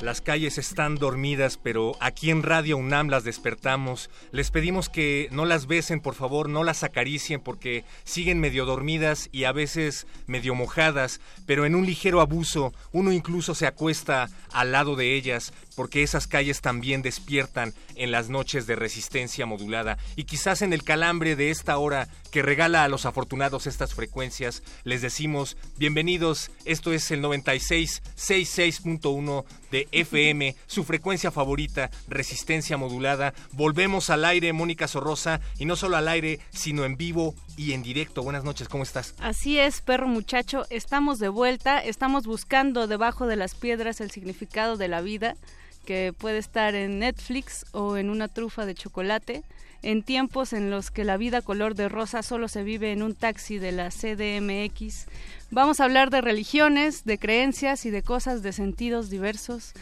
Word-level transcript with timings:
Las 0.00 0.22
calles 0.22 0.56
están 0.56 0.94
dormidas, 0.94 1.58
pero 1.62 1.92
aquí 2.00 2.30
en 2.30 2.42
Radio 2.42 2.78
UNAM 2.78 3.08
las 3.08 3.22
despertamos. 3.22 4.08
Les 4.32 4.50
pedimos 4.50 4.88
que 4.88 5.28
no 5.30 5.44
las 5.44 5.66
besen, 5.66 6.00
por 6.00 6.14
favor, 6.14 6.48
no 6.48 6.64
las 6.64 6.82
acaricien 6.84 7.38
porque 7.38 7.84
siguen 8.04 8.40
medio 8.40 8.64
dormidas 8.64 9.28
y 9.30 9.44
a 9.44 9.52
veces 9.52 10.06
medio 10.26 10.54
mojadas, 10.54 11.20
pero 11.44 11.66
en 11.66 11.74
un 11.74 11.84
ligero 11.84 12.22
abuso 12.22 12.72
uno 12.92 13.12
incluso 13.12 13.54
se 13.54 13.66
acuesta 13.66 14.30
al 14.54 14.72
lado 14.72 14.96
de 14.96 15.16
ellas 15.16 15.52
porque 15.80 16.02
esas 16.02 16.26
calles 16.26 16.60
también 16.60 17.00
despiertan 17.00 17.72
en 17.94 18.10
las 18.10 18.28
noches 18.28 18.66
de 18.66 18.76
resistencia 18.76 19.46
modulada 19.46 19.96
y 20.14 20.24
quizás 20.24 20.60
en 20.60 20.74
el 20.74 20.82
calambre 20.82 21.36
de 21.36 21.48
esta 21.48 21.78
hora 21.78 22.06
que 22.30 22.42
regala 22.42 22.84
a 22.84 22.88
los 22.88 23.06
afortunados 23.06 23.66
estas 23.66 23.94
frecuencias, 23.94 24.62
les 24.84 25.00
decimos 25.00 25.56
bienvenidos, 25.78 26.50
esto 26.66 26.92
es 26.92 27.10
el 27.10 27.22
96.66.1 27.22 29.46
de 29.70 29.88
FM, 29.90 30.54
su 30.66 30.84
frecuencia 30.84 31.30
favorita, 31.30 31.90
resistencia 32.08 32.76
modulada. 32.76 33.32
Volvemos 33.52 34.10
al 34.10 34.26
aire, 34.26 34.52
Mónica 34.52 34.86
Sorrosa, 34.86 35.40
y 35.58 35.64
no 35.64 35.76
solo 35.76 35.96
al 35.96 36.08
aire, 36.08 36.40
sino 36.50 36.84
en 36.84 36.98
vivo 36.98 37.34
y 37.56 37.72
en 37.72 37.82
directo. 37.82 38.22
Buenas 38.22 38.44
noches, 38.44 38.68
¿cómo 38.68 38.82
estás? 38.82 39.14
Así 39.18 39.58
es, 39.58 39.80
perro 39.80 40.08
muchacho, 40.08 40.66
estamos 40.68 41.20
de 41.20 41.30
vuelta, 41.30 41.82
estamos 41.82 42.26
buscando 42.26 42.86
debajo 42.86 43.26
de 43.26 43.36
las 43.36 43.54
piedras 43.54 44.02
el 44.02 44.10
significado 44.10 44.76
de 44.76 44.88
la 44.88 45.00
vida, 45.00 45.36
que 45.84 46.12
puede 46.16 46.38
estar 46.38 46.74
en 46.74 46.98
Netflix 46.98 47.64
o 47.72 47.96
en 47.96 48.10
una 48.10 48.28
trufa 48.28 48.66
de 48.66 48.74
chocolate 48.74 49.42
en 49.82 50.02
tiempos 50.02 50.52
en 50.52 50.70
los 50.70 50.90
que 50.90 51.04
la 51.04 51.16
vida 51.16 51.42
color 51.42 51.74
de 51.74 51.88
rosa 51.88 52.22
solo 52.22 52.48
se 52.48 52.62
vive 52.62 52.92
en 52.92 53.02
un 53.02 53.14
taxi 53.14 53.58
de 53.58 53.72
la 53.72 53.90
CDMX. 53.90 55.06
Vamos 55.50 55.80
a 55.80 55.84
hablar 55.84 56.10
de 56.10 56.20
religiones, 56.20 57.04
de 57.04 57.18
creencias 57.18 57.86
y 57.86 57.90
de 57.90 58.02
cosas 58.02 58.42
de 58.42 58.52
sentidos 58.52 59.10
diversos. 59.10 59.72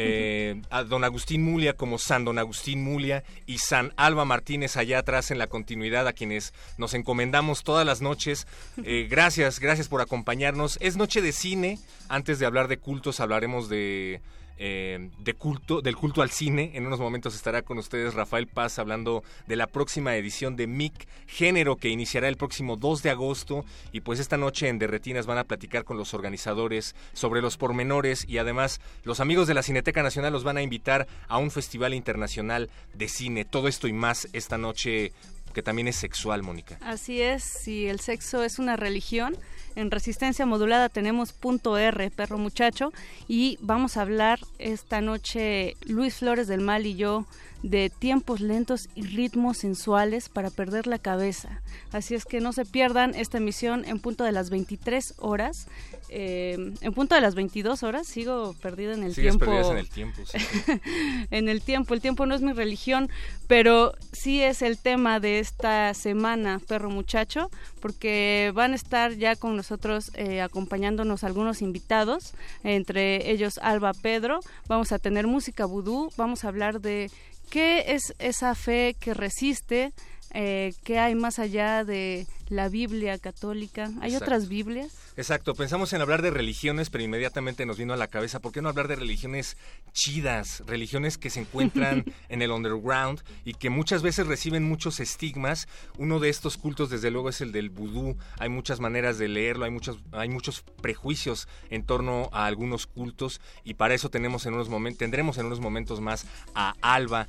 eh, 0.00 0.62
a 0.70 0.84
don 0.84 1.02
Agustín 1.02 1.42
Mulia 1.42 1.74
como 1.74 1.98
San 1.98 2.24
Don 2.24 2.38
Agustín 2.38 2.84
Mulia 2.84 3.24
y 3.46 3.58
San 3.58 3.92
Alba 3.96 4.24
Martínez 4.24 4.76
allá 4.76 5.00
atrás 5.00 5.32
en 5.32 5.38
la 5.38 5.48
continuidad 5.48 6.06
a 6.06 6.12
quienes 6.12 6.54
nos 6.76 6.94
encomendamos 6.94 7.64
todas 7.64 7.84
las 7.84 8.00
noches. 8.00 8.46
Eh, 8.84 9.06
gracias, 9.10 9.58
gracias 9.58 9.88
por 9.88 10.00
acompañarnos. 10.00 10.78
Es 10.80 10.96
noche 10.96 11.20
de 11.20 11.32
cine. 11.32 11.78
Antes 12.08 12.38
de 12.38 12.46
hablar 12.46 12.68
de 12.68 12.78
cultos 12.78 13.18
hablaremos 13.18 13.68
de 13.68 14.20
eh, 14.58 15.10
de 15.18 15.34
culto, 15.34 15.80
del 15.80 15.96
culto 15.96 16.22
al 16.22 16.30
cine. 16.30 16.72
En 16.74 16.86
unos 16.86 17.00
momentos 17.00 17.34
estará 17.34 17.62
con 17.62 17.78
ustedes 17.78 18.14
Rafael 18.14 18.46
Paz 18.46 18.78
hablando 18.78 19.22
de 19.46 19.56
la 19.56 19.66
próxima 19.66 20.16
edición 20.16 20.56
de 20.56 20.66
MIC 20.66 21.08
Género 21.26 21.76
que 21.76 21.88
iniciará 21.88 22.28
el 22.28 22.36
próximo 22.36 22.76
2 22.76 23.02
de 23.02 23.10
agosto. 23.10 23.64
Y 23.92 24.00
pues 24.00 24.18
esta 24.20 24.36
noche 24.36 24.68
en 24.68 24.78
Derretinas 24.78 25.26
van 25.26 25.38
a 25.38 25.44
platicar 25.44 25.84
con 25.84 25.96
los 25.96 26.14
organizadores 26.14 26.94
sobre 27.12 27.40
los 27.40 27.56
pormenores 27.56 28.24
y 28.28 28.38
además 28.38 28.80
los 29.04 29.20
amigos 29.20 29.46
de 29.46 29.54
la 29.54 29.62
Cineteca 29.62 30.02
Nacional 30.02 30.32
los 30.32 30.44
van 30.44 30.56
a 30.56 30.62
invitar 30.62 31.06
a 31.28 31.38
un 31.38 31.50
festival 31.50 31.94
internacional 31.94 32.70
de 32.94 33.08
cine. 33.08 33.44
Todo 33.44 33.68
esto 33.68 33.88
y 33.88 33.92
más 33.92 34.28
esta 34.32 34.58
noche 34.58 35.12
que 35.52 35.62
también 35.62 35.88
es 35.88 35.96
sexual, 35.96 36.42
Mónica. 36.42 36.78
Así 36.82 37.22
es, 37.22 37.42
si 37.42 37.86
el 37.86 38.00
sexo 38.00 38.44
es 38.44 38.58
una 38.58 38.76
religión, 38.76 39.36
en 39.78 39.92
resistencia 39.92 40.44
modulada 40.44 40.88
tenemos 40.88 41.32
punto 41.32 41.78
R, 41.78 42.10
perro 42.10 42.36
muchacho, 42.36 42.92
y 43.28 43.58
vamos 43.60 43.96
a 43.96 44.02
hablar 44.02 44.40
esta 44.58 45.00
noche 45.00 45.76
Luis 45.86 46.16
Flores 46.16 46.48
del 46.48 46.60
Mal 46.60 46.84
y 46.84 46.96
yo 46.96 47.26
de 47.62 47.90
tiempos 47.90 48.40
lentos 48.40 48.88
y 48.94 49.02
ritmos 49.02 49.58
sensuales 49.58 50.28
para 50.28 50.50
perder 50.50 50.86
la 50.86 50.98
cabeza. 50.98 51.60
Así 51.92 52.14
es 52.14 52.24
que 52.24 52.40
no 52.40 52.52
se 52.52 52.64
pierdan 52.64 53.14
esta 53.14 53.38
emisión 53.38 53.84
en 53.84 53.98
punto 53.98 54.24
de 54.24 54.32
las 54.32 54.50
23 54.50 55.14
horas. 55.18 55.66
Eh, 56.10 56.72
en 56.80 56.92
punto 56.94 57.14
de 57.14 57.20
las 57.20 57.34
22 57.34 57.82
horas 57.82 58.06
sigo 58.06 58.54
perdida 58.62 58.94
en 58.94 59.02
el 59.02 59.14
Sigues 59.14 59.36
tiempo. 59.36 59.46
perdidas 59.46 59.70
en 59.70 59.78
el 59.78 59.88
tiempo. 59.88 60.22
sí. 60.24 60.38
en 61.30 61.48
el 61.48 61.62
tiempo. 61.62 61.94
El 61.94 62.00
tiempo 62.00 62.26
no 62.26 62.34
es 62.34 62.42
mi 62.42 62.52
religión, 62.52 63.10
pero 63.46 63.94
sí 64.12 64.42
es 64.42 64.62
el 64.62 64.78
tema 64.78 65.20
de 65.20 65.38
esta 65.38 65.92
semana, 65.94 66.60
perro 66.66 66.90
muchacho, 66.90 67.50
porque 67.80 68.52
van 68.54 68.72
a 68.72 68.76
estar 68.76 69.12
ya 69.14 69.36
con 69.36 69.56
nosotros 69.56 70.10
eh, 70.14 70.40
acompañándonos 70.40 71.24
algunos 71.24 71.60
invitados, 71.62 72.34
entre 72.62 73.30
ellos 73.30 73.58
Alba 73.62 73.92
Pedro. 73.94 74.40
Vamos 74.68 74.92
a 74.92 74.98
tener 74.98 75.26
música 75.26 75.64
vudú, 75.64 76.10
vamos 76.16 76.44
a 76.44 76.48
hablar 76.48 76.80
de 76.80 77.10
qué 77.50 77.92
es 77.94 78.14
esa 78.18 78.54
fe 78.54 78.96
que 78.98 79.14
resiste. 79.14 79.92
Eh, 80.34 80.74
¿Qué 80.84 80.98
hay 80.98 81.14
más 81.14 81.38
allá 81.38 81.84
de 81.84 82.26
la 82.48 82.68
Biblia 82.68 83.18
católica? 83.18 83.90
¿Hay 84.00 84.12
Exacto. 84.12 84.24
otras 84.24 84.48
Biblias? 84.48 84.92
Exacto, 85.18 85.56
pensamos 85.56 85.92
en 85.92 86.00
hablar 86.00 86.22
de 86.22 86.30
religiones, 86.30 86.90
pero 86.90 87.02
inmediatamente 87.02 87.66
nos 87.66 87.76
vino 87.76 87.92
a 87.92 87.96
la 87.96 88.06
cabeza, 88.06 88.38
¿por 88.38 88.52
qué 88.52 88.62
no 88.62 88.68
hablar 88.68 88.86
de 88.86 88.94
religiones 88.94 89.56
chidas? 89.90 90.62
Religiones 90.64 91.18
que 91.18 91.28
se 91.28 91.40
encuentran 91.40 92.04
en 92.28 92.40
el 92.40 92.52
underground 92.52 93.24
y 93.44 93.54
que 93.54 93.68
muchas 93.68 94.02
veces 94.02 94.28
reciben 94.28 94.62
muchos 94.62 95.00
estigmas. 95.00 95.66
Uno 95.96 96.20
de 96.20 96.28
estos 96.28 96.56
cultos, 96.56 96.88
desde 96.88 97.10
luego, 97.10 97.30
es 97.30 97.40
el 97.40 97.50
del 97.50 97.68
vudú. 97.68 98.16
Hay 98.38 98.48
muchas 98.48 98.78
maneras 98.78 99.18
de 99.18 99.26
leerlo, 99.26 99.64
hay 99.64 99.72
muchos, 99.72 99.98
hay 100.12 100.28
muchos 100.28 100.62
prejuicios 100.80 101.48
en 101.68 101.82
torno 101.82 102.30
a 102.32 102.46
algunos 102.46 102.86
cultos 102.86 103.40
y 103.64 103.74
para 103.74 103.94
eso 103.94 104.10
tenemos 104.10 104.46
en 104.46 104.54
unos 104.54 104.68
momentos, 104.68 105.00
tendremos 105.00 105.36
en 105.38 105.46
unos 105.46 105.58
momentos 105.58 106.00
más 106.00 106.26
a 106.54 106.74
Alba. 106.80 107.26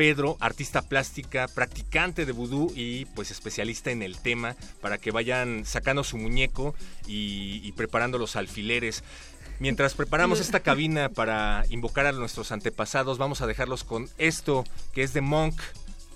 Pedro, 0.00 0.38
artista 0.40 0.80
plástica, 0.80 1.46
practicante 1.46 2.24
de 2.24 2.32
vudú 2.32 2.72
y 2.74 3.04
pues 3.04 3.30
especialista 3.30 3.90
en 3.90 4.00
el 4.00 4.16
tema 4.16 4.56
para 4.80 4.96
que 4.96 5.10
vayan 5.10 5.66
sacando 5.66 6.04
su 6.04 6.16
muñeco 6.16 6.74
y, 7.06 7.60
y 7.62 7.72
preparando 7.72 8.16
los 8.16 8.34
alfileres. 8.34 9.04
Mientras 9.58 9.92
preparamos 9.92 10.40
esta 10.40 10.60
cabina 10.62 11.10
para 11.10 11.64
invocar 11.68 12.06
a 12.06 12.12
nuestros 12.12 12.50
antepasados, 12.50 13.18
vamos 13.18 13.42
a 13.42 13.46
dejarlos 13.46 13.84
con 13.84 14.08
esto 14.16 14.64
que 14.94 15.02
es 15.02 15.12
de 15.12 15.20
Monk, 15.20 15.60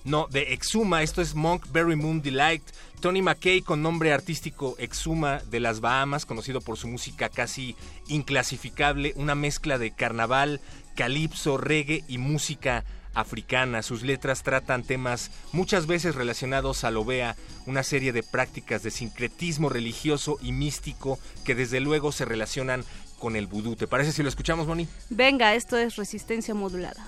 no, 0.05 0.29
de 0.31 0.55
Exuma. 0.55 1.03
Esto 1.03 1.21
es 1.21 1.35
Monk 1.35 1.71
Berry 1.71 1.97
Moon 1.97 2.23
Delight. 2.23 2.63
Tony 3.01 3.21
McKay 3.21 3.61
con 3.61 3.83
nombre 3.83 4.15
artístico 4.15 4.77
Exuma 4.79 5.41
de 5.51 5.61
las 5.61 5.81
Bahamas, 5.81 6.25
conocido 6.25 6.63
por 6.63 6.79
su 6.79 6.89
música 6.89 7.29
casi 7.29 7.77
inclasificable, 8.09 9.13
una 9.17 9.35
mezcla 9.35 9.77
de 9.77 9.91
carnaval, 9.91 10.63
calipso, 10.97 11.59
reggae 11.59 12.03
y 12.09 12.17
música 12.17 12.83
africana. 13.15 13.83
Sus 13.83 14.03
letras 14.03 14.43
tratan 14.43 14.83
temas 14.83 15.31
muchas 15.53 15.87
veces 15.87 16.15
relacionados 16.15 16.85
a 16.85 16.91
lo 16.91 17.05
vea, 17.05 17.37
una 17.67 17.83
serie 17.83 18.13
de 18.13 18.23
prácticas 18.23 18.83
de 18.83 18.91
sincretismo 18.91 19.69
religioso 19.69 20.39
y 20.43 20.53
místico 20.53 21.19
que 21.45 21.55
desde 21.55 21.81
luego 21.81 22.13
se 22.13 22.25
relacionan 22.25 22.85
con 23.19 23.37
el 23.37 23.47
vudú. 23.47 23.77
¿Te 23.77 23.87
parece 23.87 24.13
si 24.13 24.23
lo 24.23 24.29
escuchamos, 24.29 24.67
Moni? 24.67 24.87
Venga, 25.09 25.55
esto 25.55 25.79
es 25.79 25.97
resistencia 25.97 26.55
modulada. 26.55 27.07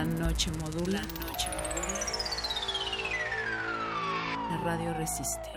La 0.00 0.06
noche 0.06 0.50
modula. 0.52 1.02
La 4.48 4.56
radio 4.64 4.94
resiste. 4.94 5.50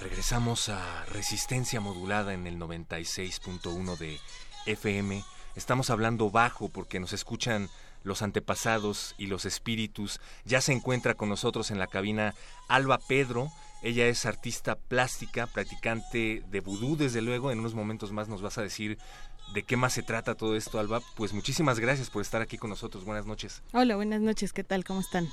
Regresamos 0.00 0.68
a 0.70 1.04
Resistencia 1.04 1.80
Modulada 1.80 2.34
en 2.34 2.48
el 2.48 2.58
96.1 2.58 3.96
de 3.96 4.18
FM. 4.66 5.22
Estamos 5.54 5.90
hablando 5.90 6.32
bajo 6.32 6.68
porque 6.68 6.98
nos 6.98 7.12
escuchan 7.12 7.68
los 8.02 8.22
antepasados 8.22 9.14
y 9.18 9.26
los 9.26 9.44
espíritus. 9.44 10.20
Ya 10.44 10.60
se 10.60 10.72
encuentra 10.72 11.14
con 11.14 11.28
nosotros 11.28 11.70
en 11.70 11.78
la 11.78 11.86
cabina 11.86 12.34
Alba 12.68 12.98
Pedro. 12.98 13.50
Ella 13.82 14.06
es 14.06 14.26
artista 14.26 14.74
plástica, 14.74 15.46
practicante 15.46 16.42
de 16.50 16.60
vudú, 16.60 16.96
desde 16.96 17.22
luego. 17.22 17.50
En 17.50 17.60
unos 17.60 17.74
momentos 17.74 18.12
más 18.12 18.28
nos 18.28 18.42
vas 18.42 18.58
a 18.58 18.62
decir 18.62 18.98
de 19.54 19.62
qué 19.62 19.76
más 19.76 19.92
se 19.92 20.02
trata 20.02 20.34
todo 20.34 20.56
esto, 20.56 20.78
Alba. 20.78 21.00
Pues 21.16 21.32
muchísimas 21.32 21.78
gracias 21.78 22.10
por 22.10 22.22
estar 22.22 22.42
aquí 22.42 22.58
con 22.58 22.70
nosotros. 22.70 23.04
Buenas 23.04 23.26
noches. 23.26 23.62
Hola, 23.72 23.96
buenas 23.96 24.20
noches. 24.20 24.52
¿Qué 24.52 24.64
tal? 24.64 24.84
¿Cómo 24.84 25.00
están? 25.00 25.28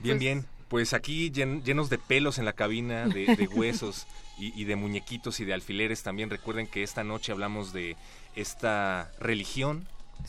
Bien, 0.00 0.18
bien. 0.18 0.46
Pues 0.68 0.94
aquí 0.94 1.30
llenos 1.30 1.90
de 1.90 1.98
pelos 1.98 2.38
en 2.38 2.44
la 2.44 2.52
cabina, 2.52 3.06
de, 3.06 3.48
huesos 3.54 4.06
y, 4.38 4.64
de 4.64 4.76
muñequitos 4.76 5.40
y 5.40 5.44
de 5.44 5.54
alfileres 5.54 6.02
también. 6.02 6.28
Recuerden 6.28 6.66
que 6.66 6.82
esta 6.82 7.04
noche 7.04 7.32
hablamos 7.32 7.72
de 7.72 7.96
esta 8.34 9.10
religión, 9.20 9.86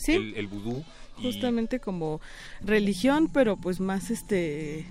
el, 0.08 0.36
el 0.36 0.48
vudú. 0.48 0.86
Justamente 1.22 1.80
como 1.80 2.22
religión, 2.62 3.30
pero 3.32 3.58
pues 3.58 3.80
más 3.80 4.12
este 4.12 4.86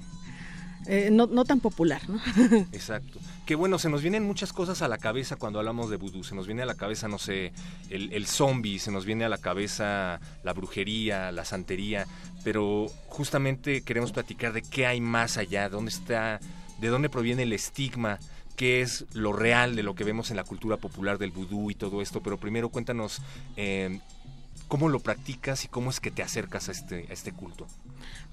eh, 0.89 1.11
no, 1.11 1.27
no, 1.27 1.45
tan 1.45 1.61
popular, 1.61 2.01
¿no? 2.09 2.21
Exacto. 2.73 3.19
Que 3.45 3.57
bueno, 3.57 3.79
se 3.79 3.89
nos 3.89 4.03
vienen 4.03 4.25
muchas 4.25 4.53
cosas 4.53 4.83
a 4.83 4.89
la 4.89 4.99
cabeza 4.99 5.37
cuando 5.37 5.59
hablamos 5.59 5.91
de 5.91 5.97
vudú. 5.97 6.23
Se 6.23 6.35
nos 6.35 6.47
viene 6.47 6.63
a 6.63 6.67
la 6.67 6.77
cabeza, 6.77 7.09
no 7.09 7.19
sé, 7.19 7.53
el, 7.91 8.13
el 8.13 8.27
zombie, 8.27 8.79
se 8.79 8.93
nos 8.93 9.05
viene 9.05 9.25
a 9.25 9.29
la 9.29 9.39
cabeza 9.39 10.21
la 10.45 10.53
brujería, 10.53 11.33
la 11.33 11.45
santería, 11.45 12.07
pero 12.45 12.87
justamente 13.09 13.83
queremos 13.83 14.13
platicar 14.13 14.53
de 14.53 14.63
qué 14.63 14.87
hay 14.87 15.01
más 15.01 15.39
allá, 15.39 15.69
dónde 15.69 15.91
está, 15.91 16.39
de 16.79 16.89
dónde 16.89 17.09
proviene 17.09 17.43
el 17.43 17.53
estigma, 17.53 18.21
qué 18.55 18.81
es 18.81 19.07
lo 19.13 19.33
real 19.33 19.75
de 19.75 19.83
lo 19.83 19.95
que 19.95 20.05
vemos 20.05 20.31
en 20.31 20.37
la 20.37 20.45
cultura 20.45 20.77
popular 20.77 21.19
del 21.19 21.33
vudú 21.33 21.71
y 21.71 21.75
todo 21.75 22.01
esto. 22.01 22.23
Pero 22.23 22.39
primero 22.39 22.69
cuéntanos 22.69 23.21
eh, 23.57 23.99
cómo 24.69 24.89
lo 24.89 25.01
practicas 25.01 25.65
y 25.65 25.69
cómo 25.69 25.91
es 25.91 26.01
que 26.01 26.11
te 26.11 26.23
acercas 26.23 26.69
a 26.69 26.73
este, 26.73 27.13
este 27.13 27.33
culto. 27.33 27.67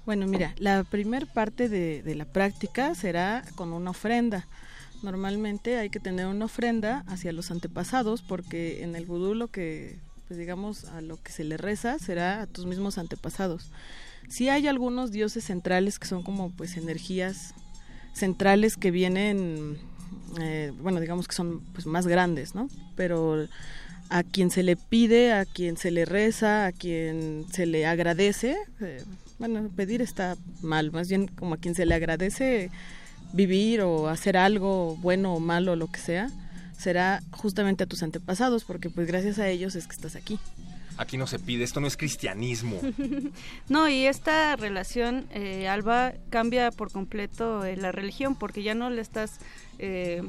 Bueno, 0.06 0.26
mira, 0.26 0.54
la 0.58 0.84
primer 0.84 1.26
parte 1.26 1.68
de, 1.68 2.14
la 2.14 2.26
práctica 2.26 2.94
será 2.94 3.42
con 3.54 3.72
una 3.72 3.90
ofrenda. 3.90 4.46
Normalmente 5.02 5.78
hay 5.78 5.90
que 5.90 6.00
tener 6.00 6.26
una 6.26 6.46
ofrenda 6.46 7.04
hacia 7.06 7.32
los 7.32 7.50
antepasados 7.50 8.22
porque 8.22 8.82
en 8.82 8.96
el 8.96 9.06
vudú 9.06 9.34
lo 9.34 9.48
que, 9.48 9.98
pues 10.28 10.38
digamos, 10.38 10.84
a 10.84 11.00
lo 11.00 11.22
que 11.22 11.32
se 11.32 11.44
le 11.44 11.56
reza 11.56 11.98
será 11.98 12.42
a 12.42 12.46
tus 12.46 12.66
mismos 12.66 12.98
antepasados. 12.98 13.70
Sí 14.28 14.48
hay 14.48 14.66
algunos 14.66 15.10
dioses 15.12 15.44
centrales 15.44 15.98
que 15.98 16.06
son 16.06 16.22
como 16.22 16.50
pues 16.50 16.76
energías 16.76 17.54
centrales 18.14 18.76
que 18.76 18.90
vienen, 18.90 19.78
eh, 20.40 20.72
bueno, 20.80 21.00
digamos 21.00 21.28
que 21.28 21.34
son 21.34 21.60
pues 21.72 21.86
más 21.86 22.06
grandes, 22.06 22.54
¿no? 22.54 22.68
Pero 22.96 23.48
a 24.14 24.22
quien 24.22 24.52
se 24.52 24.62
le 24.62 24.76
pide, 24.76 25.32
a 25.32 25.44
quien 25.44 25.76
se 25.76 25.90
le 25.90 26.04
reza, 26.04 26.66
a 26.66 26.72
quien 26.72 27.46
se 27.52 27.66
le 27.66 27.84
agradece, 27.84 28.56
eh, 28.80 29.02
bueno, 29.40 29.68
pedir 29.74 30.00
está 30.02 30.36
mal, 30.62 30.92
más 30.92 31.08
bien 31.08 31.26
como 31.26 31.54
a 31.54 31.56
quien 31.56 31.74
se 31.74 31.84
le 31.84 31.96
agradece 31.96 32.70
vivir 33.32 33.80
o 33.80 34.06
hacer 34.06 34.36
algo 34.36 34.96
bueno 34.98 35.34
o 35.34 35.40
malo, 35.40 35.74
lo 35.74 35.88
que 35.88 35.98
sea, 35.98 36.30
será 36.78 37.24
justamente 37.32 37.82
a 37.82 37.86
tus 37.88 38.04
antepasados, 38.04 38.62
porque 38.62 38.88
pues 38.88 39.08
gracias 39.08 39.40
a 39.40 39.48
ellos 39.48 39.74
es 39.74 39.88
que 39.88 39.96
estás 39.96 40.14
aquí. 40.14 40.38
Aquí 40.96 41.16
no 41.16 41.26
se 41.26 41.40
pide, 41.40 41.64
esto 41.64 41.80
no 41.80 41.88
es 41.88 41.96
cristianismo. 41.96 42.80
no, 43.68 43.88
y 43.88 44.06
esta 44.06 44.54
relación, 44.54 45.26
eh, 45.32 45.66
Alba, 45.66 46.12
cambia 46.30 46.70
por 46.70 46.92
completo 46.92 47.64
eh, 47.64 47.76
la 47.76 47.90
religión, 47.90 48.36
porque 48.36 48.62
ya 48.62 48.76
no 48.76 48.90
le 48.90 49.00
estás 49.00 49.40
eh, 49.80 50.22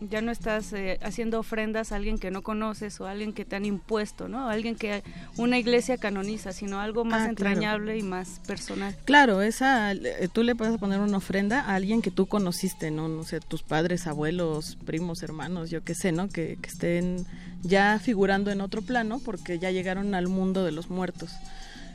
ya 0.00 0.20
no 0.22 0.30
estás 0.30 0.72
eh, 0.72 0.98
haciendo 1.02 1.40
ofrendas 1.40 1.90
a 1.90 1.96
alguien 1.96 2.18
que 2.18 2.30
no 2.30 2.42
conoces 2.42 3.00
o 3.00 3.06
a 3.06 3.10
alguien 3.10 3.32
que 3.32 3.44
te 3.44 3.56
han 3.56 3.64
impuesto, 3.64 4.28
¿no? 4.28 4.48
alguien 4.48 4.76
que 4.76 5.02
una 5.36 5.58
iglesia 5.58 5.98
canoniza, 5.98 6.52
sino 6.52 6.80
algo 6.80 7.04
más 7.04 7.26
ah, 7.26 7.30
entrañable 7.30 7.98
y 7.98 8.02
más 8.02 8.40
personal. 8.46 8.96
Claro, 9.04 9.42
esa 9.42 9.92
eh, 9.92 10.28
tú 10.32 10.42
le 10.42 10.54
puedes 10.54 10.78
poner 10.78 11.00
una 11.00 11.16
ofrenda 11.16 11.60
a 11.60 11.74
alguien 11.74 12.02
que 12.02 12.10
tú 12.10 12.26
conociste, 12.26 12.90
no, 12.90 13.08
no 13.08 13.24
sé, 13.24 13.40
tus 13.40 13.62
padres, 13.62 14.06
abuelos, 14.06 14.76
primos, 14.86 15.22
hermanos, 15.22 15.70
yo 15.70 15.82
qué 15.82 15.94
sé, 15.94 16.12
¿no? 16.12 16.28
Que, 16.28 16.58
que 16.60 16.68
estén 16.68 17.26
ya 17.62 17.98
figurando 17.98 18.50
en 18.50 18.60
otro 18.60 18.82
plano 18.82 19.20
porque 19.24 19.58
ya 19.58 19.70
llegaron 19.70 20.14
al 20.14 20.28
mundo 20.28 20.64
de 20.64 20.72
los 20.72 20.90
muertos. 20.90 21.32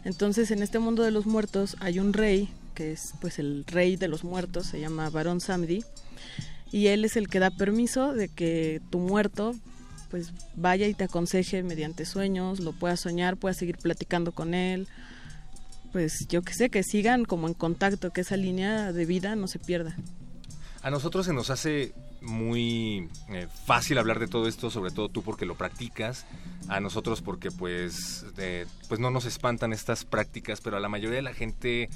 Entonces, 0.03 0.51
en 0.51 0.61
este 0.61 0.79
mundo 0.79 1.03
de 1.03 1.11
los 1.11 1.25
muertos 1.25 1.77
hay 1.79 1.99
un 1.99 2.11
rey 2.11 2.49
que 2.75 2.91
es 2.91 3.13
pues 3.21 3.39
el 3.39 3.65
rey 3.67 3.95
de 3.95 4.07
los 4.07 4.23
muertos, 4.23 4.65
se 4.65 4.79
llama 4.79 5.09
Barón 5.09 5.39
Samdi 5.39 5.83
y 6.73 6.87
él 6.87 7.05
es 7.05 7.17
el 7.17 7.27
que 7.27 7.37
da 7.37 7.51
permiso 7.51 8.13
de 8.13 8.29
que 8.29 8.81
tu 8.89 8.97
muerto 8.97 9.53
pues 10.09 10.33
vaya 10.55 10.87
y 10.87 10.95
te 10.95 11.03
aconseje 11.03 11.61
mediante 11.61 12.03
sueños, 12.03 12.59
lo 12.59 12.73
puedas 12.73 12.99
soñar, 12.99 13.37
puedas 13.37 13.57
seguir 13.57 13.77
platicando 13.77 14.31
con 14.31 14.55
él, 14.55 14.87
pues 15.91 16.25
yo 16.29 16.41
que 16.41 16.55
sé, 16.55 16.71
que 16.71 16.81
sigan 16.81 17.25
como 17.25 17.47
en 17.47 17.53
contacto, 17.53 18.09
que 18.09 18.21
esa 18.21 18.37
línea 18.37 18.91
de 18.91 19.05
vida 19.05 19.35
no 19.35 19.47
se 19.47 19.59
pierda. 19.59 19.95
A 20.81 20.89
nosotros 20.89 21.27
se 21.27 21.33
nos 21.33 21.51
hace 21.51 21.93
muy 22.21 23.07
eh, 23.29 23.47
fácil 23.65 23.99
hablar 23.99 24.17
de 24.17 24.27
todo 24.27 24.47
esto, 24.47 24.71
sobre 24.71 24.91
todo 24.91 25.09
tú 25.09 25.21
porque 25.21 25.45
lo 25.45 25.55
practicas, 25.55 26.25
a 26.69 26.79
nosotros 26.79 27.21
porque 27.21 27.51
pues, 27.51 28.25
eh, 28.37 28.65
pues 28.87 28.99
no 28.99 29.11
nos 29.11 29.25
espantan 29.25 29.73
estas 29.73 30.05
prácticas, 30.05 30.59
pero 30.61 30.77
a 30.77 30.79
la 30.79 30.89
mayoría 30.89 31.17
de 31.17 31.21
la 31.21 31.33
gente 31.33 31.89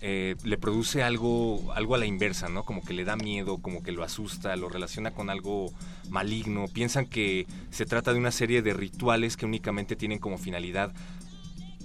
eh, 0.00 0.36
le 0.44 0.58
produce 0.58 1.02
algo, 1.02 1.72
algo 1.74 1.94
a 1.94 1.98
la 1.98 2.06
inversa, 2.06 2.48
¿no? 2.48 2.64
Como 2.64 2.84
que 2.84 2.92
le 2.92 3.04
da 3.04 3.16
miedo, 3.16 3.58
como 3.58 3.82
que 3.82 3.92
lo 3.92 4.02
asusta, 4.02 4.54
lo 4.56 4.68
relaciona 4.68 5.12
con 5.12 5.30
algo 5.30 5.72
maligno. 6.10 6.66
Piensan 6.68 7.06
que 7.06 7.46
se 7.70 7.86
trata 7.86 8.12
de 8.12 8.18
una 8.18 8.30
serie 8.30 8.62
de 8.62 8.74
rituales 8.74 9.36
que 9.36 9.46
únicamente 9.46 9.96
tienen 9.96 10.18
como 10.18 10.38
finalidad 10.38 10.92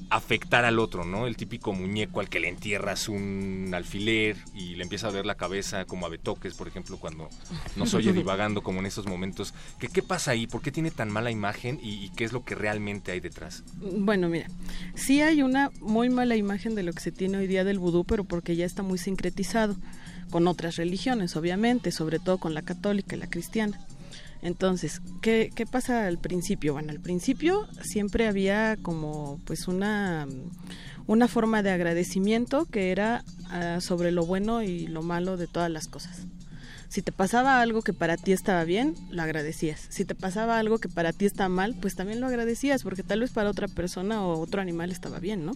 afectar 0.10 0.66
al 0.66 0.80
otro, 0.80 1.06
¿no? 1.06 1.28
El 1.28 1.38
típico 1.38 1.72
muñeco 1.74 2.20
al 2.20 2.30
que 2.30 2.40
le 2.40 2.50
entierras 2.50 3.10
un 3.10 3.72
alfiler 3.74 4.38
y 4.56 4.76
le 4.76 4.84
empieza 4.84 5.08
a 5.08 5.12
ver 5.12 5.26
la 5.26 5.36
cabeza 5.36 5.86
como 5.86 6.06
a 6.06 6.10
betoques, 6.10 6.56
por 6.56 6.68
ejemplo, 6.68 6.98
cuando 6.98 7.30
nos 7.76 7.94
oye 7.94 8.12
divagando 8.14 8.62
como 8.62 8.80
en 8.80 8.88
estos 8.88 9.06
momentos. 9.06 9.54
¿Qué, 9.80 9.88
qué 9.88 10.02
pasa 10.02 10.32
ahí? 10.32 10.48
¿Por 10.48 10.62
qué 10.62 10.72
tiene 10.72 10.92
tan 10.92 11.10
mala 11.10 11.32
imagen 11.32 11.80
y, 11.82 12.10
qué 12.10 12.24
es 12.24 12.34
lo 12.34 12.44
que 12.44 12.56
realmente 12.56 13.12
hay 13.12 13.20
detrás? 13.20 13.64
Bueno, 13.80 14.30
mira, 14.30 14.48
sí 14.96 15.22
hay 15.22 15.44
una 15.44 15.72
muy 15.80 16.10
mala 16.10 16.36
imagen 16.36 16.76
de 16.76 16.84
lo 16.84 16.94
que 16.94 17.02
se 17.02 17.12
tiene 17.12 17.38
hoy 17.38 17.48
día 17.48 17.64
del 17.64 17.78
vudú, 17.78 18.04
pero 18.04 18.24
porque 18.24 18.56
ya 18.56 18.66
está 18.66 18.82
muy 18.82 18.98
sincretizado 18.98 19.76
con 20.32 20.48
otras 20.48 20.76
religiones, 20.76 21.36
obviamente, 21.36 21.92
sobre 21.92 22.20
todo 22.20 22.40
con 22.40 22.54
la 22.54 22.62
católica 22.64 23.16
y 23.16 23.20
la 23.20 23.30
cristiana. 23.30 23.80
Entonces, 24.42 25.02
¿qué, 25.22 25.52
¿qué, 25.54 25.66
pasa 25.66 26.08
al 26.08 26.18
principio? 26.18 26.74
Bueno, 26.74 26.92
al 26.92 27.00
principio 27.00 27.68
siempre 27.82 28.28
había 28.28 28.78
como 28.82 29.40
pues 29.46 29.68
una, 29.68 30.28
una 31.08 31.28
forma 31.28 31.62
de 31.62 31.72
agradecimiento 31.72 32.66
que 32.66 32.92
era 32.92 33.24
ah, 33.50 33.80
sobre 33.82 34.12
lo 34.12 34.26
bueno 34.26 34.62
y 34.62 34.88
lo 34.88 35.02
malo 35.02 35.36
de 35.36 35.48
todas 35.48 35.70
las 35.70 35.88
cosas. 35.88 36.22
Si 36.88 37.04
te 37.04 37.12
pasaba 37.12 37.62
algo 37.62 37.84
que 37.84 37.94
para 37.94 38.18
ti 38.18 38.32
estaba 38.32 38.64
bien, 38.64 38.96
lo 39.12 39.22
agradecías. 39.22 39.86
Si 39.90 40.06
te 40.06 40.16
pasaba 40.16 40.58
algo 40.58 40.80
que 40.80 40.90
para 40.90 41.14
ti 41.14 41.26
está 41.26 41.48
mal, 41.48 41.76
pues 41.80 41.96
también 41.96 42.20
lo 42.20 42.26
agradecías, 42.26 42.82
porque 42.82 43.04
tal 43.04 43.20
vez 43.20 43.32
para 43.32 43.50
otra 43.50 43.68
persona 43.68 44.26
o 44.26 44.40
otro 44.40 44.60
animal 44.60 44.90
estaba 44.90 45.20
bien, 45.20 45.46
¿no? 45.46 45.52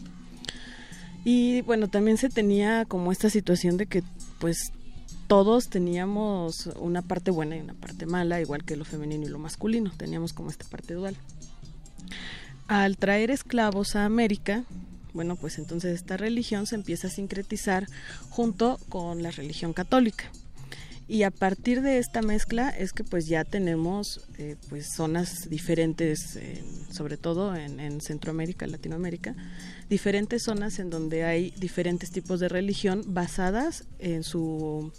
Y 1.25 1.61
bueno, 1.61 1.87
también 1.87 2.17
se 2.17 2.29
tenía 2.29 2.85
como 2.85 3.11
esta 3.11 3.29
situación 3.29 3.77
de 3.77 3.87
que 3.87 4.03
pues 4.39 4.73
todos 5.33 5.67
teníamos 5.67 6.67
una 6.75 7.01
parte 7.01 7.31
buena 7.31 7.57
y 7.57 7.59
una 7.59 7.73
parte 7.73 8.05
mala, 8.05 8.39
igual 8.39 8.63
que 8.63 8.77
lo 8.77 8.85
femenino 8.85 9.25
y 9.25 9.29
lo 9.29 9.39
masculino, 9.39 9.91
teníamos 9.97 10.31
como 10.31 10.51
esta 10.51 10.63
parte 10.65 10.93
dual. 10.93 11.15
Al 12.67 12.97
traer 12.97 13.31
esclavos 13.31 13.95
a 13.95 14.05
América, 14.05 14.63
bueno, 15.11 15.35
pues 15.35 15.57
entonces 15.57 15.95
esta 15.95 16.17
religión 16.17 16.67
se 16.67 16.75
empieza 16.75 17.07
a 17.07 17.09
sincretizar 17.09 17.87
junto 18.29 18.77
con 18.89 19.23
la 19.23 19.31
religión 19.31 19.73
católica. 19.73 20.25
Y 21.07 21.23
a 21.23 21.31
partir 21.31 21.81
de 21.81 21.97
esta 21.97 22.21
mezcla 22.21 22.69
es 22.69 22.93
que 22.93 23.03
pues 23.03 23.25
ya 23.25 23.43
tenemos 23.43 24.21
eh, 24.37 24.55
pues 24.69 24.85
zonas 24.85 25.49
diferentes, 25.49 26.37
sobre 26.91 27.17
todo 27.17 27.55
en, 27.55 27.79
en 27.79 28.01
Centroamérica, 28.01 28.67
Latinoamérica, 28.67 29.35
diferentes 29.89 30.43
zonas 30.43 30.77
en 30.77 30.91
donde 30.91 31.23
hay 31.23 31.55
diferentes 31.57 32.11
tipos 32.11 32.39
de 32.39 32.49
religión 32.49 33.03
basadas 33.07 33.85
en 33.97 34.21
su 34.21 34.93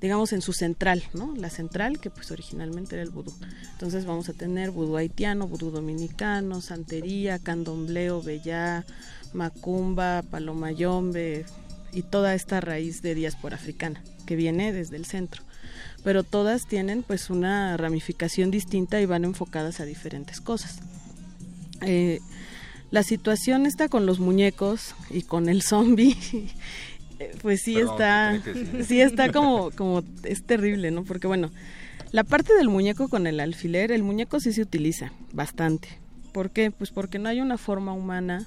digamos 0.00 0.32
en 0.32 0.42
su 0.42 0.52
central, 0.52 1.02
¿no? 1.14 1.34
La 1.36 1.50
central 1.50 1.98
que 2.00 2.10
pues 2.10 2.30
originalmente 2.30 2.96
era 2.96 3.02
el 3.02 3.10
vudú. 3.10 3.32
Entonces 3.72 4.04
vamos 4.04 4.28
a 4.28 4.32
tener 4.32 4.70
vudú 4.70 4.96
haitiano, 4.96 5.48
vudú 5.48 5.70
dominicano, 5.70 6.60
santería, 6.60 7.38
candombleo, 7.38 8.22
bellá, 8.22 8.84
macumba, 9.32 10.22
palomayombe 10.30 11.46
y 11.92 12.02
toda 12.02 12.34
esta 12.34 12.60
raíz 12.60 13.02
de 13.02 13.14
diáspora 13.14 13.56
africana 13.56 14.02
que 14.26 14.36
viene 14.36 14.72
desde 14.72 14.96
el 14.96 15.06
centro. 15.06 15.42
Pero 16.04 16.22
todas 16.22 16.66
tienen 16.66 17.02
pues 17.02 17.30
una 17.30 17.76
ramificación 17.76 18.50
distinta 18.50 19.00
y 19.00 19.06
van 19.06 19.24
enfocadas 19.24 19.80
a 19.80 19.84
diferentes 19.84 20.40
cosas. 20.40 20.78
Eh, 21.80 22.20
la 22.90 23.02
situación 23.02 23.66
está 23.66 23.88
con 23.88 24.06
los 24.06 24.20
muñecos 24.20 24.94
y 25.10 25.22
con 25.22 25.48
el 25.48 25.62
zombie 25.62 26.16
pues 27.42 27.62
sí 27.62 27.78
está 27.78 28.40
sí 28.82 29.00
está 29.00 29.32
como 29.32 29.70
como 29.70 30.02
es 30.24 30.42
terrible 30.44 30.90
no 30.90 31.04
porque 31.04 31.26
bueno 31.26 31.50
la 32.12 32.24
parte 32.24 32.54
del 32.54 32.68
muñeco 32.68 33.08
con 33.08 33.26
el 33.26 33.40
alfiler 33.40 33.92
el 33.92 34.02
muñeco 34.02 34.40
sí 34.40 34.52
se 34.52 34.62
utiliza 34.62 35.12
bastante. 35.32 35.88
¿por 36.32 36.50
qué? 36.50 36.70
pues 36.70 36.90
porque 36.90 37.18
no 37.18 37.28
hay 37.28 37.40
una 37.40 37.58
forma 37.58 37.92
humana 37.92 38.46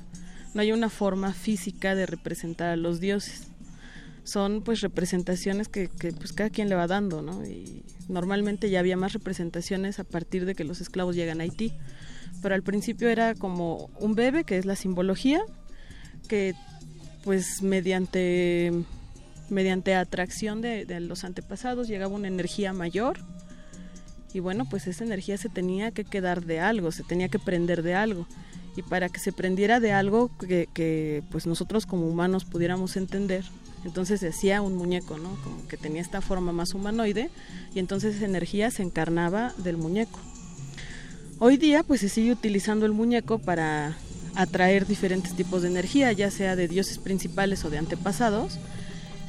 no 0.54 0.62
hay 0.62 0.72
una 0.72 0.90
forma 0.90 1.34
física 1.34 1.96
de 1.96 2.06
representar 2.06 2.70
a 2.70 2.76
los 2.76 3.00
dioses. 3.00 3.48
Son 4.24 4.62
pues 4.64 4.82
representaciones 4.82 5.70
que, 5.70 5.90
que 5.90 6.12
pues 6.12 6.34
cada 6.34 6.50
quien 6.50 6.70
le 6.70 6.76
va 6.76 6.88
dando 6.88 7.22
no 7.22 7.46
y 7.46 7.84
normalmente 8.08 8.70
ya 8.70 8.80
había 8.80 8.98
más 8.98 9.14
representaciones 9.14 10.00
a 10.00 10.04
partir 10.04 10.46
de 10.46 10.56
que 10.56 10.64
los 10.64 10.82
esclavos 10.82 11.16
llegan 11.16 11.40
a 11.40 11.44
Haití. 11.44 11.74
Pero 12.42 12.56
al 12.56 12.64
principio 12.64 13.10
era 13.10 13.36
como 13.36 13.90
un 14.00 14.16
bebé 14.16 14.44
que 14.44 14.58
es 14.58 14.66
la 14.66 14.76
simbología 14.76 15.42
que 16.28 16.54
pues 17.30 17.62
mediante 17.62 18.72
mediante 19.52 19.94
atracción 19.94 20.62
de, 20.62 21.00
los 21.00 21.24
antepasados 21.24 21.88
llegaba 21.88 22.16
una 22.16 22.28
energía 22.28 22.74
mayor 22.74 23.20
y 24.34 24.40
bueno 24.40 24.68
pues 24.68 24.88
esa 24.88 25.04
energía 25.04 25.38
se 25.38 25.48
tenía 25.48 25.92
que 25.92 26.06
quedar 26.06 26.44
de 26.44 26.60
algo 26.60 26.92
se 26.92 27.04
tenía 27.04 27.30
que 27.30 27.38
prender 27.38 27.84
de 27.84 27.94
algo. 27.94 28.26
Y 28.76 28.82
para 28.82 29.10
que 29.10 29.20
se 29.20 29.32
prendiera 29.32 29.80
de 29.80 29.92
algo 29.92 30.32
que, 30.40 31.22
pues 31.30 31.46
nosotros 31.46 31.86
como 31.86 32.08
humanos 32.08 32.46
pudiéramos 32.46 32.98
entender 32.98 33.46
entonces 33.86 34.22
se 34.22 34.30
hacía 34.30 34.64
un 34.64 34.76
muñeco 34.76 35.20
no 35.20 35.30
como 35.44 35.68
que 35.68 35.78
tenía 35.78 36.02
esta 36.02 36.22
forma 36.22 36.52
más 36.52 36.74
humanoide 36.74 37.30
y 37.76 37.78
entonces 37.78 38.16
esa 38.16 38.26
energía 38.26 38.72
se 38.72 38.82
encarnaba 38.82 39.54
del 39.58 39.78
muñeco. 39.78 40.20
Hoy 41.38 41.58
día 41.58 41.84
pues 41.84 42.02
se 42.02 42.10
sigue 42.10 42.32
utilizando 42.32 42.88
el 42.88 42.94
muñeco 42.94 43.38
para 43.38 43.96
atraer 44.40 44.88
diferentes 44.88 45.36
tipos 45.36 45.64
de 45.64 45.68
energía, 45.68 46.14
ya 46.14 46.32
sea 46.32 46.56
de 46.56 46.70
dioses 46.70 46.98
principales 46.98 47.66
o 47.66 47.70
de 47.70 47.78
antepasados, 47.78 48.58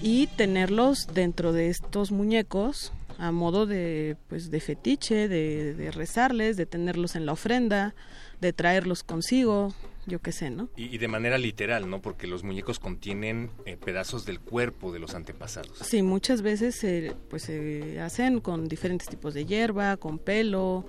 y 0.01 0.29
tenerlos 0.29 1.09
dentro 1.13 1.53
de 1.53 1.69
estos 1.69 2.13
muñecos 2.13 2.93
a 3.19 3.33
modo 3.33 3.67
de, 3.67 4.17
pues, 4.29 4.51
de 4.51 4.61
fetiche, 4.61 5.29
de, 5.29 5.91
rezarles, 5.91 6.57
de 6.57 6.65
tenerlos 6.65 7.17
en 7.17 7.27
la 7.27 7.33
ofrenda, 7.33 7.95
de 8.41 8.53
traerlos 8.53 9.03
consigo, 9.03 9.75
yo 10.07 10.21
qué 10.21 10.33
sé, 10.33 10.49
¿no? 10.49 10.71
Y, 10.77 10.97
de 10.97 11.09
manera 11.09 11.37
literal, 11.37 11.91
¿no? 11.91 12.01
Porque 12.01 12.27
los 12.27 12.45
muñecos 12.45 12.79
contienen 12.79 13.51
eh, 13.67 13.77
pedazos 13.77 14.25
del 14.25 14.41
cuerpo 14.41 14.93
de 14.93 15.01
los 15.01 15.15
antepasados. 15.15 15.77
Sí, 15.83 16.03
muchas 16.03 16.41
veces 16.41 16.77
se, 16.77 17.15
pues, 17.29 17.43
se 17.43 18.01
hacen 18.01 18.41
con 18.41 18.69
diferentes 18.69 19.09
tipos 19.09 19.35
de 19.35 19.45
hierba, 19.45 19.99
con 19.99 20.19
pelo, 20.19 20.87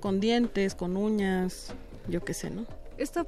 con 0.00 0.20
dientes, 0.20 0.74
con 0.74 0.96
uñas, 0.98 1.72
yo 2.08 2.22
qué 2.22 2.34
sé, 2.34 2.50
¿no? 2.50 2.66
Esto 3.00 3.26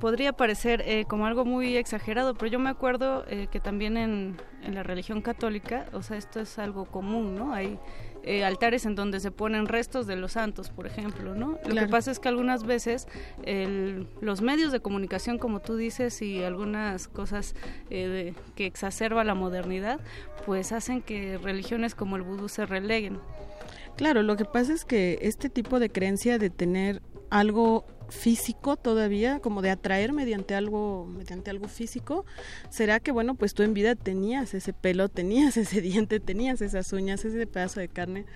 podría 0.00 0.32
parecer 0.32 0.82
eh, 0.86 1.04
como 1.06 1.26
algo 1.26 1.44
muy 1.44 1.76
exagerado, 1.76 2.34
pero 2.34 2.50
yo 2.50 2.58
me 2.58 2.70
acuerdo 2.70 3.24
eh, 3.28 3.46
que 3.50 3.60
también 3.60 3.96
en, 3.96 4.36
la 4.72 4.82
religión 4.82 5.22
católica, 5.22 5.86
o 5.92 6.02
sea, 6.02 6.16
esto 6.16 6.40
es 6.40 6.58
algo 6.58 6.86
común, 6.86 7.36
¿no? 7.36 7.52
Hay 7.52 7.78
eh, 8.24 8.42
altares 8.42 8.84
en 8.84 8.96
donde 8.96 9.20
se 9.20 9.30
ponen 9.30 9.66
restos 9.66 10.08
de 10.08 10.16
los 10.16 10.32
santos, 10.32 10.70
por 10.70 10.86
ejemplo, 10.88 11.36
¿no? 11.36 11.58
Lo 11.68 11.74
que 11.74 11.86
pasa 11.86 12.10
es 12.10 12.18
que 12.18 12.28
algunas 12.28 12.64
veces 12.64 13.06
los 14.20 14.42
medios 14.42 14.72
de 14.72 14.80
comunicación, 14.80 15.38
como 15.38 15.60
tú 15.60 15.76
dices, 15.76 16.20
y 16.20 16.42
algunas 16.42 17.06
cosas 17.06 17.54
que 17.88 18.34
exacerba 18.56 19.22
la 19.22 19.34
modernidad, 19.34 20.00
pues 20.46 20.72
hacen 20.72 21.00
que 21.00 21.38
religiones 21.38 21.94
como 21.94 22.16
el 22.16 22.22
vudú 22.22 22.48
se 22.48 22.66
releguen. 22.66 23.20
Claro, 23.96 24.22
lo 24.22 24.36
que 24.36 24.44
pasa 24.44 24.72
es 24.72 24.84
que 24.84 25.18
este 25.22 25.48
tipo 25.48 25.78
de 25.78 25.90
creencia 25.90 26.38
de 26.38 26.50
tener 26.50 27.02
algo 27.30 27.86
físico 28.08 28.76
todavía, 28.76 29.40
como 29.40 29.62
de 29.62 29.70
atraer 29.70 30.12
mediante 30.12 30.54
algo, 30.54 31.06
mediante 31.06 31.50
algo 31.50 31.68
físico, 31.68 32.24
será 32.70 33.00
que 33.00 33.12
bueno, 33.12 33.34
pues 33.34 33.54
tú 33.54 33.62
en 33.62 33.74
vida 33.74 33.94
tenías 33.94 34.54
ese 34.54 34.72
pelo, 34.72 35.08
tenías 35.08 35.56
ese 35.56 35.80
diente, 35.80 36.20
tenías 36.20 36.60
esas 36.62 36.92
uñas, 36.92 37.24
ese 37.24 37.46
pedazo 37.46 37.80
de 37.80 37.88
carne, 37.88 38.26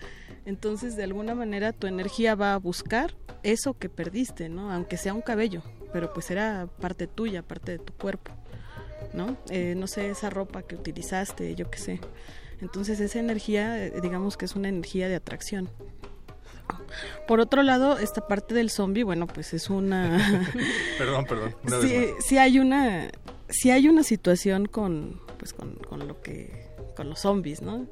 entonces 0.46 0.96
de 0.96 1.04
alguna 1.04 1.34
manera 1.34 1.72
tu 1.72 1.86
energía 1.86 2.34
va 2.34 2.54
a 2.54 2.58
buscar 2.58 3.14
eso 3.42 3.74
que 3.74 3.88
perdiste, 3.88 4.48
¿no? 4.48 4.72
Aunque 4.72 4.96
sea 4.96 5.14
un 5.14 5.22
cabello, 5.22 5.62
pero 5.92 6.12
pues 6.12 6.30
era 6.30 6.68
parte 6.80 7.06
tuya, 7.06 7.42
parte 7.42 7.72
de 7.72 7.78
tu 7.78 7.92
cuerpo, 7.92 8.32
¿no? 9.12 9.36
Eh, 9.50 9.74
no 9.76 9.86
sé, 9.86 10.10
esa 10.10 10.30
ropa 10.30 10.62
que 10.62 10.74
utilizaste, 10.74 11.54
yo 11.54 11.70
qué 11.70 11.78
sé. 11.78 12.00
Entonces 12.60 13.00
esa 13.00 13.18
energía, 13.18 13.86
eh, 13.86 13.92
digamos 14.02 14.36
que 14.36 14.44
es 14.44 14.54
una 14.54 14.68
energía 14.68 15.08
de 15.08 15.14
atracción. 15.14 15.70
Por 17.26 17.40
otro 17.40 17.62
lado, 17.62 17.98
esta 17.98 18.26
parte 18.26 18.54
del 18.54 18.70
zombie, 18.70 19.02
bueno, 19.02 19.26
pues 19.26 19.54
es 19.54 19.70
una... 19.70 20.18
perdón, 20.98 21.24
perdón. 21.26 21.54
sí, 22.20 22.38
hay 22.38 22.58
una, 22.58 23.10
sí 23.48 23.70
hay 23.70 23.88
una 23.88 24.02
situación 24.02 24.66
con, 24.66 25.20
pues 25.38 25.52
con, 25.52 25.74
con 25.76 26.06
lo 26.06 26.20
que, 26.20 26.68
con 26.96 27.08
los 27.08 27.20
zombies, 27.20 27.62
¿no? 27.62 27.86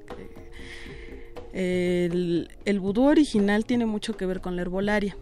El, 1.52 2.50
el 2.64 2.80
vudú 2.80 3.06
original 3.06 3.64
tiene 3.64 3.86
mucho 3.86 4.16
que 4.16 4.26
ver 4.26 4.40
con 4.40 4.56
la 4.56 4.62
herbolaria. 4.62 5.16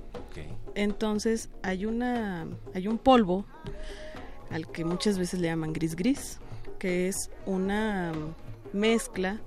Entonces 0.75 1.49
hay 1.63 1.87
una, 1.87 2.47
hay 2.75 2.87
un 2.87 2.99
polvo 2.99 3.47
al 4.51 4.71
que 4.71 4.85
muchas 4.85 5.19
veces 5.19 5.41
le 5.41 5.49
llaman 5.49 5.73
gris 5.73 5.97
gris, 5.97 6.39
que 6.79 7.09
es 7.09 7.31
una 7.47 8.13
mezcla 8.73 9.41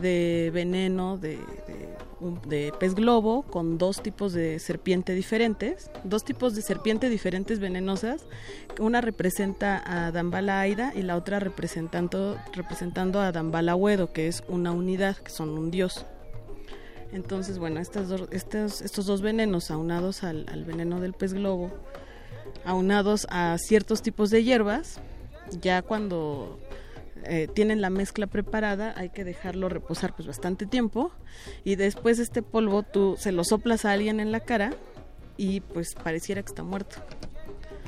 de 0.00 0.50
veneno 0.52 1.16
de, 1.18 1.38
de, 2.46 2.72
pez 2.78 2.94
globo 2.94 3.42
con 3.42 3.78
dos 3.78 4.02
tipos 4.02 4.32
de 4.32 4.58
serpiente 4.58 5.14
diferentes, 5.14 5.90
dos 6.04 6.24
tipos 6.24 6.54
de 6.54 6.62
serpiente 6.62 7.08
diferentes 7.08 7.60
venenosas. 7.60 8.26
Una 8.78 9.00
representa 9.00 9.82
a 9.84 10.12
Dambala 10.12 10.60
Aida 10.60 10.92
y 10.94 11.02
la 11.02 11.16
otra 11.16 11.40
representando, 11.40 12.38
representando 12.52 13.20
a 13.20 13.32
Dambala 13.32 13.74
Huedo, 13.74 14.12
que 14.12 14.28
es 14.28 14.42
una 14.48 14.72
unidad, 14.72 15.16
que 15.16 15.30
son 15.30 15.50
un 15.50 15.70
dios. 15.70 16.04
Entonces, 17.12 17.58
bueno, 17.58 17.80
estas 17.80 18.10
estos, 18.30 18.82
estos 18.82 19.06
dos 19.06 19.22
venenos 19.22 19.70
aunados 19.70 20.24
al 20.24 20.64
veneno 20.66 21.00
del 21.00 21.14
pez 21.14 21.32
globo, 21.32 21.70
aunados 22.64 23.26
a 23.30 23.56
ciertos 23.58 24.02
tipos 24.02 24.30
de 24.30 24.44
hierbas, 24.44 25.00
ya 25.60 25.82
cuando 25.82 26.58
eh, 27.24 27.48
tienen 27.52 27.80
la 27.80 27.90
mezcla 27.90 28.26
preparada, 28.26 28.94
hay 28.96 29.10
que 29.10 29.24
dejarlo 29.24 29.68
reposar 29.68 30.14
pues 30.14 30.26
bastante 30.26 30.66
tiempo 30.66 31.10
y 31.64 31.76
después 31.76 32.18
este 32.18 32.42
polvo 32.42 32.82
tú 32.82 33.16
se 33.18 33.32
lo 33.32 33.44
soplas 33.44 33.84
a 33.84 33.92
alguien 33.92 34.20
en 34.20 34.32
la 34.32 34.40
cara 34.40 34.72
y 35.36 35.60
pues 35.60 35.94
pareciera 35.94 36.42
que 36.42 36.48
está 36.48 36.62
muerto. 36.62 36.96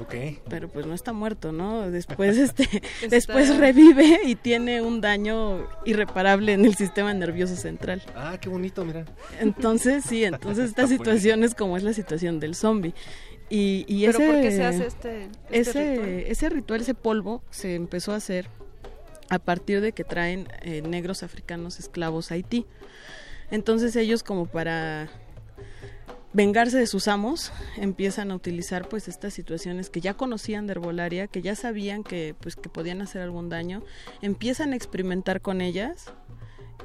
Okay. 0.01 0.39
Pero 0.49 0.69
pues 0.69 0.87
no 0.87 0.95
está 0.95 1.13
muerto, 1.13 1.53
¿no? 1.53 1.91
Después 1.91 2.39
este 2.39 2.67
después 3.11 3.55
revive 3.59 4.21
y 4.25 4.35
tiene 4.35 4.81
un 4.81 5.01
daño 5.01 5.69
irreparable 5.85 6.55
en 6.55 6.65
el 6.65 6.75
sistema 6.75 7.13
nervioso 7.13 7.57
central. 7.57 8.03
Ah, 8.17 8.39
qué 8.41 8.49
bonito, 8.49 8.85
mira. 8.85 9.05
Entonces, 9.41 10.05
sí, 10.05 10.25
entonces 10.25 10.69
esta 10.71 10.87
situación 10.87 11.45
es 11.45 11.55
como 11.55 11.77
es 11.77 11.83
la 11.83 11.93
situación 11.93 12.41
del 12.41 12.55
zombie. 12.55 12.95
Y, 13.51 13.85
y 13.89 14.05
ese, 14.07 14.25
por 14.25 14.41
qué 14.41 14.53
se 14.53 14.65
hace 14.65 14.87
este, 14.87 15.29
este 15.51 15.95
ese, 15.95 16.31
ese 16.31 16.49
ritual, 16.49 16.81
ese 16.81 16.95
polvo, 16.95 17.43
se 17.51 17.75
empezó 17.75 18.13
a 18.13 18.17
hacer 18.17 18.49
a 19.31 19.39
partir 19.39 19.81
de 19.81 19.93
que 19.93 20.05
traen 20.05 20.49
eh, 20.61 20.83
negros 20.83 21.23
africanos 21.23 21.79
esclavos 21.79 22.31
a 22.31 22.35
Haití. 22.35 22.67
Entonces 23.51 23.97
ellos 23.97 24.23
como 24.23 24.47
para 24.47 25.09
vengarse 26.33 26.79
de 26.79 26.87
sus 26.87 27.09
amos 27.09 27.53
empiezan 27.77 28.31
a 28.31 28.35
utilizar 28.37 28.89
pues 28.89 29.09
estas 29.09 29.35
situaciones 29.35 29.91
que 29.91 30.01
ya 30.01 30.15
conocían 30.15 30.67
de 30.67 30.73
herbolaria, 30.73 31.27
que 31.27 31.43
ya 31.43 31.55
sabían 31.55 32.05
que 32.05 32.35
pues 32.41 32.57
que 32.57 32.69
podían 32.69 33.01
hacer 33.03 33.23
algún 33.23 33.49
daño, 33.49 33.83
empiezan 34.21 34.73
a 34.73 34.77
experimentar 34.77 35.41
con 35.41 35.61
ellas 35.61 36.13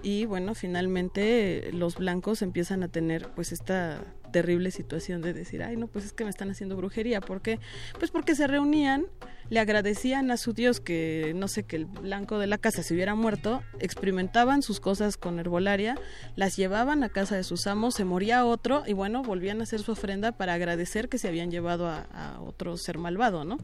y 0.01 0.25
bueno, 0.25 0.53
finalmente 0.53 1.71
los 1.73 1.95
blancos 1.95 2.41
empiezan 2.41 2.83
a 2.83 2.87
tener 2.87 3.29
pues 3.29 3.51
esta 3.51 4.01
terrible 4.35 4.69
situación 4.69 5.21
de 5.21 5.31
decir, 5.31 5.63
ay, 5.63 5.77
no, 5.77 5.87
pues 5.87 6.03
es 6.03 6.11
que 6.11 6.25
me 6.25 6.29
están 6.29 6.51
haciendo 6.51 6.75
brujería. 6.75 7.21
¿Por 7.21 7.41
qué? 7.41 7.57
Pues 7.99 8.11
porque 8.11 8.35
se 8.35 8.47
reunían, 8.47 9.05
le 9.49 9.61
agradecían 9.61 10.29
a 10.29 10.35
su 10.35 10.51
Dios 10.51 10.81
que, 10.81 11.31
no 11.37 11.47
sé, 11.47 11.63
que 11.63 11.77
el 11.77 11.85
blanco 11.85 12.37
de 12.37 12.45
la 12.45 12.57
casa 12.57 12.83
se 12.83 12.93
hubiera 12.93 13.15
muerto, 13.15 13.63
experimentaban 13.79 14.61
sus 14.61 14.81
cosas 14.81 15.15
con 15.15 15.39
herbolaria, 15.39 15.95
las 16.35 16.57
llevaban 16.57 17.01
a 17.05 17.07
casa 17.07 17.37
de 17.37 17.45
sus 17.45 17.65
amos, 17.65 17.95
se 17.95 18.03
moría 18.03 18.43
otro 18.43 18.83
y 18.85 18.91
bueno, 18.91 19.23
volvían 19.23 19.61
a 19.61 19.63
hacer 19.63 19.79
su 19.79 19.93
ofrenda 19.93 20.33
para 20.33 20.55
agradecer 20.55 21.07
que 21.07 21.17
se 21.17 21.29
habían 21.29 21.49
llevado 21.49 21.87
a, 21.87 22.01
a 22.01 22.41
otro 22.41 22.75
ser 22.75 22.97
malvado, 22.97 23.45
¿no? 23.45 23.57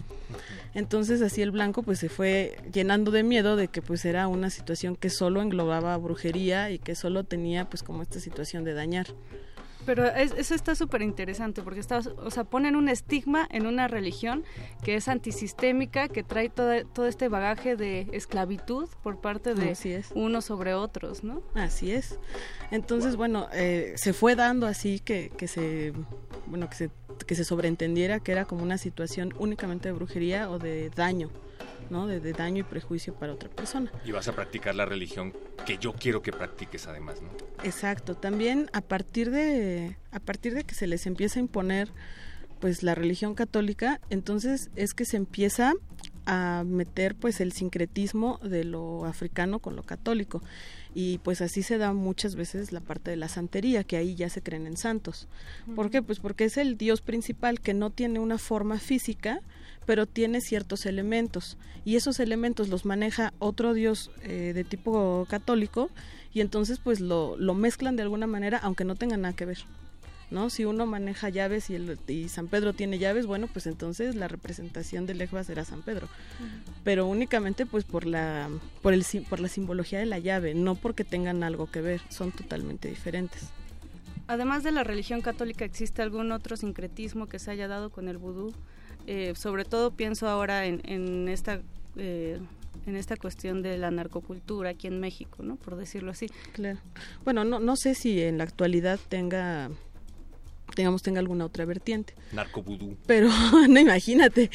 Entonces 0.73 1.21
así 1.21 1.41
el 1.41 1.51
blanco 1.51 1.83
pues 1.83 1.99
se 1.99 2.07
fue 2.07 2.55
llenando 2.71 3.11
de 3.11 3.23
miedo 3.23 3.57
de 3.57 3.67
que 3.67 3.81
pues 3.81 4.05
era 4.05 4.29
una 4.29 4.49
situación 4.49 4.95
que 4.95 5.09
solo 5.09 5.41
englobaba 5.41 5.97
brujería 5.97 6.71
y 6.71 6.79
que 6.79 6.95
solo 6.95 7.25
tenía 7.25 7.69
pues 7.69 7.83
como 7.83 8.03
esta 8.03 8.21
situación 8.21 8.63
de 8.63 8.73
dañar. 8.73 9.07
Pero 9.85 10.05
es- 10.07 10.33
eso 10.37 10.53
está 10.55 10.75
súper 10.75 11.01
interesante 11.01 11.61
porque 11.61 11.79
está, 11.79 11.99
o 12.17 12.31
sea, 12.31 12.43
ponen 12.43 12.75
un 12.75 12.87
estigma 12.89 13.47
en 13.51 13.65
una 13.65 13.87
religión 13.87 14.43
que 14.83 14.95
es 14.95 15.07
antisistémica, 15.07 16.07
que 16.07 16.23
trae 16.23 16.49
todo, 16.49 16.85
todo 16.85 17.07
este 17.07 17.27
bagaje 17.29 17.75
de 17.75 18.07
esclavitud 18.11 18.87
por 19.03 19.19
parte 19.19 19.53
de 19.55 19.71
Así 19.71 19.91
es. 19.91 20.09
unos 20.13 20.45
sobre 20.45 20.73
otros, 20.73 21.23
¿no? 21.23 21.41
Así 21.55 21.91
es. 21.91 22.19
Entonces, 22.69 23.15
bueno, 23.15 23.47
eh, 23.53 23.93
se 23.97 24.13
fue 24.13 24.35
dando 24.35 24.67
así 24.67 24.99
que, 24.99 25.31
que 25.37 25.47
se, 25.47 25.93
bueno, 26.47 26.69
que 26.69 26.75
se, 26.75 26.89
que 27.27 27.35
se 27.35 27.43
sobreentendiera 27.43 28.19
que 28.19 28.31
era 28.31 28.45
como 28.45 28.63
una 28.63 28.77
situación 28.77 29.33
únicamente 29.39 29.89
de 29.89 29.93
brujería 29.93 30.49
o 30.49 30.59
de 30.59 30.89
daño, 30.91 31.29
¿no? 31.91 32.07
De, 32.07 32.19
de 32.19 32.33
daño 32.33 32.61
y 32.61 32.63
prejuicio 32.63 33.13
para 33.13 33.33
otra 33.33 33.49
persona. 33.49 33.91
Y 34.05 34.11
vas 34.11 34.27
a 34.27 34.33
practicar 34.33 34.73
la 34.73 34.85
religión 34.85 35.33
que 35.65 35.77
yo 35.77 35.93
quiero 35.93 36.21
que 36.21 36.31
practiques 36.31 36.87
además, 36.87 37.21
¿no? 37.21 37.29
Exacto. 37.63 38.15
También 38.15 38.69
a 38.73 38.81
partir 38.81 39.29
de, 39.29 39.97
a 40.11 40.19
partir 40.19 40.53
de 40.53 40.63
que 40.63 40.73
se 40.73 40.87
les 40.87 41.05
empieza 41.05 41.39
a 41.39 41.41
imponer, 41.41 41.91
pues 42.59 42.83
la 42.83 42.95
religión 42.95 43.35
católica, 43.35 43.99
entonces 44.09 44.69
es 44.75 44.93
que 44.93 45.05
se 45.05 45.17
empieza 45.17 45.73
a 46.25 46.63
meter 46.65 47.15
pues 47.15 47.41
el 47.41 47.51
sincretismo 47.51 48.39
de 48.43 48.63
lo 48.63 49.05
africano 49.05 49.59
con 49.59 49.75
lo 49.75 49.83
católico 49.83 50.41
y 50.93 51.17
pues 51.19 51.41
así 51.41 51.63
se 51.63 51.79
da 51.79 51.93
muchas 51.93 52.35
veces 52.35 52.71
la 52.71 52.79
parte 52.79 53.09
de 53.09 53.17
la 53.17 53.27
santería 53.27 53.83
que 53.83 53.97
ahí 53.97 54.13
ya 54.13 54.29
se 54.29 54.43
creen 54.43 54.67
en 54.67 54.77
santos 54.77 55.27
¿por 55.75 55.89
qué? 55.89 56.03
pues 56.03 56.19
porque 56.19 56.45
es 56.45 56.57
el 56.57 56.77
dios 56.77 57.01
principal 57.01 57.59
que 57.59 57.73
no 57.73 57.89
tiene 57.89 58.19
una 58.19 58.37
forma 58.37 58.77
física 58.77 59.41
pero 59.85 60.05
tiene 60.05 60.41
ciertos 60.41 60.85
elementos 60.85 61.57
y 61.85 61.95
esos 61.95 62.19
elementos 62.19 62.69
los 62.69 62.85
maneja 62.85 63.33
otro 63.39 63.73
dios 63.73 64.11
eh, 64.23 64.51
de 64.53 64.63
tipo 64.63 65.25
católico 65.29 65.89
y 66.33 66.41
entonces 66.41 66.79
pues 66.79 66.99
lo, 66.99 67.35
lo 67.37 67.53
mezclan 67.53 67.95
de 67.95 68.03
alguna 68.03 68.27
manera 68.27 68.59
aunque 68.59 68.85
no 68.85 68.95
tengan 68.95 69.21
nada 69.21 69.35
que 69.35 69.45
ver 69.45 69.59
¿no? 70.31 70.49
Si 70.49 70.65
uno 70.65 70.85
maneja 70.85 71.29
llaves 71.29 71.69
y, 71.69 71.75
el, 71.75 71.99
y 72.07 72.29
San 72.29 72.47
Pedro 72.47 72.73
tiene 72.73 72.97
llaves, 72.97 73.27
bueno, 73.27 73.47
pues 73.47 73.67
entonces 73.67 74.15
la 74.15 74.27
representación 74.27 75.05
del 75.05 75.21
Ejba 75.21 75.43
será 75.43 75.65
San 75.65 75.81
Pedro. 75.81 76.07
Pero 76.83 77.05
únicamente 77.05 77.65
pues 77.65 77.83
por 77.83 78.05
la, 78.05 78.49
por, 78.81 78.93
el, 78.93 79.05
por 79.29 79.39
la 79.39 79.49
simbología 79.49 79.99
de 79.99 80.05
la 80.05 80.19
llave, 80.19 80.55
no 80.55 80.75
porque 80.75 81.03
tengan 81.03 81.43
algo 81.43 81.69
que 81.69 81.81
ver, 81.81 82.01
son 82.09 82.31
totalmente 82.31 82.87
diferentes. 82.87 83.49
Además 84.27 84.63
de 84.63 84.71
la 84.71 84.85
religión 84.85 85.21
católica, 85.21 85.65
¿existe 85.65 86.01
algún 86.01 86.31
otro 86.31 86.55
sincretismo 86.55 87.27
que 87.27 87.37
se 87.37 87.51
haya 87.51 87.67
dado 87.67 87.89
con 87.89 88.07
el 88.07 88.17
vudú? 88.17 88.53
Eh, 89.07 89.33
sobre 89.35 89.65
todo 89.65 89.91
pienso 89.91 90.27
ahora 90.27 90.65
en, 90.65 90.81
en 90.85 91.27
esta 91.27 91.61
eh, 91.97 92.39
en 92.85 92.95
esta 92.95 93.15
cuestión 93.15 93.61
de 93.61 93.77
la 93.77 93.91
narcocultura 93.91 94.71
aquí 94.71 94.87
en 94.87 94.99
México, 94.99 95.43
¿no? 95.43 95.55
Por 95.55 95.75
decirlo 95.75 96.11
así. 96.11 96.27
Claro. 96.53 96.79
Bueno, 97.23 97.43
no, 97.43 97.59
no 97.59 97.75
sé 97.75 97.93
si 97.95 98.21
en 98.21 98.37
la 98.37 98.43
actualidad 98.43 98.99
tenga 99.09 99.69
digamos 100.75 101.01
tenga 101.01 101.19
alguna 101.19 101.45
otra 101.45 101.65
vertiente 101.65 102.15
Narcovudú. 102.31 102.95
pero 103.05 103.27
no 103.67 103.77
imagínate 103.77 104.49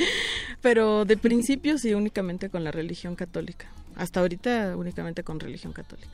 pero 0.63 1.05
de 1.05 1.19
principio 1.19 1.77
sí 1.77 1.93
únicamente 1.93 2.49
con 2.49 2.65
la 2.65 2.71
religión 2.71 3.17
católica 3.17 3.67
hasta 3.97 4.21
ahorita 4.21 4.77
únicamente 4.79 5.23
con 5.25 5.39
religión 5.41 5.75
católica 5.75 6.09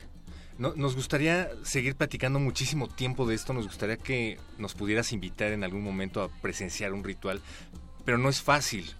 No, 0.57 0.73
nos 0.75 0.95
gustaría 0.95 1.49
seguir 1.63 1.95
platicando 1.95 2.39
muchísimo 2.39 2.89
tiempo 2.89 3.25
de 3.25 3.35
esto, 3.35 3.53
nos 3.53 3.65
gustaría 3.65 3.95
que 3.95 4.37
nos 4.57 4.73
pudieras 4.73 5.13
invitar 5.13 5.53
en 5.53 5.63
algún 5.63 5.83
momento 5.83 6.21
a 6.21 6.27
presenciar 6.27 6.91
un 6.91 7.03
ritual, 7.03 7.39
pero 8.05 8.17
no 8.17 8.29
es 8.29 8.41
fácil. 8.41 8.91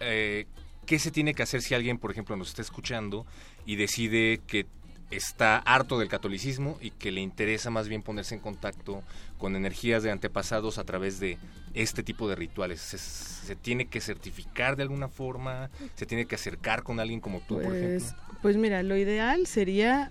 Eh, 0.00 0.46
¿Qué 0.86 0.98
se 0.98 1.10
tiene 1.10 1.34
que 1.34 1.42
hacer 1.42 1.62
si 1.62 1.74
alguien, 1.74 1.98
por 1.98 2.10
ejemplo, 2.10 2.36
nos 2.36 2.48
está 2.48 2.62
escuchando 2.62 3.24
y 3.64 3.76
decide 3.76 4.40
que 4.46 4.66
está 5.10 5.58
harto 5.58 5.98
del 5.98 6.08
catolicismo 6.08 6.78
y 6.80 6.90
que 6.92 7.10
le 7.10 7.20
interesa 7.20 7.70
más 7.70 7.88
bien 7.88 8.02
ponerse 8.02 8.34
en 8.34 8.40
contacto 8.40 9.02
con 9.38 9.56
energías 9.56 10.02
de 10.02 10.10
antepasados 10.12 10.78
a 10.78 10.84
través 10.84 11.18
de 11.20 11.36
este 11.74 12.02
tipo 12.02 12.28
de 12.28 12.34
rituales? 12.36 12.80
¿Se, 12.80 12.98
se 12.98 13.56
tiene 13.56 13.86
que 13.86 14.00
certificar 14.00 14.76
de 14.76 14.82
alguna 14.82 15.08
forma? 15.08 15.70
¿Se 15.96 16.06
tiene 16.06 16.26
que 16.26 16.34
acercar 16.36 16.82
con 16.82 16.98
alguien 17.00 17.20
como 17.20 17.40
tú, 17.40 17.54
por 17.56 17.64
Pues, 17.64 18.04
ejemplo? 18.04 18.38
pues 18.42 18.56
mira, 18.56 18.82
lo 18.82 18.96
ideal 18.96 19.46
sería 19.46 20.10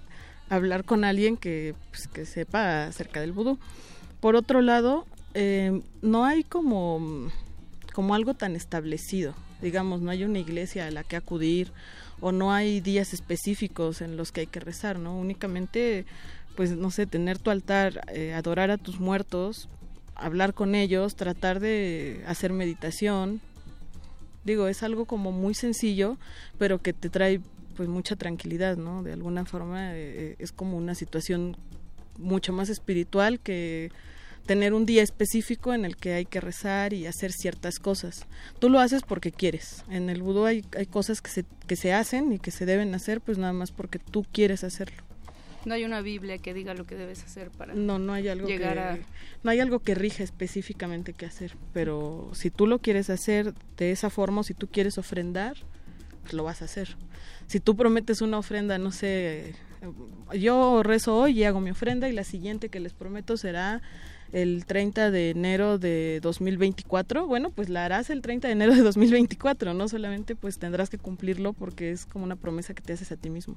hablar 0.50 0.84
con 0.86 1.04
alguien 1.04 1.36
que, 1.38 1.76
pues, 1.92 2.08
que 2.08 2.26
sepa 2.26 2.86
acerca 2.88 3.20
del 3.22 3.32
vudú. 3.34 3.60
Por 4.20 4.36
otro 4.36 4.62
lado, 4.62 5.06
eh, 5.34 5.82
no 6.02 6.26
hay 6.26 6.44
como, 6.44 7.32
como 7.94 8.16
algo 8.16 8.34
tan 8.34 8.56
establecido. 8.56 9.34
Digamos, 9.62 10.02
no 10.02 10.12
hay 10.12 10.24
una 10.24 10.40
iglesia 10.40 10.88
a 10.88 10.92
la 10.92 11.04
que 11.04 11.16
acudir 11.16 11.72
o 12.22 12.32
no 12.32 12.52
hay 12.52 12.82
días 12.82 13.14
específicos 13.14 14.02
en 14.02 14.18
los 14.18 14.32
que 14.32 14.42
hay 14.42 14.48
que 14.48 14.60
rezar, 14.60 15.00
¿no? 15.00 15.18
Únicamente, 15.18 16.06
pues, 16.56 16.72
no 16.72 16.92
sé, 16.92 17.06
tener 17.06 17.40
tu 17.40 17.50
altar, 17.50 18.02
eh, 18.14 18.34
adorar 18.34 18.72
a 18.72 18.78
tus 18.78 19.00
muertos, 19.00 19.70
hablar 20.16 20.54
con 20.54 20.76
ellos, 20.76 21.16
tratar 21.16 21.60
de 21.60 22.24
hacer 22.28 22.54
meditación. 22.54 23.42
Digo, 24.44 24.68
es 24.68 24.84
algo 24.84 25.06
como 25.06 25.32
muy 25.32 25.54
sencillo, 25.54 26.18
pero 26.58 26.82
que 26.82 26.94
te 26.94 27.10
trae 27.10 27.42
pues 27.76 27.88
mucha 27.88 28.18
tranquilidad, 28.18 28.76
¿no? 28.76 29.04
De 29.04 29.14
alguna 29.14 29.46
forma 29.46 29.96
eh, 29.96 30.36
es 30.40 30.52
como 30.52 30.78
una 30.78 30.96
situación 30.96 31.56
mucho 32.18 32.52
más 32.52 32.68
espiritual 32.68 33.40
que 33.40 33.92
tener 34.50 34.74
un 34.74 34.88
día 34.88 35.04
específico 35.04 35.76
en 35.76 35.86
el 35.86 35.96
que 35.96 36.16
hay 36.16 36.26
que 36.26 36.42
rezar 36.42 36.94
y 36.94 37.06
hacer 37.06 37.32
ciertas 37.32 37.78
cosas. 37.78 38.26
Tú 38.58 38.68
lo 38.72 38.80
haces 38.80 39.04
porque 39.04 39.32
quieres. 39.32 39.84
En 39.92 40.10
el 40.10 40.24
vudú 40.24 40.46
hay, 40.46 40.66
hay 40.76 40.88
cosas 40.88 41.22
que 41.22 41.30
se, 41.30 41.46
que 41.68 41.76
se 41.76 41.94
hacen 41.94 42.34
y 42.34 42.40
que 42.40 42.50
se 42.50 42.66
deben 42.66 42.96
hacer 42.96 43.22
pues 43.22 43.38
nada 43.38 43.54
más 43.54 43.70
porque 43.70 44.00
tú 44.00 44.26
quieres 44.32 44.64
hacerlo. 44.64 45.04
No 45.66 45.76
hay 45.76 45.84
una 45.84 46.02
Biblia 46.02 46.40
que 46.40 46.56
diga 46.56 46.74
lo 46.74 46.88
que 46.88 46.96
debes 46.96 47.24
hacer 47.24 47.52
para 47.52 47.76
No, 47.76 48.00
no 48.00 48.12
hay 48.12 48.28
algo 48.28 48.48
llegar 48.48 48.74
que 48.74 48.80
a... 48.80 48.98
no 49.44 49.52
hay 49.52 49.60
algo 49.60 49.82
que 49.82 49.94
rija 49.94 50.24
específicamente 50.24 51.14
qué 51.14 51.28
hacer, 51.28 51.56
pero 51.72 52.32
si 52.34 52.50
tú 52.50 52.66
lo 52.66 52.80
quieres 52.80 53.12
hacer 53.12 53.54
de 53.78 53.92
esa 53.92 54.10
forma 54.10 54.42
o 54.42 54.44
si 54.44 54.56
tú 54.56 54.66
quieres 54.66 54.98
ofrendar, 54.98 55.58
pues 56.24 56.34
lo 56.34 56.44
vas 56.44 56.64
a 56.64 56.66
hacer. 56.66 56.96
Si 57.46 57.60
tú 57.60 57.76
prometes 57.76 58.24
una 58.24 58.40
ofrenda, 58.40 58.80
no 58.80 58.92
sé, 58.92 59.54
yo 60.34 60.82
rezo 60.82 61.16
hoy 61.16 61.38
y 61.38 61.44
hago 61.44 61.62
mi 61.62 61.70
ofrenda 61.70 62.10
y 62.10 62.14
la 62.14 62.24
siguiente 62.24 62.70
que 62.70 62.80
les 62.80 62.94
prometo 62.94 63.38
será 63.38 63.84
el 64.32 64.66
30 64.66 65.12
de 65.12 65.32
enero 65.32 65.78
de 65.78 66.20
2024, 66.22 67.28
bueno, 67.28 67.52
pues 67.52 67.70
la 67.70 67.86
harás 67.86 68.10
el 68.10 68.22
30 68.22 68.48
de 68.48 68.52
enero 68.54 68.76
de 68.76 68.82
2024, 68.82 69.74
no 69.74 69.88
solamente 69.88 70.36
pues 70.36 70.60
tendrás 70.60 70.90
que 70.90 70.98
cumplirlo 70.98 71.54
porque 71.54 71.92
es 71.92 72.06
como 72.06 72.26
una 72.26 72.36
promesa 72.36 72.74
que 72.74 72.82
te 72.82 72.94
haces 72.94 73.12
a 73.12 73.18
ti 73.18 73.30
mismo. 73.30 73.56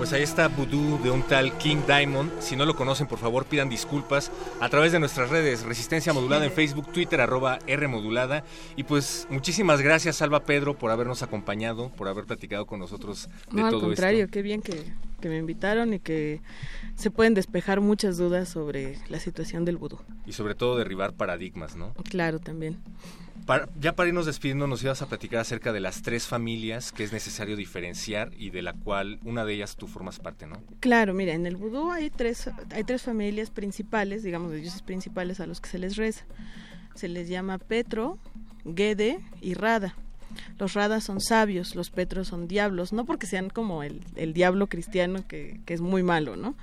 Pues 0.03 0.11
ahí 0.11 0.23
está 0.23 0.49
Voodoo 0.49 0.97
de 1.01 1.09
un 1.09 1.23
tal 1.23 1.57
King 1.57 1.77
Diamond. 1.87 2.29
Si 2.41 2.57
no 2.57 2.65
lo 2.65 2.75
conocen, 2.75 3.07
por 3.07 3.19
favor, 3.19 3.45
pidan 3.45 3.69
disculpas 3.69 4.33
a 4.59 4.67
través 4.67 4.91
de 4.91 4.99
nuestras 4.99 5.29
redes, 5.29 5.63
Resistencia 5.63 6.11
Modulada 6.11 6.43
en 6.43 6.51
Facebook, 6.51 6.91
Twitter, 6.91 7.21
arroba 7.21 7.59
R 7.67 7.87
Modulada. 7.87 8.43
Y 8.75 8.83
pues 8.83 9.25
muchísimas 9.29 9.79
gracias, 9.79 10.17
Salva 10.17 10.43
Pedro, 10.43 10.77
por 10.77 10.91
habernos 10.91 11.23
acompañado, 11.23 11.87
por 11.87 12.09
haber 12.09 12.25
platicado 12.25 12.65
con 12.65 12.81
nosotros 12.81 13.29
de 13.49 13.61
no, 13.61 13.69
todo 13.69 13.79
al 13.79 13.85
contrario, 13.85 14.25
esto. 14.25 14.33
qué 14.33 14.41
bien 14.41 14.61
que, 14.61 14.83
que 15.21 15.29
me 15.29 15.37
invitaron 15.37 15.93
y 15.93 15.99
que 15.99 16.41
se 16.95 17.09
pueden 17.09 17.33
despejar 17.33 17.79
muchas 17.79 18.17
dudas 18.17 18.49
sobre 18.49 18.97
la 19.07 19.21
situación 19.21 19.63
del 19.63 19.77
vudú. 19.77 19.99
Y 20.25 20.33
sobre 20.33 20.53
todo 20.53 20.75
derribar 20.75 21.13
paradigmas, 21.13 21.77
¿no? 21.77 21.93
Claro, 22.09 22.39
también. 22.39 22.77
Ya 23.79 23.95
para 23.95 24.09
irnos 24.09 24.25
despidiendo, 24.25 24.67
nos 24.67 24.83
ibas 24.83 25.01
a 25.01 25.07
platicar 25.07 25.39
acerca 25.39 25.73
de 25.73 25.79
las 25.79 26.01
tres 26.01 26.27
familias 26.27 26.91
que 26.91 27.03
es 27.03 27.11
necesario 27.11 27.55
diferenciar 27.55 28.31
y 28.37 28.49
de 28.49 28.61
la 28.61 28.73
cual 28.73 29.19
una 29.23 29.45
de 29.45 29.53
ellas 29.53 29.75
tú 29.75 29.87
formas 29.87 30.19
parte, 30.19 30.47
¿no? 30.47 30.61
Claro, 30.79 31.13
mira, 31.13 31.33
en 31.33 31.45
el 31.45 31.55
vudú 31.55 31.91
hay 31.91 32.09
tres, 32.09 32.49
hay 32.71 32.83
tres 32.83 33.01
familias 33.01 33.49
principales, 33.49 34.23
digamos, 34.23 34.51
de 34.51 34.57
dioses 34.57 34.81
principales 34.81 35.39
a 35.39 35.47
los 35.47 35.59
que 35.61 35.69
se 35.69 35.79
les 35.79 35.97
reza. 35.97 36.25
Se 36.95 37.07
les 37.07 37.27
llama 37.27 37.57
Petro, 37.57 38.17
Gede 38.63 39.19
y 39.41 39.55
Rada. 39.55 39.95
Los 40.57 40.73
Radas 40.73 41.03
son 41.03 41.21
sabios, 41.21 41.75
los 41.75 41.89
Petros 41.89 42.27
son 42.29 42.47
diablos, 42.47 42.93
no 42.93 43.05
porque 43.05 43.27
sean 43.27 43.49
como 43.49 43.83
el, 43.83 44.01
el 44.15 44.33
diablo 44.33 44.67
cristiano 44.67 45.27
que, 45.27 45.59
que 45.65 45.73
es 45.73 45.81
muy 45.81 46.01
malo, 46.01 46.35
¿no? 46.35 46.55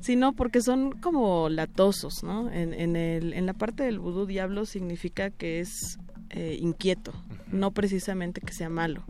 Sino 0.00 0.32
porque 0.32 0.60
son 0.60 0.92
como 0.92 1.48
latosos, 1.48 2.22
¿no? 2.22 2.50
En, 2.50 2.74
en, 2.74 2.96
el, 2.96 3.32
en 3.32 3.46
la 3.46 3.52
parte 3.52 3.84
del 3.84 3.98
vudú 3.98 4.26
diablo 4.26 4.66
significa 4.66 5.30
que 5.30 5.60
es 5.60 5.98
eh, 6.34 6.58
inquieto, 6.60 7.12
no 7.50 7.70
precisamente 7.70 8.42
que 8.42 8.52
sea 8.52 8.68
malo. 8.68 9.02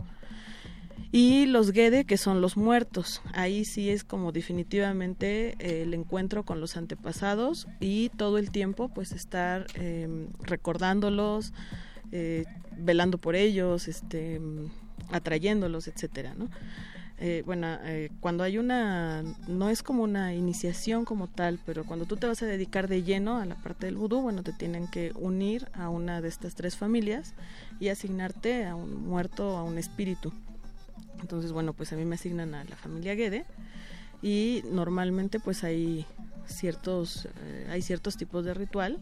Y 1.17 1.47
los 1.47 1.71
Gede, 1.71 2.07
que 2.07 2.17
son 2.17 2.41
los 2.41 2.57
muertos. 2.57 3.23
Ahí 3.35 3.65
sí 3.65 3.89
es 3.89 4.03
como 4.03 4.33
definitivamente 4.33 5.55
eh, 5.61 5.83
el 5.83 5.95
encuentro 5.95 6.43
con 6.43 6.61
los 6.61 6.77
antepasados 6.77 7.69
y 7.79 8.09
todo 8.09 8.37
el 8.37 8.51
tiempo 8.51 8.89
pues 8.89 9.13
estar 9.13 9.69
eh, 9.77 10.27
recordándolos, 10.41 11.53
eh, 12.11 12.47
velando 12.77 13.19
por 13.19 13.37
ellos, 13.37 13.87
este, 13.87 14.41
atrayéndolos, 15.13 15.87
etcétera, 15.87 16.35
¿no? 16.35 16.51
Eh, 17.19 17.43
bueno, 17.47 17.79
eh, 17.83 18.11
cuando 18.21 18.43
hay 18.43 18.59
una, 18.59 19.23
no 19.47 19.71
es 19.71 19.83
como 19.83 20.03
una 20.03 20.35
iniciación 20.35 21.05
como 21.05 21.29
tal, 21.29 21.61
pero 21.65 21.85
cuando 21.85 22.07
tú 22.07 22.17
te 22.17 22.27
vas 22.27 22.43
a 22.43 22.47
dedicar 22.47 22.89
de 22.89 23.05
lleno 23.05 23.39
a 23.39 23.47
la 23.47 23.55
parte 23.55 23.87
del 23.87 23.97
vudú, 23.97 24.21
bueno, 24.21 24.43
te 24.43 24.53
tienen 24.53 24.89
que 24.89 25.13
unir 25.15 25.69
a 25.75 25.89
una 25.89 26.21
de 26.21 26.29
estas 26.29 26.55
tres 26.57 26.77
familias 26.77 27.35
y 27.79 27.89
asignarte 27.89 28.67
a 28.67 28.75
un 28.75 29.07
muerto, 29.07 29.57
a 29.57 29.63
un 29.63 29.79
espíritu. 29.79 30.33
Entonces, 31.21 31.53
bueno, 31.53 31.73
pues 31.73 31.93
a 31.93 31.97
mí 31.97 32.05
me 32.05 32.17
asignan 32.17 32.55
a 32.55 32.65
la 32.65 32.77
familia 32.77 33.15
Guede 33.15 33.45
y 34.21 34.63
normalmente 34.71 35.39
pues 35.39 35.63
hay 35.63 36.05
ciertos, 36.47 37.29
eh, 37.45 37.69
hay 37.71 37.81
ciertos 37.81 38.17
tipos 38.17 38.45
de 38.45 38.55
ritual 38.55 38.99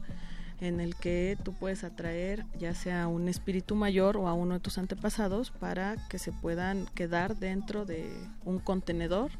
en 0.62 0.80
el 0.80 0.94
que 0.94 1.36
tú 1.42 1.52
puedes 1.54 1.82
atraer 1.82 2.46
ya 2.56 2.72
sea 2.72 3.02
a 3.02 3.08
un 3.08 3.28
espíritu 3.28 3.74
mayor 3.74 4.16
o 4.16 4.28
a 4.28 4.32
uno 4.32 4.54
de 4.54 4.60
tus 4.60 4.78
antepasados 4.78 5.50
para 5.50 5.96
que 6.08 6.20
se 6.20 6.30
puedan 6.30 6.86
quedar 6.94 7.36
dentro 7.36 7.84
de 7.84 8.12
un 8.44 8.60
contenedor 8.60 9.32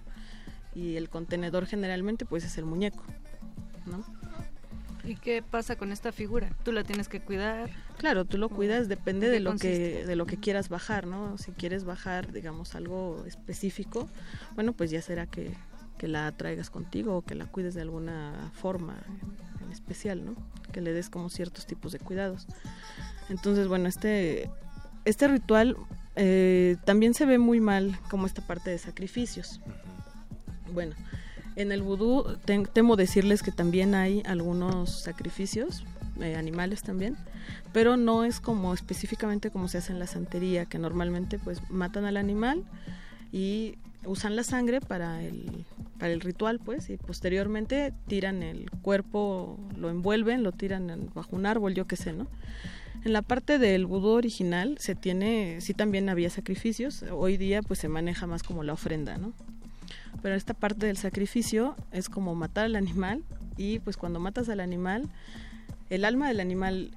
y 0.75 0.97
el 0.97 1.09
contenedor 1.09 1.67
generalmente 1.67 2.25
pues 2.27 2.45
es 2.45 2.59
el 2.59 2.65
muñeco, 2.65 3.05
¿no? 3.87 4.05
¿Y 5.05 5.15
qué 5.15 5.43
pasa 5.43 5.77
con 5.77 5.93
esta 5.93 6.11
figura? 6.11 6.51
Tú 6.65 6.73
la 6.73 6.83
tienes 6.83 7.09
que 7.09 7.21
cuidar. 7.21 7.71
Claro, 7.99 8.25
tú 8.25 8.37
lo 8.37 8.49
cuidas, 8.49 8.89
depende 8.89 9.27
¿En 9.27 9.33
qué 9.33 9.39
de 9.39 9.41
lo 9.41 9.57
que 9.57 10.07
de 10.07 10.17
lo 10.17 10.27
que 10.27 10.39
quieras 10.39 10.69
bajar, 10.69 11.07
¿no? 11.07 11.39
Si 11.39 11.53
quieres 11.53 11.85
bajar, 11.85 12.33
digamos, 12.33 12.75
algo 12.75 13.25
específico, 13.27 14.09
bueno, 14.57 14.73
pues 14.73 14.91
ya 14.91 15.03
será 15.03 15.27
que, 15.27 15.53
que 16.03 16.09
la 16.09 16.33
traigas 16.33 16.69
contigo 16.69 17.17
o 17.19 17.23
que 17.23 17.37
la 17.37 17.47
cuides 17.47 17.75
de 17.75 17.83
alguna 17.83 18.51
forma 18.55 18.97
en, 19.63 19.71
especial, 19.71 20.25
¿no? 20.25 20.35
Que 20.73 20.81
le 20.81 20.93
des 20.93 21.09
como 21.09 21.29
ciertos 21.29 21.65
tipos 21.65 21.93
de 21.93 22.01
cuidados. 22.01 22.49
Entonces, 23.29 23.69
bueno, 23.69 23.89
este 23.89 24.51
este 25.05 25.29
ritual 25.29 25.77
eh, 26.17 26.77
también 26.85 27.15
se 27.15 27.25
ve 27.25 27.39
muy 27.39 27.61
mal 27.61 27.97
como 28.11 28.27
esta 28.27 28.45
parte 28.45 28.71
de 28.71 28.79
sacrificios. 28.79 29.61
Bueno, 30.75 30.97
en 31.55 31.71
el 31.71 31.83
vudú 31.83 32.25
tem- 32.47 32.69
temo 32.69 32.97
decirles 32.97 33.45
que 33.45 33.53
también 33.53 33.95
hay 33.95 34.25
algunos 34.27 35.03
sacrificios, 35.03 35.85
eh, 36.21 36.35
animales 36.35 36.83
también, 36.83 37.17
pero 37.73 37.97
no 37.97 38.25
es 38.25 38.41
como 38.41 38.75
específicamente 38.75 39.51
como 39.51 39.69
se 39.69 39.79
hace 39.79 39.93
en 39.93 40.01
la 40.01 40.09
santería, 40.09 40.65
que 40.67 40.81
normalmente 40.81 41.39
pues 41.39 41.63
matan 41.71 42.07
al 42.07 42.17
animal 42.17 42.65
y 43.31 43.79
usan 44.05 44.37
la 44.37 44.45
sangre 44.45 44.81
para 44.81 45.23
el, 45.23 45.65
para 45.99 46.13
el 46.13 46.21
ritual, 46.21 46.59
pues, 46.59 46.91
y 46.91 46.97
posteriormente 46.97 47.93
tiran 48.07 48.43
el 48.43 48.71
cuerpo, 48.83 49.59
lo 49.77 49.91
envuelven, 49.91 50.43
lo 50.43 50.53
tiran 50.53 51.11
bajo 51.15 51.37
un 51.37 51.47
árbol, 51.47 51.75
yo 51.75 51.87
qué 51.87 51.97
sé, 51.97 52.13
¿no? 52.13 52.27
En 53.05 53.13
la 53.13 53.23
parte 53.23 53.59
del 53.59 53.87
vudú 53.87 54.11
original 54.11 54.77
se 54.79 54.95
tiene, 54.95 55.61
sí 55.61 55.75
también 55.75 56.09
había 56.09 56.31
sacrificios, 56.31 57.05
hoy 57.11 57.37
día 57.37 57.63
pues 57.63 57.81
se 57.81 57.89
maneja 57.89 58.27
más 58.27 58.43
como 58.43 58.63
la 58.63 58.75
ofrenda, 58.75 59.19
¿no? 59.19 59.33
Pero 60.23 60.37
esta 60.37 60.55
parte 60.55 60.87
del 60.87 60.97
sacrificio 60.97 61.75
es 61.91 62.09
como 62.09 62.35
matar 62.37 62.67
al 62.67 62.77
animal 62.77 63.25
y 63.57 63.81
pues 63.81 63.97
cuando 63.97 64.21
matas 64.21 64.49
al 64.49 64.61
animal, 64.61 65.09
el 65.91 66.05
alma 66.05 66.29
del 66.29 66.39
animal 66.39 66.93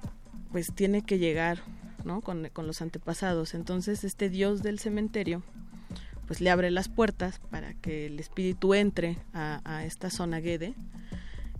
pues 0.52 0.72
tiene 0.72 1.02
que 1.02 1.18
llegar, 1.18 1.58
¿no? 2.04 2.20
Con, 2.20 2.50
con 2.52 2.68
los 2.68 2.82
antepasados. 2.82 3.54
Entonces 3.54 4.04
este 4.04 4.30
dios 4.30 4.62
del 4.62 4.78
cementerio 4.78 5.42
pues 6.26 6.40
le 6.40 6.50
abre 6.50 6.70
las 6.70 6.88
puertas 6.88 7.40
para 7.50 7.74
que 7.74 8.06
el 8.06 8.18
espíritu 8.20 8.74
entre 8.74 9.18
a, 9.32 9.60
a 9.64 9.84
esta 9.84 10.10
zona 10.10 10.40
Gede. 10.40 10.74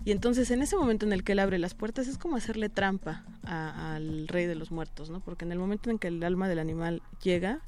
Y 0.04 0.12
entonces 0.12 0.50
en 0.50 0.62
ese 0.62 0.76
momento 0.76 1.04
en 1.04 1.12
el 1.12 1.24
que 1.24 1.32
él 1.32 1.40
abre 1.40 1.58
las 1.58 1.74
puertas 1.74 2.06
es 2.06 2.16
como 2.18 2.36
hacerle 2.36 2.68
trampa 2.68 3.24
a- 3.44 3.94
al 3.96 4.28
rey 4.28 4.46
de 4.46 4.54
los 4.54 4.70
muertos, 4.70 5.10
¿no? 5.10 5.20
Porque 5.20 5.44
en 5.44 5.52
el 5.52 5.58
momento 5.58 5.90
en 5.90 5.98
que 5.98 6.08
el 6.08 6.22
alma 6.22 6.48
del 6.48 6.60
animal 6.60 7.02
llega, 7.22 7.60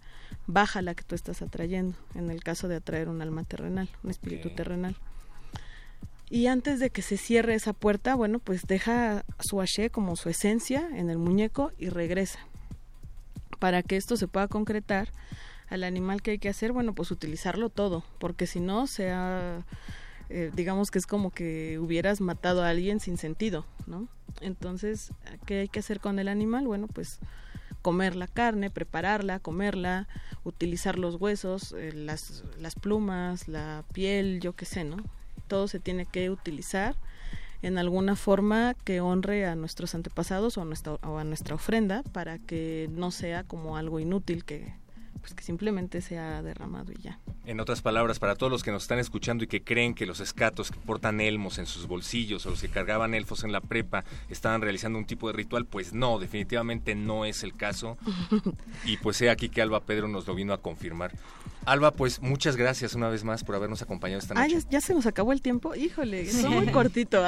baja 0.46 0.82
la 0.82 0.94
que 0.94 1.02
tú 1.04 1.14
estás 1.14 1.42
atrayendo, 1.42 1.96
en 2.14 2.30
el 2.30 2.42
caso 2.44 2.68
de 2.68 2.76
atraer 2.76 3.08
un 3.08 3.22
alma 3.22 3.42
terrenal, 3.44 3.88
un 4.04 4.11
espíritu 4.11 4.50
terrenal. 4.50 4.94
Y 6.30 6.46
antes 6.46 6.78
de 6.78 6.90
que 6.90 7.00
se 7.02 7.16
cierre 7.16 7.54
esa 7.54 7.72
puerta, 7.72 8.14
bueno, 8.14 8.38
pues 8.38 8.66
deja 8.66 9.24
su 9.40 9.61
ashe 9.62 9.88
como 9.90 10.14
su 10.14 10.28
esencia 10.28 10.87
en 10.94 11.08
el 11.11 11.18
muñeco 11.18 11.72
y 11.78 11.88
regresa. 11.88 12.38
para 13.58 13.82
que 13.82 13.96
esto 13.96 14.16
se 14.16 14.28
pueda 14.28 14.46
concretar 14.46 15.08
al 15.70 15.85
animal 15.85 16.22
que 16.22 16.33
hay 16.33 16.38
que 16.38 16.48
hacer, 16.48 16.72
bueno, 16.72 16.94
pues 16.94 17.11
utilizarlo 17.11 17.68
todo, 17.68 18.04
porque 18.18 18.46
si 18.46 18.61
no, 18.61 18.87
sea, 18.87 19.64
eh, 20.31 20.50
digamos 20.54 20.90
que 20.90 20.98
es 20.98 21.07
como 21.07 21.31
que 21.31 21.78
hubieras 21.78 22.20
matado 22.20 22.62
a 22.62 22.70
alguien 22.70 23.00
sin 23.00 23.18
sentido, 23.18 23.64
¿no? 23.87 24.09
Entonces, 24.40 25.12
¿qué 25.46 25.61
hay 25.61 25.68
que 25.68 25.81
hacer 25.81 26.00
con 26.00 26.18
el 26.18 26.28
animal? 26.28 26.66
Bueno, 26.66 26.87
pues 26.87 27.18
comer 27.83 28.16
la 28.16 28.26
carne, 28.26 28.70
prepararla, 28.70 29.38
comerla, 29.38 30.09
utilizar 30.44 30.98
los 30.98 31.16
huesos, 31.16 31.74
eh, 31.76 31.92
las, 31.92 32.44
las 32.59 32.74
plumas, 32.74 33.48
la 33.48 33.85
piel, 33.92 34.40
yo 34.40 34.54
qué 34.54 34.64
sé, 34.64 34.85
¿no? 34.85 34.96
Todo 35.48 35.68
se 35.68 35.81
tiene 35.81 36.07
que 36.07 36.31
utilizar 36.31 36.96
en 37.62 37.78
alguna 37.78 38.14
forma 38.14 38.74
que 38.85 39.00
honre 39.00 39.46
a 39.46 39.54
nuestros 39.54 39.94
antepasados 39.94 40.59
o 40.59 40.62
a 40.62 40.64
nuestra, 40.64 40.94
o 40.94 41.18
a 41.18 41.24
nuestra 41.24 41.54
ofrenda 41.54 42.02
para 42.12 42.38
que 42.38 42.88
no 42.92 43.11
sea 43.11 43.44
como 43.44 43.76
algo 43.76 44.00
inútil 44.00 44.44
que, 44.44 44.74
pues 45.28 45.34
que 45.34 45.44
simplemente 45.44 46.00
se 46.00 46.16
ha 46.16 46.40
derramado 46.42 46.90
y 46.90 47.02
ya. 47.02 47.18
En 47.44 47.60
otras 47.60 47.82
palabras, 47.82 48.18
para 48.18 48.34
todos 48.34 48.50
los 48.50 48.62
que 48.62 48.70
nos 48.70 48.84
están 48.84 48.98
escuchando 48.98 49.44
y 49.44 49.46
que 49.46 49.62
creen 49.62 49.94
que 49.94 50.06
los 50.06 50.20
escatos 50.20 50.70
que 50.70 50.78
portan 50.78 51.20
elmos 51.20 51.58
en 51.58 51.66
sus 51.66 51.86
bolsillos 51.86 52.46
o 52.46 52.50
los 52.50 52.62
que 52.62 52.70
cargaban 52.70 53.12
elfos 53.12 53.44
en 53.44 53.52
la 53.52 53.60
prepa 53.60 54.04
estaban 54.30 54.62
realizando 54.62 54.98
un 54.98 55.04
tipo 55.04 55.26
de 55.26 55.34
ritual, 55.34 55.66
pues 55.66 55.92
no, 55.92 56.18
definitivamente 56.18 56.94
no 56.94 57.26
es 57.26 57.42
el 57.42 57.54
caso. 57.54 57.98
y 58.86 58.96
pues 58.96 59.20
he 59.20 59.28
aquí 59.28 59.50
que 59.50 59.60
Alba 59.60 59.80
Pedro 59.80 60.08
nos 60.08 60.26
lo 60.26 60.34
vino 60.34 60.54
a 60.54 60.62
confirmar. 60.62 61.12
Alba, 61.68 61.90
pues 61.90 62.22
muchas 62.22 62.56
gracias 62.56 62.94
una 62.94 63.10
vez 63.10 63.24
más 63.24 63.44
por 63.44 63.54
habernos 63.54 63.82
acompañado 63.82 64.20
esta 64.20 64.32
noche. 64.32 64.56
Ah, 64.56 64.66
ya, 64.70 64.80
se 64.80 64.94
nos 64.94 65.04
acabó 65.04 65.32
el 65.32 65.42
tiempo. 65.42 65.74
Híjole, 65.74 66.22
es 66.22 66.42
muy 66.44 66.68
cortito. 66.68 67.22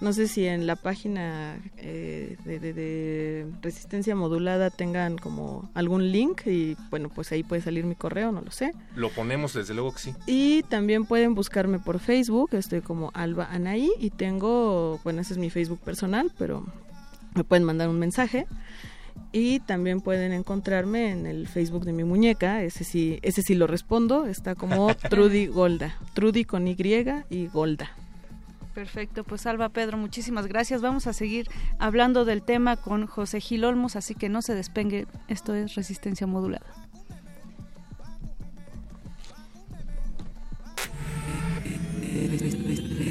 no 0.00 0.12
sé 0.12 0.28
si 0.28 0.46
en 0.46 0.66
la 0.66 0.76
página 0.76 1.58
eh, 1.78 2.36
de, 2.44 3.46
resistencia 3.62 4.14
modulada 4.14 4.70
tengan 4.70 5.16
como 5.16 5.70
algún 5.74 6.12
link 6.12 6.42
y 6.46 6.76
bueno, 6.90 7.08
pues 7.08 7.32
ahí 7.32 7.42
puede 7.42 7.62
salir 7.62 7.84
mi 7.84 7.94
correo, 7.94 8.32
no 8.32 8.42
lo 8.42 8.50
sé. 8.50 8.72
Lo 8.94 9.10
ponemos 9.10 9.54
desde 9.54 9.74
luego 9.74 9.92
que 9.92 10.00
sí. 10.00 10.14
Y 10.26 10.62
también 10.64 11.06
pueden 11.06 11.34
buscarme 11.34 11.78
por 11.78 11.98
Facebook, 11.98 12.50
estoy 12.52 12.82
como 12.82 13.10
Alba 13.14 13.48
Anaí 13.50 13.90
y 13.98 14.10
tengo, 14.10 15.00
bueno, 15.02 15.22
ese 15.22 15.34
es 15.34 15.38
mi 15.38 15.50
Facebook 15.50 15.80
personal, 15.80 16.30
pero 16.36 16.64
me 17.34 17.44
pueden 17.44 17.64
mandar 17.64 17.88
un 17.88 17.98
mensaje. 17.98 18.46
Y 19.32 19.60
también 19.60 20.00
pueden 20.00 20.32
encontrarme 20.32 21.10
en 21.10 21.26
el 21.26 21.46
Facebook 21.46 21.84
de 21.84 21.92
mi 21.92 22.04
muñeca, 22.04 22.62
ese 22.62 22.84
sí, 22.84 23.18
ese 23.22 23.42
sí 23.42 23.54
lo 23.54 23.66
respondo, 23.66 24.26
está 24.26 24.54
como 24.54 24.94
Trudy 25.10 25.46
Golda, 25.46 25.98
Trudy 26.14 26.44
con 26.44 26.66
Y 26.68 26.76
y 27.30 27.46
Golda. 27.48 27.90
Perfecto, 28.76 29.24
pues 29.24 29.40
Salva 29.40 29.70
Pedro, 29.70 29.96
muchísimas 29.96 30.46
gracias. 30.46 30.82
Vamos 30.82 31.06
a 31.06 31.14
seguir 31.14 31.48
hablando 31.78 32.26
del 32.26 32.42
tema 32.42 32.76
con 32.76 33.06
José 33.06 33.40
Gil 33.40 33.64
Olmos, 33.64 33.96
así 33.96 34.14
que 34.14 34.28
no 34.28 34.42
se 34.42 34.54
despengue. 34.54 35.06
Esto 35.28 35.54
es 35.54 35.74
resistencia 35.74 36.26
modulada. 36.26 36.66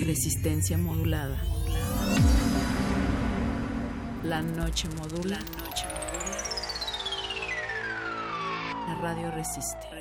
Resistencia 0.06 0.78
modulada. 0.78 1.38
La 4.24 4.42
noche 4.42 4.88
modula. 4.98 5.40
La 5.40 5.40
noche 5.40 5.40
modula. 5.50 5.65
La 8.88 8.94
radio 8.96 9.32
resiste. 9.32 9.95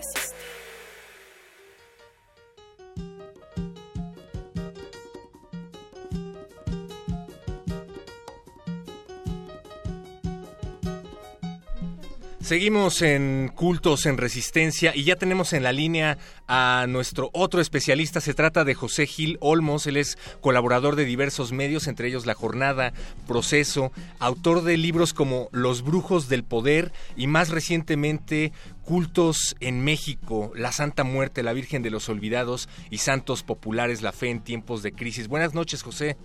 Seguimos 12.44 13.00
en 13.00 13.48
Cultos 13.48 14.04
en 14.04 14.18
Resistencia 14.18 14.92
y 14.94 15.04
ya 15.04 15.16
tenemos 15.16 15.54
en 15.54 15.62
la 15.62 15.72
línea 15.72 16.18
a 16.46 16.84
nuestro 16.86 17.30
otro 17.32 17.62
especialista. 17.62 18.20
Se 18.20 18.34
trata 18.34 18.64
de 18.64 18.74
José 18.74 19.06
Gil 19.06 19.38
Olmos. 19.40 19.86
Él 19.86 19.96
es 19.96 20.16
colaborador 20.42 20.94
de 20.94 21.06
diversos 21.06 21.52
medios, 21.52 21.88
entre 21.88 22.08
ellos 22.08 22.26
La 22.26 22.34
Jornada, 22.34 22.92
Proceso, 23.26 23.92
autor 24.18 24.60
de 24.60 24.76
libros 24.76 25.14
como 25.14 25.48
Los 25.52 25.82
Brujos 25.82 26.28
del 26.28 26.44
Poder 26.44 26.92
y 27.16 27.28
más 27.28 27.48
recientemente 27.48 28.52
Cultos 28.82 29.56
en 29.60 29.82
México, 29.82 30.52
La 30.54 30.70
Santa 30.70 31.02
Muerte, 31.02 31.42
La 31.42 31.54
Virgen 31.54 31.82
de 31.82 31.90
los 31.90 32.10
Olvidados 32.10 32.68
y 32.90 32.98
Santos 32.98 33.42
Populares, 33.42 34.02
la 34.02 34.12
fe 34.12 34.28
en 34.28 34.40
tiempos 34.40 34.82
de 34.82 34.92
crisis. 34.92 35.28
Buenas 35.28 35.54
noches, 35.54 35.82
José. 35.82 36.18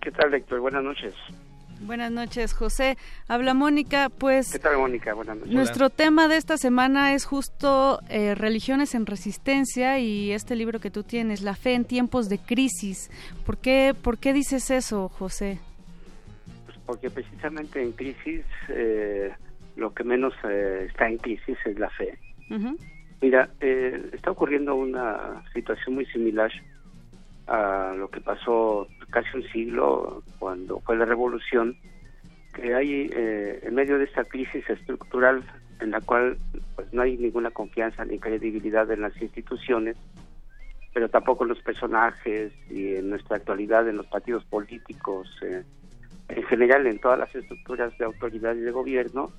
¿Qué 0.00 0.12
tal, 0.12 0.32
Héctor? 0.32 0.60
Buenas 0.60 0.84
noches. 0.84 1.12
Buenas 1.80 2.10
noches, 2.10 2.54
José. 2.54 2.96
Habla 3.28 3.54
Mónica, 3.54 4.08
pues... 4.08 4.50
¿Qué 4.52 4.58
tal, 4.58 4.78
Mónica? 4.78 5.12
Buenas 5.14 5.36
noches. 5.36 5.52
Nuestro 5.52 5.90
tema 5.90 6.26
de 6.26 6.36
esta 6.36 6.56
semana 6.56 7.14
es 7.14 7.24
justo 7.24 8.00
eh, 8.08 8.34
religiones 8.34 8.94
en 8.94 9.04
resistencia 9.06 9.98
y 9.98 10.32
este 10.32 10.56
libro 10.56 10.80
que 10.80 10.90
tú 10.90 11.02
tienes, 11.02 11.42
La 11.42 11.54
fe 11.54 11.74
en 11.74 11.84
tiempos 11.84 12.28
de 12.28 12.38
crisis. 12.38 13.10
¿Por 13.44 13.58
qué, 13.58 13.94
por 14.00 14.18
qué 14.18 14.32
dices 14.32 14.70
eso, 14.70 15.08
José? 15.08 15.58
Pues 16.64 16.78
porque 16.86 17.10
precisamente 17.10 17.82
en 17.82 17.92
crisis 17.92 18.44
eh, 18.68 19.32
lo 19.76 19.92
que 19.92 20.02
menos 20.02 20.32
eh, 20.48 20.86
está 20.88 21.08
en 21.08 21.18
crisis 21.18 21.58
es 21.64 21.78
la 21.78 21.90
fe. 21.90 22.18
Mira, 23.20 23.50
está 23.60 24.30
ocurriendo 24.30 24.74
una 24.76 25.42
situación 25.52 25.96
muy 25.96 26.06
similar 26.06 26.52
a 27.46 27.94
lo 27.96 28.10
que 28.10 28.20
pasó 28.20 28.88
casi 29.10 29.28
un 29.36 29.44
siglo 29.50 30.22
cuando 30.38 30.80
fue 30.80 30.96
la 30.96 31.04
revolución, 31.04 31.76
que 32.54 32.74
hay 32.74 33.10
eh, 33.12 33.60
en 33.62 33.74
medio 33.74 33.98
de 33.98 34.04
esta 34.04 34.24
crisis 34.24 34.68
estructural 34.68 35.42
en 35.80 35.90
la 35.90 36.00
cual 36.00 36.38
pues 36.74 36.92
no 36.92 37.02
hay 37.02 37.16
ninguna 37.16 37.50
confianza 37.50 38.04
ni 38.04 38.18
credibilidad 38.18 38.90
en 38.90 39.02
las 39.02 39.20
instituciones, 39.20 39.96
pero 40.94 41.08
tampoco 41.08 41.44
en 41.44 41.50
los 41.50 41.60
personajes 41.60 42.52
y 42.70 42.94
en 42.94 43.10
nuestra 43.10 43.36
actualidad 43.36 43.88
en 43.88 43.98
los 43.98 44.06
partidos 44.06 44.44
políticos, 44.44 45.28
eh, 45.42 45.62
en 46.28 46.42
general 46.44 46.86
en 46.86 46.98
todas 46.98 47.18
las 47.18 47.34
estructuras 47.34 47.96
de 47.98 48.06
autoridad 48.06 48.54
y 48.54 48.60
de 48.60 48.70
gobierno. 48.70 49.30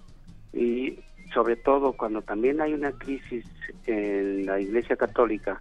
Y 0.53 0.99
sobre 1.33 1.55
todo 1.55 1.93
cuando 1.93 2.21
también 2.21 2.61
hay 2.61 2.73
una 2.73 2.91
crisis 2.91 3.45
en 3.85 4.45
la 4.45 4.59
Iglesia 4.59 4.95
Católica 4.95 5.59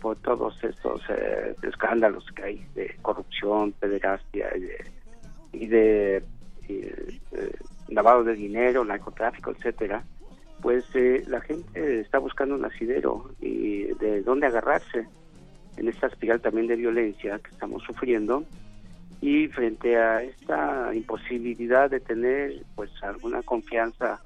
por 0.00 0.16
todos 0.16 0.62
estos 0.64 1.02
eh, 1.10 1.54
escándalos 1.62 2.26
que 2.34 2.42
hay 2.42 2.66
de 2.74 2.96
corrupción, 3.02 3.72
pederastia 3.72 4.50
y 5.52 5.66
de, 5.66 6.22
eh, 6.68 7.18
lavado 7.88 8.24
de 8.24 8.34
dinero, 8.34 8.84
narcotráfico, 8.84 9.50
etcétera, 9.50 10.02
pues 10.60 10.84
eh, 10.94 11.24
la 11.26 11.40
gente 11.40 12.00
está 12.00 12.18
buscando 12.18 12.54
un 12.54 12.64
asidero 12.64 13.30
y 13.40 13.84
de 13.94 14.22
dónde 14.22 14.46
agarrarse 14.46 15.06
en 15.76 15.88
esta 15.88 16.06
espiral 16.08 16.40
también 16.40 16.66
de 16.66 16.76
violencia 16.76 17.38
que 17.38 17.50
estamos 17.50 17.82
sufriendo. 17.82 18.44
Y 19.22 19.48
frente 19.48 19.98
a 19.98 20.22
esta 20.22 20.94
imposibilidad 20.94 21.90
de 21.90 22.00
tener 22.00 22.62
pues 22.74 22.90
alguna 23.02 23.42
confianza 23.42 24.18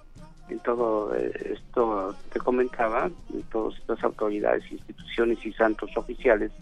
en 0.49 0.59
todo 0.61 1.15
eh, 1.15 1.33
esto 1.53 2.15
que 2.33 2.39
comentaba, 2.39 3.11
en 3.33 3.43
todas 3.45 3.79
estas 3.79 4.03
autoridades, 4.05 4.71
instituciones 4.71 5.45
y 5.45 5.53
santos 5.53 5.91
oficiales, 5.97 6.53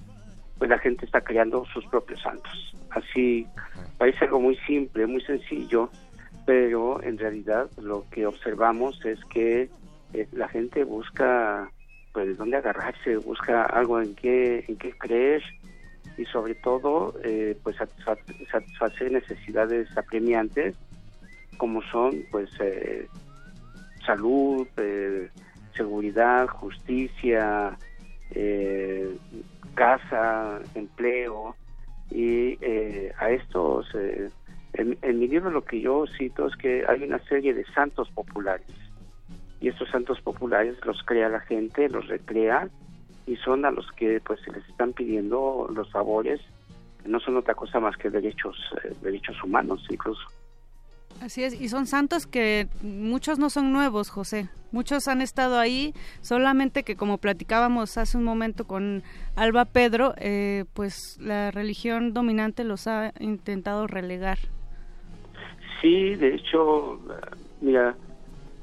pues 0.59 0.71
la 0.71 0.79
gente 0.79 1.05
está 1.05 1.21
creando 1.21 1.65
sus 1.67 1.85
propios 1.87 2.21
santos. 2.23 2.75
Así 2.91 3.47
parece 3.99 4.27
algo 4.27 4.41
muy 4.41 4.57
simple, 4.67 5.07
muy 5.07 5.21
sencillo, 5.23 5.91
pero 6.47 7.03
en 7.03 7.19
realidad 7.19 7.71
lo 7.81 8.05
que 8.11 8.27
observamos 8.27 9.05
es 9.05 9.19
que 9.27 9.71
eh, 10.13 10.29
la 10.33 10.49
gente 10.49 10.85
busca 10.85 11.71
pues 12.13 12.37
dónde 12.37 12.59
agarrarse, 12.59 13.17
busca 13.17 13.65
algo 13.65 14.01
en 14.01 14.15
qué 14.15 14.65
en 14.69 14.77
qué 14.77 14.93
creer 14.93 15.43
y 16.19 16.25
sobre 16.27 16.55
todo 16.55 17.15
eh, 17.25 17.57
pues 17.63 17.77
satisfacer 17.77 19.13
necesidades 19.13 19.89
apremiantes 19.97 20.75
como 21.57 21.83
son 21.83 22.25
pues 22.31 22.51
eh, 22.61 23.09
salud, 24.05 24.67
eh, 24.77 25.31
seguridad, 25.77 26.49
justicia, 26.49 27.77
eh, 28.31 29.17
casa, 29.75 30.61
empleo. 30.75 31.55
Y 32.11 32.59
eh, 32.61 33.13
a 33.19 33.31
estos, 33.31 33.87
en, 34.75 34.99
en, 35.01 35.19
mi 35.19 35.29
libro 35.29 35.51
lo 35.51 35.65
que 35.65 35.81
yo 35.81 36.05
cito 36.19 36.47
es 36.47 36.57
que 36.57 36.85
hay 36.87 37.03
una 37.03 37.19
serie 37.21 37.55
de 37.55 37.65
santos 37.73 38.11
populares. 38.11 38.67
Y 39.61 39.69
estos 39.69 39.89
santos 39.91 40.21
populares 40.21 40.77
los 40.85 41.03
crea 41.05 41.29
la 41.29 41.41
gente, 41.41 41.89
los 41.89 42.09
recrea 42.09 42.69
y 43.27 43.37
son 43.37 43.65
a 43.65 43.71
los 43.71 43.91
que 43.93 44.21
pues 44.21 44.41
se 44.41 44.51
les 44.51 44.69
están 44.69 44.93
pidiendo 44.93 45.71
los 45.73 45.91
favores, 45.91 46.41
no 47.07 47.21
son 47.21 47.37
otra 47.37 47.55
cosa 47.55 47.81
más 47.81 47.97
que 47.97 48.11
derechos, 48.11 48.57
derechos 49.01 49.43
humanos 49.43 49.87
incluso. 49.89 50.23
Así 51.23 51.45
es, 51.45 51.61
y 51.61 51.69
son 51.69 51.87
santos 51.87 52.27
que 52.27 52.67
muchos 52.83 53.39
no 53.39 53.49
son 53.49 53.73
nuevos, 53.73 54.11
José. 54.11 54.49
Muchos 54.73 55.07
han 55.07 55.23
estado 55.23 55.57
ahí, 55.61 55.95
solamente 56.21 56.83
que 56.83 56.97
como 56.97 57.19
platicábamos 57.19 57.97
hace 57.97 58.19
un 58.19 58.25
momento 58.25 58.67
con 58.67 59.05
Alba 59.37 59.67
Pedro, 59.67 60.15
eh, 60.19 60.65
pues 60.75 61.19
la 61.21 61.53
religión 61.53 62.13
dominante 62.13 62.65
los 62.65 62.89
ha 62.89 63.13
intentado 63.21 63.87
relegar. 63.87 64.39
Sí, 65.81 66.17
de 66.17 66.35
hecho, 66.35 67.01
mira, 67.61 67.95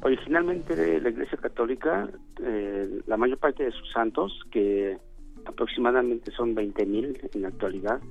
originalmente 0.02 1.00
la 1.00 1.10
Iglesia 1.12 1.38
Católica, 1.38 2.10
eh, 2.44 3.02
la 3.08 3.16
mayor 3.16 3.38
parte 3.38 3.64
de 3.64 3.72
sus 3.72 3.90
santos, 3.94 4.38
que 4.52 4.98
aproximadamente 5.46 6.32
son 6.32 6.54
20.000 6.54 7.30
en 7.34 7.42
la 7.42 7.48
actualidad, 7.48 8.02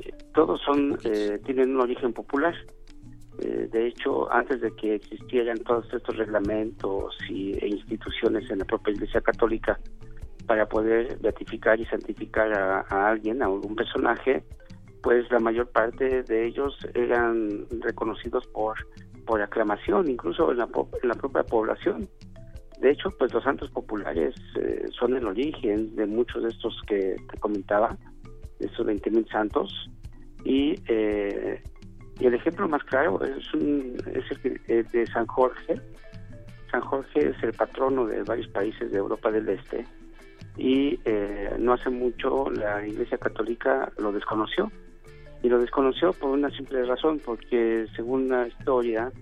eh, 0.00 0.12
todos 0.34 0.60
son 0.62 0.98
eh, 1.04 1.38
tienen 1.44 1.76
un 1.76 1.82
origen 1.82 2.12
popular. 2.12 2.54
De 3.38 3.86
hecho, 3.86 4.32
antes 4.32 4.60
de 4.60 4.74
que 4.76 4.94
existieran 4.94 5.58
todos 5.58 5.92
estos 5.92 6.16
reglamentos 6.16 7.16
y, 7.28 7.52
e 7.62 7.68
instituciones 7.68 8.50
en 8.50 8.60
la 8.60 8.64
propia 8.64 8.94
Iglesia 8.94 9.20
Católica 9.20 9.78
para 10.46 10.66
poder 10.66 11.18
beatificar 11.20 11.80
y 11.80 11.86
santificar 11.86 12.52
a, 12.52 13.08
alguien, 13.08 13.42
a 13.42 13.46
algún 13.46 13.74
personaje, 13.74 14.44
pues 15.02 15.30
la 15.30 15.40
mayor 15.40 15.68
parte 15.70 16.22
de 16.22 16.46
ellos 16.46 16.76
eran 16.94 17.66
reconocidos 17.80 18.46
por, 18.48 18.76
por 19.26 19.42
aclamación, 19.42 20.08
incluso 20.08 20.50
en 20.52 20.58
la, 20.58 20.68
en 21.02 21.08
la 21.08 21.14
propia 21.14 21.42
población. 21.42 22.08
De 22.80 22.90
hecho, 22.90 23.10
pues 23.18 23.32
los 23.32 23.42
santos 23.42 23.70
populares 23.70 24.34
eh, 24.60 24.84
son 24.98 25.16
el 25.16 25.26
origen 25.26 25.94
de 25.96 26.06
muchos 26.06 26.42
de 26.42 26.50
estos 26.50 26.80
que 26.86 27.16
te 27.30 27.38
comentaba, 27.38 27.96
de 28.58 28.66
estos 28.66 28.86
20.000 28.86 29.30
santos. 29.30 29.90
Y, 30.44 30.74
eh, 30.88 31.62
y 32.18 32.26
el 32.26 32.34
ejemplo 32.34 32.68
más 32.68 32.82
claro 32.84 33.22
es, 33.24 33.52
un, 33.54 33.96
es 34.14 34.24
el 34.44 34.60
eh, 34.68 34.84
de 34.92 35.06
San 35.06 35.26
Jorge. 35.26 35.80
San 36.70 36.80
Jorge 36.80 37.30
es 37.30 37.42
el 37.42 37.52
patrono 37.52 38.06
de 38.06 38.22
varios 38.22 38.48
países 38.48 38.90
de 38.90 38.98
Europa 38.98 39.30
del 39.30 39.48
Este 39.48 39.84
y 40.58 40.98
no 41.58 41.74
hace 41.74 41.90
mucho 41.90 42.50
la 42.50 42.86
Iglesia 42.86 43.18
Católica 43.18 43.92
lo 43.98 44.10
desconoció 44.10 44.70
y 45.42 45.48
lo 45.48 45.60
desconoció 45.60 46.12
por 46.12 46.30
una 46.30 46.50
simple 46.50 46.84
razón, 46.84 47.20
porque 47.24 47.86
según 47.94 48.28
la 48.28 48.48
historia 48.48 49.12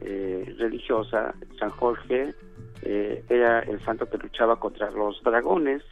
eh, 0.00 0.54
religiosa, 0.58 1.34
San 1.58 1.70
Jorge 1.70 2.34
eh, 2.82 3.24
era 3.28 3.60
el 3.60 3.80
santo 3.80 4.06
que 4.08 4.18
luchaba 4.18 4.56
contra 4.60 4.90
los 4.90 5.22
dragones. 5.22 5.82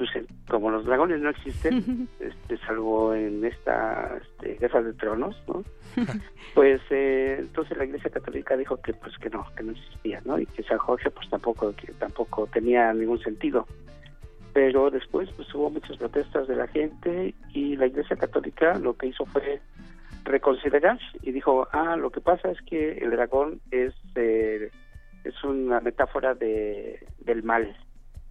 Pues, 0.00 0.16
eh, 0.16 0.24
como 0.48 0.70
los 0.70 0.86
dragones 0.86 1.20
no 1.20 1.28
existen, 1.28 2.08
este, 2.20 2.56
salvo 2.66 3.12
en 3.12 3.44
esta 3.44 4.16
este, 4.16 4.54
guerra 4.54 4.82
de 4.82 4.94
tronos, 4.94 5.36
¿no? 5.46 5.62
pues 6.54 6.80
entonces 6.90 7.76
la 7.76 7.84
Iglesia 7.84 8.08
Católica 8.08 8.56
dijo 8.56 8.78
que 8.78 8.94
pues 8.94 9.18
que 9.18 9.28
no, 9.28 9.44
que 9.54 9.62
no 9.62 9.72
existía, 9.72 10.22
¿no? 10.24 10.38
Y 10.38 10.46
que 10.46 10.62
San 10.62 10.78
Jorge 10.78 11.10
pues 11.10 11.28
tampoco 11.28 11.74
que 11.76 11.92
tampoco 11.92 12.46
tenía 12.46 12.94
ningún 12.94 13.20
sentido 13.20 13.66
pero 14.54 14.90
después 14.90 15.28
pues 15.36 15.54
hubo 15.54 15.68
muchas 15.68 15.98
protestas 15.98 16.48
de 16.48 16.56
la 16.56 16.66
gente 16.66 17.34
y 17.52 17.76
la 17.76 17.86
Iglesia 17.86 18.16
Católica 18.16 18.78
lo 18.78 18.96
que 18.96 19.08
hizo 19.08 19.26
fue 19.26 19.60
reconsiderar 20.24 20.98
y 21.20 21.30
dijo, 21.32 21.68
ah, 21.72 21.96
lo 21.96 22.10
que 22.10 22.22
pasa 22.22 22.50
es 22.50 22.60
que 22.62 22.92
el 22.92 23.10
dragón 23.10 23.60
es 23.70 23.92
eh, 24.14 24.70
es 25.24 25.44
una 25.44 25.80
metáfora 25.80 26.34
de, 26.34 27.06
del 27.18 27.42
mal 27.42 27.76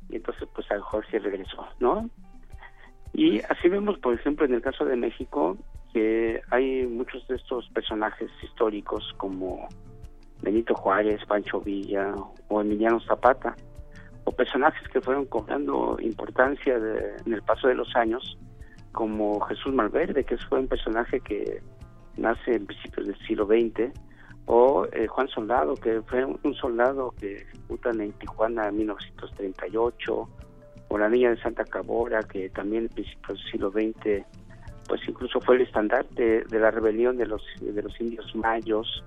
y 0.10 0.18
entonces 0.18 0.48
pues 0.54 0.68
San 0.68 0.82
Jorge 0.82 1.20
regresó, 1.20 1.68
¿no? 1.80 2.10
Y 3.14 3.40
así 3.50 3.70
vemos, 3.70 3.98
por 4.00 4.14
ejemplo, 4.14 4.46
en 4.46 4.54
el 4.54 4.62
caso 4.62 4.86
de 4.86 4.96
México, 4.96 5.58
que 5.94 6.42
hay 6.52 6.86
muchos 6.86 7.28
de 7.28 7.36
estos 7.36 7.68
personajes 7.70 8.30
históricos 8.44 9.14
como 9.18 9.68
Benito 10.42 10.76
Juárez, 10.76 11.24
Pancho 11.26 11.60
Villa 11.62 12.14
o 12.48 12.62
Emiliano 12.62 13.00
Zapata, 13.02 13.56
o 14.26 14.32
personajes 14.32 14.88
que 14.90 15.02
fueron 15.02 15.26
cobrando 15.26 15.98
importancia 16.00 16.76
en 16.76 17.34
el 17.34 17.42
paso 17.42 17.68
de 17.68 17.76
los 17.76 17.96
años, 17.96 18.38
como 18.92 19.40
Jesús 19.42 19.74
Malverde, 19.74 20.24
que 20.24 20.38
fue 20.38 20.60
un 20.60 20.68
personaje 20.68 21.20
que 21.22 21.62
nace 22.18 22.56
en 22.56 22.66
principios 22.66 23.08
del 23.08 23.18
siglo 23.26 23.46
XX, 23.46 23.92
o 24.52 24.88
eh, 24.94 25.06
Juan 25.06 25.28
Soldado, 25.28 25.76
que 25.76 26.02
fue 26.02 26.26
un, 26.26 26.56
soldado 26.56 27.14
que 27.20 27.36
ejecutan 27.36 28.02
en 28.02 28.14
Tijuana 28.14 28.70
en 28.70 28.78
1938, 28.78 30.30
o 30.88 30.98
la 30.98 31.08
Niña 31.08 31.30
de 31.30 31.40
Santa 31.40 31.64
Cabora, 31.66 32.24
que 32.24 32.50
también 32.50 32.86
en 32.86 32.90
principios 32.90 33.38
del 33.38 33.52
siglo 33.52 33.70
XX, 33.70 34.26
pues 34.88 35.02
incluso 35.08 35.40
fue 35.40 35.58
el 35.58 35.62
estandarte 35.62 36.46
de 36.46 36.60
la 36.60 36.72
rebelión 36.72 37.18
de 37.18 37.28
los, 37.28 37.44
de 37.62 37.80
los 37.80 38.02
indios 38.02 38.36
mayos, 38.36 39.04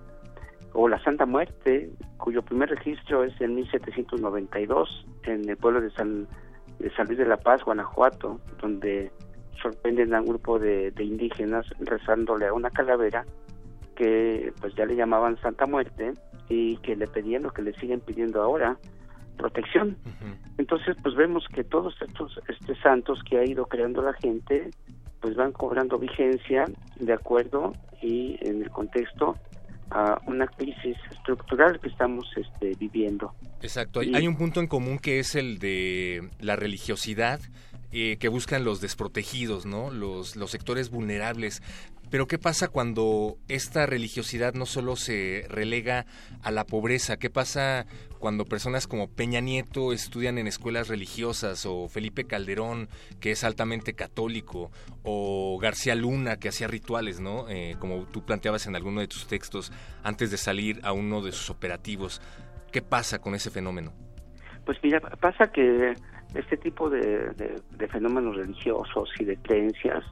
o 0.74 0.86
la 0.86 1.03
Santa 1.03 1.26
Muerte, 1.26 1.90
cuyo 2.18 2.43
primer 2.43 2.70
registro 2.70 3.24
es 3.24 3.38
en 3.40 3.57
1792 3.57 5.07
en 5.24 5.49
el 5.51 5.57
pueblo 5.57 5.80
de 5.80 5.90
San, 5.90 6.28
de 6.78 6.88
San 6.95 7.09
Luis 7.09 7.18
de 7.18 7.26
la 7.26 7.36
Paz, 7.36 7.64
Guanajuato, 7.64 8.38
donde 8.61 9.11
sorprenden 9.61 10.14
a 10.14 10.20
un 10.20 10.26
grupo 10.26 10.61
de, 10.61 10.93
indígenas 11.01 11.66
rezándole 11.80 12.47
a 12.47 12.53
una 12.53 12.70
calavera 12.70 13.24
que 13.95 14.53
pues 14.61 14.74
ya 14.74 14.86
le 14.86 14.97
llamaban 14.97 15.40
Santa 15.40 15.66
Muerte 15.66 16.12
y 16.49 16.76
que 16.78 16.97
le 16.97 17.07
pedían 17.07 17.43
lo 17.43 17.51
que 17.51 17.62
le 17.62 17.72
siguen 17.74 18.01
pidiendo 18.01 18.43
ahora, 18.43 18.76
protección. 19.36 19.97
Entonces 20.59 20.97
pues 21.03 21.14
vemos 21.14 21.47
que 21.55 21.64
todos 21.64 21.95
estos 22.01 22.38
este 22.49 22.74
santos 22.82 23.20
que 23.28 23.38
ha 23.38 23.45
ido 23.45 23.66
creando 23.66 24.03
la 24.03 24.12
gente 24.14 24.70
pues 25.20 25.36
van 25.36 25.53
cobrando 25.53 25.99
vigencia 25.99 26.64
de 26.99 27.12
acuerdo 27.12 27.72
y 28.03 28.36
en 28.40 28.62
el 28.62 28.70
contexto 28.70 29.36
a 29.90 30.20
una 30.26 30.47
crisis 30.47 30.97
estructural 31.11 31.78
que 31.80 31.88
estamos 31.88 32.26
este, 32.36 32.74
viviendo. 32.78 33.34
Exacto, 33.61 34.01
hay, 34.01 34.26
un 34.26 34.36
punto 34.36 34.61
en 34.61 34.66
común 34.66 34.99
que 34.99 35.18
es 35.18 35.34
el 35.34 35.59
de 35.59 36.28
la 36.40 36.57
religiosidad 36.57 37.40
eh, 37.93 38.16
que 38.18 38.28
buscan 38.28 38.64
los 38.64 38.80
desprotegidos, 38.80 39.66
¿no? 39.66 39.90
Los, 39.90 40.34
los 40.34 40.51
sectores 40.51 40.90
vulnerables. 40.90 41.62
Pero 42.13 42.27
¿qué 42.27 42.37
pasa 42.37 42.69
cuando 42.69 43.39
esta 43.49 43.87
religiosidad 43.87 44.53
no 44.53 44.67
solo 44.67 44.97
se 44.97 45.47
relega 45.49 46.05
a 46.43 46.51
la 46.51 46.67
pobreza? 46.67 47.17
¿Qué 47.17 47.31
pasa 47.31 47.87
cuando 48.19 48.45
personas 48.45 48.87
como 48.87 49.09
Peña 49.09 49.41
Nieto 49.41 49.95
estudian 49.95 50.37
en 50.37 50.47
escuelas 50.47 50.89
religiosas 50.89 51.65
o 51.65 51.89
Felipe 51.89 52.25
Calderón, 52.25 52.89
que 53.19 53.31
es 53.31 53.45
altamente 53.45 53.95
católico, 53.95 54.71
o 55.03 55.59
García 55.59 55.95
Luna, 55.95 56.37
que 56.37 56.51
hacía 56.51 56.69
rituales, 56.69 57.19
¿no? 57.19 57.49
Eh, 57.49 57.77
como 57.79 58.05
tú 58.05 58.27
planteabas 58.27 58.67
en 58.67 58.77
alguno 58.77 59.01
de 59.01 59.09
tus 59.09 59.27
textos 59.27 59.73
antes 60.03 60.31
de 60.31 60.37
salir 60.37 60.81
a 60.83 60.93
uno 60.93 61.23
de 61.23 61.33
sus 61.33 61.49
operativos. 61.49 62.21
¿Qué 62.73 62.83
pasa 62.83 63.21
con 63.23 63.35
ese 63.35 63.49
fenómeno? 63.49 63.95
Pues 64.67 64.77
mira, 64.83 65.01
pasa 65.01 65.51
que 65.51 65.95
este 66.35 66.59
tipo 66.59 66.91
de 66.91 67.89
fenómenos 67.91 68.37
religiosos 68.37 69.09
y 69.19 69.25
de 69.25 69.39
creencias 69.39 70.05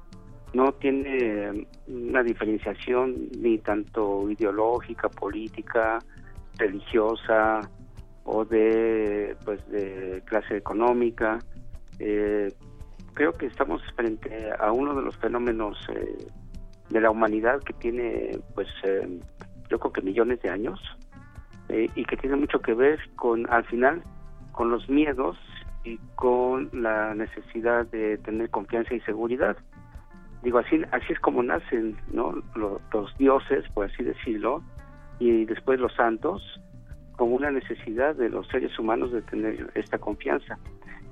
no 0.53 0.73
tiene 0.73 1.67
una 1.87 2.23
diferenciación 2.23 3.29
ni 3.39 3.59
tanto 3.59 4.29
ideológica, 4.31 5.09
política, 5.09 5.99
religiosa 6.59 7.61
o 8.25 8.45
de 8.45 9.37
pues 9.45 9.67
de 9.71 10.23
clase 10.27 10.57
económica. 10.57 11.39
Eh, 11.99 12.53
creo 13.15 13.33
que 13.33 13.47
estamos 13.47 13.83
frente 13.95 14.51
a 14.59 14.73
uno 14.73 14.95
de 14.95 15.03
los 15.03 15.17
fenómenos 15.19 15.77
eh, 15.95 16.27
de 16.89 17.01
la 17.01 17.11
humanidad 17.11 17.61
que 17.61 17.73
tiene 17.75 18.39
pues 18.55 18.69
eh, 18.85 19.21
yo 19.69 19.79
creo 19.79 19.93
que 19.93 20.03
millones 20.03 20.41
de 20.43 20.51
años 20.51 20.81
y 21.95 22.05
que 22.05 22.17
tiene 22.17 22.35
mucho 22.35 22.59
que 22.59 22.75
ver 22.75 22.99
con 23.15 23.49
al 23.49 23.65
final 23.67 24.03
con 24.51 24.73
los 24.73 24.89
miedos 24.89 25.39
y 25.85 25.99
con 26.17 26.69
la 26.73 27.15
necesidad 27.15 27.87
de 27.87 28.19
tener 28.19 28.51
confianza 28.51 28.93
y 28.93 29.01
seguridad 29.03 29.57
digo 30.43 30.59
así 30.59 30.83
así 30.93 31.13
es 31.13 31.21
como 31.21 31.43
nacen 31.43 31.97
no 32.13 32.35
los, 32.55 33.19
dioses 33.19 33.65
por 33.73 33.87
así 33.87 34.03
decirlo 34.03 34.63
y 35.19 35.45
después 35.45 35.79
los 35.79 35.95
santos 35.95 36.43
como 37.17 37.37
una 37.37 37.51
necesidad 37.51 38.15
de 38.15 38.31
los 38.31 38.49
seres 38.49 38.79
humanos 38.79 39.13
de 39.13 39.21
tener 39.21 39.71
esta 39.75 39.99
confianza. 39.99 40.59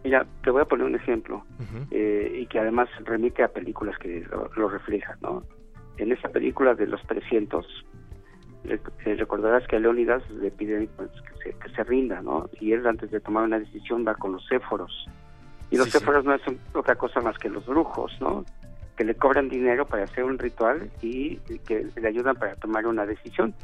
Mira 0.02 0.26
te 0.42 0.50
voy 0.50 0.62
a 0.62 0.64
poner 0.64 0.86
un 0.86 0.94
ejemplo 0.94 1.44
eh, 1.90 2.38
y 2.40 2.46
que 2.46 2.58
además 2.60 2.88
remite 3.04 3.42
a 3.42 3.48
películas 3.48 3.98
que 3.98 4.26
lo, 4.56 4.68
reflejan 4.68 5.18
no 5.20 5.42
en 5.98 6.12
esa 6.12 6.28
película 6.28 6.74
de 6.74 6.86
los 6.86 7.02
300 7.06 7.66
eh, 8.64 8.78
recordarás 9.16 9.66
que 9.66 9.76
a 9.76 9.80
Leónidas 9.80 10.22
le 10.30 10.50
piden 10.50 10.88
pues, 10.96 11.10
que, 11.10 11.50
se, 11.52 11.58
que 11.58 11.68
se 11.74 11.84
rinda 11.84 12.22
no 12.22 12.48
y 12.60 12.72
él 12.72 12.86
antes 12.86 13.10
de 13.10 13.20
tomar 13.20 13.44
una 13.44 13.58
decisión 13.58 14.06
va 14.06 14.14
con 14.14 14.32
los 14.32 14.46
céforos 14.48 15.08
y 15.70 15.76
los 15.76 15.90
sí, 15.90 15.98
no 16.24 16.32
hacen 16.32 16.58
otra 16.74 16.96
cosa 16.96 17.20
más 17.20 17.36
que 17.38 17.48
los 17.48 17.66
brujos, 17.66 18.16
¿no? 18.20 18.44
Que 18.98 19.04
le 19.04 19.14
cobran 19.14 19.48
dinero 19.48 19.86
para 19.86 20.02
hacer 20.02 20.24
un 20.24 20.40
ritual 20.40 20.90
y 21.00 21.36
que 21.36 21.86
le 21.94 22.08
ayudan 22.08 22.34
para 22.34 22.56
tomar 22.56 22.84
una 22.84 23.06
decisión. 23.06 23.54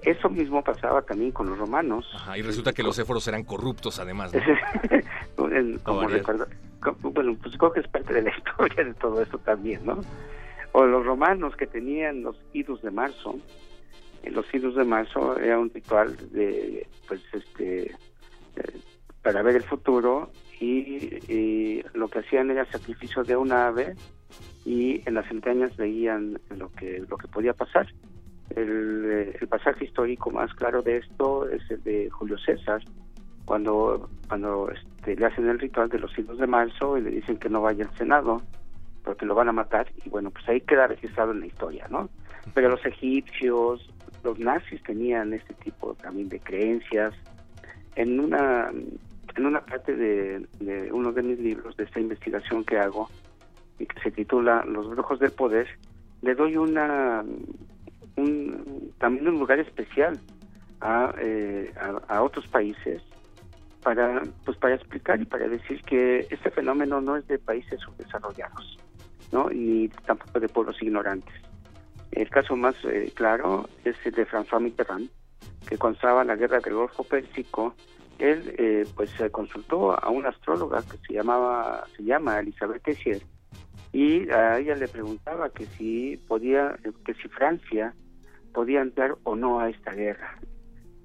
Eso 0.00 0.30
mismo 0.30 0.64
pasaba 0.64 1.02
también 1.02 1.32
con 1.32 1.50
los 1.50 1.58
romanos. 1.58 2.06
y 2.34 2.40
resulta 2.40 2.72
que 2.72 2.82
los 2.82 2.98
éforos 2.98 3.28
eran 3.28 3.44
corruptos 3.44 3.98
además, 3.98 4.32
como 5.82 6.08
recuerdo, 6.08 6.46
bueno, 7.02 7.36
pues 7.42 7.58
creo 7.58 7.72
que 7.72 7.80
es 7.80 7.88
parte 7.88 8.14
de 8.14 8.22
la 8.22 8.30
historia 8.38 8.84
de 8.84 8.94
todo 8.94 9.20
esto 9.20 9.36
también, 9.38 9.84
¿no? 9.84 10.00
O 10.72 10.86
los 10.86 11.04
romanos 11.04 11.54
que 11.56 11.66
tenían 11.66 12.22
los 12.22 12.36
idus 12.54 12.80
de 12.80 12.90
marzo, 12.90 13.38
los 14.24 14.46
siglos 14.46 14.76
de 14.76 14.84
marzo 14.84 15.38
era 15.38 15.58
un 15.58 15.68
ritual 15.68 16.16
de, 16.32 16.86
pues, 17.06 17.20
este, 17.34 17.90
eh, 18.56 18.80
para 19.22 19.42
ver 19.42 19.56
el 19.56 19.62
futuro 19.62 20.30
y, 20.58 21.82
lo 21.92 22.08
que 22.08 22.20
hacían 22.20 22.50
era 22.50 22.64
sacrificio 22.66 23.24
de 23.24 23.36
una 23.36 23.68
ave 23.68 23.94
y 24.64 25.06
en 25.06 25.14
las 25.14 25.30
entrañas 25.30 25.76
veían 25.76 26.38
lo 26.56 26.70
que 26.72 27.04
lo 27.08 27.16
que 27.16 27.28
podía 27.28 27.52
pasar. 27.52 27.86
El, 28.50 29.04
eh, 29.06 29.36
el, 29.40 29.48
pasaje 29.48 29.86
histórico 29.86 30.30
más 30.30 30.52
claro 30.54 30.82
de 30.82 30.98
esto 30.98 31.48
es 31.48 31.62
el 31.70 31.82
de 31.82 32.10
Julio 32.10 32.36
César, 32.38 32.82
cuando 33.44 34.08
cuando 34.28 34.70
este, 34.70 35.16
le 35.16 35.26
hacen 35.26 35.48
el 35.48 35.58
ritual 35.58 35.88
de 35.88 35.98
los 35.98 36.12
siglos 36.12 36.38
de 36.38 36.46
marzo 36.46 36.98
y 36.98 37.02
le 37.02 37.10
dicen 37.10 37.38
que 37.38 37.48
no 37.48 37.62
vaya 37.62 37.84
al 37.84 37.96
Senado 37.96 38.42
porque 39.02 39.26
lo 39.26 39.34
van 39.34 39.48
a 39.48 39.52
matar 39.52 39.86
y 40.04 40.08
bueno, 40.08 40.30
pues 40.30 40.48
ahí 40.48 40.60
queda 40.62 40.86
registrado 40.86 41.32
en 41.32 41.40
la 41.40 41.46
historia, 41.46 41.86
¿no? 41.90 42.08
Pero 42.54 42.70
los 42.70 42.84
egipcios, 42.86 43.90
los 44.22 44.38
nazis 44.38 44.82
tenían 44.82 45.32
este 45.32 45.54
tipo 45.54 45.94
también 45.94 46.28
de 46.28 46.40
creencias. 46.40 47.14
En 47.96 48.18
una 48.18 48.70
en 49.36 49.46
una 49.46 49.60
parte 49.64 49.94
de, 49.96 50.46
uno 50.92 51.12
de 51.12 51.22
mis 51.22 51.38
libros, 51.38 51.76
de 51.76 51.84
esta 51.84 52.00
investigación 52.00 52.64
que 52.64 52.78
hago, 52.78 53.08
y 53.78 53.86
que 53.86 54.00
se 54.00 54.10
titula 54.10 54.64
Los 54.64 54.88
brujos 54.90 55.18
del 55.18 55.32
poder, 55.32 55.68
le 56.22 56.34
doy 56.34 56.56
una 56.56 57.24
un, 58.16 58.92
también 58.98 59.28
un 59.28 59.38
lugar 59.38 59.58
especial 59.58 60.18
a, 60.80 61.14
eh, 61.18 61.72
a, 62.08 62.22
otros 62.22 62.46
países 62.48 63.02
para 63.82 64.22
pues 64.44 64.56
para 64.58 64.74
explicar 64.74 65.20
y 65.20 65.24
para 65.24 65.48
decir 65.48 65.82
que 65.82 66.26
este 66.30 66.50
fenómeno 66.50 67.00
no 67.00 67.16
es 67.16 67.26
de 67.26 67.38
países 67.38 67.80
subdesarrollados, 67.80 68.78
¿no? 69.32 69.48
ni 69.50 69.88
tampoco 70.06 70.40
de 70.40 70.48
pueblos 70.48 70.80
ignorantes. 70.80 71.34
El 72.12 72.30
caso 72.30 72.56
más 72.56 72.76
eh, 72.84 73.12
claro 73.14 73.68
es 73.84 73.96
el 74.04 74.12
de 74.12 74.26
François 74.26 74.60
Mitterrand, 74.60 75.10
que 75.68 75.76
cuando 75.76 75.96
estaba 75.96 76.24
la 76.24 76.36
guerra 76.36 76.60
del 76.60 76.74
Golfo 76.74 77.02
Pérsico, 77.04 77.74
él 78.18 78.54
eh, 78.56 78.86
pues 78.94 79.10
consultó 79.32 79.92
a 79.92 80.08
una 80.08 80.28
astróloga 80.28 80.82
que 80.82 80.96
se 81.06 81.14
llamaba 81.14 81.84
se 81.96 82.04
llama 82.04 82.38
Elizabeth 82.38 82.82
Tessier 82.82 83.20
y 83.94 84.28
a 84.28 84.58
ella 84.58 84.74
le 84.74 84.88
preguntaba 84.88 85.50
que 85.50 85.66
si 85.66 86.20
podía 86.26 86.76
que 87.06 87.14
si 87.14 87.28
Francia 87.28 87.94
podía 88.52 88.82
entrar 88.82 89.14
o 89.22 89.36
no 89.36 89.60
a 89.60 89.70
esta 89.70 89.92
guerra 89.92 90.36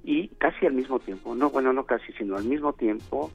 y 0.04 0.30
casi 0.40 0.66
al 0.66 0.74
mismo 0.74 1.00
tiempo 1.00 1.36
no 1.36 1.52
bueno 1.52 1.72
no 1.72 1.86
casi 1.86 2.12
sino 2.14 2.36
al 2.36 2.46
mismo 2.46 2.74
tiempo 2.74 3.32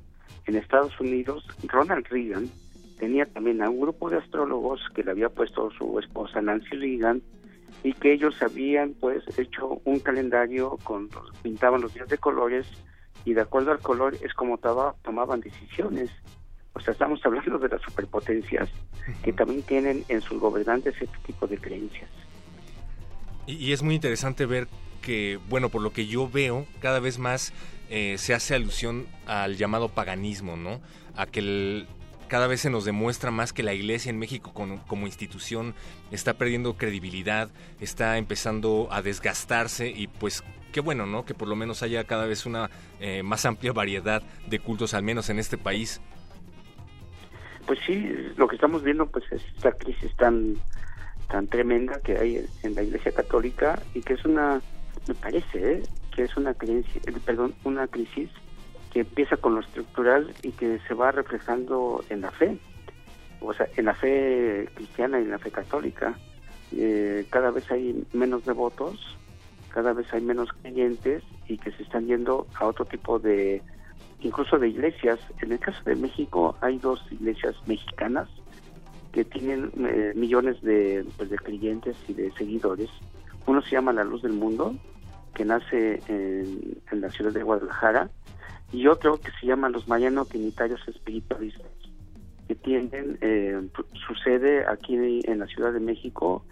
en 0.46 0.56
Estados 0.56 0.98
Unidos 0.98 1.46
Ronald 1.68 2.04
Reagan 2.08 2.50
tenía 2.98 3.26
también 3.26 3.62
a 3.62 3.70
un 3.70 3.80
grupo 3.80 4.10
de 4.10 4.18
astrólogos 4.18 4.80
que 4.92 5.04
le 5.04 5.12
había 5.12 5.28
puesto 5.28 5.70
su 5.70 6.00
esposa 6.00 6.42
Nancy 6.42 6.76
Reagan 6.76 7.22
y 7.84 7.92
que 7.92 8.12
ellos 8.12 8.42
habían 8.42 8.94
pues 8.94 9.22
hecho 9.38 9.80
un 9.84 10.00
calendario 10.00 10.78
con 10.82 11.08
pintaban 11.42 11.80
los 11.80 11.94
días 11.94 12.08
de 12.08 12.18
colores 12.18 12.66
y 13.24 13.34
de 13.34 13.42
acuerdo 13.42 13.70
al 13.70 13.78
color 13.78 14.16
es 14.20 14.34
como 14.34 14.58
tomaban 14.58 15.40
decisiones. 15.40 16.10
O 16.74 16.80
sea, 16.80 16.92
estamos 16.92 17.20
hablando 17.24 17.58
de 17.58 17.68
las 17.68 17.80
superpotencias 17.82 18.68
que 19.22 19.32
también 19.32 19.62
tienen 19.62 20.04
en 20.08 20.20
sus 20.20 20.40
gobernantes 20.40 20.94
este 21.00 21.18
tipo 21.24 21.46
de 21.46 21.56
creencias. 21.58 22.10
Y, 23.46 23.72
es 23.72 23.82
muy 23.82 23.94
interesante 23.94 24.46
ver 24.46 24.68
que, 25.02 25.38
bueno, 25.48 25.68
por 25.68 25.82
lo 25.82 25.92
que 25.92 26.06
yo 26.06 26.28
veo, 26.28 26.66
cada 26.80 26.98
vez 26.98 27.18
más 27.18 27.52
eh, 27.90 28.16
se 28.18 28.34
hace 28.34 28.54
alusión 28.54 29.06
al 29.26 29.56
llamado 29.56 29.88
paganismo, 29.88 30.56
¿no? 30.56 30.80
A 31.14 31.26
que 31.26 31.86
cada 32.28 32.46
vez 32.46 32.62
se 32.62 32.70
nos 32.70 32.84
demuestra 32.84 33.30
más 33.30 33.52
que 33.52 33.62
la 33.62 33.74
iglesia 33.74 34.10
en 34.10 34.18
México 34.18 34.52
como 34.52 35.06
institución 35.06 35.74
está 36.10 36.34
perdiendo 36.34 36.76
credibilidad, 36.76 37.50
está 37.80 38.18
empezando 38.18 38.88
a 38.90 39.02
desgastarse 39.02 39.90
y 39.90 40.08
pues 40.08 40.42
qué 40.74 40.80
bueno, 40.80 41.06
¿no? 41.06 41.24
Que 41.24 41.34
por 41.34 41.46
lo 41.46 41.54
menos 41.54 41.84
haya 41.84 42.02
cada 42.02 42.26
vez 42.26 42.46
una 42.46 42.68
eh, 42.98 43.22
más 43.22 43.46
amplia 43.46 43.72
variedad 43.72 44.22
de 44.48 44.58
cultos, 44.58 44.92
al 44.92 45.04
menos 45.04 45.30
en 45.30 45.38
este 45.38 45.56
país. 45.56 46.00
Pues 47.66 47.78
sí, 47.86 48.12
lo 48.36 48.46
que 48.46 48.56
estamos 48.56 48.82
viendo 48.82 49.06
pues 49.06 49.24
es 49.30 49.42
esta 49.56 49.72
crisis 49.72 50.14
tan 50.16 50.56
tan 51.30 51.46
tremenda 51.46 52.00
que 52.00 52.18
hay 52.18 52.46
en 52.62 52.74
la 52.74 52.82
Iglesia 52.82 53.12
Católica 53.12 53.80
y 53.94 54.02
que 54.02 54.14
es 54.14 54.24
una, 54.24 54.60
me 55.08 55.14
parece, 55.14 55.72
¿eh? 55.72 55.82
que 56.14 56.24
es 56.24 56.36
una 56.36 56.54
creencia, 56.54 57.00
eh, 57.06 57.14
perdón, 57.24 57.54
una 57.64 57.86
crisis 57.86 58.28
que 58.92 59.00
empieza 59.00 59.36
con 59.38 59.54
lo 59.54 59.60
estructural 59.62 60.32
y 60.42 60.52
que 60.52 60.78
se 60.86 60.94
va 60.94 61.10
reflejando 61.12 62.04
en 62.10 62.20
la 62.20 62.30
fe, 62.30 62.58
o 63.40 63.52
sea, 63.54 63.66
en 63.76 63.86
la 63.86 63.94
fe 63.94 64.68
cristiana 64.74 65.18
y 65.18 65.24
en 65.24 65.30
la 65.30 65.38
fe 65.38 65.50
católica. 65.50 66.14
cada 67.30 67.50
vez 67.50 67.70
hay 67.70 68.04
menos 68.12 68.44
devotos, 68.44 69.16
cada 69.70 69.92
vez 69.92 70.06
hay 70.12 70.20
menos 70.20 70.50
creyentes 70.62 71.22
y 71.48 71.58
que 71.58 71.72
se 71.72 71.82
están 71.82 72.06
yendo 72.06 72.46
a 72.54 72.66
otro 72.66 72.84
tipo 72.84 73.18
de, 73.18 73.62
incluso 74.24 74.58
de 74.58 74.68
iglesias. 74.68 75.20
En 75.40 75.52
el 75.52 75.60
caso 75.60 75.78
de 75.84 75.94
México 75.94 76.56
hay 76.60 76.78
dos 76.78 77.00
iglesias 77.12 77.54
mexicanas 77.66 78.28
que 79.12 79.24
tienen 79.24 79.70
eh, 79.78 80.12
millones 80.16 80.60
de, 80.62 81.06
pues, 81.16 81.30
de 81.30 81.36
creyentes 81.36 81.96
y 82.08 82.14
de 82.14 82.32
seguidores. 82.32 82.90
Uno 83.46 83.62
se 83.62 83.70
llama 83.70 83.92
La 83.92 84.02
Luz 84.02 84.22
del 84.22 84.32
Mundo, 84.32 84.74
que 85.34 85.44
nace 85.44 86.00
en, 86.08 87.00
la 87.00 87.10
ciudad 87.10 87.32
de 87.32 87.42
Guadalajara, 87.42 88.10
y 88.72 88.88
otro 88.88 89.20
que 89.20 89.30
se 89.38 89.46
llama 89.46 89.68
Los 89.68 89.86
Mariano 89.86 90.24
Trinitarios 90.24 90.80
Espiritualistas, 90.88 91.70
que 92.48 92.56
tienen 92.56 93.18
eh, 93.20 93.60
su 94.06 94.14
sede 94.16 94.64
aquí 94.66 94.96
en 94.96 95.38
la 95.38 95.46
Ciudad 95.46 95.72
de 95.72 95.80
México 95.80 96.44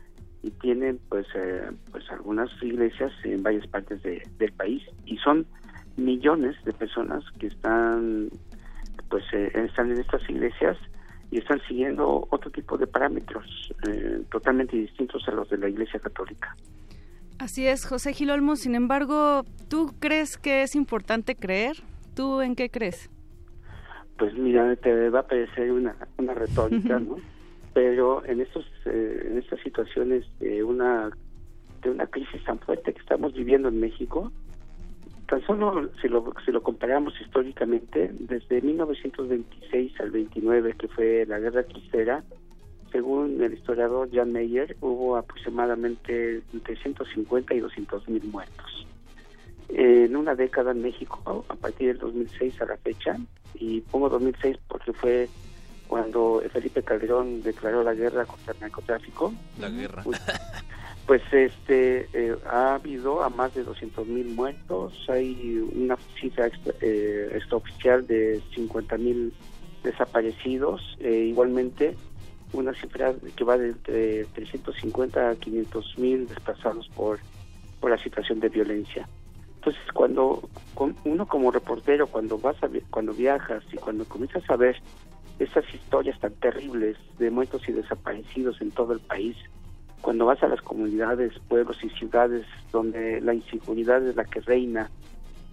y 0.43 0.51
tienen 0.51 1.01
pues 1.09 1.27
eh, 1.35 1.71
pues 1.91 2.09
algunas 2.11 2.51
iglesias 2.63 3.13
en 3.25 3.43
varias 3.43 3.67
partes 3.69 4.03
del 4.03 4.53
país 4.53 4.83
y 5.05 5.17
son 5.19 5.47
millones 5.97 6.57
de 6.65 6.73
personas 6.73 7.25
que 7.39 7.49
están 7.49 8.31
pues 9.09 9.25
eh, 9.33 9.51
están 9.55 9.91
en 9.91 9.99
estas 9.99 10.29
iglesias 10.29 10.77
y 11.31 11.39
están 11.39 11.61
siguiendo 11.67 12.27
otro 12.31 12.51
tipo 12.51 12.79
de 12.79 12.87
parámetros 12.87 13.73
eh, 13.87 14.23
totalmente 14.31 14.77
distintos 14.77 15.27
a 15.29 15.33
los 15.33 15.49
de 15.51 15.59
la 15.59 15.69
iglesia 15.69 16.01
católica. 16.01 16.57
Así 17.39 17.67
es 17.67 17.87
José 17.87 18.13
Gil 18.13 18.31
Olmo 18.31 18.57
sin 18.57 18.75
embargo 18.75 19.45
tú 19.69 19.95
crees 19.99 20.39
que 20.39 20.63
es 20.63 20.75
importante 20.75 21.35
creer 21.35 21.77
tú 22.15 22.41
en 22.41 22.55
qué 22.55 22.71
crees 22.71 23.11
pues 24.19 24.35
mira 24.35 24.77
te 24.77 25.09
va 25.09 25.21
a 25.21 25.27
parecer 25.27 25.73
una 25.73 25.97
una 26.19 26.35
retórica 26.35 26.99
no 26.99 27.17
pero 27.75 28.25
en 28.27 28.41
estos 28.41 28.65
eh, 28.85 29.29
en 29.31 29.39
estas 29.39 29.61
situaciones 29.61 30.25
de 30.39 30.63
una 30.63 31.11
de 31.83 31.91
una 31.91 32.07
crisis 32.07 32.45
tan 32.45 32.59
fuerte 32.61 32.93
que 32.93 33.01
estamos 33.01 33.33
viviendo 33.33 33.69
en 33.69 33.81
México 33.81 34.31
tan 35.33 35.41
solo 35.47 35.89
si 36.03 36.09
lo 36.09 36.31
si 36.45 36.53
lo 36.53 36.63
comparamos 36.63 37.19
históricamente 37.19 38.11
desde 38.19 38.61
1926 38.61 39.99
al 40.01 40.11
29 40.11 40.75
que 40.79 40.89
fue 40.89 41.25
la 41.27 41.39
guerra 41.39 41.63
cristera 41.63 42.23
según 42.93 43.43
el 43.43 43.55
historiador 43.55 44.11
Jan 44.13 44.31
Meyer 44.31 44.77
hubo 44.83 45.17
aproximadamente 45.17 46.43
entre 46.53 46.77
150 46.77 47.55
y 47.55 47.61
200 47.61 48.09
mil 48.11 48.25
muertos 48.25 48.87
en 49.71 50.15
una 50.17 50.35
década 50.35 50.73
en 50.73 50.83
México 50.83 51.47
a 51.49 51.55
partir 51.55 51.89
del 51.89 51.99
2006 51.99 52.61
a 52.61 52.67
la 52.67 52.77
fecha 52.77 53.17
y 53.55 53.81
pongo 53.81 54.11
2006 54.11 54.59
porque 54.69 54.93
fue 54.93 55.31
cuando 55.89 56.43
Felipe 56.53 56.83
Calderón 56.83 57.43
declaró 57.43 57.83
la 57.83 57.95
guerra 57.95 58.25
contra 58.25 58.53
el 58.53 58.61
narcotráfico. 58.61 59.33
La 59.59 59.69
guerra. 59.69 60.03
Pues, 61.07 61.23
este 61.31 62.09
eh, 62.15 62.37
ha 62.47 62.77
habido 62.77 63.23
a 63.23 63.29
más 63.29 63.55
de 63.55 63.65
200 63.65 64.07
mil 64.07 64.29
muertos, 64.29 64.95
hay 65.09 65.59
una 65.75 65.99
cifra 66.19 66.51
eh, 66.81 67.29
extraoficial 67.35 68.07
de 68.07 68.41
50 68.55 68.97
mil 68.97 69.35
desaparecidos, 69.83 70.97
eh, 71.01 71.27
igualmente 71.29 71.97
una 72.55 72.73
cifra 72.73 73.15
que 73.37 73.45
va 73.45 73.59
de 73.59 73.69
entre 73.69 74.25
350 74.25 75.31
a 75.31 75.35
500 75.37 75.99
mil 75.99 76.27
desplazados 76.29 76.89
por, 76.89 77.19
por 77.79 77.91
la 77.91 77.99
situación 77.99 78.41
de 78.41 78.49
violencia. 78.49 79.07
Entonces, 79.57 79.83
cuando 79.93 80.49
uno 81.05 81.27
como 81.27 81.51
reportero, 81.51 82.07
cuando 82.07 82.39
vas 82.39 82.57
a, 82.63 82.71
cuando 82.91 83.13
viajas 83.13 83.63
y 83.71 83.77
cuando 83.77 84.07
comienzas 84.07 84.49
a 84.49 84.57
ver 84.57 84.77
esas 85.39 85.65
historias 85.75 86.19
tan 86.21 86.33
terribles 86.37 86.97
de 87.19 87.31
muertos 87.31 87.69
y 87.69 87.73
desaparecidos 87.73 88.61
en 88.63 88.71
todo 88.71 88.95
el 88.95 89.01
país, 89.01 89.37
cuando 90.03 90.27
vas 90.27 90.43
a 90.43 90.49
las 90.49 90.61
comunidades, 90.61 91.33
pueblos 91.49 91.83
y 91.83 91.89
ciudades 91.91 92.45
donde 92.71 93.21
la 93.21 93.33
inseguridad 93.33 94.07
es 94.07 94.17
la 94.17 94.25
que 94.25 94.41
reina, 94.41 94.91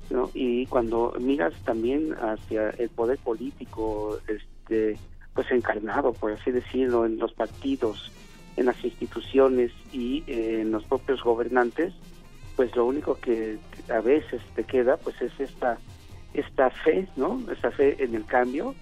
¿no? 0.10 0.30
y 0.34 0.66
cuando 0.66 1.14
miras 1.20 1.54
también 1.64 2.14
hacia 2.14 2.72
el 2.72 2.90
poder 2.90 3.20
político, 3.20 4.20
este, 4.28 4.98
pues 5.34 5.50
encarnado, 5.52 6.14
por 6.14 6.34
así 6.34 6.52
decirlo, 6.52 7.06
en 7.06 7.20
los 7.20 7.32
partidos, 7.34 8.12
en 8.58 8.66
las 8.66 8.84
instituciones 8.84 9.72
y 9.94 10.24
eh, 10.28 10.62
en 10.62 10.72
los 10.72 10.84
propios 10.84 11.24
gobernantes, 11.24 11.94
pues 12.56 12.76
lo 12.76 12.86
único 12.86 13.16
que 13.16 13.58
a 13.88 14.02
veces 14.02 14.42
te 14.56 14.64
queda, 14.64 14.98
pues 14.98 15.22
es 15.22 15.40
esta 15.40 15.78
esta 16.34 16.70
fe, 16.70 17.08
¿no? 17.16 17.42
Esta 17.52 17.72
fe 17.72 18.04
en 18.04 18.16
el 18.16 18.26
cambio, 18.26 18.76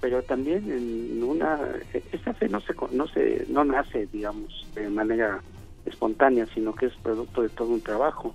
pero 0.00 0.22
también 0.22 0.70
en 0.70 1.22
una 1.22 1.58
esta 1.92 2.32
fe 2.34 2.48
no 2.48 2.60
se 2.60 2.74
no 2.92 3.06
se 3.08 3.46
no 3.48 3.64
nace 3.64 4.06
digamos 4.06 4.66
de 4.74 4.88
manera 4.88 5.40
espontánea, 5.88 6.46
sino 6.46 6.74
que 6.74 6.86
es 6.86 6.94
producto 6.96 7.42
de 7.42 7.48
todo 7.48 7.68
un 7.70 7.80
trabajo. 7.80 8.34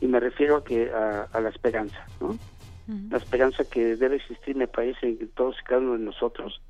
Y 0.00 0.06
me 0.06 0.20
refiero 0.20 0.56
a 0.56 0.64
que 0.64 0.90
a, 0.90 1.40
la 1.40 1.48
esperanza, 1.48 2.04
¿no? 2.20 2.36
La 3.10 3.18
esperanza 3.18 3.64
que 3.64 3.96
debe 3.96 4.16
existir, 4.16 4.56
me 4.56 4.66
parece, 4.66 5.08
en 5.08 5.28
todos 5.28 5.56
y 5.60 5.64
cada 5.64 5.80
uno 5.80 5.92
de 5.92 6.00
nosotros. 6.00 6.60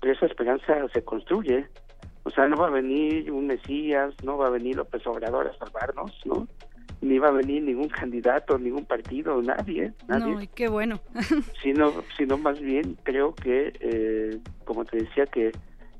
Pero 0.00 0.12
esa 0.12 0.26
esperanza 0.26 0.86
se 0.92 1.02
construye. 1.02 1.66
O 2.24 2.30
sea, 2.30 2.46
no 2.46 2.56
va 2.56 2.68
a 2.68 2.70
venir 2.70 3.32
un 3.32 3.46
Mesías, 3.46 4.14
no 4.22 4.36
va 4.36 4.48
a 4.48 4.50
venir 4.50 4.76
López 4.76 5.04
Obrador 5.06 5.48
a 5.48 5.56
salvarnos, 5.58 6.12
¿no? 6.24 6.46
Ni 7.00 7.18
va 7.18 7.28
a 7.28 7.32
venir 7.32 7.62
ningún 7.62 7.88
candidato, 7.88 8.58
ningún 8.58 8.84
partido, 8.84 9.42
nadie, 9.42 9.92
nadie. 10.06 10.34
No, 10.34 10.42
y 10.42 10.46
qué 10.46 10.68
bueno. 10.68 11.00
sino, 11.62 11.92
sino 12.16 12.38
más 12.38 12.60
bien 12.60 12.96
creo 13.02 13.34
que, 13.34 13.72
eh, 13.80 14.38
como 14.64 14.84
te 14.84 14.98
decía, 14.98 15.26
que 15.26 15.50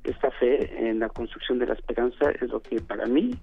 esta 0.04 0.30
fe 0.32 0.88
en 0.88 1.00
la 1.00 1.08
construcción 1.08 1.58
de 1.58 1.66
la 1.66 1.74
esperanza 1.74 2.30
es 2.30 2.48
lo 2.50 2.60
que 2.60 2.80
para 2.80 3.06
mí 3.06 3.34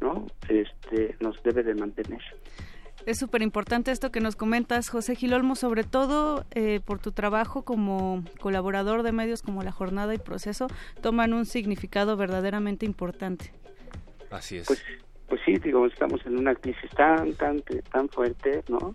no 0.00 0.26
este 0.48 1.16
nos 1.20 1.42
debe 1.42 1.62
de 1.62 1.74
mantener 1.74 2.20
es 3.06 3.18
súper 3.18 3.42
importante 3.42 3.90
esto 3.90 4.10
que 4.10 4.20
nos 4.20 4.36
comentas, 4.36 4.88
José 4.88 5.14
Gilolmo, 5.14 5.56
sobre 5.56 5.84
todo 5.84 6.44
eh, 6.52 6.80
por 6.84 6.98
tu 6.98 7.12
trabajo 7.12 7.62
como 7.62 8.24
colaborador 8.40 9.02
de 9.02 9.12
medios 9.12 9.42
como 9.42 9.62
La 9.62 9.72
Jornada 9.72 10.14
y 10.14 10.18
Proceso, 10.18 10.68
toman 11.02 11.34
un 11.34 11.44
significado 11.44 12.16
verdaderamente 12.16 12.86
importante. 12.86 13.52
Así 14.30 14.56
es. 14.56 14.66
Pues, 14.66 14.82
pues 15.28 15.40
sí, 15.44 15.56
digo, 15.58 15.86
estamos 15.86 16.24
en 16.26 16.38
una 16.38 16.54
crisis 16.54 16.90
tan, 16.90 17.32
tan, 17.34 17.62
tan 17.90 18.08
fuerte, 18.08 18.62
¿no? 18.68 18.94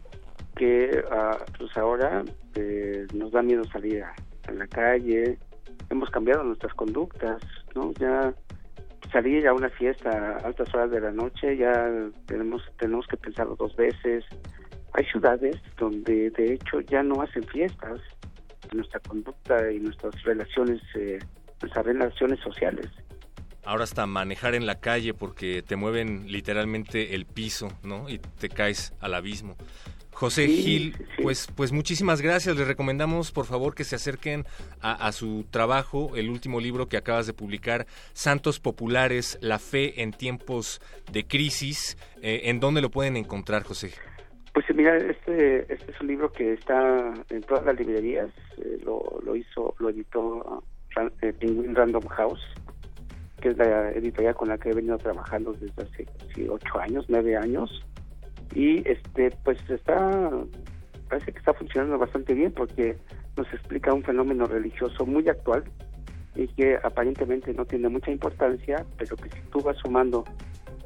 Que 0.56 1.04
ah, 1.12 1.38
pues 1.58 1.76
ahora 1.78 2.24
eh, 2.56 3.08
nos 3.14 3.32
da 3.32 3.42
miedo 3.42 3.64
salir 3.66 4.04
a 4.04 4.52
la 4.52 4.68
calle, 4.68 5.38
hemos 5.90 6.10
cambiado 6.10 6.44
nuestras 6.44 6.74
conductas, 6.74 7.42
¿no? 7.76 7.92
Ya 7.94 8.34
salir 9.12 9.48
a 9.48 9.54
una 9.54 9.70
fiesta 9.70 10.10
a 10.10 10.48
altas 10.48 10.74
horas 10.74 10.92
de 10.92 11.02
la 11.02 11.12
noche 11.12 11.58
ya 11.58 11.90
tenemos 12.28 12.62
tenemos 12.78 13.08
que 13.08 13.18
pensarlo 13.18 13.56
dos 13.56 13.76
veces. 13.76 14.24
Hay 14.94 15.06
ciudades 15.06 15.56
donde 15.78 16.32
de 16.32 16.54
hecho 16.54 16.82
ya 16.82 17.04
no 17.04 17.22
hacen 17.22 17.44
fiestas, 17.44 18.00
nuestra 18.74 19.00
conducta 19.02 19.72
y 19.72 19.80
nuestras 19.80 20.22
relaciones, 20.24 20.82
eh, 20.96 21.20
nuestras 21.62 21.86
relaciones 21.86 22.40
sociales. 22.40 22.88
Ahora 23.64 23.84
hasta 23.84 24.06
manejar 24.06 24.56
en 24.56 24.66
la 24.66 24.80
calle 24.80 25.14
porque 25.14 25.62
te 25.62 25.76
mueven 25.76 26.32
literalmente 26.32 27.16
el 27.16 27.26
piso, 27.26 27.70
¿no? 27.84 28.10
Y 28.10 28.20
te 28.20 28.50
caes 28.50 28.94
al 29.00 29.14
abismo. 29.14 29.56
José 30.20 30.48
Gil, 30.48 30.96
pues, 31.24 31.48
pues 31.56 31.72
muchísimas 31.72 32.22
gracias. 32.22 32.58
Les 32.58 32.68
recomendamos, 32.68 33.32
por 33.32 33.46
favor, 33.46 33.74
que 33.74 33.86
se 33.86 33.96
acerquen 33.96 34.44
a, 34.82 35.10
su 35.14 35.46
trabajo, 35.50 36.12
el 36.18 36.30
último 36.30 36.60
libro 36.60 36.90
que 36.90 36.98
acabas 36.98 37.26
de 37.26 37.32
publicar, 37.32 37.86
Santos 38.12 38.60
Populares, 38.60 39.40
la 39.42 39.60
fe 39.60 40.02
en 40.02 40.12
tiempos 40.12 40.82
de 41.10 41.26
crisis. 41.26 41.98
Eh, 42.22 42.42
¿En 42.46 42.60
dónde 42.60 42.82
lo 42.82 42.90
pueden 42.90 43.16
encontrar, 43.16 43.64
José? 43.64 43.92
Pues 44.54 44.66
mira, 44.76 44.98
este, 44.98 45.74
este 45.74 45.92
es 45.92 46.02
un 46.02 46.08
libro 46.08 46.34
que 46.34 46.52
está 46.52 47.14
en 47.30 47.42
todas 47.44 47.66
las 47.66 47.80
librerías. 47.80 48.30
Eh, 48.58 48.78
lo, 48.84 49.22
lo 49.24 49.38
hizo, 49.38 49.74
lo 49.80 49.90
editó 49.90 50.64
eh, 51.22 51.32
Penguin 51.32 51.76
Random 51.76 52.06
House, 52.08 52.42
que 53.40 53.50
es 53.50 53.58
la 53.58 53.92
editorial 53.92 54.36
con 54.36 54.50
la 54.50 54.58
que 54.58 54.70
he 54.70 54.74
venido 54.74 54.98
trabajando 54.98 55.54
desde 55.54 55.84
hace 55.84 56.50
ocho 56.50 56.80
años, 56.80 57.06
nueve 57.08 57.36
años 57.36 57.84
y 58.54 58.88
este 58.88 59.32
pues 59.44 59.58
está 59.70 60.32
parece 61.10 61.32
que 61.32 61.40
está 61.40 61.54
funcionando 61.54 61.98
bastante 61.98 62.34
bien 62.34 62.52
porque 62.52 62.98
nos 63.36 63.52
explica 63.54 63.94
un 63.94 64.04
fenómeno 64.04 64.46
religioso 64.46 65.06
muy 65.06 65.28
actual 65.28 65.64
y 66.36 66.48
que 66.48 66.78
aparentemente 66.84 67.54
no 67.54 67.66
tiene 67.66 67.90
mucha 67.90 68.12
importancia, 68.12 68.86
pero 68.98 69.16
que 69.16 69.30
si 69.30 69.42
tú 69.52 69.62
vas 69.62 69.78
sumando 69.78 70.24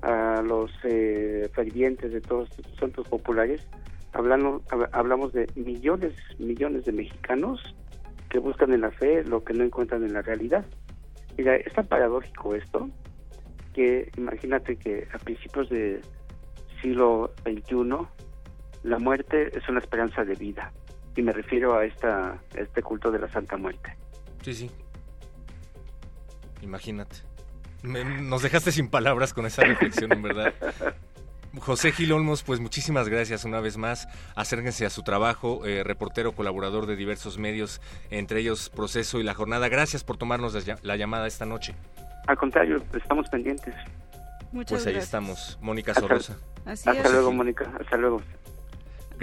a 0.01 0.41
los 0.41 0.71
eh, 0.83 1.49
fervientes 1.53 2.11
de 2.11 2.21
todos 2.21 2.49
estos 2.57 2.75
santos 2.77 3.07
populares, 3.07 3.67
hablamos, 4.13 4.61
hablamos 4.91 5.33
de 5.33 5.47
millones, 5.55 6.13
millones 6.39 6.85
de 6.85 6.91
mexicanos 6.91 7.75
que 8.29 8.39
buscan 8.39 8.73
en 8.73 8.81
la 8.81 8.91
fe 8.91 9.23
lo 9.23 9.43
que 9.43 9.53
no 9.53 9.63
encuentran 9.63 10.03
en 10.03 10.13
la 10.13 10.21
realidad. 10.21 10.65
Mira, 11.37 11.55
es 11.55 11.73
tan 11.73 11.87
paradójico 11.87 12.55
esto 12.55 12.89
que 13.73 14.11
imagínate 14.17 14.77
que 14.77 15.07
a 15.13 15.17
principios 15.17 15.69
de 15.69 16.01
siglo 16.81 17.33
XXI, 17.43 18.07
la 18.83 18.99
muerte 18.99 19.57
es 19.57 19.67
una 19.67 19.79
esperanza 19.79 20.23
de 20.23 20.35
vida. 20.35 20.71
Y 21.15 21.21
me 21.21 21.31
refiero 21.31 21.75
a, 21.75 21.85
esta, 21.85 22.39
este 22.55 22.81
culto 22.81 23.11
de 23.11 23.19
la 23.19 23.29
Santa 23.29 23.57
Muerte. 23.57 23.95
Sí, 24.41 24.53
sí. 24.53 24.71
Imagínate. 26.61 27.17
nos 27.83 28.41
dejaste 28.41 28.71
sin 28.71 28.89
palabras 28.89 29.33
con 29.33 29.45
esa 29.45 29.63
reflexión, 29.63 30.11
en 30.11 30.21
verdad. 30.21 30.53
José 31.59 31.91
Gil 31.91 32.11
Olmos, 32.11 32.43
pues 32.43 32.59
muchísimas 32.59 33.09
gracias 33.09 33.45
una 33.45 33.59
vez 33.59 33.77
más. 33.77 34.07
Acérquense 34.35 34.85
a 34.85 34.89
su 34.89 35.03
trabajo, 35.03 35.65
eh, 35.65 35.83
reportero, 35.83 36.31
colaborador 36.33 36.87
de 36.87 36.95
diversos 36.95 37.37
medios, 37.37 37.79
entre 38.09 38.39
ellos 38.39 38.69
Proceso 38.69 39.19
y 39.19 39.23
La 39.23 39.33
Jornada. 39.33 39.69
Gracias 39.69 40.03
por 40.03 40.17
tomarnos 40.17 40.55
la 40.83 40.95
llamada 40.95 41.27
esta 41.27 41.45
noche. 41.45 41.75
Al 42.27 42.37
contrario, 42.37 42.81
estamos 42.93 43.29
pendientes. 43.29 43.75
Muchas 44.51 44.83
pues 44.83 44.87
ahí 44.87 45.01
estamos, 45.01 45.57
Mónica 45.61 45.93
Sorosa. 45.93 46.37
Hasta 46.65 46.93
luego, 47.09 47.31
Mónica. 47.31 47.71
Hasta 47.79 47.97
luego. 47.97 48.21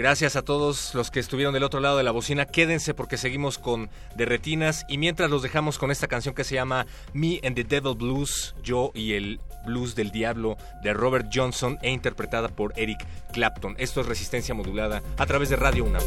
Gracias 0.01 0.35
a 0.35 0.41
todos 0.41 0.95
los 0.95 1.11
que 1.11 1.19
estuvieron 1.19 1.53
del 1.53 1.61
otro 1.61 1.79
lado 1.79 1.95
de 1.95 2.01
la 2.01 2.09
bocina. 2.09 2.47
Quédense 2.47 2.95
porque 2.95 3.17
seguimos 3.17 3.59
con 3.59 3.91
Derretinas 4.15 4.83
y 4.87 4.97
mientras 4.97 5.29
los 5.29 5.43
dejamos 5.43 5.77
con 5.77 5.91
esta 5.91 6.07
canción 6.07 6.33
que 6.33 6.43
se 6.43 6.55
llama 6.55 6.87
Me 7.13 7.39
and 7.43 7.55
the 7.55 7.63
Devil 7.63 7.93
Blues, 7.93 8.55
yo 8.63 8.89
y 8.95 9.13
el 9.13 9.39
blues 9.63 9.93
del 9.93 10.09
diablo 10.09 10.57
de 10.81 10.95
Robert 10.95 11.27
Johnson 11.31 11.77
e 11.83 11.91
interpretada 11.91 12.49
por 12.49 12.73
Eric 12.77 13.05
Clapton. 13.31 13.75
Esto 13.77 14.01
es 14.01 14.07
Resistencia 14.07 14.55
Modulada 14.55 15.03
a 15.19 15.25
través 15.27 15.49
de 15.49 15.57
Radio 15.57 15.83
UNAM. 15.83 16.01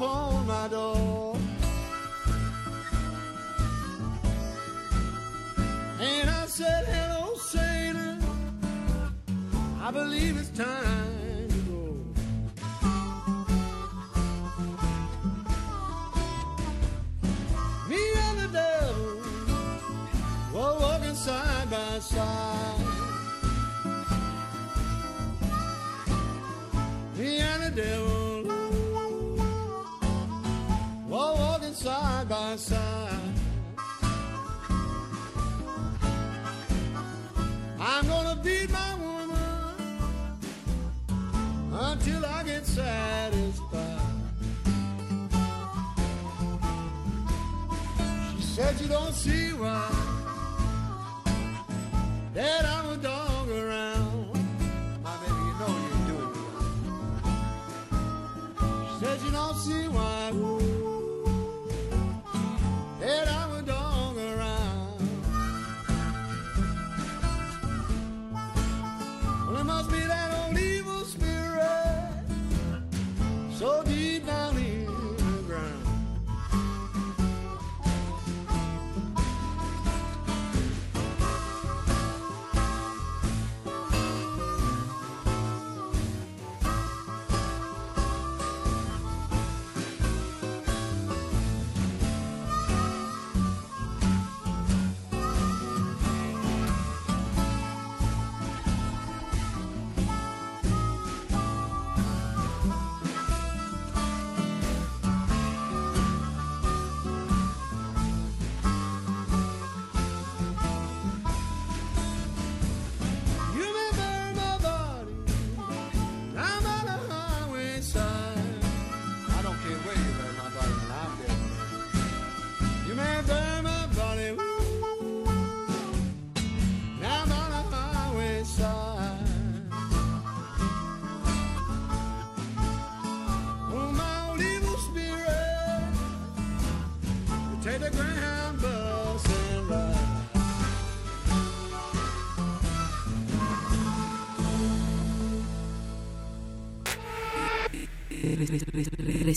upon 0.00 0.46
my 0.46 0.66
door. 0.68 1.09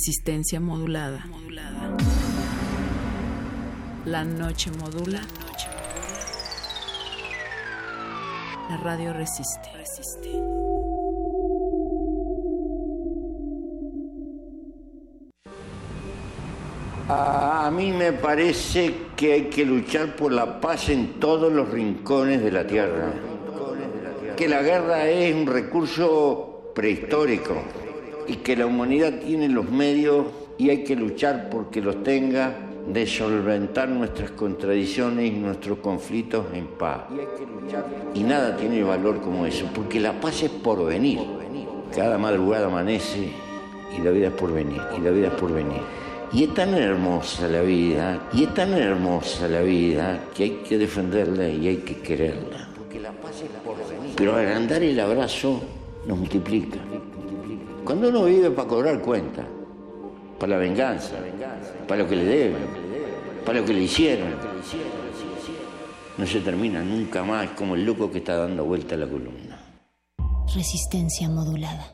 Resistencia 0.05 0.59
modulada. 0.59 1.25
La 4.03 4.25
noche 4.25 4.69
modula. 4.71 5.21
La 8.69 8.77
radio 8.83 9.13
resiste. 9.13 9.69
A 17.07 17.71
mí 17.73 17.93
me 17.93 18.11
parece 18.11 18.93
que 19.15 19.31
hay 19.31 19.43
que 19.43 19.63
luchar 19.63 20.17
por 20.17 20.33
la 20.33 20.59
paz 20.59 20.89
en 20.89 21.17
todos 21.17 21.49
los 21.49 21.69
rincones 21.69 22.43
de 22.43 22.51
la 22.51 22.67
tierra. 22.67 23.13
Que 24.35 24.49
la 24.49 24.61
guerra 24.63 25.07
es 25.07 25.33
un 25.33 25.47
recurso 25.47 26.73
prehistórico 26.75 27.72
y 28.28 28.38
que 28.38 28.55
la 28.55 28.65
humanidad 28.65 29.19
tiene 29.19 29.49
los 29.49 29.69
medios 29.69 30.28
y 30.57 30.69
hay 30.69 30.84
que 30.84 30.95
luchar 30.95 31.49
porque 31.49 31.82
los 31.82 32.03
tenga 32.03 32.55
de 32.88 33.07
solventar 33.07 33.89
nuestras 33.89 34.32
contradicciones 34.32 35.32
y 35.32 35.32
nuestros 35.32 35.80
conflictos 35.80 36.45
en 36.53 36.67
paz. 36.67 37.03
Y 38.13 38.24
nada 38.24 38.55
tiene 38.57 38.84
valor 38.84 39.21
como 39.21 39.45
eso, 39.45 39.65
porque 39.74 39.99
la 39.99 40.19
paz 40.19 40.43
es 40.43 40.49
por 40.49 40.86
venir. 40.86 41.19
Cada 41.95 42.17
madrugada 42.17 42.67
amanece 42.67 43.30
y 43.97 44.01
la 44.01 44.11
vida 44.11 44.28
es 44.28 44.34
por 44.34 44.51
venir, 44.51 44.82
y 44.97 45.01
la 45.01 45.11
vida 45.11 45.28
es 45.28 45.34
por 45.34 45.53
venir. 45.53 45.82
Y 46.34 46.45
es 46.45 46.53
tan 46.53 46.74
hermosa 46.74 47.47
la 47.47 47.61
vida, 47.61 48.30
y 48.34 48.43
es 48.43 48.53
tan 48.53 48.74
hermosa 48.74 49.47
la 49.47 49.61
vida 49.61 50.26
que 50.36 50.43
hay 50.43 50.49
que 50.67 50.78
defenderla 50.80 51.47
y 51.47 51.67
hay 51.67 51.78
que 51.78 51.97
quererla. 51.97 52.69
Porque 52.76 52.99
la 52.99 53.11
paz 53.11 53.43
es 53.43 53.49
por 53.63 53.78
venir. 53.88 54.13
Pero 54.15 54.36
agrandar 54.36 54.82
el 54.82 54.99
abrazo 54.99 55.61
nos 56.07 56.17
multiplica. 56.17 56.80
Cuando 57.86 58.07
uno 58.09 58.23
vive 58.25 58.49
para 58.51 58.67
cobrar 58.67 59.01
cuenta, 59.01 59.45
para 60.39 60.53
la 60.53 60.57
venganza, 60.57 61.15
para 61.88 62.03
lo 62.03 62.09
que 62.09 62.15
le 62.15 62.23
deben, 62.23 62.67
para 63.45 63.59
lo 63.59 63.65
que 63.65 63.73
le 63.73 63.81
hicieron, 63.81 64.36
no 66.17 66.25
se 66.25 66.39
termina 66.39 66.81
nunca 66.81 67.23
más 67.23 67.49
como 67.51 67.75
el 67.75 67.84
loco 67.86 68.09
que 68.09 68.19
está 68.19 68.38
dando 68.38 68.63
vuelta 68.63 68.95
a 68.95 68.99
la 68.99 69.07
columna. 69.07 69.59
Resistencia 70.55 71.27
modulada. 71.29 71.93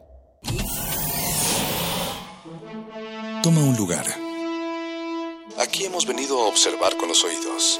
Toma 3.41 3.63
un 3.63 3.75
lugar. 3.75 4.05
Aquí 5.59 5.85
hemos 5.85 6.05
venido 6.05 6.39
a 6.39 6.47
observar 6.47 6.95
con 6.97 7.07
los 7.07 7.23
oídos. 7.23 7.79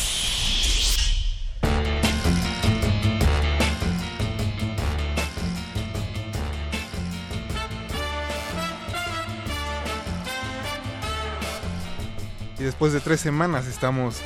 Y 12.61 12.63
después 12.63 12.93
de 12.93 12.99
tres 12.99 13.19
semanas 13.19 13.65
estamos 13.65 14.17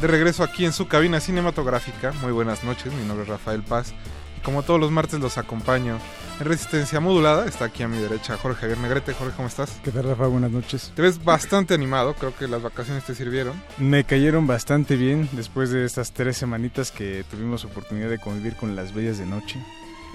de 0.00 0.06
regreso 0.06 0.44
aquí 0.44 0.64
en 0.64 0.72
su 0.72 0.86
cabina 0.86 1.18
cinematográfica. 1.18 2.12
Muy 2.22 2.30
buenas 2.30 2.62
noches, 2.62 2.92
mi 2.92 3.04
nombre 3.04 3.24
es 3.24 3.28
Rafael 3.28 3.64
Paz. 3.64 3.92
Y 4.38 4.40
como 4.42 4.62
todos 4.62 4.78
los 4.78 4.92
martes 4.92 5.18
los 5.18 5.38
acompaño 5.38 5.98
en 6.38 6.46
Resistencia 6.46 7.00
Modulada. 7.00 7.46
Está 7.46 7.64
aquí 7.64 7.82
a 7.82 7.88
mi 7.88 7.98
derecha 7.98 8.36
Jorge 8.36 8.60
Javier 8.60 8.78
Negrete. 8.78 9.12
Jorge, 9.12 9.34
¿cómo 9.34 9.48
estás? 9.48 9.80
¿Qué 9.82 9.90
tal, 9.90 10.04
Rafa? 10.04 10.28
Buenas 10.28 10.52
noches. 10.52 10.92
Te 10.94 11.02
ves 11.02 11.24
bastante 11.24 11.74
animado, 11.74 12.14
creo 12.14 12.32
que 12.32 12.46
las 12.46 12.62
vacaciones 12.62 13.02
te 13.02 13.16
sirvieron. 13.16 13.60
Me 13.76 14.04
cayeron 14.04 14.46
bastante 14.46 14.94
bien 14.94 15.28
después 15.32 15.70
de 15.70 15.84
estas 15.84 16.12
tres 16.12 16.36
semanitas 16.36 16.92
que 16.92 17.24
tuvimos 17.28 17.64
oportunidad 17.64 18.08
de 18.08 18.20
convivir 18.20 18.54
con 18.54 18.76
las 18.76 18.94
bellas 18.94 19.18
de 19.18 19.26
noche. 19.26 19.60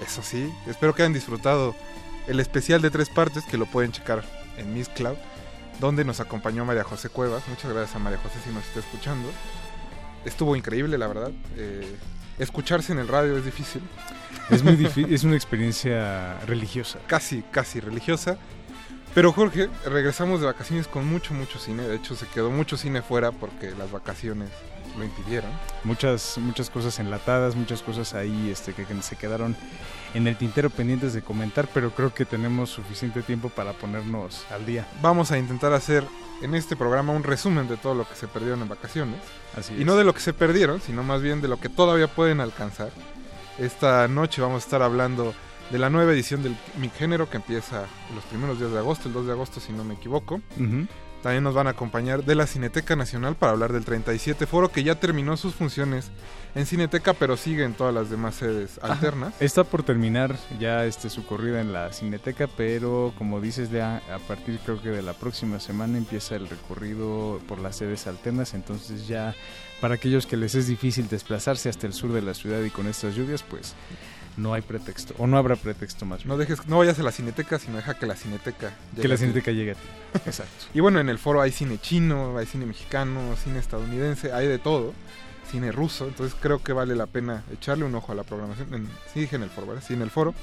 Eso 0.02 0.22
sí, 0.22 0.50
espero 0.66 0.94
que 0.94 1.02
hayan 1.02 1.12
disfrutado 1.12 1.74
el 2.26 2.40
especial 2.40 2.80
de 2.80 2.88
tres 2.88 3.10
partes 3.10 3.44
que 3.44 3.58
lo 3.58 3.66
pueden 3.66 3.92
checar 3.92 4.24
en 4.56 4.72
Miss 4.72 4.88
Cloud, 4.88 5.18
donde 5.80 6.04
nos 6.04 6.20
acompañó 6.20 6.64
María 6.64 6.84
José 6.84 7.08
Cuevas. 7.08 7.46
Muchas 7.48 7.72
gracias 7.72 7.96
a 7.96 7.98
María 7.98 8.18
José 8.18 8.36
si 8.44 8.50
nos 8.50 8.64
está 8.64 8.80
escuchando. 8.80 9.28
Estuvo 10.24 10.56
increíble, 10.56 10.98
la 10.98 11.06
verdad. 11.06 11.30
Eh, 11.56 11.96
escucharse 12.38 12.92
en 12.92 12.98
el 12.98 13.08
radio 13.08 13.36
es 13.36 13.44
difícil. 13.44 13.82
Es 14.50 14.62
muy 14.62 14.76
difícil, 14.76 15.12
es 15.12 15.24
una 15.24 15.36
experiencia 15.36 16.38
religiosa. 16.46 16.98
Casi, 17.06 17.42
casi 17.50 17.80
religiosa. 17.80 18.38
Pero 19.14 19.32
Jorge, 19.32 19.70
regresamos 19.86 20.40
de 20.40 20.46
vacaciones 20.46 20.88
con 20.88 21.06
mucho, 21.06 21.32
mucho 21.32 21.58
cine. 21.58 21.84
De 21.84 21.96
hecho, 21.96 22.14
se 22.16 22.26
quedó 22.26 22.50
mucho 22.50 22.76
cine 22.76 23.00
fuera 23.00 23.32
porque 23.32 23.70
las 23.70 23.90
vacaciones 23.90 24.50
lo 24.96 25.04
impidieron. 25.04 25.50
Muchas, 25.84 26.38
muchas 26.38 26.70
cosas 26.70 26.98
enlatadas, 26.98 27.56
muchas 27.56 27.82
cosas 27.82 28.14
ahí 28.14 28.50
este, 28.50 28.72
que, 28.72 28.84
que 28.84 29.02
se 29.02 29.16
quedaron 29.16 29.56
en 30.14 30.26
el 30.26 30.36
tintero 30.36 30.70
pendientes 30.70 31.12
de 31.12 31.22
comentar, 31.22 31.68
pero 31.72 31.90
creo 31.90 32.12
que 32.14 32.24
tenemos 32.24 32.70
suficiente 32.70 33.22
tiempo 33.22 33.48
para 33.48 33.72
ponernos 33.72 34.44
al 34.50 34.64
día. 34.64 34.86
Vamos 35.02 35.30
a 35.32 35.38
intentar 35.38 35.72
hacer 35.72 36.04
en 36.42 36.54
este 36.54 36.76
programa 36.76 37.12
un 37.12 37.22
resumen 37.22 37.68
de 37.68 37.76
todo 37.76 37.94
lo 37.94 38.08
que 38.08 38.14
se 38.14 38.28
perdieron 38.28 38.62
en 38.62 38.68
vacaciones. 38.68 39.20
Así 39.56 39.74
y 39.78 39.84
no 39.84 39.96
de 39.96 40.04
lo 40.04 40.14
que 40.14 40.20
se 40.20 40.32
perdieron, 40.32 40.80
sino 40.80 41.02
más 41.02 41.22
bien 41.22 41.40
de 41.40 41.48
lo 41.48 41.58
que 41.58 41.68
todavía 41.68 42.08
pueden 42.08 42.40
alcanzar. 42.40 42.90
Esta 43.58 44.06
noche 44.08 44.42
vamos 44.42 44.62
a 44.62 44.66
estar 44.66 44.82
hablando 44.82 45.34
de 45.70 45.78
la 45.78 45.90
nueva 45.90 46.12
edición 46.12 46.42
del 46.42 46.56
Mi 46.78 46.90
Género 46.90 47.28
que 47.28 47.38
empieza 47.38 47.86
los 48.14 48.24
primeros 48.24 48.58
días 48.58 48.70
de 48.70 48.78
agosto, 48.78 49.08
el 49.08 49.14
2 49.14 49.26
de 49.26 49.32
agosto 49.32 49.60
si 49.60 49.72
no 49.72 49.84
me 49.84 49.94
equivoco. 49.94 50.40
Ujú. 50.56 50.86
También 51.22 51.42
nos 51.42 51.54
van 51.54 51.66
a 51.66 51.70
acompañar 51.70 52.24
de 52.24 52.34
la 52.34 52.46
Cineteca 52.46 52.94
Nacional 52.94 53.34
para 53.34 53.52
hablar 53.52 53.72
del 53.72 53.84
37 53.84 54.46
Foro 54.46 54.70
que 54.70 54.84
ya 54.84 54.94
terminó 54.94 55.36
sus 55.36 55.54
funciones 55.54 56.10
en 56.54 56.66
Cineteca 56.66 57.14
pero 57.14 57.36
sigue 57.36 57.64
en 57.64 57.74
todas 57.74 57.92
las 57.92 58.10
demás 58.10 58.36
sedes 58.36 58.78
alternas. 58.82 59.34
Está 59.40 59.64
por 59.64 59.82
terminar 59.82 60.36
ya 60.60 60.84
este 60.84 61.10
su 61.10 61.26
corrida 61.26 61.60
en 61.60 61.72
la 61.72 61.92
Cineteca, 61.92 62.48
pero 62.56 63.12
como 63.18 63.40
dices, 63.40 63.70
ya 63.70 64.02
a 64.14 64.18
partir 64.18 64.58
creo 64.64 64.80
que 64.80 64.90
de 64.90 65.02
la 65.02 65.14
próxima 65.14 65.60
semana 65.60 65.98
empieza 65.98 66.36
el 66.36 66.48
recorrido 66.48 67.40
por 67.48 67.58
las 67.58 67.76
sedes 67.76 68.06
alternas, 68.06 68.54
entonces 68.54 69.06
ya 69.06 69.34
para 69.80 69.94
aquellos 69.94 70.26
que 70.26 70.36
les 70.36 70.54
es 70.54 70.66
difícil 70.66 71.08
desplazarse 71.08 71.68
hasta 71.68 71.86
el 71.86 71.92
sur 71.92 72.12
de 72.12 72.22
la 72.22 72.34
ciudad 72.34 72.62
y 72.62 72.70
con 72.70 72.86
estas 72.86 73.14
lluvias, 73.14 73.42
pues 73.42 73.74
no 74.36 74.54
hay 74.54 74.62
pretexto, 74.62 75.14
o 75.18 75.26
no 75.26 75.38
habrá 75.38 75.56
pretexto 75.56 76.04
más. 76.04 76.18
bien. 76.18 76.28
No 76.28 76.36
dejes, 76.36 76.66
no 76.66 76.78
vayas 76.78 76.98
a 76.98 77.02
la 77.02 77.12
Cineteca, 77.12 77.58
sino 77.58 77.76
deja 77.76 77.94
que 77.94 78.06
la 78.06 78.16
Cineteca 78.16 78.72
llegue 78.90 79.02
que 79.02 79.08
la 79.08 79.14
a 79.14 79.18
ti. 79.18 79.22
Cineteca 79.22 79.52
llegue 79.52 79.70
a 79.72 79.74
ti. 79.74 79.88
Exacto. 80.26 80.66
Y 80.74 80.80
bueno, 80.80 81.00
en 81.00 81.08
el 81.08 81.18
foro 81.18 81.40
hay 81.40 81.52
cine 81.52 81.78
chino, 81.78 82.36
hay 82.38 82.46
cine 82.46 82.66
mexicano, 82.66 83.20
cine 83.42 83.58
estadounidense, 83.58 84.32
hay 84.32 84.46
de 84.46 84.58
todo. 84.58 84.92
Cine 85.50 85.70
ruso, 85.70 86.08
entonces 86.08 86.36
creo 86.40 86.60
que 86.60 86.72
vale 86.72 86.96
la 86.96 87.06
pena 87.06 87.44
echarle 87.52 87.84
un 87.84 87.94
ojo 87.94 88.10
a 88.10 88.16
la 88.16 88.24
programación. 88.24 88.74
En, 88.74 88.88
sí, 89.14 89.20
dije 89.20 89.36
en 89.36 89.44
el 89.44 89.50
foro, 89.50 89.68
¿verdad? 89.68 89.84
Sí, 89.86 89.94
en 89.94 90.02
el 90.02 90.10
foro. 90.10 90.34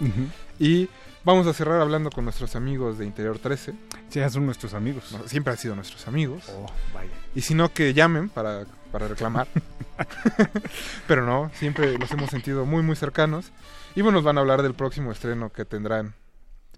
Y 0.60 0.88
vamos 1.26 1.46
a 1.46 1.52
cerrar 1.52 1.82
hablando 1.82 2.10
con 2.10 2.24
nuestros 2.24 2.56
amigos 2.56 2.98
de 3.00 3.06
Interior 3.06 3.38
13. 3.38 3.74
Ya 4.12 4.30
son 4.30 4.46
nuestros 4.46 4.74
amigos. 4.74 5.12
No, 5.12 5.28
siempre 5.28 5.52
han 5.52 5.58
sido 5.58 5.76
nuestros 5.76 6.08
amigos. 6.08 6.46
Oh, 6.48 6.68
vaya. 6.94 7.12
Y 7.36 7.42
si 7.42 7.54
no, 7.54 7.74
que 7.74 7.94
llamen 7.94 8.30
para, 8.30 8.64
para 8.94 9.10
reclamar. 9.10 9.50
Pero 11.08 11.26
no, 11.26 11.52
siempre 11.56 11.98
los 11.98 12.12
hemos 12.12 12.30
sentido 12.30 12.66
muy, 12.66 12.84
muy 12.84 12.96
cercanos. 12.96 13.52
Y 13.96 14.02
bueno, 14.02 14.18
nos 14.18 14.24
van 14.24 14.38
a 14.38 14.42
hablar 14.42 14.62
del 14.64 14.74
próximo 14.74 15.12
estreno 15.12 15.52
que 15.52 15.66
tendrán 15.66 16.16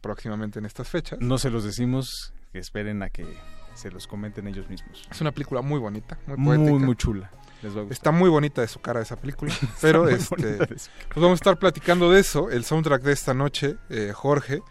próximamente 0.01 0.59
en 0.59 0.65
estas 0.65 0.89
fechas. 0.89 1.19
No 1.21 1.37
se 1.37 1.49
los 1.49 1.63
decimos, 1.63 2.33
que 2.51 2.59
esperen 2.59 3.01
a 3.03 3.09
que 3.09 3.25
se 3.73 3.89
los 3.91 4.07
comenten 4.07 4.47
ellos 4.47 4.69
mismos. 4.69 5.07
Es 5.09 5.21
una 5.21 5.31
película 5.31 5.61
muy 5.61 5.79
bonita, 5.79 6.17
muy 6.27 6.37
Muy, 6.37 6.57
poética. 6.57 6.85
muy 6.85 6.95
chula. 6.95 7.31
Les 7.61 7.71
va 7.75 7.79
a 7.79 7.83
gustar. 7.83 7.93
Está 7.93 8.11
muy 8.11 8.29
bonita 8.29 8.61
de 8.61 8.67
su 8.67 8.79
cara 8.81 9.01
esa 9.01 9.15
película. 9.15 9.53
Pero 9.81 10.03
muy 10.03 10.13
este, 10.13 10.27
su 10.27 10.35
pues 10.35 10.89
vamos 11.15 11.31
a 11.31 11.33
estar 11.35 11.57
platicando 11.57 12.11
de 12.11 12.19
eso. 12.19 12.49
El 12.49 12.65
soundtrack 12.65 13.01
de 13.01 13.13
esta 13.13 13.33
noche, 13.33 13.77
eh, 13.89 14.11
Jorge, 14.13 14.61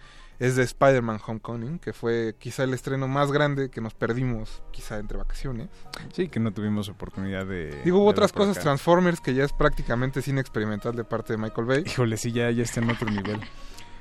es 0.44 0.56
de 0.56 0.62
Spider-Man 0.62 1.20
Homecoming, 1.26 1.78
que 1.78 1.92
fue 1.92 2.34
quizá 2.38 2.64
el 2.64 2.74
estreno 2.74 3.08
más 3.08 3.30
grande 3.32 3.70
que 3.70 3.80
nos 3.80 3.94
perdimos, 3.94 4.62
quizá 4.72 4.98
entre 4.98 5.16
vacaciones. 5.18 5.68
Sí, 6.12 6.28
que 6.28 6.40
no 6.40 6.52
tuvimos 6.52 6.88
oportunidad 6.88 7.46
de... 7.46 7.80
Digo, 7.84 7.98
hubo 7.98 8.06
de 8.06 8.10
otras 8.10 8.32
cosas, 8.32 8.56
acá. 8.56 8.62
Transformers, 8.64 9.20
que 9.20 9.34
ya 9.34 9.44
es 9.44 9.52
prácticamente 9.52 10.22
cine 10.22 10.40
experimental 10.40 10.94
de 10.96 11.04
parte 11.04 11.32
de 11.34 11.38
Michael 11.38 11.66
Bay. 11.66 11.82
Híjole, 11.86 12.16
sí, 12.16 12.32
ya, 12.32 12.50
ya 12.50 12.62
está 12.62 12.80
en 12.80 12.90
otro 12.90 13.10
nivel. 13.10 13.40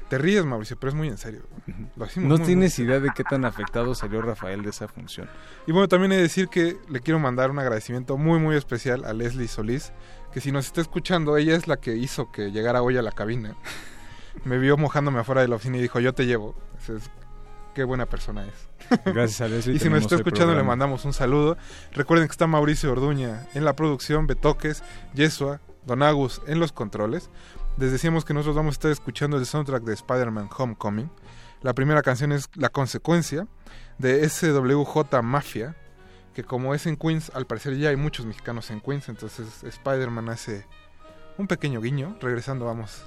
Te 0.10 0.18
ríes, 0.18 0.46
Mauricio, 0.46 0.78
pero 0.78 0.90
es 0.90 0.96
muy 0.96 1.08
en 1.08 1.18
serio. 1.18 1.42
Lo 1.96 2.06
No 2.18 2.38
tienes 2.38 2.78
muy- 2.78 2.86
idea 2.88 3.00
de 3.00 3.10
qué 3.16 3.24
tan 3.24 3.46
afectado 3.46 3.96
salió 3.96 4.22
Rafael 4.22 4.62
de 4.62 4.70
esa 4.70 4.88
función. 4.88 5.28
Y 5.66 5.72
bueno, 5.72 5.88
también 5.88 6.12
he 6.12 6.18
de 6.18 6.22
decir 6.24 6.50
que 6.50 6.78
le 6.90 7.00
quiero 7.00 7.20
mandar 7.20 7.50
un 7.50 7.58
agradecimiento 7.58 8.18
muy, 8.18 8.38
muy 8.40 8.56
especial 8.56 9.06
a 9.06 9.14
Leslie 9.14 9.48
Solís, 9.48 9.92
que 10.32 10.42
si 10.42 10.52
nos 10.52 10.66
está 10.68 10.82
escuchando, 10.82 11.36
ella 11.38 11.56
es 11.56 11.68
la 11.68 11.78
que 11.78 11.96
hizo 11.96 12.32
que 12.32 12.52
llegara 12.52 12.82
hoy 12.84 12.98
a 12.98 13.02
la 13.02 13.12
cabina. 13.12 13.56
Me 14.46 14.58
vio 14.58 14.78
mojándome 14.78 15.20
afuera 15.20 15.42
de 15.42 15.48
la 15.48 15.56
oficina 15.56 15.78
y 15.78 15.82
dijo, 15.82 16.00
yo 16.00 16.14
te 16.14 16.26
llevo. 16.26 16.56
Entonces, 16.80 17.10
qué 17.74 17.84
buena 17.84 18.06
persona 18.06 18.46
es. 18.46 19.00
Gracias 19.06 19.42
a 19.42 19.48
Leslie 19.48 19.76
y 19.76 19.80
si 19.80 19.90
nos 19.90 20.04
está 20.04 20.16
escuchando, 20.16 20.54
le 20.56 20.64
mandamos 20.64 21.06
un 21.06 21.14
saludo. 21.14 21.58
Recuerden 21.94 22.28
que 22.28 22.32
está 22.32 22.48
Mauricio 22.48 22.92
Orduña 22.92 23.48
en 23.54 23.66
la 23.66 23.76
producción, 23.76 24.28
Betoques, 24.28 24.84
Yesua, 25.14 25.62
Don 25.86 26.04
Agus 26.04 26.42
en 26.48 26.60
los 26.60 26.72
controles. 26.72 27.30
Les 27.78 27.92
decíamos 27.92 28.24
que 28.26 28.34
nosotros 28.34 28.56
vamos 28.56 28.74
a 28.74 28.78
estar 28.78 28.92
escuchando 28.92 29.38
el 29.38 29.46
soundtrack 29.46 29.84
de 29.84 29.94
Spider-Man 29.94 30.50
Homecoming. 30.56 31.10
La 31.62 31.74
primera 31.74 32.02
canción 32.02 32.32
es 32.32 32.50
La 32.56 32.70
Consecuencia 32.70 33.48
de 33.98 34.28
SWJ 34.30 35.22
Mafia, 35.24 35.76
que 36.34 36.44
como 36.44 36.76
es 36.76 36.86
en 36.86 36.98
Queens, 36.98 37.32
al 37.34 37.48
parecer 37.48 37.78
ya 37.78 37.90
hay 37.90 37.96
muchos 37.96 38.26
mexicanos 38.26 38.70
en 38.70 38.82
Queens, 38.82 39.08
entonces 39.08 39.64
Spider-Man 39.64 40.30
hace 40.30 40.68
un 41.38 41.48
pequeño 41.48 41.82
guiño. 41.82 42.18
Regresando 42.20 42.66
vamos 42.66 43.06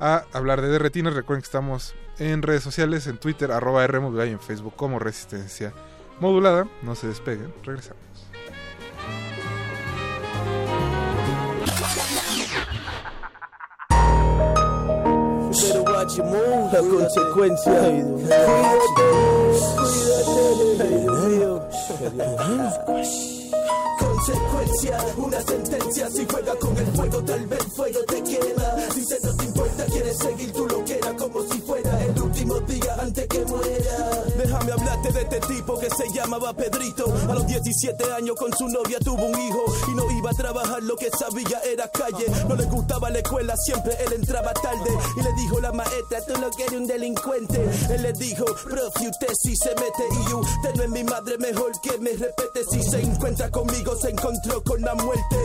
a 0.00 0.24
hablar 0.32 0.62
de 0.62 0.68
Derretinas. 0.68 1.14
Recuerden 1.14 1.42
que 1.42 1.46
estamos 1.46 1.94
en 2.18 2.42
redes 2.42 2.62
sociales, 2.62 3.06
en 3.06 3.18
Twitter, 3.18 3.52
arroba 3.52 3.84
R 3.84 4.00
modulada 4.00 4.28
y 4.28 4.32
en 4.32 4.40
Facebook 4.40 4.74
como 4.76 4.98
Resistencia 4.98 5.72
Modulada. 6.18 6.66
No 6.82 6.94
se 6.94 7.06
despeguen, 7.06 7.52
regresamos. 7.64 8.00
Better 15.50 15.82
watch 15.82 16.16
your 16.16 16.26
move, 16.26 16.72
la 16.72 16.80
consecuencia. 16.80 17.72
Consecuencia, 24.30 24.98
una 25.16 25.40
sentencia. 25.42 26.10
Si 26.10 26.26
juega 26.30 26.54
con 26.56 26.76
el 26.76 26.86
fuego, 26.86 27.24
tal 27.24 27.46
vez 27.46 27.64
fuego 27.74 28.00
te 28.06 28.22
quema. 28.22 28.74
Dice 28.94 29.18
no 29.24 29.36
te 29.36 29.44
importa, 29.44 29.84
quieres 29.86 30.18
seguir 30.18 30.52
tu 30.52 30.66
loquera 30.66 30.90
como 30.90 30.99
que 33.28 33.44
muera. 33.44 34.24
Déjame 34.36 34.72
hablarte 34.72 35.12
de 35.12 35.20
este 35.20 35.40
tipo 35.40 35.78
que 35.78 35.88
se 35.90 36.12
llamaba 36.14 36.52
Pedrito. 36.54 37.12
A 37.28 37.34
los 37.34 37.46
17 37.46 38.12
años 38.12 38.36
con 38.36 38.56
su 38.56 38.68
novia 38.68 38.98
tuvo 39.00 39.26
un 39.26 39.38
hijo 39.38 39.64
y 39.88 39.94
no 39.94 40.10
iba 40.10 40.30
a 40.30 40.34
trabajar, 40.34 40.82
lo 40.82 40.96
que 40.96 41.10
sabía 41.10 41.60
era 41.64 41.88
calle. 41.90 42.26
No 42.48 42.54
le 42.54 42.64
gustaba 42.64 43.10
la 43.10 43.18
escuela, 43.18 43.56
siempre 43.56 43.96
él 44.06 44.12
entraba 44.14 44.52
tarde. 44.54 44.90
Y 45.16 45.22
le 45.22 45.32
dijo 45.34 45.60
la 45.60 45.72
maestra, 45.72 46.24
tú 46.26 46.40
lo 46.40 46.50
que 46.50 46.64
eres 46.64 46.80
un 46.80 46.86
delincuente. 46.86 47.68
Él 47.90 48.02
le 48.02 48.12
dijo, 48.12 48.44
profe, 48.44 49.08
usted 49.08 49.32
sí 49.42 49.56
se 49.56 49.70
mete 49.70 50.04
y 50.10 50.34
usted 50.34 50.74
no 50.76 50.82
es 50.82 50.90
mi 50.90 51.04
madre, 51.04 51.38
mejor 51.38 51.72
que 51.82 51.98
me 51.98 52.10
respete. 52.10 52.64
Si 52.70 52.82
se 52.82 53.00
encuentra 53.00 53.50
conmigo, 53.50 53.96
se 53.96 54.10
encontró 54.10 54.62
con 54.62 54.80
la 54.82 54.94
muerte. 54.94 55.36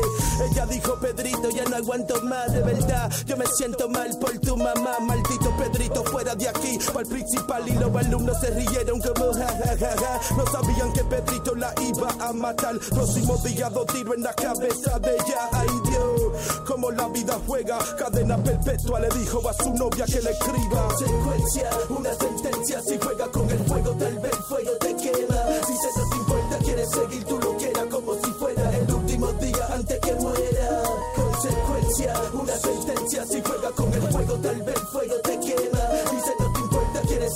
Ella 0.51 0.65
dijo, 0.65 0.95
Pedrito, 0.99 1.49
ya 1.49 1.65
no 1.65 1.75
aguanto 1.75 2.21
más, 2.21 2.53
de 2.53 2.61
verdad. 2.61 3.11
Yo 3.25 3.37
me 3.37 3.45
siento 3.47 3.89
mal 3.89 4.09
por 4.19 4.37
tu 4.39 4.55
mamá, 4.57 4.99
maldito 5.01 5.55
Pedrito, 5.57 6.03
fuera 6.05 6.35
de 6.35 6.47
aquí. 6.47 6.77
Para 6.87 7.01
el 7.01 7.07
principal 7.07 7.64
y 7.65 7.73
los 7.73 7.95
alumnos 7.95 8.39
se 8.39 8.51
rieron 8.51 8.99
como 8.99 9.33
ja, 9.33 9.47
ja, 9.47 9.77
ja, 9.77 9.95
ja. 9.97 10.35
No 10.35 10.45
sabían 10.51 10.93
que 10.93 11.03
Pedrito 11.03 11.55
la 11.55 11.73
iba 11.81 12.09
a 12.19 12.33
matar. 12.33 12.77
Próximo 12.79 13.37
día, 13.37 13.69
dos 13.69 13.85
tiros 13.87 14.15
en 14.15 14.23
la 14.23 14.33
cabeza 14.33 14.99
de 14.99 15.13
ella. 15.13 15.49
Ay 15.51 15.67
Dios, 15.89 16.63
como 16.67 16.91
la 16.91 17.07
vida 17.09 17.37
juega. 17.47 17.77
Cadena 17.97 18.37
perpetua 18.37 18.99
le 18.99 19.09
dijo 19.09 19.47
a 19.47 19.53
su 19.53 19.73
novia 19.73 20.05
que 20.05 20.21
le 20.21 20.31
escriba. 20.31 20.87
Secuencia, 20.97 21.69
una 21.89 22.13
sentencia. 22.13 22.81
Si 22.81 22.97
juega 22.97 23.27
con 23.27 23.49
el 23.49 23.59
fuego, 23.65 23.91
tal 23.91 24.19
vez 24.19 24.31
el 24.31 24.43
fuego 24.43 24.71
te 24.79 24.95
quema. 24.95 25.43
Si 25.67 25.73
se 25.73 26.09
te 26.09 26.17
importa, 26.17 26.57
quieres 26.63 26.89
seguir 26.89 27.23
tu 27.25 27.39
loquera 27.39 27.85
como 27.89 28.13
si 28.15 28.31
fuera 28.39 28.77
el 28.77 28.93
último 28.93 29.31
día 29.33 29.67
antes 29.71 29.99
que 29.99 30.13
muera. 30.15 30.83
Consecuencia, 31.15 32.13
una 32.33 32.55
sentencia. 32.57 33.25
Si 33.25 33.41
juega 33.41 33.71
con 33.71 33.93
el 33.93 34.01
fuego, 34.01 34.35
tal 34.35 34.61
vez 34.61 34.75
el 34.75 34.87
fuego 34.87 35.15
te 35.23 35.39
quema. 35.39 35.44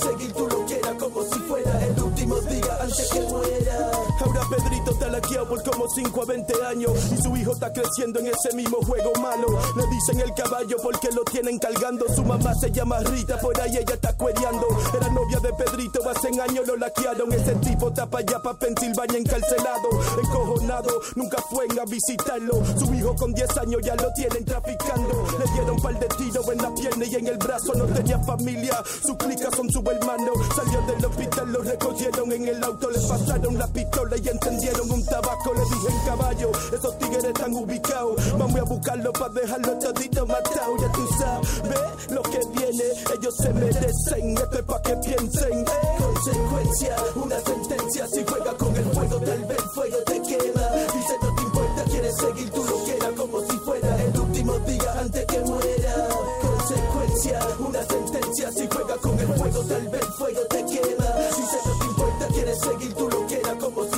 Seguir 0.00 0.32
tu 0.32 0.48
loquera 0.48 0.96
como 0.98 1.22
si 1.22 1.38
fuera 1.40 1.86
el 1.86 2.02
último 2.02 2.40
día 2.40 2.78
antes 2.80 3.08
que 3.10 3.20
muera. 3.20 4.09
Ahora 4.20 4.42
Pedrito 4.50 4.90
está 4.90 5.08
laqueado 5.08 5.48
por 5.48 5.62
como 5.62 5.88
5 5.88 6.22
a 6.22 6.24
20 6.26 6.64
años 6.64 6.92
y 7.12 7.22
su 7.22 7.36
hijo 7.36 7.52
está 7.52 7.72
creciendo 7.72 8.20
en 8.20 8.26
ese 8.26 8.54
mismo 8.54 8.78
juego 8.82 9.12
malo. 9.20 9.46
Le 9.76 9.86
dicen 9.86 10.20
el 10.20 10.34
caballo 10.34 10.76
porque 10.82 11.08
lo 11.12 11.24
tienen 11.24 11.58
cargando. 11.58 12.04
Su 12.14 12.22
mamá 12.22 12.54
se 12.54 12.70
llama 12.70 12.98
Rita, 13.00 13.38
por 13.38 13.58
ahí 13.60 13.78
ella 13.78 13.94
está 13.94 14.12
cuereando. 14.16 14.66
Era 14.94 15.08
novia 15.08 15.40
de 15.40 15.52
Pedrito, 15.54 16.00
hace 16.08 16.28
años 16.28 16.66
lo 16.66 16.76
laquearon. 16.76 17.32
Ese 17.32 17.54
tipo 17.56 17.90
para 17.94 18.18
allá, 18.18 18.40
para 18.42 18.58
Pensilvania 18.58 19.18
encarcelado. 19.18 19.88
Encojonado, 20.22 21.00
nunca 21.16 21.38
fue 21.48 21.66
a 21.80 21.84
visitarlo. 21.86 22.62
Su 22.78 22.92
hijo 22.94 23.14
con 23.16 23.32
10 23.32 23.56
años 23.58 23.80
ya 23.82 23.94
lo 23.94 24.12
tienen 24.12 24.44
traficando. 24.44 25.26
Le 25.38 25.52
dieron 25.52 25.80
par 25.80 25.98
de 25.98 26.06
tiros 26.18 26.46
en 26.48 26.58
la 26.58 26.74
pierna 26.74 27.04
y 27.06 27.14
en 27.14 27.26
el 27.26 27.38
brazo. 27.38 27.74
No 27.74 27.86
tenía 27.86 28.18
familia, 28.20 28.82
sus 29.02 29.16
clicas 29.16 29.54
son 29.56 29.70
su 29.70 29.80
hermano. 29.80 30.32
Salió 30.54 30.82
del 30.82 31.04
hospital, 31.04 31.52
lo 31.52 31.62
recogieron 31.62 32.32
en 32.32 32.48
el 32.48 32.62
auto. 32.62 32.90
Le 32.90 33.00
pasaron 33.00 33.58
la 33.58 33.66
pistola 33.68 34.09
y 34.16 34.28
encendieron 34.28 34.90
un 34.90 35.04
tabaco. 35.04 35.52
Le 35.54 35.60
dije 35.60 35.88
en 35.88 36.06
caballo, 36.06 36.50
esos 36.72 36.98
tigres 36.98 37.24
están 37.24 37.54
ubicados. 37.54 38.38
Vamos 38.38 38.60
a 38.60 38.64
buscarlo 38.64 39.12
para 39.12 39.32
dejarlo 39.32 39.78
todito 39.78 40.26
matado. 40.26 40.76
Ya 40.80 40.92
tú 40.92 41.08
sabes 41.18 42.10
lo 42.10 42.22
que 42.22 42.40
viene, 42.56 42.84
ellos 43.18 43.36
se 43.36 43.52
merecen. 43.52 44.36
Esto 44.36 44.58
es 44.58 44.64
pa' 44.64 44.82
que 44.82 44.96
piensen. 44.96 45.64
Consecuencia, 45.98 46.96
una 47.14 47.40
sentencia. 47.40 48.06
Si 48.08 48.24
juega 48.24 48.52
con 48.56 48.76
el 48.76 48.84
fuego, 48.84 49.20
tal 49.20 49.44
vez 49.44 49.58
el 49.58 49.70
fuego 49.74 49.96
te 50.06 50.22
quema. 50.22 50.68
Dice 50.94 51.14
no 51.22 51.34
te 51.34 51.42
importa, 51.42 51.84
quieres 51.84 52.16
seguir 52.16 52.50
tu 52.50 52.64
loquera 52.64 53.08
como 53.16 53.40
si 53.40 53.56
fuera 53.58 54.02
el 54.02 54.18
último 54.18 54.58
día 54.60 54.92
antes 54.98 55.26
que 55.26 55.38
muera. 55.40 56.08
Consecuencia, 56.42 57.40
una 57.58 57.82
sentencia. 57.84 58.52
Si 58.52 58.68
juega 58.68 58.96
con 58.96 59.18
el 59.18 59.28
fuego, 59.28 59.64
tal 59.64 59.88
vez 59.88 60.02
el 60.02 60.12
fuego 60.12 60.40
te 60.50 60.64
quema. 60.64 61.10
Dice 61.36 61.58
no 61.66 61.78
te 61.78 61.84
importa, 61.86 62.26
quieres 62.32 62.58
seguir 62.60 62.94
tu 62.94 63.08
loquera 63.08 63.54
como 63.58 63.84
si 63.84 63.89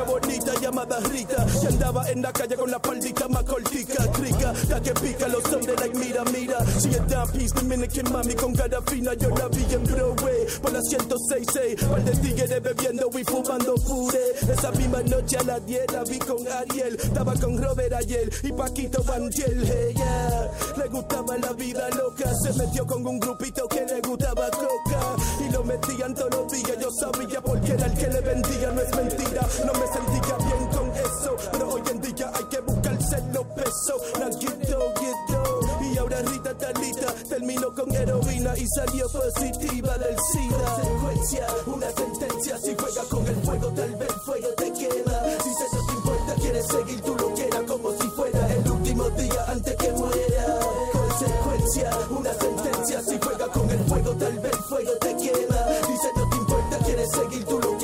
chica 0.00 0.04
bonita 0.04 0.54
llamada 0.60 1.00
Rita 1.00 1.46
que 1.60 1.66
andaba 1.66 2.08
en 2.10 2.22
la 2.22 2.32
calle 2.32 2.56
con 2.56 2.70
la 2.70 2.78
paldita 2.78 3.28
más 3.28 3.44
cortica, 3.44 4.10
crica, 4.12 4.52
la 4.68 4.80
que 4.80 4.92
pica 4.92 5.28
los 5.28 5.44
hombres 5.52 5.78
like 5.80 5.98
mira, 5.98 6.24
mira. 6.32 6.64
Si 6.78 6.88
es 6.88 7.06
down 7.08 7.28
peace, 7.32 7.54
Dominican 7.54 8.12
mami 8.12 8.34
con 8.34 8.54
cara 8.54 8.80
fina, 8.82 9.14
yo 9.14 9.30
la 9.30 9.48
vi 9.48 9.66
en 9.72 9.84
Broadway 9.84 10.46
por 10.62 10.72
la 10.72 10.82
106 10.82 11.46
par 11.88 12.04
de 12.04 12.12
tigres 12.12 12.62
bebiendo 12.62 13.10
y 13.18 13.24
fumando 13.24 13.74
pure. 13.74 14.18
Esa 14.52 14.70
misma 14.72 15.02
noche 15.02 15.36
a 15.36 15.42
las 15.44 15.66
10 15.66 15.92
la 15.92 16.04
vi 16.04 16.18
con 16.18 16.48
Ariel, 16.48 16.96
estaba 17.02 17.34
con 17.34 17.62
Robert 17.62 17.92
ayer 17.92 18.30
y 18.42 18.52
Paquito 18.52 19.02
Bandiel. 19.02 19.62
Ella 19.62 20.50
le 20.76 20.88
gustaba 20.88 21.36
la 21.38 21.52
vida 21.52 21.88
loca, 21.90 22.32
se 22.42 22.52
metió 22.54 22.86
con 22.86 23.06
un 23.06 23.18
grupito 23.18 23.68
que 23.68 23.84
le 23.84 24.00
gustaba 24.00 24.50
coca 24.50 25.16
y 25.46 25.52
lo 25.52 25.64
metían 25.64 26.14
todos 26.14 26.30
los 26.30 26.52
días. 26.52 26.78
Yo 26.80 26.90
sabía 26.90 27.40
porque 27.42 27.72
era 27.72 27.86
el 27.86 27.94
que 27.94 28.08
le 28.08 28.20
vendía, 28.20 28.70
no 28.70 28.80
es 28.80 28.96
mentira. 28.96 29.48
No 29.64 29.72
me 29.78 29.89
sentía 29.92 30.36
bien 30.36 30.66
con 30.68 30.90
eso, 30.90 31.36
pero 31.52 31.68
hoy 31.68 31.82
en 31.90 32.00
día 32.00 32.30
hay 32.34 32.44
que 32.44 32.60
buscarse 32.60 33.22
los 33.32 33.46
pesos. 33.46 34.02
Naguito, 34.18 34.94
guito, 35.00 35.60
y 35.92 35.98
ahora 35.98 36.22
Rita 36.22 36.56
Talita 36.56 37.14
terminó 37.28 37.74
con 37.74 37.94
heroína 37.94 38.56
y 38.56 38.66
salió 38.68 39.08
positiva 39.08 39.98
del 39.98 40.16
SIDA. 40.32 40.74
Consecuencia, 40.76 41.46
una 41.66 41.90
sentencia. 41.90 42.58
Si 42.58 42.74
juega 42.78 43.02
con 43.08 43.26
el 43.26 43.36
fuego, 43.36 43.68
tal 43.68 43.96
vez 43.96 44.08
el 44.08 44.20
fuego 44.20 44.48
te 44.56 44.72
quema. 44.72 45.20
Si 45.42 45.54
se 45.54 45.76
no 45.76 45.86
te 45.86 45.92
importa, 45.92 46.34
quieres 46.40 46.66
seguir 46.66 47.00
tu 47.00 47.16
loquera 47.16 47.62
como 47.66 47.90
si 47.92 48.08
fuera 48.10 48.52
el 48.52 48.70
último 48.70 49.10
día 49.10 49.44
antes 49.48 49.76
que 49.76 49.92
muera. 49.92 50.58
Consecuencia, 50.92 51.90
una 52.10 52.32
sentencia. 52.34 53.02
Si 53.02 53.18
juega 53.20 53.46
con 53.48 53.70
el 53.70 53.80
fuego, 53.84 54.14
tal 54.14 54.38
vez 54.38 54.52
el 54.52 54.62
fuego 54.64 54.92
te 55.00 55.16
quema. 55.16 55.64
Dice 55.88 56.08
no 56.16 56.30
te 56.30 56.36
importa, 56.36 56.78
quieres 56.84 57.10
seguir 57.10 57.44
tu 57.44 57.58
loquera 57.58 57.79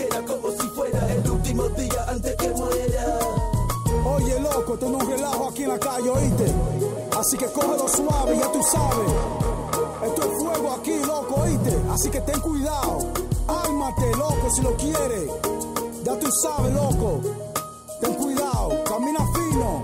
loco, 4.56 4.74
esto 4.74 4.88
no 4.88 4.98
es 4.98 5.08
relajo 5.08 5.48
aquí 5.48 5.62
en 5.64 5.68
la 5.68 5.78
calle, 5.78 6.08
¿oíste? 6.08 6.54
Así 7.18 7.36
que 7.36 7.46
cógelo 7.46 7.88
suave, 7.88 8.38
ya 8.38 8.50
tú 8.52 8.62
sabes. 8.62 9.12
Esto 10.04 10.22
es 10.22 10.38
fuego 10.38 10.72
aquí, 10.72 10.98
loco, 11.00 11.34
¿oíste? 11.42 11.76
Así 11.90 12.10
que 12.10 12.20
ten 12.22 12.40
cuidado. 12.40 12.98
Ármate, 13.48 14.10
loco, 14.16 14.50
si 14.54 14.62
lo 14.62 14.74
quieres. 14.76 15.30
Ya 16.04 16.18
tú 16.18 16.28
sabes, 16.42 16.72
loco. 16.74 17.20
Ten 18.00 18.14
cuidado, 18.14 18.84
camina 18.84 19.20
fino. 19.34 19.82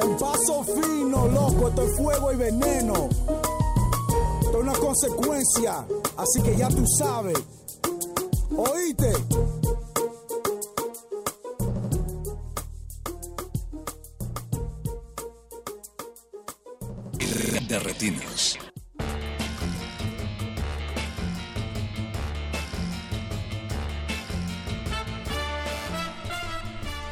En 0.00 0.16
paso 0.16 0.64
fino, 0.64 1.28
loco, 1.28 1.68
esto 1.68 1.82
es 1.82 1.96
fuego 1.96 2.32
y 2.32 2.36
veneno. 2.36 3.08
Esto 4.40 4.58
es 4.58 4.62
una 4.62 4.74
consecuencia. 4.74 5.86
Así 6.16 6.42
que 6.42 6.56
ya 6.56 6.68
tú 6.68 6.84
sabes. 6.98 7.38
¿Oíste? 8.56 9.12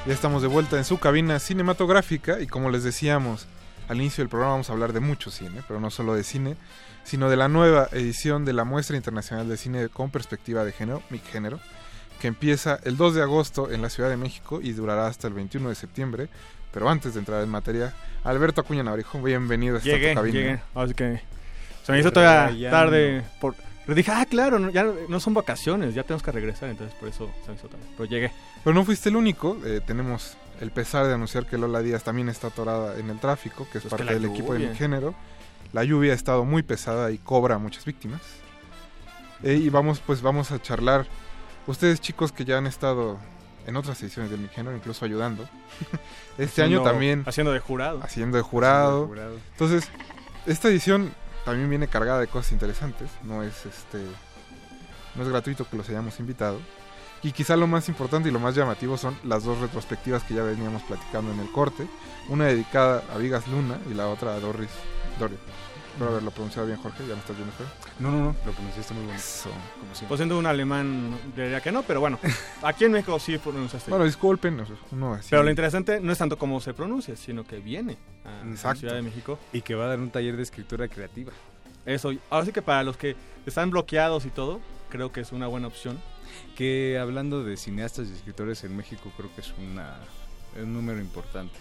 Ya 0.05 0.12
estamos 0.12 0.43
de 0.43 0.49
vuelta 0.49 0.78
en 0.78 0.84
su 0.84 0.99
cabina 0.99 1.38
cinematográfica 1.38 2.41
y 2.41 2.49
como 2.49 2.70
les 2.70 2.82
decíamos 2.82 3.47
al 3.86 3.99
inicio 3.99 4.22
del 4.22 4.28
programa 4.28 4.55
vamos 4.55 4.68
a 4.68 4.72
hablar 4.72 4.93
de 4.93 4.99
mucho 4.99 5.30
cine, 5.30 5.62
pero 5.68 5.78
no 5.78 5.91
solo 5.91 6.14
de 6.14 6.24
cine, 6.24 6.57
sino 7.05 7.30
de 7.30 7.36
la 7.36 7.47
nueva 7.47 7.88
edición 7.93 8.45
de 8.45 8.53
la 8.53 8.64
Muestra 8.64 8.97
Internacional 8.97 9.49
de 9.49 9.57
Cine 9.57 9.88
con 9.91 10.11
Perspectiva 10.11 10.64
de 10.64 10.72
Género, 10.72 11.05
Mi 11.09 11.20
Género, 11.20 11.61
que 12.20 12.26
empieza 12.26 12.80
el 12.82 12.97
2 12.97 13.14
de 13.14 13.22
agosto 13.22 13.70
en 13.70 13.80
la 13.80 13.91
Ciudad 13.91 14.11
de 14.11 14.16
México 14.16 14.59
y 14.61 14.72
durará 14.72 15.07
hasta 15.07 15.28
el 15.28 15.34
21 15.34 15.68
de 15.68 15.74
septiembre. 15.76 16.28
Pero 16.72 16.88
antes 16.88 17.14
de 17.14 17.20
entrar 17.20 17.42
en 17.42 17.48
materia, 17.48 17.92
Alberto 18.24 18.60
Acuña 18.60 18.82
Navarijo, 18.82 19.20
bienvenido 19.20 19.76
a 19.76 19.78
esta 19.78 19.90
Llegué, 19.90 20.14
cabina. 20.14 20.32
llegué. 20.38 20.60
Así 20.74 20.94
que 20.94 21.20
se 21.84 21.92
me 21.92 21.98
hizo 21.98 22.12
todavía 22.12 22.56
Ya 22.56 22.70
tarde. 22.70 23.24
Por... 23.40 23.54
Pero 23.86 23.94
dije, 23.96 24.12
ah, 24.12 24.24
claro, 24.28 24.58
no, 24.58 24.70
ya 24.70 24.86
no 25.08 25.18
son 25.20 25.34
vacaciones, 25.34 25.94
ya 25.94 26.04
tenemos 26.04 26.22
que 26.22 26.30
regresar, 26.30 26.68
entonces 26.68 26.94
por 26.96 27.08
eso 27.08 27.30
se 27.44 27.50
me 27.50 27.56
hizo 27.56 27.68
tarde. 27.68 27.84
Pero 27.96 28.08
llegué. 28.08 28.30
Pero 28.62 28.74
no 28.74 28.84
fuiste 28.84 29.08
el 29.08 29.16
único, 29.16 29.56
eh, 29.64 29.80
tenemos 29.84 30.36
el 30.60 30.70
pesar 30.70 31.06
de 31.06 31.14
anunciar 31.14 31.46
que 31.46 31.58
Lola 31.58 31.80
Díaz 31.80 32.04
también 32.04 32.28
está 32.28 32.48
atorada 32.48 32.98
en 32.98 33.10
el 33.10 33.18
tráfico, 33.18 33.66
que 33.72 33.78
es 33.78 33.84
Pues 33.84 33.90
parte 33.90 34.06
que 34.06 34.14
del 34.14 34.26
equipo 34.26 34.52
de 34.52 34.60
mi 34.68 34.76
género. 34.76 35.14
La 35.72 35.82
lluvia 35.84 36.12
ha 36.12 36.16
estado 36.16 36.44
muy 36.44 36.62
pesada 36.62 37.10
y 37.10 37.18
cobra 37.18 37.56
a 37.56 37.58
muchas 37.58 37.84
víctimas. 37.84 38.20
Eh, 39.42 39.54
y 39.54 39.68
vamos, 39.70 40.00
pues 40.04 40.20
vamos 40.22 40.52
a 40.52 40.60
charlar. 40.60 41.06
Ustedes 41.66 42.00
chicos 42.00 42.30
que 42.32 42.44
ya 42.44 42.58
han 42.58 42.66
estado 42.66 43.18
en 43.66 43.76
otras 43.76 44.00
ediciones 44.02 44.30
de 44.30 44.36
mi 44.36 44.48
género, 44.48 44.76
incluso 44.76 45.04
ayudando. 45.04 45.48
este 46.38 46.62
Haciendo- 46.62 46.80
año 46.80 46.82
también. 46.90 47.24
Haciendo 47.26 47.52
de 47.52 47.61
jurado. 47.61 48.00
Haciendo 48.02 48.36
de 48.36 48.42
jurado. 48.42 49.04
Haciendo 49.04 49.14
de 49.14 49.20
jurado. 49.20 49.38
Entonces, 49.52 49.88
esta 50.46 50.68
edición 50.68 51.12
también 51.44 51.68
viene 51.70 51.88
cargada 51.88 52.20
de 52.20 52.26
cosas 52.28 52.52
interesantes. 52.52 53.11
No 53.22 53.42
es 53.42 53.66
este. 53.66 53.98
No 55.14 55.22
es 55.22 55.28
gratuito 55.28 55.68
que 55.68 55.76
los 55.76 55.88
hayamos 55.88 56.18
invitado. 56.20 56.58
Y 57.22 57.32
quizá 57.32 57.54
lo 57.56 57.66
más 57.66 57.88
importante 57.90 58.30
y 58.30 58.32
lo 58.32 58.40
más 58.40 58.54
llamativo 58.54 58.96
son 58.96 59.14
las 59.24 59.44
dos 59.44 59.58
retrospectivas 59.58 60.22
que 60.24 60.32
ya 60.34 60.42
veníamos 60.42 60.82
platicando 60.82 61.32
en 61.32 61.40
el 61.40 61.52
corte. 61.52 61.86
Una 62.28 62.46
dedicada 62.46 63.02
a 63.14 63.18
Vigas 63.18 63.46
Luna 63.48 63.78
y 63.90 63.94
la 63.94 64.06
otra 64.08 64.34
a 64.34 64.40
Doris 64.40 64.70
Doria. 65.18 65.36
Espero 65.93 66.11
haberlo 66.12 66.30
pronunciado 66.30 66.66
bien, 66.66 66.78
Jorge. 66.80 67.07
¿Ya 67.07 67.14
me 67.14 67.20
estás 67.20 67.36
viendo 67.36 67.53
feo? 67.53 67.66
No, 67.99 68.11
no, 68.11 68.18
no, 68.18 68.36
lo 68.47 68.53
pronunciaste 68.53 68.95
muy 68.95 69.05
bonito. 69.05 69.24
Como 69.43 69.95
siempre. 69.95 70.09
Pues 70.09 70.18
siendo 70.18 70.38
un 70.38 70.47
alemán, 70.47 71.18
diría 71.36 71.61
que 71.61 71.72
no, 71.72 71.82
pero 71.82 72.01
bueno. 72.01 72.18
Aquí 72.62 72.84
en 72.84 72.93
México 72.93 73.18
sí 73.18 73.36
pronunciaste. 73.38 73.91
Bueno, 73.91 74.05
disculpen. 74.05 74.64
Uno 74.93 75.14
así. 75.14 75.28
Pero 75.30 75.43
lo 75.43 75.51
interesante 75.51 76.01
no 76.01 76.12
es 76.12 76.18
tanto 76.18 76.38
cómo 76.38 76.61
se 76.61 76.74
pronuncia, 76.74 77.16
sino 77.16 77.45
que 77.45 77.59
viene 77.59 77.99
a 78.24 78.45
la. 78.45 78.74
Ciudad 78.74 78.95
de 78.95 79.03
México. 79.03 79.38
Y 79.53 79.62
que 79.62 79.74
va 79.74 79.84
a 79.84 79.88
dar 79.88 79.99
un 79.99 80.11
taller 80.11 80.36
de 80.36 80.43
escritura 80.43 80.88
creativa. 80.88 81.32
Eso, 81.84 82.12
ahora 82.30 82.47
sí 82.47 82.53
que 82.53 82.62
para 82.62 82.82
los 82.82 82.97
que 82.97 83.16
están 83.45 83.70
bloqueados 83.70 84.24
y 84.26 84.30
todo, 84.30 84.61
creo 84.91 85.12
que 85.12 85.20
es 85.20 85.32
una 85.32 85.49
buena 85.49 85.66
opción. 85.66 86.01
Que 86.57 86.99
hablando 86.99 87.43
de 87.43 87.57
cineastas 87.57 88.09
y 88.09 88.12
escritores 88.12 88.62
en 88.64 88.76
México, 88.76 89.11
creo 89.16 89.34
que 89.34 89.41
es 89.41 89.53
una, 89.59 89.99
un 90.57 90.72
número 90.72 91.01
importante. 91.01 91.59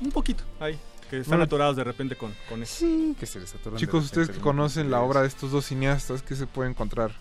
Un 0.00 0.10
poquito, 0.10 0.44
ahí. 0.60 0.78
Que 1.10 1.18
están 1.18 1.32
Bueno. 1.32 1.44
atorados 1.44 1.76
de 1.76 1.84
repente 1.84 2.16
con, 2.16 2.34
con 2.48 2.62
eso. 2.62 2.74
Sí, 2.78 3.14
que 3.18 3.26
se 3.26 3.38
les 3.40 3.54
atoran 3.54 3.74
de 3.74 3.80
Chicos, 3.80 4.04
ustedes 4.06 4.28
que 4.30 4.38
conocen 4.40 4.90
la 4.90 5.00
obra 5.00 5.22
de 5.22 5.28
estos 5.28 5.50
dos 5.52 5.64
cineastas, 5.66 6.22
¿qué 6.22 6.34
se 6.34 6.46
puede 6.46 6.68
encontrar 6.70 7.12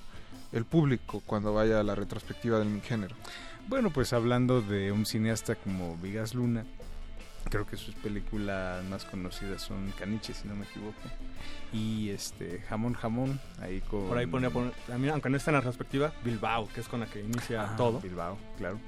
el 0.52 0.66
público 0.66 1.22
cuando 1.26 1.54
vaya 1.54 1.80
a 1.80 1.84
la 1.84 1.94
retrospectiva 1.96 2.58
del 2.60 2.82
género? 2.82 3.16
Bueno, 3.68 3.92
pues 3.92 4.14
hablando 4.14 4.62
de 4.62 4.92
un 4.92 5.06
cineasta 5.06 5.56
como 5.56 5.98
Vigas 5.98 6.34
Luna, 6.34 6.66
creo 7.50 7.66
que 7.68 7.78
sus 7.78 7.94
películas 7.96 8.84
más 8.86 9.06
conocidas 9.06 9.62
son 9.62 9.92
Caniche, 10.00 10.34
si 10.34 10.48
no 10.48 10.56
me 10.56 10.66
equivoco. 10.66 10.98
Y 11.74 12.10
este 12.10 12.62
Jamón 12.70 12.94
Jamón, 12.94 13.40
ahí 13.62 13.82
con... 13.82 14.08
Por 14.08 14.18
ahí 14.18 14.26
pone, 14.28 14.50
pone- 14.50 14.72
también, 14.88 15.14
aunque 15.14 15.30
no 15.30 15.38
está 15.38 15.52
en 15.52 15.58
la 15.58 15.62
perspectiva, 15.62 16.12
Bilbao, 16.24 16.68
que 16.74 16.82
es 16.82 16.88
con 16.88 17.02
la 17.02 17.06
que 17.06 17.22
inicia 17.22 17.64
Ah, 17.74 17.76
todo. 17.76 18.00
Bilbao, 18.00 18.38
claro. 18.58 18.80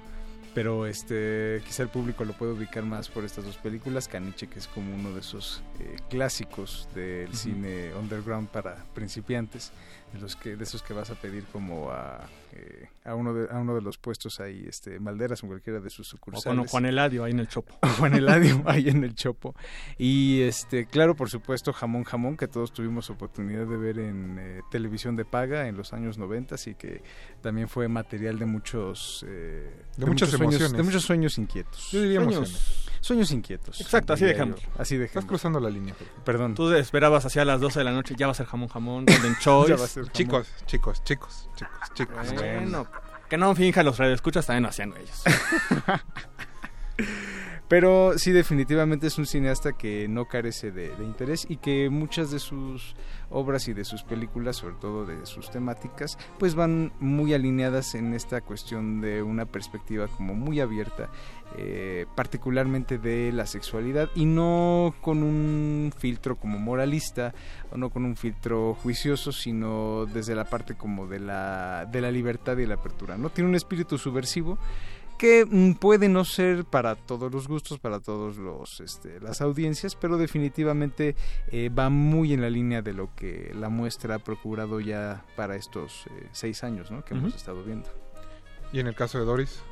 Pero 0.58 0.88
este, 0.88 1.62
quizá 1.68 1.84
el 1.84 1.90
público 1.90 2.26
lo 2.26 2.34
puede 2.34 2.54
ubicar 2.54 2.84
más 2.84 3.10
por 3.10 3.24
estas 3.24 3.46
dos 3.46 3.58
películas. 3.58 4.08
Caniche, 4.08 4.48
que 4.48 4.58
es 4.58 4.68
como 4.68 4.92
uno 4.96 5.12
de 5.12 5.20
esos 5.20 5.62
eh, 5.80 5.98
clásicos 6.10 6.90
del 6.96 7.32
cine 7.36 7.94
underground 7.94 8.48
para 8.48 8.84
principiantes, 8.96 9.72
de 10.14 10.20
los 10.20 10.36
que 10.36 10.56
de 10.56 10.64
esos 10.64 10.82
que 10.82 10.96
vas 10.96 11.12
a 11.12 11.14
pedir 11.14 11.44
como 11.54 11.92
a, 11.92 12.28
eh, 12.60 12.90
a 13.06 13.14
uno 13.16 13.34
de 13.34 13.48
a 13.54 13.60
uno 13.60 13.76
de 13.76 13.82
los 13.82 13.98
puestos 13.98 14.40
ahí, 14.40 14.66
este 14.68 15.00
Malderas 15.00 15.44
o 15.44 15.48
cualquiera 15.48 15.80
de 15.80 15.90
sus 15.90 16.08
O 16.08 16.18
sucursales. 16.18 16.58
con 16.60 16.68
Juan 16.68 16.86
Eladio 16.86 17.24
ahí 17.24 17.32
en 17.32 17.40
el 17.40 17.48
Chopo. 17.48 17.78
Juan 18.00 18.14
Eladio 18.16 18.64
ahí 18.66 18.90
en 18.90 19.04
el 19.04 19.14
Chopo. 19.16 19.56
Y 19.98 20.42
este, 20.42 20.86
claro, 20.86 21.16
por 21.16 21.30
supuesto, 21.30 21.72
Jamón 21.74 22.04
Jamón, 22.04 22.36
que 22.38 22.48
todos 22.48 22.74
tuvimos 22.74 23.10
oportunidad 23.10 23.66
de 23.68 23.78
ver 23.78 24.00
en 24.00 24.38
eh, 24.40 24.62
televisión 24.72 25.16
de 25.16 25.26
paga 25.26 25.68
en 25.68 25.78
los 25.78 25.94
años 25.94 26.18
90 26.18 26.56
y 26.66 26.76
que 26.76 27.02
también 27.42 27.68
fue 27.70 27.88
material 27.88 28.40
de 28.40 28.46
muchos 28.46 29.24
eh, 29.28 29.72
De 29.98 30.06
muchos 30.06 30.30
sueños- 30.30 30.42
emociones. 30.56 30.74
de 30.78 30.84
muchos 30.84 31.04
sueños 31.04 31.38
inquietos. 31.38 31.92
Yo 31.92 32.02
diría 32.02 32.20
sueños, 32.20 32.36
emociones. 32.38 32.86
sueños 33.02 33.32
inquietos. 33.32 33.82
Exacto, 33.82 34.14
así 34.14 34.26
dejamos. 34.26 34.62
yo. 34.62 34.68
Así 34.78 34.96
Estás 34.96 35.10
dejamos. 35.10 35.26
cruzando 35.28 35.60
la 35.60 35.70
línea. 35.70 35.94
Perdón. 36.26 36.56
Tú 36.56 36.72
esperabas 36.74 37.26
hacia 37.26 37.46
las 37.46 37.60
12 37.62 37.80
de 37.80 37.86
la 37.86 37.92
noche, 37.92 38.16
ya 38.18 38.26
va 38.28 38.32
a 38.32 38.36
ser 38.36 38.46
jamón 38.48 38.70
jamón, 38.70 39.06
Golden 39.06 39.36
Choice. 39.40 39.68
Ya 39.74 39.76
va 39.78 39.86
a 39.86 39.88
ser 39.88 40.04
jamón. 40.04 40.14
Chicos, 40.14 40.48
chicos, 40.66 41.04
chicos, 41.04 41.50
chicos, 41.56 41.76
chicos. 41.94 42.18
Que 43.30 43.38
no 43.38 43.54
finja 43.56 43.84
los 43.84 43.98
radioescuchas, 43.98 44.46
también 44.46 44.64
lo 44.64 44.70
hacían 44.70 44.94
ellos. 44.98 45.24
Pero 47.68 48.18
sí, 48.18 48.32
definitivamente 48.32 49.08
es 49.08 49.18
un 49.18 49.26
cineasta 49.26 49.74
que 49.74 50.08
no 50.08 50.26
carece 50.26 50.72
de, 50.72 50.96
de 50.96 51.04
interés 51.04 51.46
y 51.50 51.58
que 51.58 51.90
muchas 51.90 52.32
de 52.32 52.40
sus 52.40 52.96
obras 53.30 53.68
y 53.68 53.74
de 53.74 53.84
sus 53.84 54.04
películas, 54.04 54.56
sobre 54.56 54.76
todo 54.76 55.06
de 55.06 55.26
sus 55.26 55.52
temáticas, 55.52 56.18
pues 56.40 56.56
van 56.56 56.94
muy 57.02 57.34
alineadas 57.34 57.94
en 57.96 58.14
esta 58.14 58.40
cuestión 58.40 59.02
de 59.02 59.22
una 59.22 59.46
perspectiva 59.46 60.08
como 60.08 60.34
muy 60.34 60.62
abierta, 60.62 61.10
eh, 61.56 62.06
particularmente 62.16 62.98
de 62.98 63.32
la 63.32 63.46
sexualidad 63.46 64.10
y 64.16 64.26
no 64.26 64.94
con 65.02 65.24
un 65.24 65.94
filtro 65.98 66.36
como 66.36 66.60
moralista 66.60 67.34
o 67.72 67.78
no 67.78 67.90
con 67.90 68.06
un 68.06 68.16
filtro 68.16 68.76
juicioso, 68.76 69.32
sino 69.32 70.06
desde 70.06 70.36
la 70.36 70.46
parte 70.46 70.76
como 70.76 71.08
de 71.08 71.20
la, 71.20 71.88
de 71.92 72.02
la 72.02 72.12
libertad 72.12 72.58
y 72.58 72.66
la 72.66 72.76
apertura. 72.76 73.18
No 73.18 73.30
tiene 73.30 73.50
un 73.50 73.56
espíritu 73.56 73.98
subversivo 73.98 74.58
que 75.18 75.76
puede 75.80 76.10
no 76.10 76.24
ser 76.26 76.64
para 76.66 76.96
todos 76.96 77.32
los 77.32 77.48
gustos, 77.48 77.80
para 77.80 78.00
todos 78.00 78.38
los 78.38 78.80
este, 78.80 79.20
las 79.20 79.42
audiencias, 79.42 79.96
pero 79.96 80.18
definitivamente 80.18 81.16
eh, 81.52 81.70
va 81.70 81.90
muy 81.90 82.34
en 82.34 82.42
la 82.42 82.50
línea 82.50 82.82
de 82.82 82.94
lo 82.94 83.14
que 83.16 83.52
la 83.56 83.70
muestra 83.70 84.16
ha 84.16 84.20
procurado 84.20 84.80
ya 84.80 85.26
para 85.36 85.56
estos 85.56 86.06
eh, 86.08 86.28
seis 86.32 86.64
años, 86.64 86.92
¿no? 86.92 87.04
Que 87.04 87.16
hemos 87.16 87.34
estado 87.36 87.64
viendo. 87.64 87.90
Y 88.72 88.80
en 88.80 88.88
el 88.88 88.96
caso 88.96 89.18
de 89.18 89.26
Doris, 89.26 89.64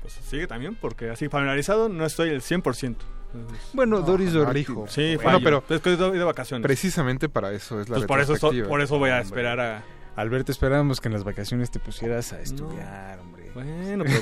Pues 0.00 0.14
sigue 0.14 0.46
también, 0.46 0.74
porque 0.76 1.10
así 1.10 1.28
familiarizado 1.28 1.88
no 1.88 2.04
estoy 2.06 2.30
el 2.30 2.40
100%. 2.42 2.96
Entonces, 3.32 3.70
Bueno, 3.74 4.00
No, 4.00 4.02
Doris. 4.06 4.32
Narijo. 4.34 4.86
sí, 4.88 5.16
Bueno, 5.22 5.38
pero- 5.42 5.62
Es 5.68 5.80
que 5.80 5.90
de 5.96 6.24
vacaciones. 6.24 6.64
precisamente 6.66 7.28
para 7.28 7.52
eso 7.52 7.80
es 7.80 7.88
la 7.88 7.96
Pues 7.96 8.06
por 8.06 8.20
eso, 8.20 8.32
retrospectiva. 8.34 8.68
por 8.68 8.80
eso 8.80 8.98
voy 8.98 9.10
a 9.10 9.20
esperar 9.20 9.60
a... 9.60 9.82
Alberto, 10.16 10.50
esperábamos 10.50 11.00
que 11.00 11.08
en 11.08 11.14
las 11.14 11.22
vacaciones 11.24 11.70
te 11.70 11.78
pusieras 11.78 12.32
a 12.32 12.40
estudiar, 12.40 13.20
hombre. 13.20 13.50
Bueno, 13.54 14.04
pero 14.04 14.20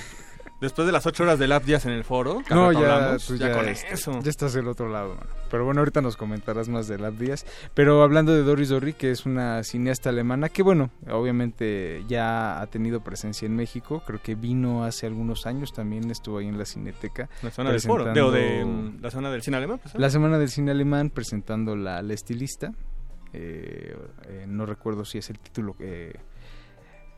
después 0.60 0.86
de 0.86 0.92
las 0.92 1.06
8 1.06 1.22
horas 1.22 1.38
de 1.38 1.46
lap 1.48 1.64
días 1.64 1.84
en 1.86 1.92
el 1.92 2.04
foro, 2.04 2.42
No, 2.50 2.72
ya, 2.72 2.78
hablamos, 2.78 3.26
tú 3.26 3.36
ya 3.36 3.48
ya, 3.48 3.54
con 3.56 3.68
este, 3.68 3.94
eso. 3.94 4.20
ya 4.22 4.30
estás 4.30 4.52
del 4.52 4.68
otro 4.68 4.88
lado, 4.88 5.14
mano. 5.14 5.26
Pero 5.50 5.64
bueno, 5.64 5.80
ahorita 5.80 6.00
nos 6.02 6.16
comentarás 6.16 6.68
más 6.68 6.88
de 6.88 6.98
Lab 6.98 7.14
Díaz. 7.14 7.46
Pero 7.74 8.02
hablando 8.02 8.32
de 8.34 8.42
Doris 8.42 8.68
Dorry, 8.68 8.92
que 8.92 9.10
es 9.10 9.24
una 9.24 9.62
cineasta 9.64 10.10
alemana 10.10 10.48
que, 10.50 10.62
bueno, 10.62 10.90
obviamente 11.10 12.04
ya 12.06 12.60
ha 12.60 12.66
tenido 12.66 13.00
presencia 13.00 13.46
en 13.46 13.56
México. 13.56 14.02
Creo 14.06 14.20
que 14.22 14.34
vino 14.34 14.84
hace 14.84 15.06
algunos 15.06 15.46
años, 15.46 15.72
también 15.72 16.10
estuvo 16.10 16.38
ahí 16.38 16.48
en 16.48 16.58
la 16.58 16.66
Cineteca. 16.66 17.30
La 17.42 17.50
zona 17.50 17.70
del 17.70 17.80
foro, 17.80 18.04
de, 18.12 18.20
o 18.20 18.30
de 18.30 18.40
presentando- 18.40 19.00
la 19.02 19.10
zona 19.10 19.30
del 19.30 19.42
cine 19.42 19.56
alemán. 19.56 19.78
pues, 19.82 19.94
¿eh? 19.94 19.98
La 19.98 20.10
Semana 20.10 20.38
del 20.38 20.48
Cine 20.50 20.70
Alemán 20.70 21.10
presentando 21.10 21.76
la, 21.76 22.02
la 22.02 22.12
estilista. 22.14 22.72
Eh, 23.32 23.94
eh, 24.26 24.44
no 24.48 24.64
recuerdo 24.66 25.04
si 25.04 25.18
es 25.18 25.28
el 25.30 25.38
título 25.38 25.76
eh, 25.80 26.14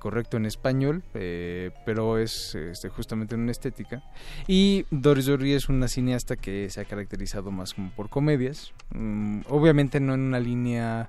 correcto 0.01 0.37
en 0.37 0.47
español, 0.47 1.05
eh, 1.15 1.71
pero 1.87 2.19
es 2.19 2.57
este, 2.57 2.89
justamente 2.89 3.37
en 3.37 3.43
una 3.43 3.53
estética. 3.53 4.03
Y 4.49 4.87
Doris 4.91 5.27
Dorry 5.27 5.53
es 5.53 5.69
una 5.69 5.87
cineasta 5.87 6.35
que 6.35 6.69
se 6.71 6.81
ha 6.81 6.85
caracterizado 6.85 7.53
más 7.53 7.75
como 7.75 7.91
por 7.91 8.09
comedias. 8.09 8.73
Mm, 8.93 9.43
obviamente 9.49 10.01
no 10.01 10.15
en 10.15 10.21
una 10.23 10.41
línea 10.41 11.09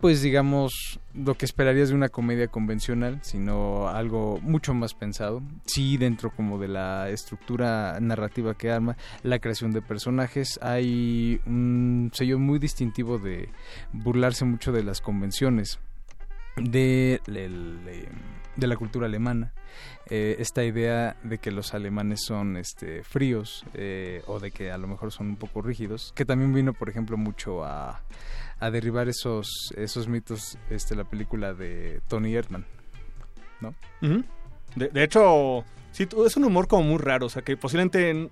pues 0.00 0.22
digamos 0.22 0.98
lo 1.12 1.34
que 1.34 1.44
esperarías 1.44 1.90
de 1.90 1.94
una 1.94 2.08
comedia 2.08 2.48
convencional, 2.48 3.18
sino 3.22 3.88
algo 3.88 4.38
mucho 4.40 4.72
más 4.72 4.94
pensado. 4.94 5.42
Sí, 5.66 5.98
dentro 5.98 6.30
como 6.30 6.58
de 6.58 6.68
la 6.68 7.10
estructura 7.10 7.98
narrativa 8.00 8.54
que 8.54 8.70
arma, 8.70 8.96
la 9.22 9.38
creación 9.40 9.72
de 9.72 9.82
personajes, 9.82 10.58
hay 10.62 11.40
un 11.44 12.10
sello 12.14 12.38
muy 12.38 12.58
distintivo 12.58 13.18
de 13.18 13.50
burlarse 13.92 14.46
mucho 14.46 14.72
de 14.72 14.84
las 14.84 15.02
convenciones 15.02 15.78
de, 16.60 17.20
la 18.56 18.76
cultura 18.76 19.06
alemana. 19.06 19.52
Eh, 20.06 20.36
esta 20.38 20.64
idea 20.64 21.16
de 21.22 21.38
que 21.38 21.50
los 21.50 21.72
alemanes 21.72 22.24
son 22.24 22.56
este, 22.56 23.04
fríos 23.04 23.64
eh, 23.74 24.22
o 24.26 24.40
de 24.40 24.50
que 24.50 24.72
a 24.72 24.78
lo 24.78 24.88
mejor 24.88 25.12
son 25.12 25.28
un 25.28 25.36
poco 25.36 25.62
rígidos, 25.62 26.12
que 26.16 26.24
también 26.24 26.52
vino, 26.52 26.72
por 26.72 26.88
ejemplo, 26.88 27.16
mucho 27.16 27.64
a, 27.64 28.02
derribar 28.72 29.08
esos, 29.08 29.72
esos 29.76 30.08
mitos 30.08 30.58
este, 30.68 30.94
la 30.94 31.04
película 31.04 31.54
de 31.54 32.00
Tony 32.08 32.34
Erdman. 32.34 32.66
¿no? 33.60 33.74
De, 34.74 34.88
de 34.88 35.04
hecho, 35.04 35.64
sí, 35.92 36.08
es 36.26 36.36
un 36.36 36.44
humor 36.44 36.66
como 36.68 36.82
muy 36.82 36.98
raro. 36.98 37.26
O 37.26 37.30
sea, 37.30 37.42
que 37.42 37.56
posiblemente 37.56 38.30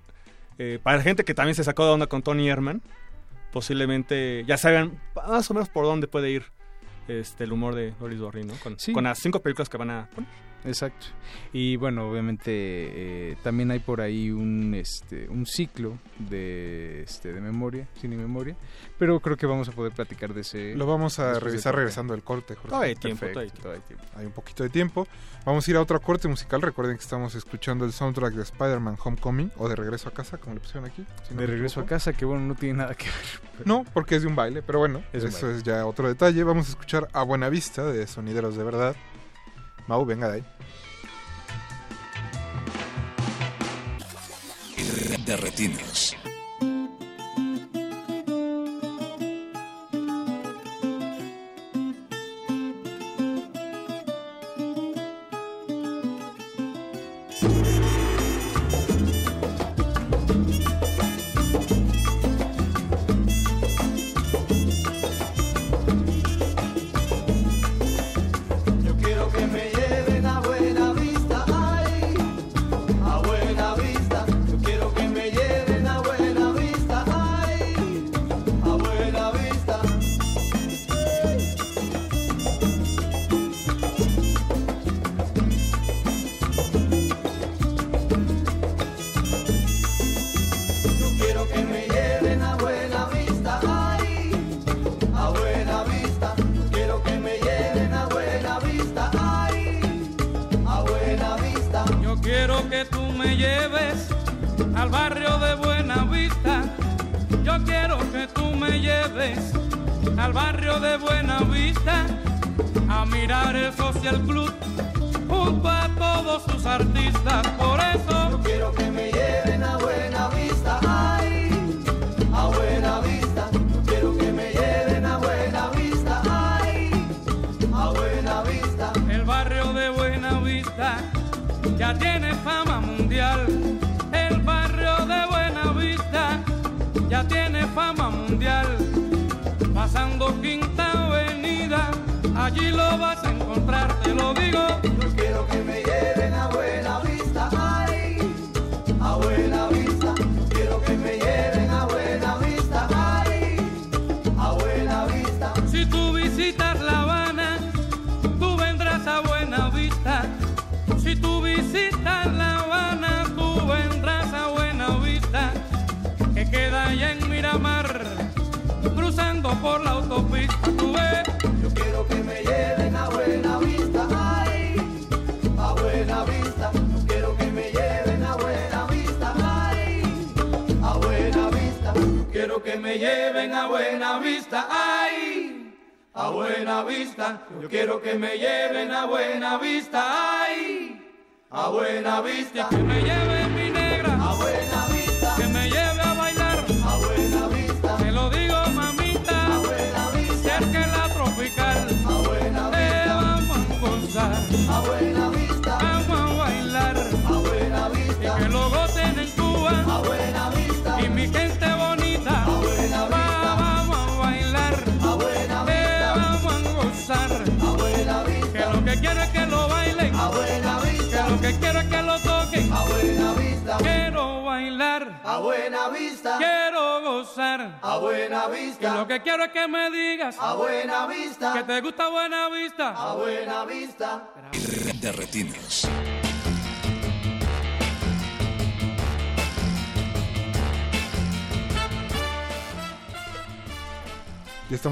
eh, 0.59 0.77
para 0.83 1.01
gente 1.01 1.23
que 1.23 1.33
también 1.33 1.55
se 1.55 1.63
sacó 1.63 1.85
de 1.85 1.91
onda 1.91 2.07
con 2.07 2.21
Tony 2.21 2.49
Herman, 2.49 2.81
posiblemente 3.53 4.43
ya 4.45 4.57
saben 4.57 4.99
más 5.15 5.49
o 5.49 5.53
menos 5.53 5.69
por 5.69 5.85
dónde 5.85 6.07
puede 6.07 6.31
ir 6.31 6.43
este 7.09 7.43
el 7.43 7.51
humor 7.51 7.75
de 7.75 7.91
Doris 7.99 8.19
Dorry, 8.19 8.43
¿no? 8.43 8.53
Con, 8.63 8.79
Sí. 8.79 8.93
con 8.93 9.03
las 9.03 9.19
cinco 9.19 9.41
películas 9.41 9.69
que 9.69 9.77
van 9.77 9.89
a 9.91 10.07
poner. 10.13 10.29
Exacto. 10.65 11.07
Y 11.53 11.75
bueno, 11.77 12.09
obviamente 12.09 12.51
eh, 12.51 13.37
también 13.43 13.71
hay 13.71 13.79
por 13.79 14.01
ahí 14.01 14.29
un 14.31 14.73
este 14.75 15.27
un 15.29 15.45
ciclo 15.45 15.97
de 16.17 17.03
este 17.03 17.33
de 17.33 17.39
memoria, 17.41 17.87
cine 17.99 18.15
y 18.15 18.17
memoria, 18.17 18.55
pero 18.97 19.19
creo 19.19 19.37
que 19.37 19.45
vamos 19.45 19.69
a 19.69 19.71
poder 19.71 19.93
platicar 19.93 20.33
de 20.33 20.41
ese 20.41 20.75
Lo 20.75 20.85
vamos 20.85 21.19
a 21.19 21.39
revisar 21.39 21.75
regresando 21.75 22.13
del 22.13 22.23
corte, 22.23 22.55
Jorge. 22.55 22.69
Todavía 22.69 22.89
hay 22.89 22.95
tiempo, 22.95 23.25
todavía 23.27 23.41
hay 23.41 23.71
hay 23.71 23.79
tiempo. 23.81 24.05
Hay 24.15 24.25
un 24.25 24.31
poquito 24.31 24.63
de 24.63 24.69
tiempo. 24.69 25.07
Vamos 25.45 25.67
a 25.67 25.71
ir 25.71 25.77
a 25.77 25.81
otro 25.81 25.99
corte 26.01 26.27
musical. 26.27 26.61
Recuerden 26.61 26.97
que 26.97 27.03
estamos 27.03 27.35
escuchando 27.35 27.85
el 27.85 27.93
soundtrack 27.93 28.33
de 28.33 28.43
Spider-Man 28.43 28.97
Homecoming 29.03 29.51
o 29.57 29.69
de 29.69 29.75
Regreso 29.75 30.09
a 30.09 30.13
casa, 30.13 30.37
como 30.37 30.55
le 30.55 30.59
pusieron 30.61 30.85
aquí. 30.85 31.05
si 31.27 31.33
no 31.33 31.41
de 31.41 31.47
regreso 31.47 31.79
a 31.79 31.85
casa, 31.85 32.13
que 32.13 32.25
bueno, 32.25 32.45
no 32.45 32.55
tiene 32.55 32.79
nada 32.79 32.95
que 32.95 33.05
ver. 33.05 33.49
No, 33.65 33.83
porque 33.93 34.15
es 34.15 34.21
de 34.21 34.27
un 34.29 34.35
baile, 34.35 34.61
pero 34.61 34.79
bueno, 34.79 35.03
Es 35.11 35.23
eso 35.23 35.45
baile. 35.47 35.57
es 35.59 35.63
ya 35.63 35.85
otro 35.85 36.07
detalle. 36.07 36.43
Vamos 36.43 36.67
a 36.67 36.69
escuchar 36.69 37.07
a 37.13 37.23
Buena 37.23 37.49
Vista 37.49 37.85
de 37.85 38.07
Sonideros 38.07 38.55
de 38.55 38.63
Verdad. 38.63 38.95
Mau, 39.89 40.05
venga 40.05 40.29
de 40.29 40.35
ahí. 40.35 40.43
De 45.25 45.35
retinos. 45.35 46.15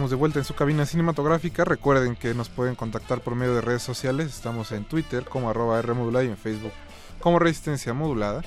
Estamos 0.07 0.11
de 0.11 0.19
vuelta 0.21 0.39
en 0.39 0.45
su 0.45 0.53
cabina 0.55 0.85
cinematográfica. 0.85 1.65
Recuerden 1.65 2.15
que 2.15 2.33
nos 2.33 2.47
pueden 2.47 2.75
contactar 2.75 3.19
por 3.19 3.35
medio 3.35 3.55
de 3.55 3.59
redes 3.61 3.81
sociales. 3.81 4.27
Estamos 4.27 4.71
en 4.71 4.85
Twitter 4.85 5.25
como 5.25 5.49
arroba 5.49 5.81
Rmodulada 5.81 6.23
y 6.23 6.29
en 6.29 6.37
Facebook 6.37 6.71
como 7.19 7.39
Resistencia 7.39 7.93
Modulada. 7.93 8.41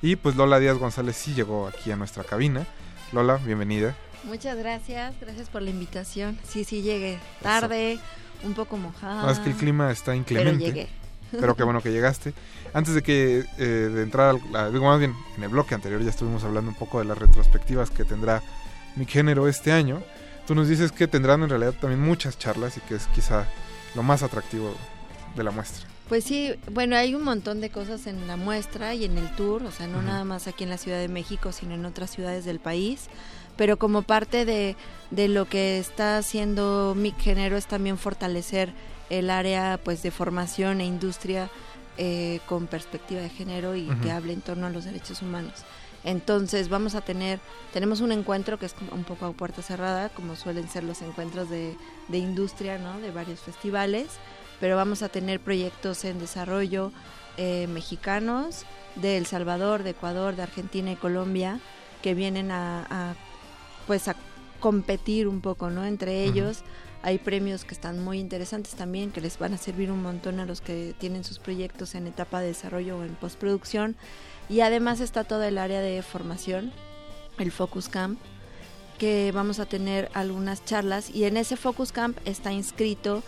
Y 0.00 0.16
pues 0.16 0.36
Lola 0.36 0.58
Díaz 0.58 0.78
González 0.78 1.16
sí 1.16 1.34
llegó 1.34 1.66
aquí 1.68 1.90
a 1.92 1.96
nuestra 1.96 2.24
cabina. 2.24 2.66
Lola, 3.12 3.36
bienvenida. 3.44 3.94
Muchas 4.24 4.56
gracias, 4.56 5.14
gracias 5.20 5.50
por 5.50 5.60
la 5.60 5.68
invitación. 5.68 6.38
Sí, 6.48 6.64
sí, 6.64 6.80
llegué 6.80 7.18
tarde, 7.42 7.98
un 8.42 8.54
poco 8.54 8.78
mojada. 8.78 9.22
No, 9.22 9.30
es 9.30 9.38
que 9.38 9.50
el 9.50 9.56
clima 9.56 9.90
está 9.92 10.16
inclemente. 10.16 10.64
Pero 10.64 10.74
llegué. 10.74 10.88
Pero 11.30 11.54
qué 11.56 11.62
bueno 11.62 11.82
que 11.82 11.92
llegaste. 11.92 12.32
Antes 12.72 12.94
de 12.94 13.02
que 13.02 13.44
eh, 13.58 13.64
de 13.64 14.02
entrar, 14.02 14.36
al- 14.54 14.72
digo 14.72 14.86
más 14.86 14.98
bien, 14.98 15.14
en 15.36 15.42
el 15.42 15.50
bloque 15.50 15.74
anterior 15.74 16.00
ya 16.02 16.08
estuvimos 16.10 16.42
hablando 16.44 16.70
un 16.70 16.76
poco 16.76 17.00
de 17.00 17.04
las 17.04 17.18
retrospectivas 17.18 17.90
que 17.90 18.04
tendrá 18.04 18.42
mi 18.96 19.04
género 19.04 19.46
este 19.46 19.72
año. 19.72 20.02
Tú 20.46 20.54
nos 20.54 20.68
dices 20.68 20.92
que 20.92 21.06
tendrán 21.06 21.42
en 21.42 21.50
realidad 21.50 21.74
también 21.80 22.00
muchas 22.00 22.38
charlas 22.38 22.76
y 22.76 22.80
que 22.80 22.94
es 22.94 23.06
quizá 23.08 23.46
lo 23.94 24.02
más 24.02 24.22
atractivo 24.22 24.74
de 25.36 25.44
la 25.44 25.50
muestra. 25.50 25.86
Pues 26.08 26.24
sí, 26.24 26.52
bueno, 26.70 26.96
hay 26.96 27.14
un 27.14 27.24
montón 27.24 27.60
de 27.60 27.70
cosas 27.70 28.06
en 28.06 28.26
la 28.26 28.36
muestra 28.36 28.94
y 28.94 29.04
en 29.04 29.16
el 29.16 29.30
tour, 29.34 29.62
o 29.62 29.70
sea, 29.70 29.86
no 29.86 30.02
nada 30.02 30.24
más 30.24 30.46
aquí 30.46 30.64
en 30.64 30.70
la 30.70 30.76
Ciudad 30.76 30.98
de 30.98 31.08
México, 31.08 31.52
sino 31.52 31.74
en 31.74 31.86
otras 31.86 32.10
ciudades 32.10 32.44
del 32.44 32.58
país. 32.58 33.08
Pero 33.56 33.78
como 33.78 34.02
parte 34.02 34.44
de, 34.44 34.76
de 35.10 35.28
lo 35.28 35.46
que 35.46 35.78
está 35.78 36.18
haciendo 36.18 36.94
mi 36.96 37.12
género 37.12 37.56
es 37.56 37.66
también 37.66 37.98
fortalecer 37.98 38.72
el 39.10 39.30
área 39.30 39.78
pues 39.82 40.02
de 40.02 40.10
formación 40.10 40.80
e 40.80 40.86
industria 40.86 41.50
eh, 41.98 42.40
con 42.46 42.66
perspectiva 42.66 43.20
de 43.20 43.28
género 43.28 43.76
y 43.76 43.86
que 44.02 44.10
hable 44.10 44.32
en 44.32 44.40
torno 44.40 44.66
a 44.66 44.70
los 44.70 44.84
derechos 44.84 45.20
humanos. 45.20 45.52
Entonces 46.04 46.68
vamos 46.68 46.94
a 46.94 47.00
tener, 47.00 47.38
tenemos 47.72 48.00
un 48.00 48.12
encuentro 48.12 48.58
que 48.58 48.66
es 48.66 48.74
un 48.90 49.04
poco 49.04 49.26
a 49.26 49.32
puerta 49.32 49.62
cerrada, 49.62 50.08
como 50.08 50.34
suelen 50.36 50.68
ser 50.68 50.84
los 50.84 51.00
encuentros 51.02 51.48
de, 51.48 51.76
de 52.08 52.18
industria, 52.18 52.78
¿no? 52.78 52.98
De 53.00 53.10
varios 53.10 53.40
festivales, 53.40 54.08
pero 54.60 54.76
vamos 54.76 55.02
a 55.02 55.08
tener 55.08 55.40
proyectos 55.40 56.04
en 56.04 56.18
desarrollo 56.18 56.92
eh, 57.36 57.66
mexicanos, 57.68 58.64
de 58.96 59.16
El 59.16 59.26
Salvador, 59.26 59.84
de 59.84 59.90
Ecuador, 59.90 60.36
de 60.36 60.42
Argentina 60.42 60.92
y 60.92 60.96
Colombia, 60.96 61.60
que 62.02 62.14
vienen 62.14 62.50
a, 62.50 62.86
a, 62.90 63.14
pues 63.86 64.08
a 64.08 64.16
competir 64.60 65.28
un 65.28 65.40
poco, 65.40 65.70
¿no? 65.70 65.84
Entre 65.84 66.24
ellos. 66.24 66.62
Hay 67.02 67.18
premios 67.18 67.64
que 67.64 67.74
están 67.74 68.02
muy 68.02 68.20
interesantes 68.20 68.74
también, 68.74 69.10
que 69.10 69.20
les 69.20 69.36
van 69.38 69.54
a 69.54 69.58
servir 69.58 69.90
un 69.90 70.02
montón 70.02 70.38
a 70.38 70.46
los 70.46 70.60
que 70.60 70.94
tienen 70.98 71.24
sus 71.24 71.40
proyectos 71.40 71.96
en 71.96 72.06
etapa 72.06 72.40
de 72.40 72.48
desarrollo 72.48 72.98
o 72.98 73.02
en 73.02 73.14
postproducción. 73.16 73.96
Y 74.48 74.60
además 74.60 75.00
está 75.00 75.24
todo 75.24 75.42
el 75.42 75.58
área 75.58 75.80
de 75.80 76.02
formación, 76.02 76.72
el 77.38 77.52
Focus 77.52 77.88
Camp, 77.88 78.18
que 78.98 79.32
vamos 79.32 79.58
a 79.58 79.66
tener 79.66 80.10
algunas 80.14 80.64
charlas. 80.64 81.10
Y 81.10 81.24
en 81.24 81.36
ese 81.36 81.56
Focus 81.56 81.92
Camp 81.92 82.18
está 82.24 82.52
inscrito 82.52 83.22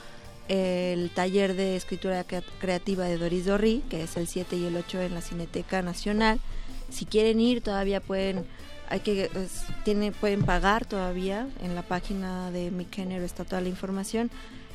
el 0.48 1.10
taller 1.10 1.54
de 1.54 1.76
escritura 1.76 2.24
creativa 2.24 3.04
de 3.04 3.18
Doris 3.18 3.46
Dorri, 3.46 3.82
que 3.88 4.02
es 4.02 4.16
el 4.16 4.28
7 4.28 4.56
y 4.56 4.66
el 4.66 4.76
8 4.76 5.00
en 5.00 5.14
la 5.14 5.20
Cineteca 5.20 5.80
Nacional. 5.82 6.40
Si 6.90 7.06
quieren 7.06 7.40
ir, 7.40 7.62
todavía 7.62 8.00
pueden 8.00 8.46
hay 8.88 9.00
que 9.00 9.24
es, 9.24 9.64
tiene, 9.84 10.12
pueden 10.12 10.44
pagar 10.44 10.84
todavía 10.84 11.48
en 11.62 11.74
la 11.74 11.82
página 11.82 12.50
de 12.50 12.70
mi 12.70 12.86
género 12.90 13.24
está 13.24 13.44
toda 13.44 13.60
la 13.60 13.68
información 13.68 14.30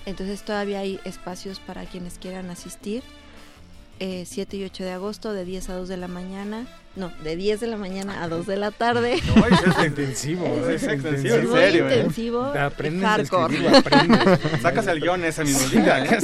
entonces 0.06 0.44
todavía 0.44 0.80
hay 0.80 0.99
espacios 1.06 1.60
para 1.60 1.86
quienes 1.86 2.18
quieran 2.18 2.49
asistir 2.49 3.03
eh, 3.99 4.23
7 4.26 4.57
y 4.57 4.63
8 4.63 4.84
de 4.84 4.91
agosto 4.91 5.34
de 5.34 5.45
10 5.45 5.69
a 5.69 5.76
2 5.76 5.88
de 5.88 5.97
la 5.97 6.07
mañana 6.07 6.67
no, 6.95 7.11
de 7.23 7.35
10 7.35 7.59
de 7.59 7.67
la 7.67 7.77
mañana 7.77 8.23
a 8.23 8.27
2 8.27 8.45
de 8.45 8.57
la 8.57 8.71
tarde. 8.71 9.21
No, 9.35 9.45
eso 9.47 9.80
es 9.80 9.88
intensivo. 9.88 10.45
es, 10.67 10.84
es 10.84 10.93
intensivo, 10.93 11.35
en 11.35 11.51
serio. 11.51 11.85
Muy 11.85 11.93
intensivo. 11.93 12.53
¿eh? 12.53 12.59
Aprendes 12.59 13.03
hardcore. 13.03 13.67
A 13.67 13.77
aprendes. 13.77 14.39
Sacas 14.61 14.88
el 14.88 14.99
guion 14.99 15.23
ese 15.23 15.43
mismo 15.43 15.67
día. 15.69 16.19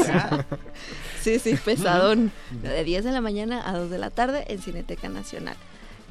sí, 1.22 1.40
sí, 1.40 1.56
pesadón. 1.56 2.32
De 2.62 2.84
10 2.84 3.06
de 3.06 3.12
la 3.12 3.22
mañana 3.22 3.68
a 3.70 3.78
2 3.78 3.90
de 3.90 3.98
la 3.98 4.10
tarde 4.10 4.44
en 4.48 4.62
Cineteca 4.62 5.08
Nacional. 5.08 5.56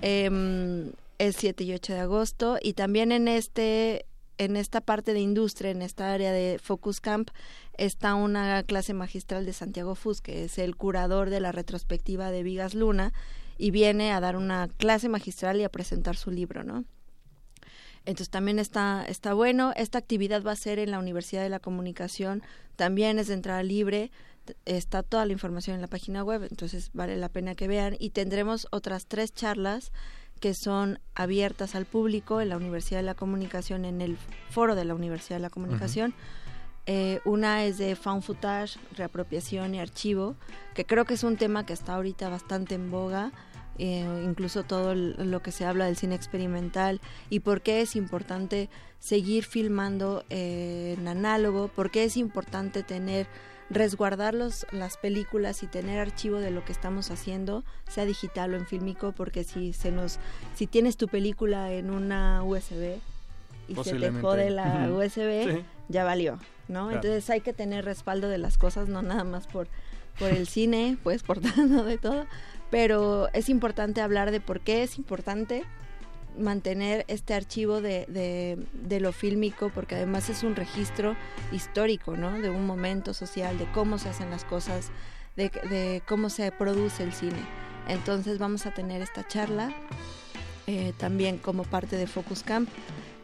Eh, 0.02 0.90
el 1.18 1.34
7 1.34 1.64
y 1.64 1.74
8 1.74 1.92
de 1.92 2.00
agosto 2.00 2.58
y 2.62 2.72
también 2.74 3.12
en 3.12 3.28
este 3.28 4.06
en 4.36 4.56
esta 4.56 4.80
parte 4.80 5.14
de 5.14 5.20
industria, 5.20 5.70
en 5.70 5.80
esta 5.80 6.12
área 6.12 6.32
de 6.32 6.58
Focus 6.60 7.00
Camp, 7.00 7.30
está 7.78 8.14
una 8.14 8.62
clase 8.62 8.94
magistral 8.94 9.46
de 9.46 9.52
Santiago 9.52 9.94
Fus, 9.94 10.20
que 10.20 10.44
es 10.44 10.59
el 10.59 10.76
curador 10.76 11.30
de 11.30 11.40
la 11.40 11.52
retrospectiva 11.52 12.30
de 12.30 12.42
Vigas 12.42 12.74
Luna, 12.74 13.12
y 13.59 13.70
viene 13.70 14.12
a 14.12 14.20
dar 14.20 14.36
una 14.36 14.68
clase 14.68 15.09
magistral 15.09 15.60
y 15.60 15.64
a 15.64 15.68
presentar 15.68 16.16
su 16.16 16.30
libro, 16.30 16.64
¿no? 16.64 16.84
Entonces 18.05 18.30
también 18.30 18.59
está, 18.59 19.05
está 19.09 19.32
bueno. 19.32 19.72
Esta 19.76 19.98
actividad 19.98 20.42
va 20.42 20.52
a 20.52 20.56
ser 20.56 20.78
en 20.78 20.90
la 20.90 20.98
Universidad 20.98 21.42
de 21.42 21.48
la 21.48 21.60
Comunicación, 21.60 22.42
también 22.76 23.18
es 23.18 23.28
de 23.28 23.34
entrada 23.34 23.62
libre, 23.62 24.10
está 24.66 25.02
toda 25.02 25.24
la 25.24 25.32
información 25.32 25.76
en 25.76 25.80
la 25.80 25.88
página 25.88 26.22
web, 26.22 26.42
entonces 26.51 26.90
vale 26.92 27.16
la 27.16 27.28
pena 27.28 27.55
que 27.55 27.68
vean. 27.68 27.96
Y 27.98 28.10
tendremos 28.10 28.66
otras 28.70 29.06
tres 29.06 29.32
charlas 29.32 29.92
que 30.40 30.52
son 30.52 30.98
abiertas 31.14 31.74
al 31.74 31.86
público 31.86 32.40
en 32.40 32.51
la 32.51 32.56
Universidad 32.56 32.98
de 32.98 33.05
la 33.05 33.14
Comunicación, 33.14 33.84
en 33.84 34.01
el 34.01 34.18
foro 34.51 34.74
de 34.74 34.84
la 34.84 34.94
Universidad 34.94 35.36
de 35.36 35.42
la 35.42 35.51
Comunicación. 35.51 36.14
Eh, 36.86 37.20
una 37.24 37.65
es 37.65 37.78
de 37.78 37.97
found 37.97 38.23
footage, 38.23 38.78
reapropiación 38.97 39.74
y 39.74 39.81
archivo, 39.81 40.36
que 40.74 40.85
creo 40.85 41.06
que 41.06 41.15
es 41.15 41.24
un 41.24 41.36
tema 41.36 41.65
que 41.65 41.73
está 41.73 41.94
ahorita 41.94 42.28
bastante 42.28 42.74
en 42.74 42.90
boga, 42.90 43.32
eh, 43.78 44.23
incluso 44.24 44.65
todo 44.65 44.94
lo 44.94 45.43
que 45.43 45.51
se 45.51 45.65
habla 45.65 45.86
del 45.86 45.97
cine 45.97 46.15
experimental 46.15 47.01
y 47.31 47.40
por 47.40 47.62
qué 47.62 47.81
es 47.81 47.97
importante 47.97 48.69
seguir 49.01 49.44
filmando 49.44 50.24
eh, 50.31 50.94
en 50.98 51.09
análogo, 51.09 51.69
por 51.69 51.90
qué 51.90 52.05
es 52.05 52.16
importante 52.16 52.82
tener 52.82 53.27
resguardar 53.70 54.35
los, 54.35 54.66
las 54.73 54.98
películas 54.98 55.62
y 55.62 55.66
tener 55.66 55.98
archivo 55.98 56.39
de 56.39 56.51
lo 56.51 56.65
que 56.66 56.73
estamos 56.73 57.11
haciendo, 57.11 57.65
sea 57.89 58.05
digital 58.05 58.52
o 58.52 58.59
en 58.59 58.66
fílmico, 58.66 59.12
porque 59.12 59.43
si 59.43 59.73
se 59.73 59.90
nos, 59.90 60.19
si 60.55 60.66
tienes 60.66 60.98
tu 60.98 61.09
película 61.09 61.73
en 61.73 61.90
una 61.90 62.44
USB 62.44 63.01
y 63.68 63.74
se 63.76 63.98
te 63.98 64.10
jode 64.10 64.50
la 64.50 64.88
USB, 64.90 65.56
sí. 65.56 65.64
ya 65.88 66.04
valió, 66.04 66.38
¿no? 66.68 66.88
Claro. 66.88 66.96
Entonces 66.96 67.30
hay 67.30 67.40
que 67.40 67.52
tener 67.52 67.84
respaldo 67.84 68.28
de 68.28 68.38
las 68.38 68.58
cosas, 68.58 68.88
no 68.88 69.02
nada 69.02 69.24
más 69.24 69.46
por, 69.46 69.68
por 70.18 70.30
el 70.30 70.46
cine, 70.46 70.98
pues 71.02 71.22
por 71.22 71.40
todo 71.40 71.84
de 71.84 71.98
todo, 71.98 72.26
pero 72.70 73.28
es 73.32 73.48
importante 73.48 74.00
hablar 74.00 74.30
de 74.30 74.40
por 74.40 74.60
qué 74.60 74.82
es 74.82 74.98
importante 74.98 75.64
mantener 76.38 77.04
este 77.06 77.34
archivo 77.34 77.80
de, 77.80 78.06
de, 78.08 78.58
de, 78.72 79.00
lo 79.00 79.12
fílmico 79.12 79.70
porque 79.72 79.94
además 79.94 80.28
es 80.30 80.42
un 80.42 80.56
registro 80.56 81.16
histórico, 81.52 82.16
¿no? 82.16 82.32
De 82.32 82.50
un 82.50 82.66
momento 82.66 83.14
social, 83.14 83.56
de 83.56 83.70
cómo 83.72 83.98
se 83.98 84.08
hacen 84.08 84.30
las 84.30 84.44
cosas, 84.44 84.90
de, 85.36 85.50
de 85.70 86.02
cómo 86.08 86.30
se 86.30 86.50
produce 86.50 87.04
el 87.04 87.12
cine. 87.12 87.38
Entonces 87.88 88.38
vamos 88.38 88.66
a 88.66 88.72
tener 88.72 89.02
esta 89.02 89.26
charla 89.26 89.72
eh, 90.66 90.94
también 90.96 91.38
como 91.38 91.64
parte 91.64 91.96
de 91.96 92.06
Focus 92.06 92.42
Camp. 92.42 92.68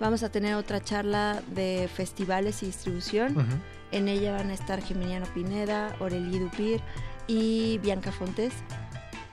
Vamos 0.01 0.23
a 0.23 0.31
tener 0.31 0.55
otra 0.55 0.81
charla 0.81 1.43
de 1.55 1.89
festivales 1.93 2.63
y 2.63 2.67
distribución. 2.67 3.37
Uh 3.37 3.41
-huh. 3.41 3.61
En 3.93 4.09
ella 4.09 4.33
van 4.33 4.51
a 4.51 4.55
estar 4.55 4.83
Geminiano 4.83 5.27
Pineda, 5.35 5.95
Orelí 6.01 6.39
Dupir 6.39 6.81
y 7.27 7.79
Bianca 7.79 8.11
Fontes 8.11 8.53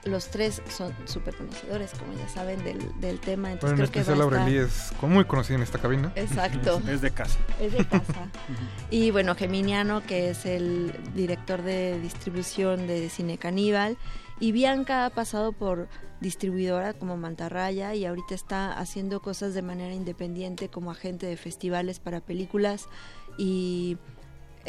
los 0.08 0.28
tres 0.28 0.62
son 0.70 0.92
súper 1.04 1.34
conocedores, 1.36 1.92
como 1.92 2.12
ya 2.18 2.28
saben, 2.28 2.62
del, 2.64 2.78
del 3.00 3.20
tema. 3.20 3.52
Entonces 3.52 3.76
bueno, 3.76 3.92
creo 3.92 4.02
en 4.02 4.30
que 4.30 4.36
Aureli 4.36 4.56
es 4.58 4.92
muy 5.02 5.24
conocida 5.24 5.56
en 5.56 5.62
esta 5.62 5.78
cabina. 5.78 6.12
Exacto. 6.14 6.80
es 6.88 7.00
de 7.00 7.10
casa. 7.10 7.38
Es 7.60 7.72
de 7.72 7.84
casa. 7.84 8.28
y 8.90 9.10
bueno, 9.10 9.34
Geminiano, 9.34 10.02
que 10.02 10.30
es 10.30 10.46
el 10.46 10.94
director 11.14 11.62
de 11.62 12.00
distribución 12.00 12.86
de 12.86 13.08
Cine 13.08 13.38
Caníbal. 13.38 13.96
Y 14.40 14.52
Bianca 14.52 15.04
ha 15.04 15.10
pasado 15.10 15.52
por 15.52 15.88
distribuidora 16.20 16.94
como 16.94 17.16
Mantarraya 17.16 17.94
y 17.94 18.04
ahorita 18.04 18.34
está 18.34 18.72
haciendo 18.72 19.20
cosas 19.20 19.54
de 19.54 19.62
manera 19.62 19.94
independiente 19.94 20.68
como 20.68 20.90
agente 20.90 21.26
de 21.26 21.36
festivales 21.36 22.00
para 22.00 22.20
películas 22.20 22.88
y 23.36 23.98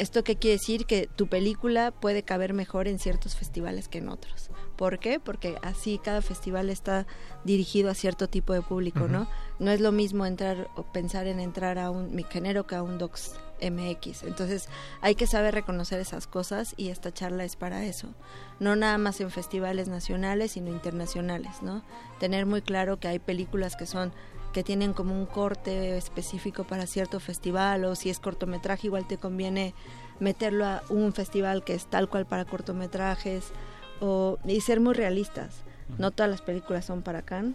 ¿Esto 0.00 0.24
qué 0.24 0.36
quiere 0.36 0.56
decir? 0.56 0.86
Que 0.86 1.08
tu 1.14 1.26
película 1.26 1.90
puede 1.90 2.22
caber 2.22 2.54
mejor 2.54 2.88
en 2.88 2.98
ciertos 2.98 3.36
festivales 3.36 3.86
que 3.86 3.98
en 3.98 4.08
otros. 4.08 4.50
¿Por 4.76 4.98
qué? 4.98 5.20
Porque 5.20 5.58
así 5.62 6.00
cada 6.02 6.22
festival 6.22 6.70
está 6.70 7.06
dirigido 7.44 7.90
a 7.90 7.94
cierto 7.94 8.26
tipo 8.26 8.54
de 8.54 8.62
público, 8.62 9.00
uh 9.00 9.08
-huh. 9.08 9.10
¿no? 9.10 9.28
No 9.58 9.70
es 9.70 9.82
lo 9.82 9.92
mismo 9.92 10.24
entrar 10.24 10.68
o 10.74 10.84
pensar 10.84 11.26
en 11.26 11.38
entrar 11.38 11.78
a 11.78 11.90
un 11.90 12.14
mi 12.14 12.24
género 12.24 12.66
que 12.66 12.76
a 12.76 12.82
un 12.82 12.96
Docs 12.96 13.34
MX. 13.60 14.22
Entonces 14.22 14.70
hay 15.02 15.16
que 15.16 15.26
saber 15.26 15.52
reconocer 15.52 16.00
esas 16.00 16.26
cosas 16.26 16.72
y 16.78 16.88
esta 16.88 17.12
charla 17.12 17.44
es 17.44 17.56
para 17.56 17.84
eso. 17.84 18.08
No 18.60 18.76
nada 18.76 18.98
más 18.98 19.20
en 19.20 19.30
festivales 19.30 19.88
nacionales, 19.88 20.52
sino 20.52 20.70
internacionales, 20.70 21.62
¿no? 21.62 21.82
Tener 22.20 22.46
muy 22.46 22.62
claro 22.62 23.00
que 23.00 23.08
hay 23.08 23.18
películas 23.18 23.74
que 23.74 23.86
son 23.86 24.12
que 24.52 24.62
tienen 24.64 24.92
como 24.92 25.14
un 25.14 25.26
corte 25.26 25.96
específico 25.96 26.64
para 26.64 26.86
cierto 26.86 27.20
festival 27.20 27.84
o 27.84 27.94
si 27.94 28.10
es 28.10 28.18
cortometraje 28.18 28.88
igual 28.88 29.06
te 29.06 29.16
conviene 29.16 29.74
meterlo 30.18 30.66
a 30.66 30.82
un 30.88 31.12
festival 31.12 31.62
que 31.64 31.74
es 31.74 31.86
tal 31.86 32.08
cual 32.08 32.26
para 32.26 32.44
cortometrajes 32.44 33.52
o, 34.00 34.38
y 34.44 34.60
ser 34.60 34.80
muy 34.80 34.94
realistas. 34.94 35.62
No 35.98 36.10
todas 36.10 36.30
las 36.30 36.42
películas 36.42 36.84
son 36.84 37.02
para 37.02 37.22
Cannes, 37.22 37.54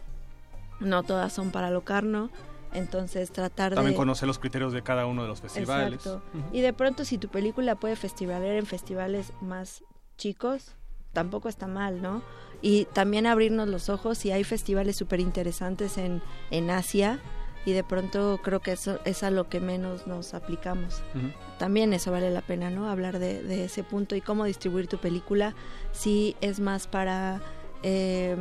no 0.80 1.04
todas 1.04 1.32
son 1.34 1.52
para 1.52 1.70
Locarno, 1.70 2.30
entonces 2.74 3.32
tratar 3.32 3.74
También 3.74 3.94
de... 3.94 3.98
conocer 3.98 4.28
los 4.28 4.40
criterios 4.40 4.74
de 4.74 4.82
cada 4.82 5.06
uno 5.06 5.22
de 5.22 5.28
los 5.30 5.42
festivales. 5.42 6.06
Exacto. 6.06 6.22
Uh 6.34 6.38
-huh. 6.38 6.44
Y 6.52 6.62
de 6.62 6.74
pronto 6.74 7.06
si 7.06 7.18
tu 7.18 7.30
película 7.30 7.76
puede 7.76 7.96
festivaler 7.96 8.58
en 8.58 8.66
festivales 8.66 9.32
más 9.42 9.84
chicos, 10.18 10.76
tampoco 11.16 11.50
está 11.50 11.66
mal, 11.66 12.04
¿no? 12.04 12.22
y 12.62 12.86
también 12.86 13.28
abrirnos 13.28 13.68
los 13.68 13.90
ojos 13.90 14.18
si 14.18 14.32
hay 14.32 14.44
festivales 14.44 14.96
súper 14.96 15.20
interesantes 15.20 16.00
en, 16.00 16.24
en 16.50 16.72
Asia 16.72 17.20
y 17.64 17.74
de 17.74 17.84
pronto 17.84 18.40
creo 18.44 18.60
que 18.60 18.72
eso 18.72 19.00
es 19.06 19.22
a 19.22 19.30
lo 19.30 19.50
que 19.50 19.60
menos 19.60 20.08
nos 20.08 20.34
aplicamos. 20.34 21.04
Uh 21.14 21.20
-huh. 21.20 21.34
También 21.60 21.94
eso 21.94 22.12
vale 22.12 22.32
la 22.32 22.42
pena, 22.42 22.72
¿no? 22.72 22.90
Hablar 22.90 23.20
de, 23.20 23.44
de, 23.44 23.66
ese 23.66 23.84
punto 23.84 24.16
y 24.16 24.22
cómo 24.22 24.46
distribuir 24.46 24.88
tu 24.88 24.98
película, 24.98 25.54
si 25.92 26.36
es 26.42 26.60
más 26.60 26.88
para, 26.88 27.40
eh, 27.84 28.36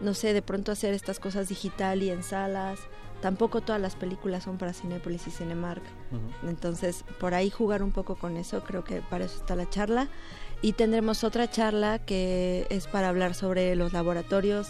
no 0.00 0.14
sé, 0.14 0.32
de 0.34 0.42
pronto 0.42 0.72
hacer 0.72 0.92
estas 0.92 1.20
cosas 1.20 1.48
digital 1.48 2.02
y 2.02 2.10
en 2.10 2.24
salas. 2.24 2.80
Tampoco 3.20 3.60
todas 3.60 3.80
las 3.80 3.96
películas 3.96 4.44
son 4.44 4.56
para 4.56 4.72
Cinépolis 4.72 5.28
y 5.28 5.30
Cinemark. 5.30 5.82
Uh 6.10 6.16
-huh. 6.16 6.48
Entonces, 6.50 7.04
por 7.20 7.34
ahí 7.34 7.50
jugar 7.50 7.84
un 7.84 7.92
poco 7.92 8.16
con 8.16 8.36
eso, 8.36 8.64
creo 8.64 8.82
que 8.82 9.00
para 9.00 9.26
eso 9.26 9.36
está 9.36 9.54
la 9.54 9.68
charla 9.68 10.08
y 10.62 10.72
tendremos 10.72 11.24
otra 11.24 11.50
charla 11.50 11.98
que 11.98 12.66
es 12.70 12.86
para 12.86 13.08
hablar 13.08 13.34
sobre 13.34 13.74
los 13.76 13.92
laboratorios, 13.92 14.68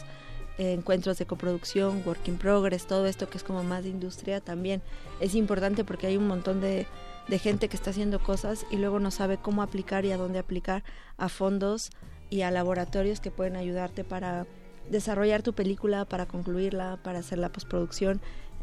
eh, 0.59 0.73
encuentros 0.73 1.19
de 1.19 1.27
coproducción, 1.27 2.03
work 2.07 2.29
in 2.29 2.37
progress, 2.37 2.87
todo 2.87 3.07
esto 3.07 3.29
que 3.29 3.39
es 3.39 3.45
como 3.45 3.65
más 3.65 3.83
de 3.83 3.91
industria 3.91 4.41
también 4.41 4.83
es 5.21 5.35
importante 5.35 5.85
porque 5.85 6.07
hay 6.07 6.17
un 6.17 6.29
montón 6.29 6.61
de, 6.61 6.87
de 7.29 7.39
gente 7.39 7.69
que 7.69 7.77
está 7.77 7.91
haciendo 7.91 8.23
cosas 8.23 8.67
y 8.71 8.77
luego 8.77 9.01
no 9.01 9.11
sabe 9.11 9.39
cómo 9.39 9.63
aplicar 9.63 10.05
y 10.05 10.13
a 10.13 10.17
dónde 10.17 10.39
aplicar 10.39 10.85
a 11.17 11.29
fondos 11.29 11.91
y 12.29 12.43
a 12.43 12.51
laboratorios 12.51 13.21
que 13.21 13.33
pueden 13.33 13.57
ayudarte 13.57 14.05
para 14.05 14.47
desarrollar 14.89 15.43
tu 15.43 15.55
película, 15.55 16.05
para 16.05 16.27
concluirla, 16.27 16.99
para 17.03 17.19
hacer 17.21 17.39
la 17.39 17.51
postproducción. 17.51 18.21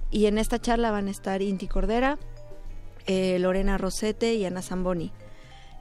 Y 0.09 0.27
en 0.27 0.37
esta 0.37 0.59
charla 0.59 0.91
van 0.91 1.07
a 1.07 1.11
estar 1.11 1.41
Inti 1.41 1.67
Cordera, 1.67 2.17
eh, 3.07 3.37
Lorena 3.39 3.77
Rosete 3.77 4.35
y 4.35 4.45
Ana 4.45 4.61
Zamboni 4.61 5.11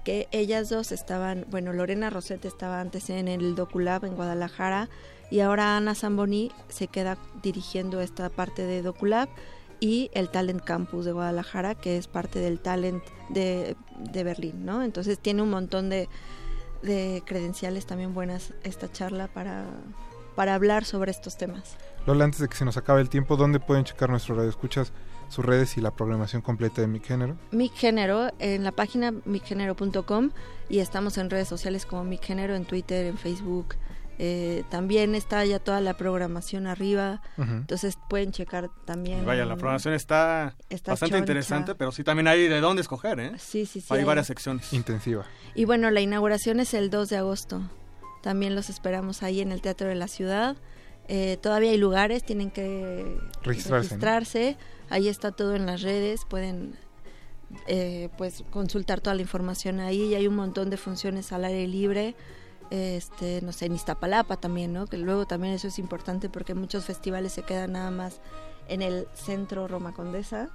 que 0.06 0.28
ellas 0.30 0.68
dos 0.68 0.92
estaban, 0.92 1.46
bueno, 1.50 1.72
Lorena 1.72 2.10
Rosete 2.10 2.46
estaba 2.46 2.80
antes 2.80 3.10
en 3.10 3.26
el 3.26 3.56
Doculab 3.56 4.04
en 4.04 4.14
Guadalajara 4.14 4.88
y 5.32 5.40
ahora 5.40 5.76
Ana 5.76 5.96
Zamboni 5.96 6.52
se 6.68 6.86
queda 6.86 7.18
dirigiendo 7.42 8.00
esta 8.00 8.28
parte 8.28 8.62
de 8.62 8.82
Doculab 8.82 9.28
y 9.80 10.08
el 10.14 10.28
Talent 10.28 10.62
Campus 10.62 11.06
de 11.06 11.10
Guadalajara, 11.10 11.74
que 11.74 11.96
es 11.96 12.06
parte 12.06 12.38
del 12.38 12.60
Talent 12.60 13.02
de, 13.30 13.74
de 13.98 14.22
Berlín, 14.22 14.64
¿no? 14.64 14.84
Entonces 14.84 15.18
tiene 15.18 15.42
un 15.42 15.50
montón 15.50 15.90
de, 15.90 16.08
de 16.82 17.24
credenciales 17.26 17.84
también 17.84 18.14
buenas 18.14 18.54
esta 18.62 18.90
charla 18.92 19.26
para, 19.26 19.64
para 20.36 20.54
hablar 20.54 20.84
sobre 20.84 21.10
estos 21.10 21.36
temas. 21.36 21.76
Lola, 22.06 22.26
antes 22.26 22.38
de 22.38 22.48
que 22.48 22.56
se 22.56 22.64
nos 22.64 22.76
acabe 22.76 23.00
el 23.00 23.08
tiempo, 23.08 23.36
¿dónde 23.36 23.58
pueden 23.58 23.82
checar 23.82 24.08
nuestro 24.08 24.36
radio 24.36 24.50
escuchas? 24.50 24.92
Sus 25.28 25.44
redes 25.44 25.76
y 25.76 25.80
la 25.80 25.90
programación 25.90 26.42
completa 26.42 26.80
de 26.80 26.86
Mi 26.86 27.00
Género. 27.00 27.36
Mi 27.50 27.68
Género 27.68 28.30
en 28.38 28.64
la 28.64 28.72
página 28.72 29.12
micgénero.com 29.24 30.30
y 30.68 30.78
estamos 30.78 31.18
en 31.18 31.30
redes 31.30 31.48
sociales 31.48 31.86
como 31.86 32.04
Mi 32.04 32.18
Género, 32.18 32.54
en 32.54 32.64
Twitter, 32.64 33.06
en 33.06 33.18
Facebook. 33.18 33.76
Eh, 34.18 34.64
también 34.70 35.14
está 35.14 35.44
ya 35.44 35.58
toda 35.58 35.82
la 35.82 35.94
programación 35.98 36.66
arriba, 36.66 37.20
entonces 37.36 37.98
pueden 38.08 38.32
checar 38.32 38.70
también. 38.86 39.26
Vaya, 39.26 39.44
la 39.44 39.56
programación 39.56 39.92
está, 39.92 40.56
bastante 40.86 41.18
interesante, 41.18 41.74
pero 41.74 41.92
sí 41.92 42.02
también 42.02 42.26
hay 42.26 42.48
de 42.48 42.60
dónde 42.60 42.80
escoger, 42.80 43.20
¿eh? 43.20 43.32
Sí, 43.36 43.66
sí, 43.66 43.82
sí. 43.82 43.92
Hay, 43.92 44.04
varias 44.04 44.26
secciones. 44.26 44.72
Intensiva. 44.72 45.26
Y 45.54 45.66
bueno, 45.66 45.90
la 45.90 46.00
inauguración 46.00 46.60
es 46.60 46.72
el 46.72 46.88
2 46.88 47.10
de 47.10 47.16
agosto. 47.18 47.60
También 48.22 48.54
los 48.54 48.70
esperamos 48.70 49.22
ahí 49.22 49.42
en 49.42 49.52
el 49.52 49.60
Teatro 49.60 49.88
de 49.88 49.96
la 49.96 50.08
Ciudad. 50.08 50.56
Eh, 51.08 51.38
todavía 51.42 51.70
hay 51.70 51.78
lugares, 51.78 52.24
tienen 52.24 52.50
que 52.50 53.18
registrarse. 53.42 54.56
Ahí 54.90 55.08
está 55.08 55.32
todo 55.32 55.54
en 55.54 55.66
las 55.66 55.82
redes, 55.82 56.24
pueden 56.24 56.76
eh, 57.66 58.08
pues 58.18 58.44
consultar 58.50 59.00
toda 59.00 59.14
la 59.14 59.22
información 59.22 59.80
ahí. 59.80 60.02
Y 60.02 60.14
hay 60.14 60.26
un 60.26 60.36
montón 60.36 60.70
de 60.70 60.76
funciones 60.76 61.32
al 61.32 61.44
aire 61.44 61.66
libre. 61.66 62.14
Este, 62.70 63.40
no 63.42 63.52
sé, 63.52 63.66
en 63.66 63.74
Iztapalapa 63.74 64.36
también, 64.36 64.72
¿no? 64.72 64.86
Que 64.86 64.98
luego 64.98 65.26
también 65.26 65.54
eso 65.54 65.68
es 65.68 65.78
importante 65.78 66.28
porque 66.28 66.54
muchos 66.54 66.84
festivales 66.84 67.32
se 67.32 67.42
quedan 67.42 67.72
nada 67.72 67.90
más 67.90 68.20
en 68.68 68.82
el 68.82 69.06
centro 69.14 69.68
Roma 69.68 69.92
Condesa. 69.92 70.50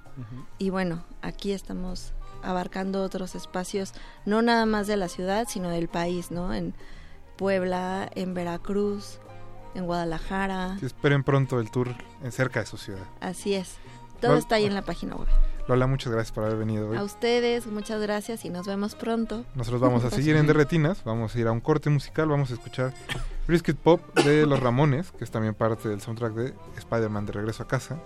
Y 0.58 0.70
bueno, 0.70 1.04
aquí 1.22 1.52
estamos 1.52 2.12
abarcando 2.42 3.02
otros 3.02 3.34
espacios, 3.34 3.94
no 4.26 4.42
nada 4.42 4.66
más 4.66 4.86
de 4.86 4.96
la 4.96 5.08
ciudad, 5.08 5.46
sino 5.48 5.70
del 5.70 5.88
país, 5.88 6.30
¿no? 6.30 6.52
En 6.52 6.74
Puebla, 7.36 8.10
en 8.14 8.34
Veracruz, 8.34 9.18
en 9.74 9.86
Guadalajara. 9.86 10.76
esperen 10.82 11.24
pronto 11.24 11.60
el 11.60 11.70
tour 11.70 11.94
en 12.22 12.32
cerca 12.32 12.60
de 12.60 12.66
su 12.66 12.76
ciudad. 12.76 13.04
Así 13.20 13.54
es. 13.54 13.76
Todo 14.22 14.36
está 14.36 14.54
ahí 14.54 14.64
en 14.64 14.74
la 14.74 14.82
página 14.82 15.16
web. 15.16 15.28
Lola, 15.68 15.86
muchas 15.86 16.12
gracias 16.12 16.32
por 16.32 16.44
haber 16.44 16.56
venido 16.56 16.88
hoy. 16.88 16.96
A 16.96 17.02
ustedes, 17.02 17.66
muchas 17.66 18.00
gracias 18.00 18.44
y 18.44 18.50
nos 18.50 18.66
vemos 18.66 18.94
pronto. 18.94 19.44
Nosotros 19.54 19.80
vamos 19.80 20.04
a 20.04 20.10
seguir 20.10 20.36
en 20.36 20.46
Derretinas, 20.46 21.04
vamos 21.04 21.34
a 21.34 21.38
ir 21.38 21.46
a 21.46 21.52
un 21.52 21.60
corte 21.60 21.90
musical, 21.90 22.28
vamos 22.28 22.50
a 22.50 22.54
escuchar 22.54 22.92
Brisket 23.46 23.76
Pop 23.76 24.00
de 24.20 24.46
Los 24.46 24.60
Ramones, 24.60 25.12
que 25.12 25.24
es 25.24 25.30
también 25.30 25.54
parte 25.54 25.88
del 25.88 26.00
soundtrack 26.00 26.32
de 26.34 26.54
Spider-Man 26.78 27.26
de 27.26 27.32
Regreso 27.32 27.62
a 27.62 27.68
Casa. 27.68 27.98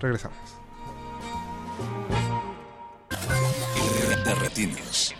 Regresamos. 0.00 0.38
Derretinas. 4.24 5.14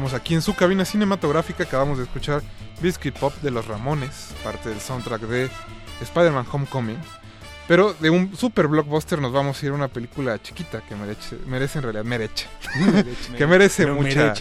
Estamos 0.00 0.18
aquí 0.18 0.32
en 0.32 0.40
su 0.40 0.56
cabina 0.56 0.86
cinematográfica. 0.86 1.64
Acabamos 1.64 1.98
de 1.98 2.04
escuchar 2.04 2.40
Biscuit 2.80 3.14
Pop 3.14 3.34
de 3.42 3.50
los 3.50 3.66
Ramones, 3.66 4.34
parte 4.42 4.70
del 4.70 4.80
soundtrack 4.80 5.20
de 5.20 5.50
Spider-Man 6.00 6.46
Homecoming. 6.50 6.96
Pero 7.68 7.92
de 7.92 8.08
un 8.08 8.34
super 8.34 8.66
blockbuster 8.66 9.20
nos 9.20 9.30
vamos 9.30 9.62
a 9.62 9.66
ir 9.66 9.72
a 9.72 9.74
una 9.74 9.88
película 9.88 10.40
chiquita 10.40 10.80
que 10.88 10.96
merece, 10.96 11.36
merece 11.44 11.80
en 11.80 11.82
realidad, 11.82 12.04
merece, 12.04 12.46
que 13.36 13.46
merece 13.46 13.88
mucha 13.88 14.32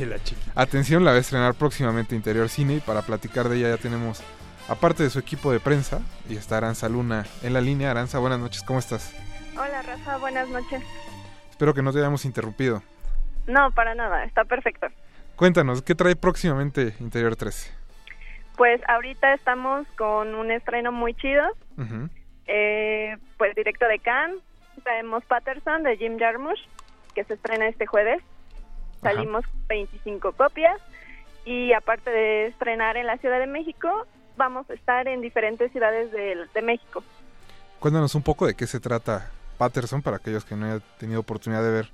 atención. 0.55 1.03
La 1.03 1.11
va 1.11 1.17
a 1.17 1.19
estrenar 1.19 1.53
próximamente 1.55 2.15
Interior 2.15 2.47
Cine 2.47 2.75
y 2.75 2.79
para 2.79 3.01
platicar 3.01 3.49
de 3.49 3.57
ella 3.57 3.75
ya 3.75 3.77
tenemos, 3.77 4.23
aparte 4.69 5.03
de 5.03 5.09
su 5.09 5.19
equipo 5.19 5.51
de 5.51 5.59
prensa, 5.59 5.99
y 6.29 6.37
está 6.37 6.55
Aranza 6.55 6.87
Luna 6.87 7.25
en 7.43 7.51
la 7.51 7.59
línea. 7.59 7.91
Aranza, 7.91 8.19
buenas 8.19 8.39
noches, 8.39 8.63
¿cómo 8.63 8.79
estás? 8.79 9.13
Hola 9.57 9.81
Rafa, 9.81 10.15
buenas 10.19 10.47
noches. 10.47 10.81
Espero 11.49 11.73
que 11.73 11.81
no 11.81 11.91
te 11.91 11.99
hayamos 11.99 12.23
interrumpido. 12.23 12.81
No, 13.45 13.71
para 13.71 13.93
nada, 13.93 14.23
está 14.23 14.45
perfecto. 14.45 14.87
Cuéntanos, 15.39 15.81
¿qué 15.81 15.95
trae 15.95 16.17
próximamente 16.17 16.95
Interior 16.99 17.33
13? 17.33 17.71
Pues 18.57 18.81
ahorita 18.89 19.33
estamos 19.35 19.87
con 19.97 20.35
un 20.35 20.51
estreno 20.51 20.91
muy 20.91 21.13
chido. 21.13 21.45
eh, 22.45 23.15
pues 23.37 23.55
directo 23.55 23.87
de 23.87 23.99
Cannes. 23.99 24.41
Traemos 24.83 25.23
Patterson 25.23 25.83
de 25.83 25.95
Jim 25.95 26.19
Jarmusch, 26.19 26.59
que 27.15 27.23
se 27.23 27.35
estrena 27.35 27.69
este 27.69 27.85
jueves. 27.85 28.21
Salimos 29.01 29.45
25 29.69 30.33
copias. 30.33 30.77
Y 31.45 31.71
aparte 31.71 32.09
de 32.09 32.47
estrenar 32.47 32.97
en 32.97 33.07
la 33.07 33.17
Ciudad 33.19 33.39
de 33.39 33.47
México, 33.47 34.07
vamos 34.35 34.69
a 34.69 34.73
estar 34.73 35.07
en 35.07 35.21
diferentes 35.21 35.71
ciudades 35.71 36.11
de, 36.11 36.47
de 36.53 36.61
México. 36.61 37.01
Cuéntanos 37.79 38.13
un 38.13 38.23
poco 38.23 38.45
de 38.45 38.55
qué 38.55 38.67
se 38.67 38.81
trata 38.81 39.31
Patterson 39.57 40.01
para 40.01 40.17
aquellos 40.17 40.43
que 40.43 40.57
no 40.57 40.65
hayan 40.65 40.83
tenido 40.97 41.21
oportunidad 41.21 41.63
de 41.63 41.71
ver 41.71 41.89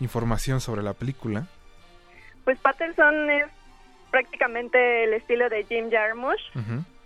información 0.00 0.62
sobre 0.62 0.82
la 0.82 0.94
película. 0.94 1.46
Pues 2.46 2.58
Patterson 2.60 3.28
es 3.28 3.46
prácticamente 4.12 5.02
el 5.02 5.14
estilo 5.14 5.48
de 5.48 5.64
Jim 5.64 5.90
Jarmusch. 5.90 6.40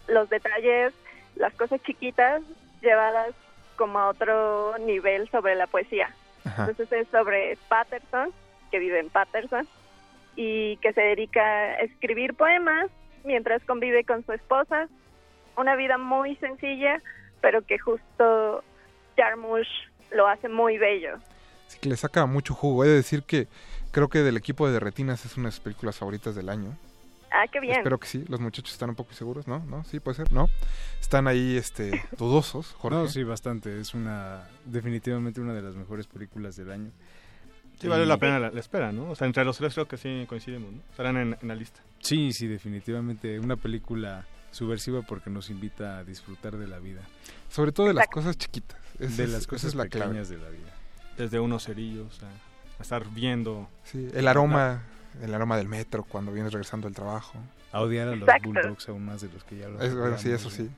Los 0.06 0.28
detalles, 0.28 0.92
las 1.34 1.54
cosas 1.54 1.82
chiquitas 1.82 2.42
llevadas 2.82 3.30
como 3.76 3.98
a 4.00 4.08
otro 4.08 4.76
nivel 4.80 5.30
sobre 5.30 5.54
la 5.54 5.66
poesía. 5.66 6.14
Entonces 6.44 6.92
es 6.92 7.08
sobre 7.08 7.56
Patterson, 7.70 8.34
que 8.70 8.78
vive 8.80 9.00
en 9.00 9.08
Patterson 9.08 9.66
y 10.36 10.76
que 10.76 10.92
se 10.92 11.00
dedica 11.00 11.40
a 11.40 11.80
escribir 11.80 12.34
poemas 12.34 12.90
mientras 13.24 13.64
convive 13.64 14.04
con 14.04 14.22
su 14.26 14.32
esposa. 14.32 14.88
Una 15.56 15.74
vida 15.74 15.96
muy 15.96 16.36
sencilla, 16.36 17.00
pero 17.40 17.62
que 17.62 17.78
justo 17.78 18.62
Jarmusch 19.16 19.88
lo 20.10 20.28
hace 20.28 20.50
muy 20.50 20.76
bello. 20.76 21.16
Sí, 21.66 21.78
que 21.80 21.88
le 21.88 21.96
saca 21.96 22.26
mucho 22.26 22.52
jugo. 22.52 22.84
He 22.84 22.88
de 22.88 22.96
decir 22.96 23.22
que 23.22 23.48
creo 23.90 24.08
que 24.08 24.20
del 24.20 24.36
equipo 24.36 24.70
de 24.70 24.80
Retinas 24.80 25.24
es 25.24 25.36
una 25.36 25.48
de 25.48 25.52
sus 25.52 25.60
películas 25.60 25.96
favoritas 25.96 26.34
del 26.34 26.48
año. 26.48 26.76
Ah, 27.32 27.46
qué 27.50 27.60
bien. 27.60 27.76
Espero 27.76 27.98
que 27.98 28.08
sí. 28.08 28.24
Los 28.28 28.40
muchachos 28.40 28.72
están 28.72 28.90
un 28.90 28.96
poco 28.96 29.12
seguros, 29.14 29.46
¿no? 29.46 29.60
¿No? 29.60 29.84
Sí, 29.84 30.00
puede 30.00 30.16
ser, 30.16 30.32
¿no? 30.32 30.48
Están 31.00 31.28
ahí, 31.28 31.56
este, 31.56 32.02
dudosos, 32.18 32.72
Jorge. 32.78 32.98
No, 32.98 33.08
sí, 33.08 33.22
bastante. 33.22 33.80
Es 33.80 33.94
una, 33.94 34.48
definitivamente 34.64 35.40
una 35.40 35.54
de 35.54 35.62
las 35.62 35.76
mejores 35.76 36.06
películas 36.06 36.56
del 36.56 36.72
año. 36.72 36.90
Sí, 37.80 37.88
vale 37.88 38.04
la 38.04 38.18
pena 38.18 38.38
la, 38.38 38.50
la 38.50 38.60
espera, 38.60 38.92
¿no? 38.92 39.10
O 39.10 39.14
sea, 39.14 39.26
entre 39.26 39.44
los 39.44 39.56
tres 39.56 39.72
creo 39.72 39.88
que 39.88 39.96
sí 39.96 40.26
coincidimos, 40.28 40.72
¿no? 40.72 40.82
Estarán 40.90 41.16
en, 41.16 41.36
en 41.40 41.48
la 41.48 41.54
lista. 41.54 41.80
Sí, 42.00 42.32
sí, 42.32 42.46
definitivamente 42.46 43.38
una 43.40 43.56
película 43.56 44.26
subversiva 44.50 45.02
porque 45.02 45.30
nos 45.30 45.48
invita 45.50 45.98
a 45.98 46.04
disfrutar 46.04 46.56
de 46.56 46.66
la 46.66 46.78
vida. 46.78 47.02
Sobre 47.48 47.72
todo 47.72 47.86
de 47.86 47.94
las 47.94 48.08
cosas 48.08 48.36
chiquitas. 48.36 48.78
De 48.98 49.26
las 49.28 49.46
cosas 49.46 49.70
es 49.70 49.74
la 49.74 49.86
clave. 49.86 50.08
pequeñas 50.08 50.28
de 50.28 50.38
la 50.38 50.48
vida. 50.50 50.74
Desde 51.16 51.40
unos 51.40 51.64
cerillos 51.64 52.20
a, 52.22 52.26
a 52.28 52.49
estar 52.82 53.05
viendo. 53.11 53.69
Sí, 53.85 54.09
el 54.15 54.28
aroma, 54.28 54.82
el 55.23 55.35
aroma 55.35 55.57
del 55.57 55.69
metro 55.69 56.05
cuando 56.05 56.32
vienes 56.32 56.52
regresando 56.52 56.86
del 56.86 56.94
trabajo. 56.94 57.39
A 57.73 57.81
odiar 57.81 58.09
a 58.09 58.12
los 58.12 58.20
Exacto. 58.28 58.48
bulldogs 58.48 58.89
aún 58.89 59.05
más 59.07 59.20
de 59.20 59.28
los 59.32 59.44
que 59.44 59.57
ya 59.59 59.69
lo 59.69 59.81
Es- 59.81 59.94
bueno, 59.94 60.19
sí, 60.19 60.31
eso 60.31 60.51
sí. 60.51 60.69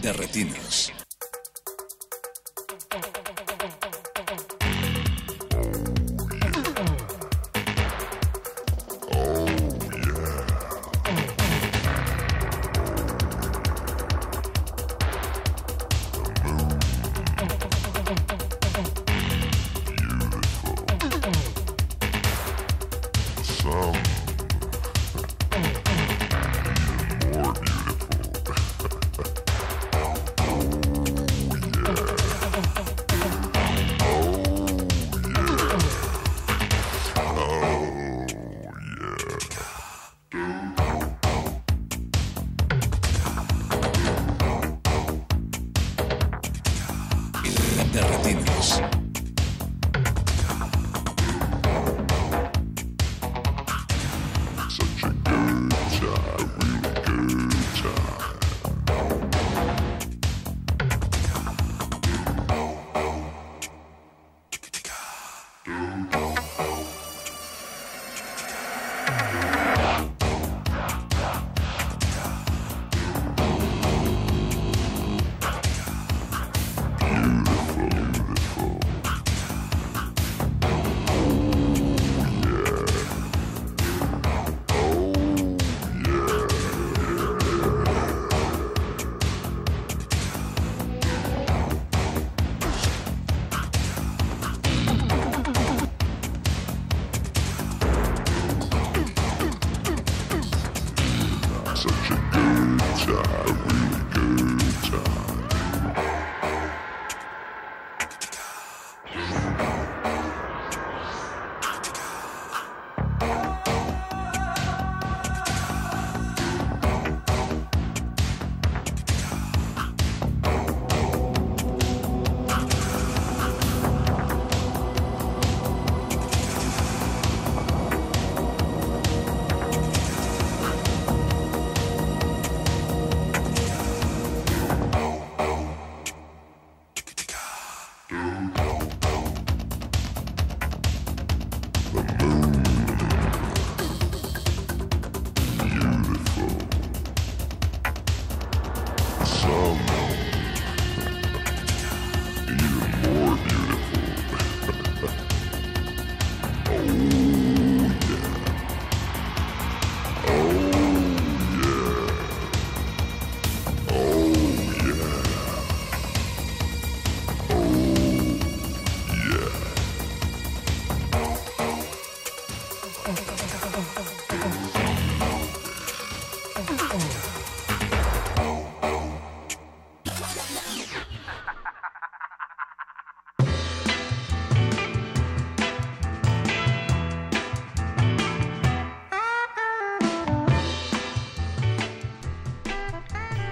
De 0.00 0.12
retinas. 0.14 0.89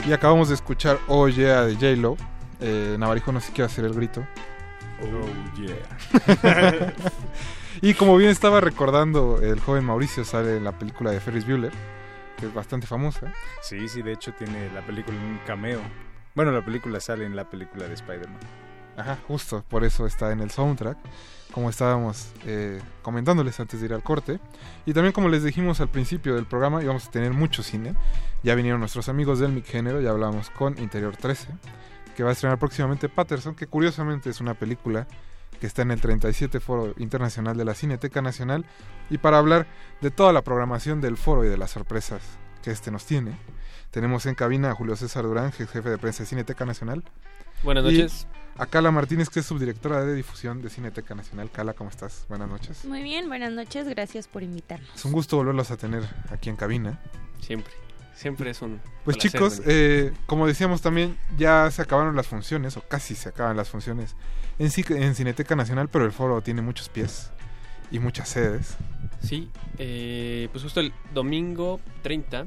Y 0.08 0.12
acabamos 0.14 0.48
de 0.48 0.54
escuchar 0.54 0.98
Oh 1.06 1.28
Yeah 1.28 1.66
de 1.66 1.74
J-Lo. 1.74 2.16
Eh, 2.60 2.96
Navarijo 2.98 3.30
no 3.30 3.40
sé 3.40 3.48
si 3.48 3.52
quiere 3.52 3.66
hacer 3.66 3.84
el 3.84 3.92
grito. 3.92 4.26
Oh 5.02 5.54
yeah. 5.60 6.94
y 7.82 7.92
como 7.92 8.16
bien 8.16 8.30
estaba 8.30 8.62
recordando, 8.62 9.42
el 9.42 9.60
joven 9.60 9.84
Mauricio 9.84 10.24
sale 10.24 10.56
en 10.56 10.64
la 10.64 10.72
película 10.72 11.10
de 11.10 11.20
Ferris 11.20 11.46
Bueller, 11.46 11.72
que 12.38 12.46
es 12.46 12.54
bastante 12.54 12.86
famosa. 12.86 13.34
Sí, 13.60 13.86
sí, 13.86 14.00
de 14.00 14.12
hecho 14.12 14.32
tiene 14.32 14.70
la 14.72 14.80
película 14.80 15.14
en 15.18 15.24
un 15.24 15.40
cameo. 15.46 15.82
Bueno, 16.34 16.52
la 16.52 16.64
película 16.64 17.00
sale 17.00 17.26
en 17.26 17.36
la 17.36 17.44
película 17.44 17.86
de 17.86 17.92
Spider-Man. 17.92 18.40
Ajá, 18.96 19.18
justo, 19.28 19.62
por 19.68 19.84
eso 19.84 20.06
está 20.06 20.32
en 20.32 20.40
el 20.40 20.50
soundtrack, 20.50 20.96
como 21.52 21.70
estábamos 21.70 22.28
eh, 22.46 22.80
comentándoles 23.02 23.58
antes 23.60 23.80
de 23.80 23.86
ir 23.86 23.94
al 23.94 24.02
corte. 24.02 24.38
Y 24.86 24.92
también 24.92 25.12
como 25.12 25.28
les 25.28 25.42
dijimos 25.42 25.80
al 25.80 25.88
principio 25.88 26.34
del 26.34 26.46
programa, 26.46 26.82
íbamos 26.82 27.06
a 27.06 27.10
tener 27.10 27.32
mucho 27.32 27.62
cine. 27.62 27.94
Ya 28.42 28.54
vinieron 28.54 28.80
nuestros 28.80 29.08
amigos 29.08 29.38
del 29.38 29.52
Mic 29.52 29.66
Género, 29.66 30.00
ya 30.00 30.10
hablamos 30.10 30.50
con 30.50 30.78
Interior 30.78 31.16
13, 31.16 31.48
que 32.16 32.22
va 32.22 32.30
a 32.30 32.32
estrenar 32.32 32.58
próximamente 32.58 33.08
Patterson, 33.08 33.54
que 33.54 33.66
curiosamente 33.66 34.30
es 34.30 34.40
una 34.40 34.54
película 34.54 35.06
que 35.60 35.66
está 35.66 35.82
en 35.82 35.90
el 35.90 36.00
37 36.00 36.60
Foro 36.60 36.94
Internacional 36.98 37.56
de 37.56 37.64
la 37.64 37.74
Cineteca 37.74 38.22
Nacional. 38.22 38.64
Y 39.10 39.18
para 39.18 39.38
hablar 39.38 39.66
de 40.00 40.10
toda 40.10 40.32
la 40.32 40.42
programación 40.42 41.00
del 41.00 41.16
foro 41.16 41.44
y 41.44 41.48
de 41.48 41.58
las 41.58 41.72
sorpresas 41.72 42.22
que 42.62 42.70
este 42.70 42.90
nos 42.90 43.04
tiene, 43.06 43.36
tenemos 43.90 44.26
en 44.26 44.34
cabina 44.34 44.70
a 44.70 44.74
Julio 44.74 44.96
César 44.96 45.24
Durán, 45.24 45.52
jefe 45.52 45.80
de 45.80 45.98
prensa 45.98 46.22
de 46.22 46.28
Cineteca 46.28 46.64
Nacional. 46.64 47.02
Buenas 47.62 47.84
Y 47.84 47.98
noches. 47.98 48.26
a 48.56 48.66
Cala 48.66 48.90
Martínez, 48.90 49.28
que 49.28 49.40
es 49.40 49.46
subdirectora 49.46 50.04
de 50.04 50.14
difusión 50.14 50.62
de 50.62 50.70
Cineteca 50.70 51.14
Nacional. 51.14 51.50
Cala, 51.50 51.72
¿cómo 51.74 51.90
estás? 51.90 52.24
Buenas 52.28 52.48
noches. 52.48 52.84
Muy 52.84 53.02
bien, 53.02 53.28
buenas 53.28 53.52
noches, 53.52 53.88
gracias 53.88 54.28
por 54.28 54.42
invitarnos. 54.42 54.88
Es 54.94 55.04
un 55.04 55.12
gusto 55.12 55.36
volverlos 55.36 55.70
a 55.70 55.76
tener 55.76 56.02
aquí 56.30 56.50
en 56.50 56.56
cabina. 56.56 57.00
Siempre. 57.40 57.72
Siempre 58.14 58.50
es 58.50 58.62
un. 58.62 58.80
Pues 59.04 59.16
placer 59.16 59.30
chicos, 59.30 59.62
eh, 59.64 60.12
como 60.26 60.46
decíamos 60.48 60.82
también, 60.82 61.16
ya 61.36 61.70
se 61.70 61.82
acabaron 61.82 62.16
las 62.16 62.26
funciones, 62.26 62.76
o 62.76 62.82
casi 62.82 63.14
se 63.14 63.28
acaban 63.28 63.56
las 63.56 63.68
funciones 63.68 64.16
en, 64.58 64.70
en 64.96 65.14
Cineteca 65.14 65.54
Nacional, 65.54 65.88
pero 65.88 66.04
el 66.04 66.10
foro 66.10 66.42
tiene 66.42 66.60
muchos 66.60 66.88
pies 66.88 67.30
y 67.92 68.00
muchas 68.00 68.28
sedes. 68.28 68.76
Sí, 69.22 69.50
eh, 69.78 70.48
pues 70.50 70.64
justo 70.64 70.80
el 70.80 70.92
domingo 71.14 71.80
30, 72.02 72.46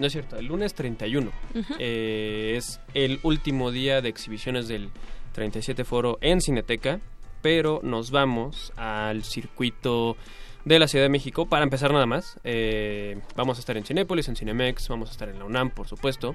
no 0.00 0.06
es 0.06 0.12
cierto, 0.12 0.36
el 0.36 0.46
lunes 0.46 0.74
31 0.74 1.30
Ujú. 1.54 1.74
eh, 1.78 2.54
es 2.56 2.80
el 2.94 3.20
último 3.22 3.70
día 3.70 4.00
de 4.00 4.08
exhibiciones 4.08 4.66
del 4.66 4.88
37 5.32 5.84
Foro 5.84 6.18
en 6.22 6.40
Cineteca, 6.40 7.00
pero 7.42 7.80
nos 7.82 8.10
vamos 8.10 8.72
al 8.76 9.22
circuito 9.22 10.16
de 10.64 10.78
la 10.78 10.88
Ciudad 10.88 11.04
de 11.04 11.08
México 11.10 11.46
para 11.46 11.62
empezar 11.64 11.92
nada 11.92 12.06
más. 12.06 12.38
Eh, 12.44 13.18
vamos 13.36 13.58
a 13.58 13.60
estar 13.60 13.76
en 13.76 13.84
Cinépolis, 13.84 14.28
en 14.28 14.36
Cinemex, 14.36 14.88
vamos 14.88 15.08
a 15.10 15.12
estar 15.12 15.28
en 15.28 15.38
la 15.38 15.44
UNAM, 15.44 15.70
por 15.70 15.86
supuesto. 15.86 16.34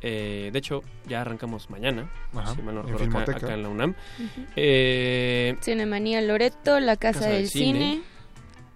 Eh, 0.00 0.50
de 0.52 0.58
hecho, 0.58 0.82
ya 1.06 1.20
arrancamos 1.20 1.70
mañana, 1.70 2.10
Ajá, 2.34 2.54
si 2.54 2.62
mal 2.62 2.74
no 2.74 2.80
en 2.88 2.98
recuerdo, 2.98 3.36
acá, 3.36 3.54
en 3.54 3.62
la 3.62 3.68
UNAM. 3.68 3.94
Eh, 4.56 5.56
Cinemanía 5.62 6.20
Loreto, 6.22 6.80
la 6.80 6.96
Casa, 6.96 7.20
Casa 7.20 7.30
del 7.30 7.42
del 7.42 7.50
Cine. 7.50 7.78
Cine. 7.78 8.02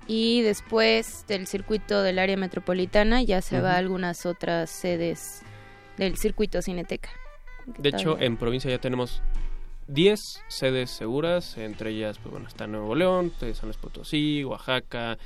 Y 0.06 0.42
después 0.42 1.24
del 1.26 1.46
circuito 1.46 2.02
del 2.02 2.18
área 2.18 2.36
metropolitana 2.36 3.22
ya 3.22 3.42
se 3.42 3.60
va 3.60 3.72
a 3.72 3.78
algunas 3.78 4.24
otras 4.24 4.70
sedes 4.70 5.42
del 5.96 6.16
circuito 6.16 6.62
Cineteca. 6.62 7.10
De 7.66 7.88
hecho, 7.88 8.16
en 8.18 8.36
provincia 8.36 8.70
ya 8.70 8.78
tenemos 8.78 9.22
10 9.88 10.20
sedes 10.48 10.90
seguras, 10.90 11.56
entre 11.58 11.90
ellas, 11.90 12.18
pues 12.18 12.30
bueno, 12.30 12.46
está 12.48 12.66
Nuevo 12.66 12.94
León, 12.94 13.32
eh, 13.40 13.54
San 13.54 13.68
Luis 13.68 13.76
Potosí, 13.76 14.44
Oaxaca, 14.44 15.18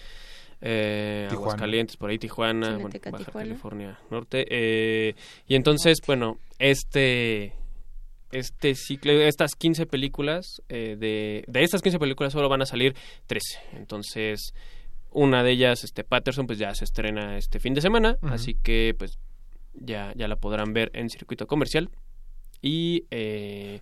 eh. 0.60 1.28
Aguascalientes, 1.30 1.96
por 1.96 2.10
ahí 2.10 2.18
Tijuana, 2.18 2.76
bueno, 2.78 2.90
Baja 3.10 3.24
Tijuana. 3.24 3.48
California 3.48 3.98
Norte. 4.10 4.46
eh, 4.48 5.14
y 5.46 5.54
entonces, 5.54 5.98
bueno, 6.06 6.38
este 6.58 7.54
este 8.32 8.74
ciclo, 8.74 9.12
estas 9.12 9.54
15 9.56 9.86
películas, 9.86 10.62
eh, 10.68 10.96
de, 10.98 11.44
de 11.46 11.62
estas 11.62 11.82
15 11.82 11.98
películas 11.98 12.32
solo 12.32 12.48
van 12.48 12.62
a 12.62 12.66
salir 12.66 12.94
13. 13.26 13.58
Entonces, 13.72 14.54
una 15.10 15.42
de 15.42 15.52
ellas, 15.52 15.84
este 15.84 16.04
Patterson, 16.04 16.46
pues 16.46 16.58
ya 16.58 16.74
se 16.74 16.84
estrena 16.84 17.36
este 17.36 17.58
fin 17.58 17.74
de 17.74 17.80
semana, 17.80 18.16
así 18.22 18.54
que 18.54 18.94
pues 18.96 19.18
ya, 19.74 20.12
ya 20.16 20.28
la 20.28 20.36
podrán 20.36 20.72
ver 20.72 20.90
en 20.94 21.10
circuito 21.10 21.46
comercial. 21.46 21.90
Y 22.62 23.04
eh, 23.10 23.80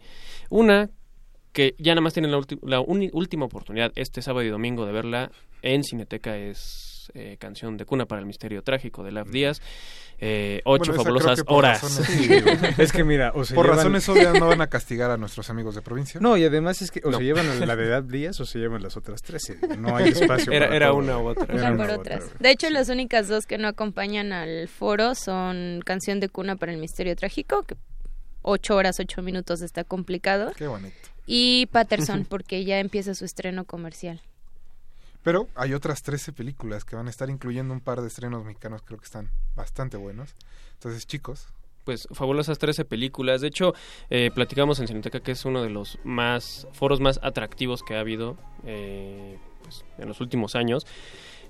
una 0.51 0.91
que 1.53 1.75
ya 1.79 1.93
nada 1.93 2.03
más 2.03 2.15
tienen 2.15 2.31
la, 2.31 2.41
la 2.63 2.81
última 2.81 3.47
oportunidad 3.47 3.93
este 3.97 4.23
sábado 4.23 4.47
y 4.47 4.51
domingo 4.51 4.87
de 4.87 4.93
verla 4.93 5.31
en 5.63 5.83
Cineteca 5.83 6.37
es 6.37 6.98
eh, 7.15 7.37
Canción 7.39 7.77
de 7.77 7.85
Cuna 7.85 8.07
para 8.07 8.21
el 8.21 8.27
Misterio 8.27 8.63
Trágico 8.63 9.03
de 9.05 9.13
Lav 9.13 9.29
Díaz. 9.29 9.61
Eh, 10.21 10.63
ocho 10.65 10.91
Bueno, 10.93 11.05
fabulosas 11.05 11.45
horas. 11.47 11.83
razones- 11.83 12.07
Sí, 12.09 12.29
es 12.83 12.93
que 12.93 13.05
mira, 13.05 13.31
o 13.35 13.45
se 13.45 13.55
Por 13.55 13.67
llevan- 13.67 13.77
razones 13.77 14.09
obvias 14.09 14.35
no 14.39 14.49
van 14.49 14.61
a 14.61 14.67
castigar 14.67 15.11
a 15.13 15.17
nuestros 15.17 15.49
amigos 15.51 15.75
de 15.77 15.83
provincia. 15.83 16.21
No, 16.21 16.37
y 16.37 16.45
además 16.45 16.83
es 16.83 16.91
que 16.91 17.01
o 17.05 17.11
No. 17.11 17.19
se 17.19 17.25
llevan 17.25 17.61
la 17.67 17.77
de 17.77 17.85
edad 17.85 18.03
Díaz 18.03 18.41
o 18.41 18.47
se 18.47 18.59
llevan 18.59 18.83
las 18.83 18.97
otras 18.97 19.23
13. 19.23 19.59
No 19.79 19.97
hay 19.97 20.09
espacio 20.09 20.53
Era- 20.53 20.67
para 20.67 20.77
era 20.77 20.87
todo. 20.89 20.97
una 20.99 21.19
u 21.19 21.27
otra. 21.29 21.55
Era 21.55 21.73
Una 21.73 21.77
por 21.87 21.97
u 21.97 22.01
otra. 22.01 22.17
otras. 22.17 22.39
De 22.41 22.51
hecho, 22.51 22.69
las 22.71 22.89
únicas 22.89 23.29
dos 23.29 23.47
que 23.47 23.59
no 23.59 23.69
acompañan 23.69 24.33
al 24.33 24.67
foro 24.69 25.15
son 25.15 25.81
Canción 25.85 26.19
de 26.21 26.29
Cuna 26.29 26.57
para 26.57 26.73
el 26.73 26.79
Misterio 26.79 27.15
Trágico, 27.15 27.63
que 27.63 27.77
ocho 28.43 28.75
horas, 28.77 28.99
ocho 28.99 29.23
minutos 29.23 29.63
está 29.63 29.85
complicado. 29.85 30.53
Qué 30.57 30.67
bonito. 30.67 30.97
Y 31.27 31.67
Patterson, 31.67 32.25
porque 32.25 32.65
ya 32.65 32.81
empieza 32.81 33.15
su 33.15 33.25
estreno 33.25 33.65
comercial. 33.67 34.21
Pero 35.29 35.47
hay 35.55 35.75
otras 35.75 36.03
13 36.03 36.33
películas 36.33 36.87
que 36.87 36.97
van 36.97 37.07
a 37.07 37.11
estar 37.11 37.29
incluyendo 37.29 37.75
un 37.75 37.81
par 37.81 38.01
de 38.01 38.07
estrenos 38.09 38.47
mexicanos, 38.47 38.81
creo 38.81 38.99
que 38.99 39.05
están 39.05 39.29
bastante 39.55 39.99
buenos. 39.99 40.35
Entonces, 40.73 41.07
chicos, 41.07 41.49
pues 41.85 42.09
fabulosas 42.13 42.59
13 42.59 42.87
películas. 42.87 43.43
De 43.43 43.49
hecho, 43.49 43.75
eh, 44.09 44.31
platicamos 44.35 44.81
en 44.81 44.87
Cineteca 44.87 45.21
que 45.21 45.33
es 45.33 45.45
uno 45.45 45.63
de 45.63 45.69
los 45.69 45.99
más 46.03 46.67
foros 46.73 47.01
más 47.01 47.21
atractivos 47.23 47.83
que 47.83 47.95
ha 47.95 48.01
habido 48.01 48.39
eh, 48.65 49.37
pues, 49.61 49.85
en 49.99 50.09
los 50.09 50.23
últimos 50.23 50.55
años. 50.55 50.87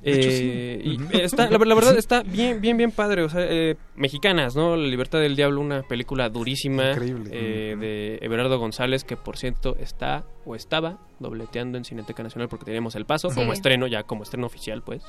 Hecho, 0.03 0.29
Eh, 0.31 0.81
sí. 0.85 0.99
y 1.13 1.21
está, 1.21 1.51
la, 1.51 1.59
la 1.59 1.75
verdad 1.75 1.97
está 1.99 2.23
bien, 2.23 2.61
bien, 2.61 2.77
bien 2.77 2.91
padre. 2.93 3.23
O 3.23 3.29
sea, 3.29 3.45
eh, 3.45 3.77
mexicanas, 3.97 4.55
¿no? 4.57 4.77
La 4.77 4.87
Libertad 4.87 5.19
del 5.21 5.35
Diablo, 5.37 5.61
una 5.61 5.83
película 5.83 6.29
durísima 6.29 6.93
Increíble. 6.93 7.31
eh, 7.33 7.77
de 7.79 8.19
Everardo 8.23 8.59
González, 8.59 9.05
que 9.05 9.17
por 9.17 9.37
cierto 9.37 9.77
está 9.81 10.25
o 10.45 10.55
estaba 10.55 10.99
dobleteando 11.19 11.77
en 11.79 11.85
Cineteca 11.85 12.23
Nacional 12.23 12.49
porque 12.49 12.65
teníamos 12.65 12.95
el 12.95 13.05
paso 13.07 13.29
Sí. 13.31 13.35
como 13.35 13.53
estreno, 13.53 13.87
ya 13.87 14.05
como 14.05 14.23
estreno 14.23 14.47
oficial, 14.47 14.83
pues. 14.83 15.03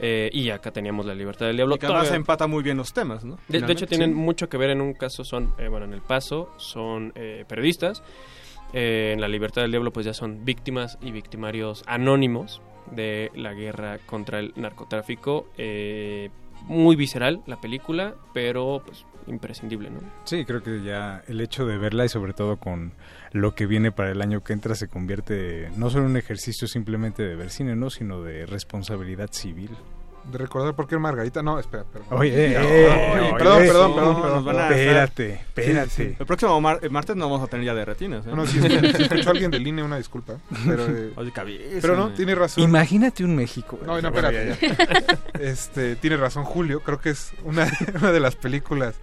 Eh, 0.00 0.30
y 0.32 0.50
acá 0.50 0.70
teníamos 0.70 1.06
La 1.06 1.14
Libertad 1.14 1.46
del 1.46 1.56
Diablo. 1.56 1.74
Y 1.74 1.78
que 1.78 1.86
además 1.86 2.02
Todavía- 2.04 2.16
empata 2.18 2.46
muy 2.46 2.62
bien 2.62 2.76
los 2.76 2.92
temas, 2.92 3.24
¿no? 3.24 3.38
de, 3.48 3.58
hecho, 3.72 3.86
tienen 3.86 4.10
Sí. 4.10 4.14
mucho 4.16 4.48
que 4.48 4.56
ver 4.56 4.70
en 4.70 4.80
un 4.80 4.92
caso, 4.94 5.24
son, 5.24 5.52
eh, 5.58 5.66
bueno, 5.68 5.86
en 5.86 5.92
el 5.94 6.02
paso, 6.02 6.50
son 6.58 7.12
eh, 7.16 7.44
periodistas. 7.48 8.02
Eh, 8.74 9.12
en 9.14 9.20
la 9.22 9.28
libertad 9.28 9.62
del 9.62 9.70
diablo, 9.70 9.92
pues 9.94 10.04
ya 10.04 10.12
son 10.12 10.44
víctimas 10.44 10.98
y 11.00 11.10
victimarios 11.10 11.82
anónimos 11.86 12.60
de 12.92 13.30
la 13.34 13.52
guerra 13.52 13.98
contra 13.98 14.40
el 14.40 14.52
narcotráfico. 14.56 15.48
Eh, 15.56 16.30
muy 16.66 16.96
visceral 16.96 17.42
la 17.46 17.60
película, 17.60 18.14
pero 18.34 18.82
pues 18.84 19.04
imprescindible, 19.26 19.90
¿no? 19.90 20.00
Sí, 20.24 20.44
creo 20.44 20.62
que 20.62 20.82
ya 20.82 21.22
el 21.28 21.40
hecho 21.40 21.66
de 21.66 21.78
verla 21.78 22.04
y 22.04 22.08
sobre 22.08 22.32
todo 22.32 22.56
con 22.56 22.92
lo 23.32 23.54
que 23.54 23.66
viene 23.66 23.92
para 23.92 24.10
el 24.10 24.22
año 24.22 24.42
que 24.42 24.52
entra 24.52 24.74
se 24.74 24.88
convierte 24.88 25.70
no 25.76 25.90
solo 25.90 26.04
en 26.04 26.12
un 26.12 26.16
ejercicio 26.16 26.66
simplemente 26.66 27.22
de 27.22 27.36
ver 27.36 27.50
cine, 27.50 27.76
¿no? 27.76 27.90
sino 27.90 28.22
de 28.22 28.46
responsabilidad 28.46 29.30
civil. 29.32 29.70
De 30.30 30.38
recordar 30.38 30.74
por 30.74 30.86
qué 30.86 30.98
Margarita. 30.98 31.42
No, 31.42 31.58
espera, 31.58 31.84
perdón. 31.84 32.08
Oye, 32.18 32.30
No, 32.30 32.60
eh, 32.60 33.12
oye, 33.14 33.20
oye, 33.20 33.32
perdón, 33.38 33.58
perdón, 33.58 33.96
no, 33.96 34.22
perdón, 34.22 34.44
perdón. 34.44 34.72
Espérate, 34.72 35.34
Sí, 35.34 35.40
espérate. 35.60 35.90
sí. 35.90 36.16
El 36.18 36.26
próximo 36.26 36.60
mar- 36.60 36.80
martes 36.90 37.16
no 37.16 37.28
vamos 37.30 37.46
a 37.46 37.50
tener 37.50 37.66
ya 37.66 37.74
de 37.74 37.84
retinas, 37.84 38.24
¿eh? 38.26 38.28
Bueno, 38.28 38.46
si, 38.46 38.58
escuchó- 38.58 38.96
si 38.96 39.02
escuchó 39.04 39.30
alguien 39.30 39.50
de 39.50 39.58
línea, 39.58 39.84
una 39.84 39.96
disculpa. 39.96 40.34
Pero, 40.66 40.86
eh, 40.88 41.12
Oye, 41.16 41.32
cabeza, 41.32 41.78
pero 41.80 41.96
no, 41.96 42.10
tiene 42.12 42.34
razón. 42.34 42.62
Imagínate 42.64 43.24
un 43.24 43.34
México. 43.36 43.78
No, 43.84 44.00
no, 44.00 44.08
espérate. 44.08 44.58
Este, 45.40 45.96
tiene 45.96 46.16
razón 46.16 46.44
Julio, 46.44 46.80
creo 46.80 47.00
que 47.00 47.10
es 47.10 47.32
una, 47.44 47.66
una 48.00 48.12
de 48.12 48.20
las 48.20 48.36
películas 48.36 48.96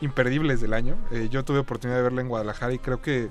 imperdibles 0.00 0.60
del 0.60 0.72
año. 0.74 0.96
Eh, 1.10 1.28
yo 1.30 1.44
tuve 1.44 1.58
oportunidad 1.58 1.98
de 1.98 2.02
verla 2.04 2.20
en 2.20 2.28
Guadalajara 2.28 2.72
y 2.72 2.78
creo 2.78 3.00
que 3.00 3.28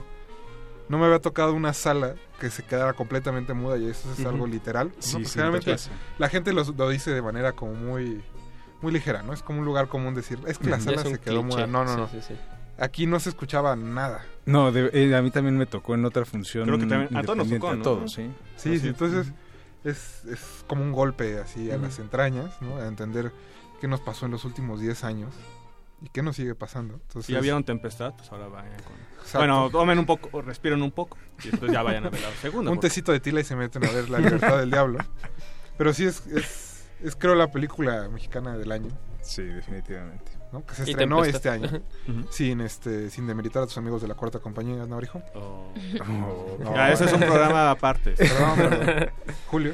no 0.89 0.97
me 0.97 1.05
había 1.05 1.19
tocado 1.19 1.53
una 1.53 1.73
sala 1.73 2.15
que 2.39 2.49
se 2.49 2.63
quedara 2.63 2.93
completamente 2.93 3.53
muda 3.53 3.77
y 3.77 3.87
eso 3.87 4.11
es 4.11 4.25
algo 4.25 4.45
literal. 4.47 4.87
¿no? 4.89 4.93
Sí, 4.99 5.11
Porque 5.13 5.25
sí, 5.27 5.33
generalmente 5.33 5.75
la 6.17 6.29
gente 6.29 6.53
lo, 6.53 6.63
lo 6.63 6.89
dice 6.89 7.11
de 7.11 7.21
manera 7.21 7.53
como 7.53 7.73
muy 7.73 8.21
muy 8.81 8.91
ligera, 8.91 9.23
¿no? 9.23 9.31
Es 9.31 9.41
como 9.41 9.59
un 9.59 9.65
lugar 9.65 9.87
común 9.87 10.13
decir, 10.13 10.39
es 10.45 10.57
que 10.57 10.69
la 10.69 10.79
sala 10.79 11.01
se 11.03 11.17
quedó 11.19 11.41
cliché. 11.41 11.65
muda. 11.65 11.67
No, 11.67 11.85
no, 11.85 11.91
Sí, 11.93 11.97
no. 11.97 12.07
sí, 12.09 12.27
sí. 12.27 12.35
Aquí 12.77 13.05
no 13.05 13.17
se 13.21 13.29
escuchaba 13.29 13.75
nada. 13.77 14.25
No, 14.45 14.71
de- 14.73 14.89
eh, 14.91 15.15
a 15.15 15.21
mí 15.21 15.31
también 15.31 15.57
me 15.57 15.65
tocó 15.65 15.93
en 15.95 16.03
otra 16.03 16.25
función. 16.25 16.65
Creo 16.65 16.79
que 16.79 16.85
también- 16.87 17.15
a 17.15 17.21
todos 17.21 17.37
nos 17.37 17.49
tocó, 17.49 17.69
a 17.69 17.75
¿no? 17.77 17.81
todos, 17.83 18.11
sí. 18.11 18.29
Sí, 18.57 18.77
sí, 18.79 18.87
entonces 18.89 19.31
es, 19.85 20.25
es 20.25 20.65
como 20.67 20.83
un 20.83 20.91
golpe 20.91 21.39
así 21.39 21.71
a 21.71 21.77
las 21.77 21.97
entrañas, 21.99 22.61
¿no? 22.61 22.75
A 22.77 22.87
entender 22.87 23.31
qué 23.79 23.87
nos 23.87 24.01
pasó 24.01 24.25
en 24.25 24.33
los 24.33 24.43
últimos 24.43 24.81
10 24.81 25.03
años 25.05 25.29
y 26.03 26.09
qué 26.09 26.21
nos 26.21 26.35
sigue 26.35 26.53
pasando. 26.53 26.95
Entonces, 26.95 27.25
Si 27.25 27.33
ya 27.33 27.39
vieron 27.39 27.63
Tempestad, 27.63 28.13
pues 28.15 28.31
ahora 28.31 28.47
vayan 28.47 28.73
con... 28.83 28.93
Exacto. 29.19 29.37
Bueno, 29.39 29.69
tomen 29.71 29.97
un 29.99 30.05
poco, 30.05 30.41
respiren 30.41 30.81
un 30.81 30.91
poco 30.91 31.17
y 31.43 31.49
después 31.49 31.71
ya 31.71 31.81
vayan 31.81 32.05
a 32.05 32.09
ver 32.09 32.21
la 32.21 32.29
segunda. 32.41 32.69
un 32.69 32.77
porque- 32.77 32.89
tecito 32.89 33.11
de 33.11 33.19
tila 33.21 33.39
y 33.39 33.43
se 33.45 33.55
meten 33.55 33.85
a 33.85 33.89
ver 33.91 34.09
La 34.09 34.19
Libertad 34.19 34.57
del 34.59 34.69
Diablo. 34.69 34.99
Pero 35.77 35.93
sí 35.93 36.05
es, 36.05 36.27
es, 36.27 36.85
es 37.01 37.15
creo 37.15 37.33
la 37.35 37.49
película 37.51 38.07
mexicana 38.09 38.57
del 38.57 38.71
año. 38.71 38.89
Sí, 39.21 39.41
definitivamente. 39.43 40.31
¿no? 40.51 40.63
que 40.65 40.75
se 40.75 40.83
estrenó 40.83 41.23
este 41.25 41.49
año, 41.49 41.67
sin 42.29 42.61
este 42.61 43.09
sin 43.09 43.25
demeritar 43.25 43.63
a 43.63 43.65
tus 43.65 43.77
amigos 43.79 44.03
de 44.03 44.07
la 44.07 44.13
cuarta 44.13 44.37
compañía, 44.37 44.85
¿no, 44.85 44.97
Arijo? 44.97 45.19
Ya, 46.75 46.91
ese 46.91 47.05
es 47.05 47.13
un 47.13 47.21
programa 47.21 47.71
aparte. 47.71 48.11
Programa 48.17 48.53
aparte. 48.53 49.13
Julio. 49.47 49.73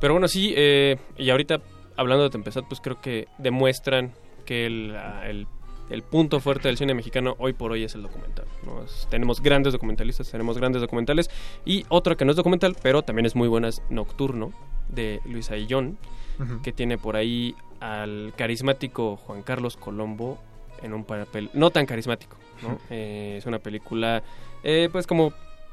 Pero 0.00 0.14
bueno, 0.14 0.28
sí, 0.28 0.52
eh, 0.56 0.98
y 1.16 1.30
ahorita 1.30 1.60
hablando 1.96 2.24
de 2.24 2.30
Tempestad, 2.30 2.64
pues 2.68 2.80
creo 2.82 3.00
que 3.00 3.28
demuestran 3.38 4.12
que 4.44 4.66
el, 4.66 4.94
ah, 4.96 5.22
el- 5.28 5.46
el 5.90 6.02
punto 6.02 6.40
fuerte 6.40 6.68
del 6.68 6.78
cine 6.78 6.94
mexicano 6.94 7.34
hoy 7.38 7.52
por 7.52 7.72
hoy 7.72 7.84
es 7.84 7.94
el 7.94 8.02
documental. 8.02 8.46
¿no? 8.64 8.82
Es- 8.84 9.06
tenemos 9.10 9.42
grandes 9.42 9.72
documentalistas, 9.74 10.30
tenemos 10.30 10.56
grandes 10.56 10.80
documentales. 10.80 11.28
Y 11.66 11.84
otro 11.88 12.16
que 12.16 12.24
no 12.24 12.30
es 12.30 12.36
documental, 12.36 12.76
pero 12.82 13.02
también 13.02 13.26
es 13.26 13.34
muy 13.36 13.48
buena, 13.48 13.68
es 13.68 13.82
Nocturno, 13.90 14.52
de 14.88 15.20
Luis 15.26 15.50
Aillón, 15.50 15.98
Ujú. 16.38 16.62
que 16.62 16.72
tiene 16.72 16.96
por 16.98 17.16
ahí 17.16 17.54
al 17.80 18.32
carismático 18.36 19.16
Juan 19.16 19.42
Carlos 19.42 19.76
Colombo 19.76 20.38
en 20.82 20.94
un 20.94 21.04
papel 21.04 21.50
no 21.52 21.70
tan 21.70 21.84
carismático. 21.86 22.36
¿no? 22.62 22.78
Eh, 22.90 23.34
es 23.38 23.46
una 23.46 23.58
película, 23.58 24.22
eh, 24.62 24.88
pues 24.92 25.06
como 25.06 25.32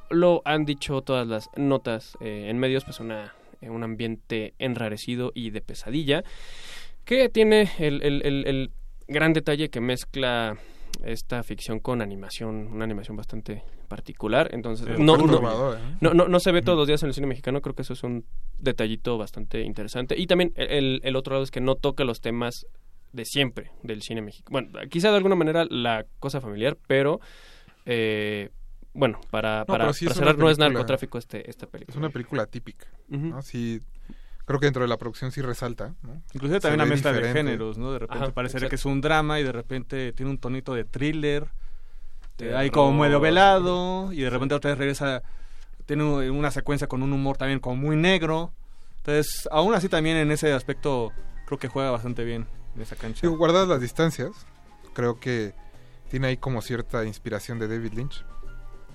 lo 0.09 0.41
han 0.43 0.65
dicho 0.65 1.01
todas 1.01 1.27
las 1.27 1.49
notas 1.55 2.17
eh, 2.19 2.47
en 2.49 2.57
medios, 2.57 2.83
pues 2.83 2.99
una, 2.99 3.33
eh, 3.61 3.69
un 3.69 3.83
ambiente 3.83 4.53
enrarecido 4.57 5.31
y 5.35 5.51
de 5.51 5.61
pesadilla, 5.61 6.23
que 7.09 7.27
tiene 7.29 7.71
el, 7.79 8.03
el- 8.03 8.21
el- 8.23 8.45
el 8.47 8.71
gran 9.07 9.33
detalle 9.33 9.69
que 9.69 9.81
mezcla 9.81 10.57
esta 11.03 11.41
ficción 11.41 11.79
con 11.79 12.03
animación, 12.03 12.67
una 12.71 12.83
animación 12.83 13.17
bastante 13.17 13.63
particular, 13.87 14.49
entonces 14.53 14.85
Sí, 14.85 15.01
no, 15.03 15.15
muy 15.17 15.25
no, 15.25 15.33
innovador, 15.33 15.77
¿eh? 15.79 15.97
no, 16.01 16.13
no, 16.13 16.27
no 16.27 16.39
se 16.39 16.51
ve 16.51 16.61
todos 16.61 16.77
los 16.77 16.87
días 16.87 17.01
en 17.01 17.07
el 17.07 17.15
cine 17.15 17.25
mexicano, 17.25 17.61
creo 17.61 17.73
que 17.73 17.81
eso 17.81 17.93
es 17.93 18.03
un 18.03 18.25
detallito 18.59 19.17
bastante 19.17 19.61
interesante. 19.61 20.15
Y 20.19 20.27
también 20.27 20.53
el, 20.55 21.01
el 21.03 21.15
otro 21.15 21.33
lado 21.33 21.43
es 21.43 21.49
que 21.49 21.61
no 21.61 21.73
toca 21.75 22.03
los 22.03 22.21
temas 22.21 22.67
de 23.11 23.25
siempre 23.25 23.71
del 23.81 24.03
cine 24.03 24.21
mexicano. 24.21 24.51
Bueno, 24.51 24.79
quizá 24.89 25.09
de 25.09 25.17
alguna 25.17 25.33
manera 25.35 25.65
la 25.67 26.05
cosa 26.19 26.41
familiar, 26.41 26.77
pero 26.85 27.21
eh, 27.87 28.49
bueno, 28.93 29.19
para, 29.31 29.65
para, 29.65 29.91
sí 29.93 30.07
cerrar, 30.09 30.37
no 30.37 30.47
es 30.51 30.59
narcotráfico 30.59 31.17
este, 31.17 31.49
esta 31.49 31.65
película. 31.65 31.91
Es 31.93 31.97
una 31.97 32.09
película 32.11 32.45
típica. 32.45 32.85
¿no? 33.07 33.41
Sí, 33.41 33.81
creo 34.49 34.59
que 34.59 34.65
dentro 34.65 34.81
de 34.81 34.87
la 34.87 34.97
producción 34.97 35.31
sí 35.31 35.43
resalta, 35.43 35.93
¿no? 36.01 36.23
Inclusive 36.33 36.59
también 36.59 36.79
la 36.79 36.83
ve 36.85 36.89
mezcla 36.89 37.13
de 37.13 37.31
géneros, 37.31 37.77
¿no? 37.77 37.91
De 37.91 37.99
repente 37.99 38.23
Ajá, 38.25 38.33
parecería 38.33 38.65
exacto. 38.65 38.69
que 38.71 38.75
es 38.77 38.85
un 38.85 38.99
drama 38.99 39.39
y 39.39 39.43
de 39.43 39.51
repente 39.51 40.11
tiene 40.13 40.31
un 40.31 40.39
tonito 40.39 40.73
de 40.73 40.85
thriller. 40.85 41.47
Hay 42.55 42.71
como 42.71 42.97
medio 42.99 43.19
velado 43.19 44.11
y 44.11 44.21
de 44.21 44.29
repente 44.31 44.55
otra 44.55 44.71
vez 44.71 44.77
regresa, 44.79 45.21
tiene 45.85 46.03
un- 46.03 46.29
una 46.31 46.49
secuencia 46.49 46.87
con 46.87 47.03
un 47.03 47.13
humor 47.13 47.37
también 47.37 47.59
como 47.59 47.75
muy 47.75 47.95
negro. 47.95 48.51
Entonces, 48.97 49.47
aún 49.51 49.75
así 49.75 49.87
también 49.87 50.17
en 50.17 50.31
ese 50.31 50.51
aspecto 50.51 51.11
creo 51.45 51.59
que 51.59 51.67
juega 51.67 51.91
bastante 51.91 52.23
bien 52.23 52.47
en 52.75 52.81
esa 52.81 52.95
cancha. 52.95 53.19
Digo, 53.21 53.37
guardadas 53.37 53.67
las 53.67 53.81
distancias, 53.81 54.31
creo 54.93 55.19
que 55.19 55.53
tiene 56.09 56.25
ahí 56.27 56.37
como 56.37 56.61
cierta 56.63 57.05
inspiración 57.05 57.59
de 57.59 57.67
David 57.67 57.93
Lynch. 57.93 58.25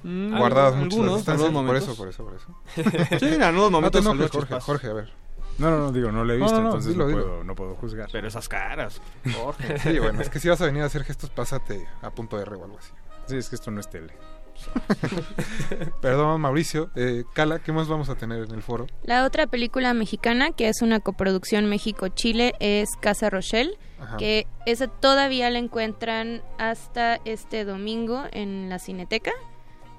Mm, 0.02 0.36
guardadas 0.36 0.72
algunos, 0.74 0.94
mucho 0.94 1.06
las 1.06 1.16
distancias, 1.16 1.51
por 1.52 1.76
eso, 1.76 1.97
por 1.97 2.09
eso, 2.09 2.24
por 2.24 2.35
eso. 2.35 3.18
Sí, 3.20 3.26
en 3.35 3.43
algunos 3.43 3.70
No 3.70 3.90
te 3.90 4.01
momentos 4.01 4.01
enojes, 4.01 4.31
saludos 4.31 4.31
Jorge. 4.32 4.60
Jorge, 4.60 4.86
a 4.89 4.93
ver. 4.93 5.23
No, 5.59 5.70
no, 5.70 5.78
no, 5.78 5.93
digo, 5.93 6.10
no 6.10 6.24
lo 6.24 6.32
he 6.32 6.36
visto, 6.36 6.52
no, 6.56 6.60
no, 6.62 6.66
entonces 6.68 6.93
dilo, 6.93 7.06
no. 7.09 7.12
Puedo, 7.12 7.44
no 7.44 7.55
puedo 7.55 7.74
juzgar. 7.76 8.09
Pero 8.10 8.26
esas 8.28 8.48
caras, 8.48 9.01
Jorge. 9.36 9.78
Sí, 9.82 9.98
bueno, 9.98 10.20
es 10.20 10.28
que 10.28 10.40
si 10.40 10.48
vas 10.48 10.60
a 10.60 10.66
venir 10.66 10.82
a 10.82 10.86
hacer 10.86 11.05
gestos, 11.05 11.31
pásate 11.31 11.86
a 12.02 12.10
punto 12.10 12.40
R 12.40 12.56
o 12.56 12.64
algo 12.64 12.78
así. 12.78 12.93
Sí, 13.26 13.36
es 13.36 13.48
que 13.48 13.55
esto 13.55 13.70
no 13.70 13.81
es 13.81 13.89
tele. 13.89 14.12
Perdón, 16.01 16.40
Mauricio. 16.40 16.90
Eh, 16.94 17.24
Cala, 17.32 17.59
¿qué 17.59 17.72
más 17.72 17.89
vamos 17.89 18.09
a 18.09 18.14
tener 18.14 18.44
en 18.44 18.52
el 18.52 18.62
foro? 18.62 18.86
La 19.02 19.24
otra 19.24 19.47
película 19.47 19.94
mexicana, 19.94 20.52
que 20.52 20.68
es 20.68 20.82
una 20.82 21.01
coproducción 21.01 21.68
México-Chile, 21.68 22.55
es 22.60 22.90
Casa 23.01 23.31
Rochelle, 23.31 23.76
Ajá. 24.01 24.16
que 24.16 24.47
esa 24.66 24.89
todavía 24.89 25.51
la 25.51 25.59
encuentran 25.59 26.43
hasta 26.59 27.16
este 27.24 27.64
domingo 27.64 28.24
en 28.32 28.68
la 28.68 28.78
Cineteca. 28.78 29.32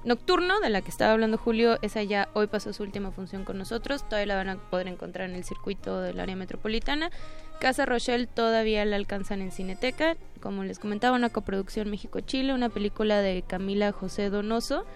Nocturno, 0.06 0.60
de 0.60 0.70
la 0.70 0.82
que 0.82 0.90
estaba 0.90 1.12
hablando 1.12 1.36
Julio, 1.36 1.78
esa 1.82 2.00
ya 2.00 2.28
hoy 2.32 2.46
pasó 2.46 2.72
su 2.72 2.84
última 2.84 3.10
función 3.10 3.44
con 3.44 3.58
nosotros, 3.58 4.08
todavía 4.08 4.26
la 4.26 4.36
van 4.36 4.48
a 4.50 4.56
poder 4.56 4.86
encontrar 4.86 5.28
en 5.28 5.34
el 5.34 5.42
circuito 5.42 6.00
del 6.00 6.20
área 6.20 6.36
metropolitana. 6.36 7.10
Casa 7.58 7.86
Rochelle 7.86 8.28
todavía 8.28 8.84
la 8.84 8.94
alcanzan 8.94 9.40
en 9.40 9.50
Cineteca, 9.50 10.16
como 10.40 10.62
les 10.62 10.78
comentaba, 10.78 11.16
una 11.16 11.30
coproducción 11.30 11.90
México-Chile, 11.90 12.54
una 12.54 12.68
película 12.68 13.20
de 13.20 13.42
Camila 13.42 13.90
José 13.90 14.30
Donoso, 14.30 14.86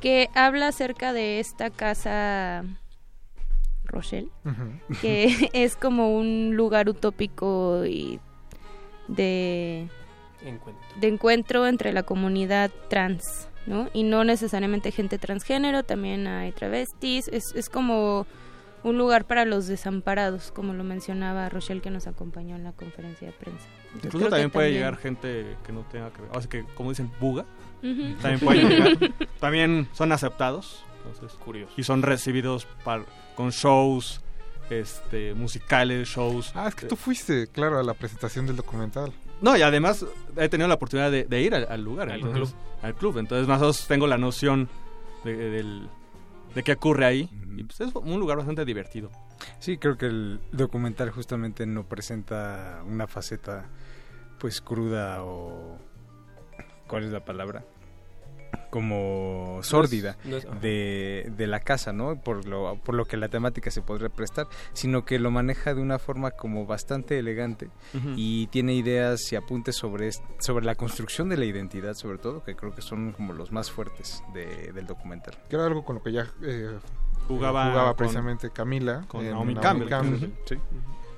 que 0.00 0.28
habla 0.34 0.68
acerca 0.68 1.14
de 1.14 1.40
esta 1.40 1.70
casa 1.70 2.64
Rochelle, 3.86 4.28
que 5.00 5.48
es 5.54 5.74
como 5.74 6.14
un 6.14 6.54
lugar 6.54 6.90
utópico 6.90 7.86
y 7.86 8.20
de, 9.08 9.88
Encuentro. 10.44 10.86
de 11.00 11.08
encuentro 11.08 11.66
entre 11.66 11.94
la 11.94 12.02
comunidad 12.02 12.70
trans, 12.90 13.48
¿no? 13.66 13.88
Y 13.92 14.02
no 14.02 14.24
necesariamente 14.24 14.90
gente 14.92 15.18
transgénero, 15.18 15.82
también 15.82 16.26
hay 16.26 16.52
travestis, 16.52 17.28
es, 17.28 17.54
es 17.54 17.68
como 17.68 18.26
un 18.82 18.98
lugar 18.98 19.24
para 19.24 19.44
los 19.46 19.66
desamparados, 19.66 20.52
como 20.52 20.74
lo 20.74 20.84
mencionaba 20.84 21.48
Rochelle 21.48 21.80
que 21.80 21.88
nos 21.90 22.06
acompañó 22.06 22.54
en 22.56 22.64
la 22.64 22.72
conferencia 22.72 23.28
de 23.28 23.32
prensa. 23.32 23.64
Entonces, 23.86 24.04
Incluso 24.06 24.28
también 24.28 24.50
puede 24.50 24.72
llegar 24.72 24.96
gente 24.98 25.56
que 25.64 25.72
no 25.72 25.80
tenga 25.90 26.10
que 26.12 26.20
ver. 26.20 26.30
O 26.34 26.40
sea, 26.40 26.50
que 26.50 26.64
como 26.74 26.90
dicen, 26.90 27.10
buga. 27.18 27.46
También 27.80 28.40
puede 28.40 28.62
llegar. 28.68 28.98
también 29.40 29.88
son 29.94 30.12
aceptados. 30.12 30.84
Entonces, 31.06 31.38
Curioso. 31.38 31.72
Y 31.78 31.82
son 31.84 32.02
recibidos 32.02 32.66
par- 32.84 33.06
con 33.36 33.50
shows 33.50 34.20
este 34.70 35.34
musicales, 35.34 36.08
shows. 36.08 36.52
Ah, 36.54 36.68
es 36.68 36.74
que 36.74 36.86
tú 36.86 36.96
fuiste, 36.96 37.46
claro, 37.48 37.78
a 37.78 37.82
la 37.82 37.94
presentación 37.94 38.46
del 38.46 38.56
documental. 38.56 39.12
No, 39.40 39.56
y 39.56 39.62
además 39.62 40.04
he 40.36 40.48
tenido 40.48 40.68
la 40.68 40.74
oportunidad 40.74 41.10
de, 41.10 41.24
de 41.24 41.42
ir 41.42 41.54
al, 41.54 41.66
al 41.68 41.82
lugar, 41.82 42.08
Al 42.10 42.20
entonces, 42.20 42.54
club. 42.54 42.60
al 42.82 42.94
club. 42.94 43.18
Entonces, 43.18 43.46
más 43.48 43.58
o 43.58 43.62
menos 43.62 43.86
tengo 43.86 44.06
la 44.06 44.16
noción 44.18 44.68
de, 45.24 45.36
del- 45.36 45.88
de 46.54 46.62
qué 46.62 46.72
ocurre 46.72 47.04
ahí. 47.06 47.28
Y 47.56 47.64
pues 47.64 47.80
es 47.80 47.94
un 47.94 48.18
lugar 48.20 48.36
bastante 48.38 48.64
divertido. 48.64 49.10
Sí, 49.58 49.76
creo 49.78 49.96
que 49.98 50.06
el 50.06 50.40
documental 50.52 51.10
justamente 51.10 51.66
no 51.66 51.84
presenta 51.84 52.82
una 52.86 53.06
faceta 53.06 53.66
pues 54.38 54.60
cruda 54.60 55.22
o 55.22 55.78
¿cuál 56.88 57.04
es 57.04 57.10
la 57.12 57.24
palabra? 57.24 57.64
Como 58.70 59.60
sórdida 59.62 60.16
no 60.24 60.36
es- 60.36 60.46
ajá. 60.46 60.58
de, 60.60 61.32
de 61.36 61.46
la 61.46 61.60
casa, 61.60 61.92
¿no? 61.92 62.16
Por 62.20 62.46
lo, 62.46 62.76
por 62.84 62.94
lo 62.94 63.04
que 63.04 63.16
la 63.16 63.28
temática 63.28 63.70
se 63.70 63.82
podría 63.82 64.08
prestar, 64.08 64.46
sino 64.72 65.04
que 65.04 65.18
lo 65.18 65.30
maneja 65.30 65.74
de 65.74 65.80
una 65.80 65.98
forma 65.98 66.30
como 66.32 66.66
bastante 66.66 67.18
elegante 67.18 67.70
y 68.16 68.46
tiene 68.48 68.74
ideas 68.74 69.32
y 69.32 69.36
apuntes 69.36 69.76
sobre, 69.76 70.10
sobre 70.38 70.64
la 70.64 70.74
construcción 70.74 71.28
de 71.28 71.36
la 71.36 71.44
identidad, 71.44 71.94
sobre 71.94 72.18
todo, 72.18 72.42
que 72.44 72.54
creo 72.56 72.74
que 72.74 72.82
son 72.82 73.12
como 73.12 73.32
los 73.32 73.52
más 73.52 73.70
fuertes 73.70 74.22
de- 74.34 74.72
del 74.72 74.86
documental. 74.86 75.36
Que 75.48 75.56
era 75.56 75.66
algo 75.66 75.84
con 75.84 75.96
lo 75.96 76.02
que 76.02 76.12
ya 76.12 76.26
eh, 76.42 76.70
Jugaba 77.28 77.66
jugaba 77.70 77.88
con- 77.90 77.96
precisamente 77.96 78.50
Camila. 78.50 79.04
con 79.08 79.24
Naomi 79.28 79.54
Campbell. 79.56 80.14
Ujú. 80.14 80.32
Sí. 80.46 80.56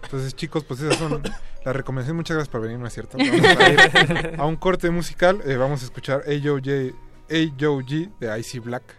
Entonces, 0.04 0.36
chicos, 0.36 0.62
pues 0.62 0.80
esas 0.80 0.96
son 0.98 1.20
las 1.64 1.74
recomendaciones. 1.76 2.16
Muchas 2.16 2.36
gracias 2.36 2.52
por 2.52 2.60
venir, 2.60 2.78
¿no 2.78 2.86
es 2.86 2.92
cierto? 2.92 3.18
Vamos 3.18 3.32
a 3.60 3.70
ir 3.70 4.40
a 4.40 4.44
un 4.46 4.54
corte 4.56 4.88
musical. 4.90 5.40
eh, 5.44 5.56
vamos 5.56 5.82
a 5.82 5.84
escuchar 5.86 6.22
A.J. 6.28 6.94
A.J.G. 7.28 8.10
de 8.20 8.38
Icy 8.38 8.58
Black. 8.60 8.94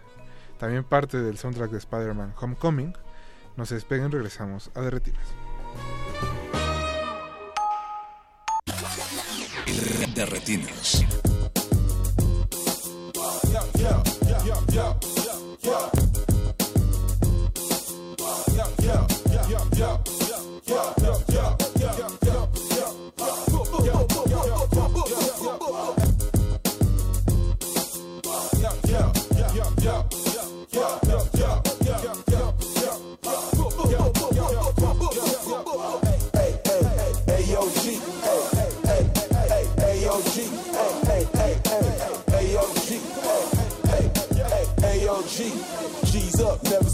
También 0.58 0.84
parte 0.84 1.18
del 1.18 1.38
soundtrack 1.38 1.70
de 1.70 1.78
Spider-Man 1.78 2.34
Homecoming. 2.40 2.94
No 3.56 3.66
se 3.66 3.74
despeguen, 3.74 4.10
regresamos 4.12 4.70
a 4.74 4.80
Derretinas. 4.80 5.26
De 10.14 10.26
retinas. 10.26 11.04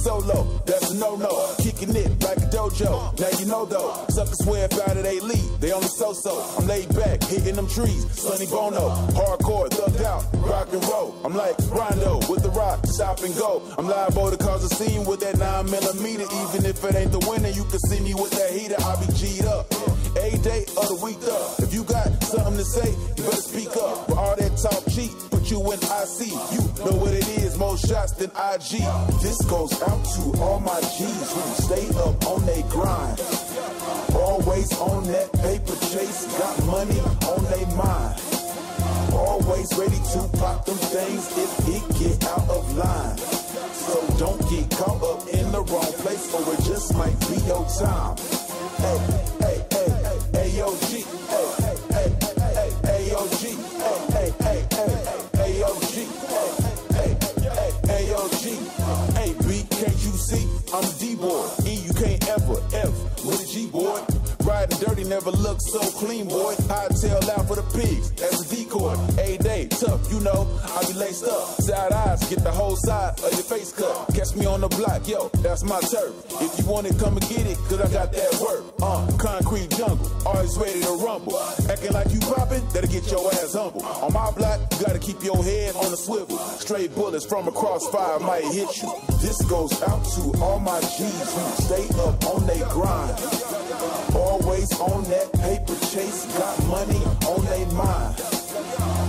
Solo. 0.05 0.45
That's 0.67 0.91
a 0.91 0.97
no 0.97 1.17
no. 1.17 1.33
Kicking 1.59 1.97
it 1.97 2.23
like 2.23 2.37
a 2.37 2.49
dojo. 2.53 3.19
Now 3.19 3.39
you 3.39 3.47
know 3.47 3.65
though. 3.65 4.05
Suckers 4.11 4.45
swear 4.45 4.67
about 4.67 4.97
it, 4.97 5.03
they 5.03 5.19
lead. 5.21 5.49
They 5.61 5.73
only 5.73 5.89
so 5.89 6.13
so. 6.13 6.35
I'm 6.59 6.67
laid 6.67 6.95
back, 6.95 7.25
hitting 7.25 7.57
them 7.57 7.67
trees. 7.67 8.05
Sonny 8.13 8.47
Bono. 8.47 8.93
Hardcore, 9.17 9.69
thugged 9.71 10.05
out. 10.05 10.23
Rock 10.45 10.69
and 10.73 10.85
roll. 10.85 11.17
I'm 11.25 11.35
like 11.35 11.57
Rondo 11.73 12.21
with 12.29 12.43
the 12.43 12.51
rock. 12.51 12.85
Stop 12.87 13.21
and 13.21 13.35
go. 13.37 13.63
I'm 13.79 13.89
liable 13.89 14.31
to 14.31 14.37
cause 14.37 14.63
a 14.65 14.75
scene 14.77 15.05
with 15.07 15.21
that 15.21 15.39
9 15.39 15.71
millimeter. 15.71 16.29
Even 16.45 16.67
if 16.67 16.85
it 16.85 16.95
ain't 16.95 17.13
the 17.13 17.25
winner, 17.29 17.49
you 17.49 17.65
can 17.65 17.81
see 17.89 18.01
me 18.01 18.15
with 18.15 18.33
that 18.33 18.51
heater. 18.53 18.77
I 18.79 18.93
be 19.01 19.09
G'd 19.17 19.47
up. 19.47 19.67
AD 20.21 20.43
day 20.45 20.63
of 20.77 20.87
the 20.93 20.99
week 21.03 21.19
up. 21.27 21.59
If 21.65 21.73
you 21.73 21.83
got 21.85 22.07
something 22.23 22.59
to 22.59 22.65
say, 22.65 22.91
you 23.17 23.25
better 23.25 23.41
speak 23.41 23.73
up. 23.77 24.07
For 24.07 24.19
all 24.19 24.37
that 24.37 24.53
talk 24.61 24.85
cheap, 24.93 25.11
put 25.45 25.51
you 25.51 25.73
in 25.73 25.79
IC. 25.79 26.29
You 26.53 26.85
know 26.85 26.97
what 26.97 27.13
it 27.13 27.29
is, 27.39 27.59
more 27.59 27.77
shots 27.77 28.13
than 28.13 28.31
IG. 28.31 28.81
This 29.21 29.41
goes 29.45 29.73
out 29.83 30.05
to 30.17 30.41
all 30.41 30.61
my 30.61 30.81
G's 30.81 31.33
who 31.33 31.43
stay 31.63 31.89
up 32.01 32.27
on 32.27 32.47
they 32.47 32.63
grind. 32.71 33.21
Always 34.15 34.73
on 34.79 35.05
that 35.09 35.33
paper 35.33 35.77
chase, 35.93 36.27
got 36.39 36.65
money 36.67 36.99
on 37.29 37.45
they 37.53 37.65
mind. 37.77 38.21
Always 39.13 39.73
ready 39.77 40.01
to 40.13 40.39
pop 40.39 40.65
them 40.65 40.79
things 40.79 41.29
if 41.37 41.69
it 41.69 41.85
get 41.99 42.25
out 42.25 42.49
of 42.49 42.77
line. 42.77 43.19
So 43.19 44.01
don't 44.19 44.41
get 44.49 44.71
caught 44.71 45.03
up 45.03 45.29
in 45.29 45.53
the 45.53 45.61
wrong 45.61 45.93
place 46.01 46.33
or 46.33 46.55
it 46.55 46.63
just 46.65 46.95
might 46.97 47.19
be 47.29 47.37
your 47.47 47.67
time. 47.79 48.17
Hey, 48.79 48.99
hey, 49.41 49.65
hey, 49.71 49.89
hey, 50.01 50.19
hey, 50.33 50.59
yo, 50.59 50.75
G. 50.89 51.24
I'm 61.25 61.31
D-boy. 61.31 61.71
E, 61.71 61.75
you 61.87 61.93
can't 61.95 62.29
ever, 62.29 62.61
F 62.73 63.25
with 63.25 63.43
a 63.43 63.47
G-boy. 63.47 64.01
Riding 64.45 64.79
dirty 64.79 65.05
never 65.05 65.31
looked 65.31 65.63
so 65.63 65.81
clean, 65.99 66.29
boy. 66.29 66.55
I 66.69 66.89
tail 67.01 67.31
out 67.31 67.49
for 67.49 67.57
the 67.57 67.65
pigs 67.75 68.13
as 68.23 68.53
a 68.53 68.55
decoy. 68.55 68.95
A 69.19 69.39
tough, 69.71 70.11
you 70.13 70.21
know. 70.21 70.49
I 70.65 70.85
be 70.87 70.95
laced 70.95 71.25
up. 71.25 71.61
Side 71.61 71.93
eyes, 71.93 72.29
get 72.29 72.43
the 72.43 72.51
whole 72.51 72.77
side 72.77 73.19
of 73.21 73.33
your 73.33 73.43
face 73.43 73.73
cut. 73.73 74.09
Catch 74.15 74.37
me 74.37 74.47
on 74.47 74.61
the 74.61 74.69
block, 74.69 75.07
yo, 75.09 75.29
that's 75.43 75.63
my 75.65 75.81
turf. 75.81 76.15
If 76.41 76.59
you 76.59 76.67
want 76.67 76.87
it, 76.87 76.99
come 76.99 77.17
and 77.17 77.29
get 77.29 77.47
it, 77.47 77.59
cause 77.69 77.81
I 77.81 77.89
got 77.93 78.13
that 78.13 78.33
work. 78.41 78.65
Uh, 78.83 79.07
concrete 79.19 79.71
jungle, 79.71 80.11
always 80.27 80.57
ready 80.59 80.81
to 80.81 80.93
rumble. 81.05 81.39
Acting 81.71 81.93
like 81.93 82.11
you 82.13 82.21
poppin', 82.21 82.63
that'll 82.73 82.91
get 82.91 83.11
your 83.11 83.31
ass 83.33 83.55
humble. 83.55 83.85
On 83.85 84.13
my 84.13 84.31
block, 84.33 84.61
you 84.73 84.87
gotta 84.87 84.99
keep 84.99 85.23
your 85.23 85.43
head 85.43 85.75
on 85.77 85.91
the 85.91 85.97
swivel. 85.97 86.39
Straight 86.59 86.95
bullets 86.95 87.25
from 87.25 87.49
a 87.49 87.53
crossfire 87.53 88.19
might 88.21 88.45
hit 88.45 88.83
you. 88.83 88.93
This 89.21 89.41
goes 89.43 89.73
out 89.83 90.05
to 90.17 90.43
all 90.43 90.61
my 90.61 90.81
G's 90.81 91.35
who 91.35 91.63
stay 91.65 91.87
up 92.03 92.25
on 92.27 92.47
they 92.47 92.61
grind. 92.71 93.15
Always 94.15 94.73
on 94.81 95.05
that 95.05 95.33
paper 95.35 95.75
chase, 95.87 96.27
got 96.39 96.67
money 96.67 97.03
on 97.27 97.45
they 97.47 97.65
mind. 97.75 98.34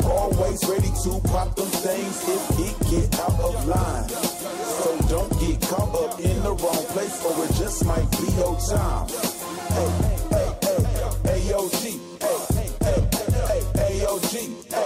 Always 0.06 0.64
ready 0.68 0.91
to 1.03 1.19
pop 1.30 1.56
them 1.56 1.68
things 1.68 2.30
if 2.30 2.60
it 2.60 2.76
get 2.90 3.19
out 3.19 3.40
of 3.40 3.68
line. 3.68 4.10
So 4.10 4.98
don't 5.10 5.40
get 5.40 5.61
caught 5.61 5.95
up 5.95 6.19
in 6.19 6.44
the 6.44 6.53
wrong 6.53 6.86
place 6.94 7.23
or 7.26 7.45
it 7.45 7.53
just 7.56 7.86
might 7.86 8.10
be 8.11 8.27
your 8.38 8.57
time. 8.69 9.07
Hey, 9.76 9.90
hey, 10.32 10.49
hey, 10.64 10.82
hey, 11.23 11.49
yo, 11.49 11.69
G. 11.69 11.99
Hey, 12.22 12.38
hey, 12.53 12.69
hey, 12.82 13.02
hey, 13.48 13.61
hey, 13.76 14.02
yo, 14.02 14.19
G. 14.19 14.38
Hey, 14.38 14.49
hey, 14.49 14.76
hey, 14.76 14.85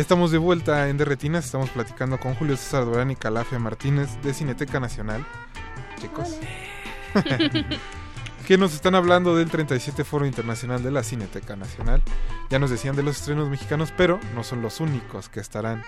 Ya 0.00 0.02
estamos 0.02 0.30
de 0.30 0.38
vuelta 0.38 0.88
en 0.88 0.96
Derretinas, 0.96 1.44
estamos 1.44 1.68
platicando 1.68 2.18
con 2.18 2.34
Julio 2.34 2.56
César 2.56 2.86
Durán 2.86 3.10
y 3.10 3.16
Calafia 3.16 3.58
Martínez 3.58 4.08
de 4.22 4.32
Cineteca 4.32 4.80
Nacional. 4.80 5.26
Chicos. 6.00 6.38
que 8.46 8.56
nos 8.56 8.72
están 8.72 8.94
hablando 8.94 9.36
del 9.36 9.50
37 9.50 10.02
Foro 10.04 10.24
Internacional 10.24 10.82
de 10.82 10.90
la 10.90 11.02
Cineteca 11.02 11.54
Nacional. 11.54 12.00
Ya 12.48 12.58
nos 12.58 12.70
decían 12.70 12.96
de 12.96 13.02
los 13.02 13.18
estrenos 13.18 13.50
mexicanos, 13.50 13.92
pero 13.94 14.18
no 14.34 14.42
son 14.42 14.62
los 14.62 14.80
únicos 14.80 15.28
que 15.28 15.40
estarán 15.40 15.82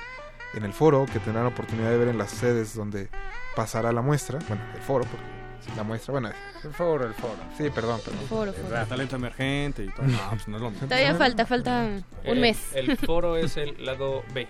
en 0.53 0.65
el 0.65 0.75
foro, 0.75 1.07
que 1.11 1.19
tendrán 1.19 1.47
oportunidad 1.47 1.89
de 1.89 1.97
ver 1.97 2.09
en 2.09 2.19
las 2.19 2.33
sedes 2.33 2.75
donde 2.75 3.09
pasará 3.57 3.93
la 3.93 4.03
muestra. 4.03 4.41
Bueno, 4.47 4.63
el 4.75 4.83
foro, 4.83 5.07
porque 5.07 5.42
la 5.77 5.83
muestra, 5.83 6.13
bueno, 6.13 6.31
El 6.65 6.73
foro, 6.73 7.07
el 7.07 7.15
foro. 7.15 7.37
Sí, 7.57 7.71
perdón, 7.71 8.01
perdón. 8.05 8.21
Foro, 8.29 8.53
foro. 8.53 8.77
Ah, 8.77 8.85
talento 8.87 9.17
emergente 9.17 9.85
y 9.85 9.89
todo. 9.91 10.07
No, 10.07 10.19
pues 10.31 10.49
no 10.49 10.57
es 10.57 10.63
lo 10.63 10.71
mismo. 10.71 10.89
Todavía 10.89 11.15
falta, 11.15 11.47
falta 11.47 11.83
un 11.83 12.05
El- 12.25 12.41
mes. 12.41 12.59
El 12.75 12.97
foro 12.97 13.37
es 13.37 13.57
el 13.57 13.85
lado 13.85 14.23
B, 14.35 14.49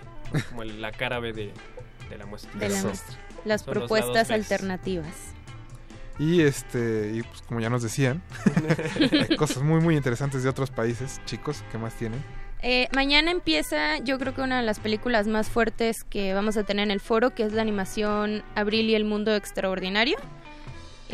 como 0.51 0.63
el- 0.63 0.81
la 0.81 0.93
cara 0.93 1.19
B 1.21 1.33
de, 1.33 1.53
de 2.11 2.19
la 2.19 2.27
muestra. 2.27 2.51
De 2.59 2.69
la 2.69 2.77
Eso. 2.79 2.87
muestra. 2.89 3.17
Las 3.45 3.63
Son 3.63 3.75
propuestas 3.75 4.31
alternativas. 4.31 5.15
Y 6.19 6.43
este, 6.43 7.13
y 7.15 7.23
pues 7.23 7.43
como 7.43 7.61
ya 7.61 7.71
nos 7.71 7.83
decían, 7.83 8.23
hay 9.29 9.37
cosas 9.37 9.63
muy 9.63 9.81
muy 9.81 9.97
interesantes 9.97 10.43
de 10.43 10.49
otros 10.49 10.71
países, 10.71 11.21
chicos, 11.25 11.65
¿qué 11.73 11.79
más 11.79 11.95
tienen? 11.95 12.23
Eh, 12.65 12.87
mañana 12.95 13.33
empieza, 13.33 13.99
yo 13.99 14.19
creo 14.21 14.35
que 14.35 14.41
una 14.43 14.59
de 14.61 14.63
las 14.65 14.79
películas 14.79 15.27
más 15.27 15.49
fuertes 15.49 16.05
que 16.05 16.33
vamos 16.33 16.57
a 16.57 16.63
tener 16.63 16.85
en 16.85 16.91
el 16.93 17.01
foro, 17.01 17.31
que 17.35 17.43
es 17.43 17.53
la 17.55 17.63
animación 17.63 18.45
Abril 18.55 18.89
y 18.91 18.95
el 18.95 19.05
Mundo 19.05 19.35
Extraordinario. 19.35 20.17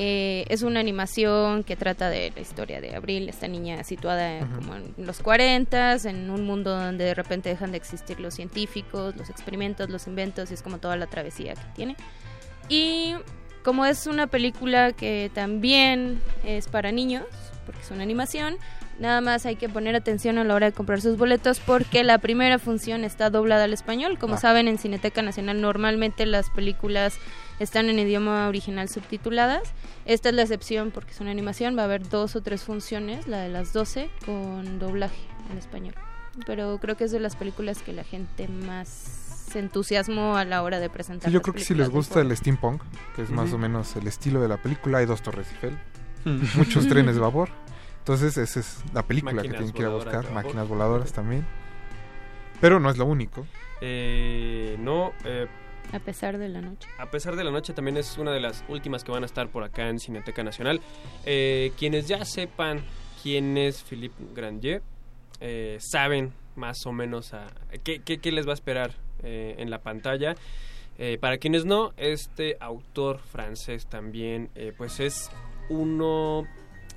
Eh, 0.00 0.44
es 0.48 0.62
una 0.62 0.78
animación 0.78 1.64
que 1.64 1.74
trata 1.74 2.08
de 2.08 2.30
la 2.32 2.40
historia 2.40 2.80
de 2.80 2.94
Abril, 2.94 3.28
esta 3.28 3.48
niña 3.48 3.82
situada 3.82 4.46
como 4.54 4.76
en 4.76 4.94
los 4.96 5.18
40, 5.18 5.96
en 6.04 6.30
un 6.30 6.44
mundo 6.46 6.70
donde 6.70 7.04
de 7.04 7.14
repente 7.14 7.48
dejan 7.48 7.72
de 7.72 7.78
existir 7.78 8.20
los 8.20 8.34
científicos, 8.34 9.16
los 9.16 9.28
experimentos, 9.28 9.90
los 9.90 10.06
inventos, 10.06 10.52
y 10.52 10.54
es 10.54 10.62
como 10.62 10.78
toda 10.78 10.94
la 10.96 11.08
travesía 11.08 11.54
que 11.54 11.60
tiene. 11.74 11.96
Y 12.68 13.14
como 13.64 13.86
es 13.86 14.06
una 14.06 14.28
película 14.28 14.92
que 14.92 15.32
también 15.34 16.20
es 16.44 16.68
para 16.68 16.92
niños, 16.92 17.24
porque 17.66 17.80
es 17.82 17.90
una 17.90 18.04
animación, 18.04 18.56
nada 19.00 19.20
más 19.20 19.46
hay 19.46 19.56
que 19.56 19.68
poner 19.68 19.96
atención 19.96 20.38
a 20.38 20.44
la 20.44 20.54
hora 20.54 20.66
de 20.66 20.72
comprar 20.72 21.00
sus 21.00 21.16
boletos 21.18 21.58
porque 21.58 22.04
la 22.04 22.18
primera 22.18 22.60
función 22.60 23.02
está 23.02 23.30
doblada 23.30 23.64
al 23.64 23.72
español. 23.72 24.16
Como 24.16 24.34
Ah. 24.34 24.38
saben, 24.38 24.68
en 24.68 24.78
Cineteca 24.78 25.22
Nacional 25.22 25.60
normalmente 25.60 26.24
las 26.24 26.50
películas 26.50 27.18
están 27.58 27.88
en 27.88 27.98
idioma 27.98 28.48
original 28.48 28.88
subtituladas. 28.88 29.62
Esta 30.04 30.28
es 30.28 30.34
la 30.34 30.42
excepción 30.42 30.90
porque 30.90 31.12
es 31.12 31.20
una 31.20 31.30
animación, 31.30 31.76
va 31.76 31.82
a 31.82 31.84
haber 31.86 32.08
dos 32.08 32.36
o 32.36 32.40
tres 32.42 32.62
funciones, 32.62 33.26
la 33.26 33.38
de 33.38 33.48
las 33.48 33.72
12 33.72 34.10
con 34.24 34.78
doblaje 34.78 35.20
en 35.50 35.58
español. 35.58 35.94
Pero 36.46 36.78
creo 36.80 36.96
que 36.96 37.04
es 37.04 37.10
de 37.10 37.20
las 37.20 37.34
películas 37.36 37.82
que 37.82 37.92
la 37.92 38.04
gente 38.04 38.46
más 38.48 38.88
se 38.88 39.58
entusiasmó 39.58 40.36
a 40.36 40.44
la 40.44 40.62
hora 40.62 40.78
de 40.78 40.88
presentar. 40.90 41.30
Sí, 41.30 41.34
yo 41.34 41.42
creo 41.42 41.54
que 41.54 41.64
si 41.64 41.74
les 41.74 41.88
gusta 41.88 42.20
el 42.20 42.36
steampunk, 42.36 42.82
que 43.16 43.22
es 43.22 43.30
más 43.30 43.52
o 43.52 43.58
menos 43.58 43.96
el 43.96 44.06
estilo 44.06 44.40
de 44.40 44.48
la 44.48 44.58
película, 44.58 44.98
hay 44.98 45.06
dos 45.06 45.22
torres 45.22 45.48
Eiffel, 45.52 45.76
Mm. 46.24 46.42
muchos 46.56 46.86
trenes 46.88 47.14
de 47.14 47.20
vapor. 47.20 47.48
Entonces 47.98 48.36
esa 48.36 48.60
es 48.60 48.78
la 48.92 49.02
película 49.04 49.40
que 49.42 49.48
tienen 49.50 49.72
que 49.72 49.80
ir 49.82 49.86
a 49.86 49.90
buscar, 49.90 50.30
máquinas 50.32 50.66
voladoras 50.68 51.12
también. 51.12 51.46
Pero 52.60 52.80
no 52.80 52.90
es 52.90 52.98
lo 52.98 53.04
único. 53.06 53.46
Eh, 53.80 54.76
no, 54.80 55.12
eh, 55.24 55.46
A 55.92 55.98
pesar 55.98 56.38
de 56.38 56.48
la 56.48 56.60
noche. 56.60 56.88
A 56.98 57.10
pesar 57.10 57.36
de 57.36 57.44
la 57.44 57.50
noche 57.50 57.72
también 57.72 57.96
es 57.96 58.18
una 58.18 58.32
de 58.32 58.40
las 58.40 58.64
últimas 58.68 59.04
que 59.04 59.12
van 59.12 59.22
a 59.22 59.26
estar 59.26 59.48
por 59.48 59.62
acá 59.62 59.88
en 59.88 59.98
Cineteca 59.98 60.42
Nacional. 60.42 60.80
Eh, 61.24 61.72
quienes 61.78 62.08
ya 62.08 62.24
sepan 62.24 62.82
quién 63.22 63.56
es 63.56 63.82
Philippe 63.82 64.22
Grandier, 64.34 64.82
eh, 65.40 65.78
saben 65.80 66.32
más 66.56 66.84
o 66.86 66.92
menos 66.92 67.32
qué, 67.84 68.32
les 68.32 68.46
va 68.46 68.50
a 68.50 68.54
esperar 68.54 68.92
eh, 69.22 69.54
en 69.58 69.70
la 69.70 69.80
pantalla. 69.80 70.34
Eh, 70.98 71.16
para 71.20 71.38
quienes 71.38 71.64
no, 71.64 71.92
este 71.96 72.56
autor 72.60 73.20
francés 73.20 73.86
también, 73.86 74.50
eh, 74.56 74.72
pues 74.76 74.98
es 74.98 75.30
uno, 75.70 76.44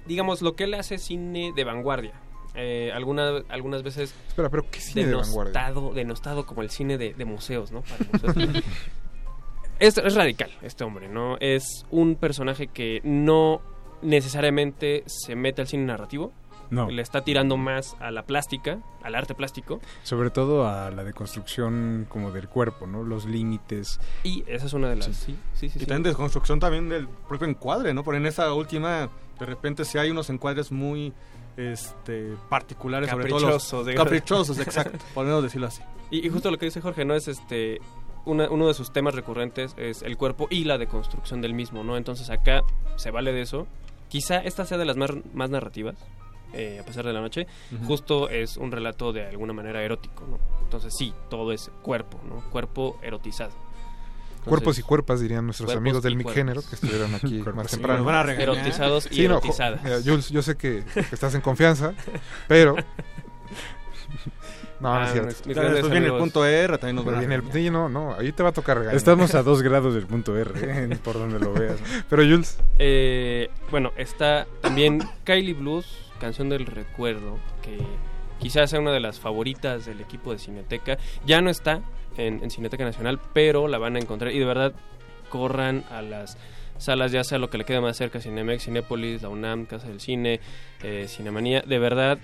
digamos, 0.08 0.42
lo 0.42 0.56
que 0.56 0.64
él 0.64 0.74
hace 0.74 0.98
cine 0.98 1.54
de 1.56 1.64
vanguardia. 1.64 2.20
Eh, 2.56 2.92
alguna- 2.94 3.44
algunas 3.50 3.82
veces 3.84 4.14
Espera, 4.28 4.50
pero 4.50 4.70
¿qué 4.70 4.80
cine 4.82 5.06
de 5.08 5.16
vanguardia? 5.16 5.54
denostado, 5.54 5.94
denostado 5.94 6.46
como 6.46 6.62
el 6.62 6.70
cine 6.70 6.98
de, 6.98 7.14
de 7.14 7.26
museos, 7.26 7.72
¿no? 7.72 7.82
Para 7.82 8.28
museos. 8.36 8.64
es, 9.80 9.98
es 9.98 10.16
radical 10.16 10.52
este 10.62 10.84
hombre, 10.84 11.08
¿no? 11.08 11.38
Es 11.40 11.86
un 11.92 12.16
personaje 12.16 12.68
que 12.68 13.02
no 13.04 13.62
necesariamente 14.02 15.04
se 15.08 15.36
mete 15.36 15.62
al 15.62 15.68
cine 15.68 15.86
narrativo. 15.86 16.34
No. 16.70 16.90
Le 16.90 17.02
está 17.02 17.22
tirando 17.22 17.58
más 17.58 17.98
a 18.00 18.12
la 18.12 18.24
plástica, 18.24 18.80
al 19.04 19.16
arte 19.16 19.36
plástico. 19.36 19.82
Sobre 20.04 20.30
todo 20.30 20.66
a 20.70 20.90
la 20.90 21.04
deconstrucción 21.04 22.06
como 22.08 22.32
del 22.32 22.48
cuerpo, 22.48 22.88
¿no? 22.88 23.04
Los 23.04 23.26
límites. 23.26 24.00
Y 24.24 24.46
esa 24.48 24.68
es 24.68 24.74
una 24.74 24.90
de 24.90 24.96
las... 24.96 25.08
Sí, 25.08 25.36
sí, 25.54 25.68
sí. 25.68 25.80
Y 25.82 25.86
también 25.86 26.04
desconstrucción 26.04 26.62
también 26.62 26.88
del 26.88 27.10
propio 27.28 27.46
encuadre, 27.50 27.94
¿no? 27.94 28.06
Porque 28.06 28.20
en 28.20 28.26
esa 28.26 28.54
última, 28.54 29.10
de 29.38 29.46
repente 29.46 29.84
sí 29.84 29.98
hay 29.98 30.12
unos 30.12 30.30
encuadres 30.30 30.72
muy 30.72 31.12
este 31.58 32.36
particulares, 32.50 33.10
sobre 33.10 33.30
todo 33.30 33.40
los- 33.40 33.64
Caprichosos, 33.64 33.96
caprichosos, 33.96 34.60
exacto, 34.66 34.98
podemos 35.14 35.44
decirlo 35.44 35.68
así. 35.68 35.82
Y, 36.10 36.26
y 36.26 36.30
justo 36.30 36.52
lo 36.52 36.58
que 36.58 36.66
dice 36.66 36.82
Jorge, 36.82 37.06
¿no? 37.06 37.14
Es 37.16 37.28
este... 37.28 37.80
una- 38.26 38.50
uno 38.50 38.68
de 38.68 38.74
sus 38.74 38.92
temas 38.92 39.16
recurrentes 39.16 39.74
es 39.78 40.02
el 40.02 40.18
cuerpo 40.18 40.48
y 40.50 40.64
la 40.66 40.78
deconstrucción 40.78 41.42
del 41.42 41.54
mismo, 41.54 41.84
¿no? 41.84 41.98
Entonces 41.98 42.30
acá 42.30 42.62
se 42.96 43.12
vale 43.12 43.32
de 43.34 43.42
eso. 43.42 43.68
Quizá 44.10 44.38
esta 44.40 44.66
sea 44.66 44.78
de 44.78 44.86
las 44.86 44.98
más, 44.98 45.12
más 45.34 45.50
narrativas. 45.50 45.96
eh, 46.54 46.80
a 46.82 46.86
pesar 46.86 47.06
de 47.06 47.14
la 47.14 47.22
noche, 47.22 47.48
justo 47.88 48.28
es 48.30 48.58
un 48.58 48.72
relato 48.74 49.14
de 49.14 49.26
alguna 49.26 49.54
manera 49.54 49.82
erótico, 49.84 50.26
¿no? 50.28 50.38
Entonces 50.64 50.94
sí, 50.98 51.14
todo 51.30 51.54
es 51.54 51.72
cuerpo, 51.82 52.20
¿no? 52.28 52.42
Cuerpo 52.52 53.00
erotizado. 53.02 53.52
Cuerpos 54.46 54.80
y 54.80 54.82
cuerpas, 54.82 55.20
dirían 55.22 55.46
nuestros 55.46 55.76
amigos 55.76 56.02
del 56.04 56.16
Mic. 56.16 56.30
Género 56.30 56.62
que 56.62 56.76
estuvieron 56.76 57.14
aquí 57.16 57.44
más 57.56 57.68
temprano. 57.72 58.04
Van 58.04 58.30
a. 58.30 58.34
Erotizados 58.34 59.08
y 59.12 59.16
Sí, 59.16 59.22
no, 59.28 59.36
erotizadas. 59.36 59.84
mira, 59.84 59.98
Jules, 60.04 60.30
yo 60.30 60.42
sé 60.42 60.56
que, 60.56 60.84
que 60.94 61.00
estás 61.12 61.36
en 61.36 61.42
confianza, 61.42 61.94
pero... 62.48 62.76
No, 64.80 64.96
no 64.96 65.00
Ah, 65.02 65.06
es 65.06 65.12
cierto. 65.12 65.28
mis- 65.28 65.46
mis 65.46 65.54
Claro, 65.56 65.72
después 65.74 65.92
viene 65.92 66.08
el 66.08 66.18
punto 66.18 66.44
R, 66.44 66.78
también 66.80 66.96
nos 67.06 67.20
Viene 67.20 67.36
el- 67.36 67.52
sí, 67.54 67.70
no, 67.70 67.88
no, 67.88 68.16
ahí 68.16 68.32
te 68.32 68.42
va 68.42 68.50
a 68.50 68.52
tocar 68.52 68.78
regañar. 68.78 68.96
Estamos 68.98 69.36
a 69.36 69.44
dos 69.44 69.62
grados 69.62 69.94
del 69.94 70.08
punto 70.08 70.36
R, 70.36 70.52
¿eh? 70.56 70.98
por 71.04 71.14
donde 71.20 71.40
lo 71.40 71.54
veas. 71.54 71.78
Pero 72.10 72.24
Jules, 72.24 72.58
Eh, 72.80 73.52
bueno, 73.70 73.92
está 73.96 74.48
también 74.62 75.08
Kylie 75.24 75.54
Blues, 75.54 75.86
Canción 76.20 76.50
del 76.50 76.66
Recuerdo, 76.66 77.38
que 77.62 77.78
quizás 78.40 78.72
sea 78.72 78.80
una 78.80 78.92
de 78.92 79.00
las 79.02 79.20
favoritas 79.20 79.86
del 79.86 80.02
equipo 80.02 80.32
de 80.32 80.40
Cineteca. 80.40 80.98
Ya 81.28 81.42
no 81.42 81.52
está 81.52 81.82
en, 82.28 82.44
en 82.44 82.50
Cineteca 82.52 82.84
Nacional, 82.84 83.20
pero 83.34 83.68
la 83.68 83.78
van 83.78 83.96
a 83.96 84.00
encontrar 84.00 84.32
y 84.34 84.40
de 84.40 84.46
verdad 84.46 84.74
corran 85.30 85.84
a 85.92 86.02
las 86.02 86.38
salas, 86.78 87.12
ya 87.12 87.24
sea 87.24 87.38
lo 87.38 87.50
que 87.50 87.58
le 87.58 87.64
quede 87.64 87.80
más 87.82 87.96
cerca, 87.98 88.20
Cinemex, 88.20 88.64
Cinépolis, 88.66 89.22
la 89.22 89.30
UNAM, 89.30 89.66
Casa 89.66 89.88
del 89.88 90.00
Cine, 90.02 90.40
eh, 90.84 91.06
Cinemanía. 91.08 91.62
De 91.62 91.78
verdad, 91.80 92.18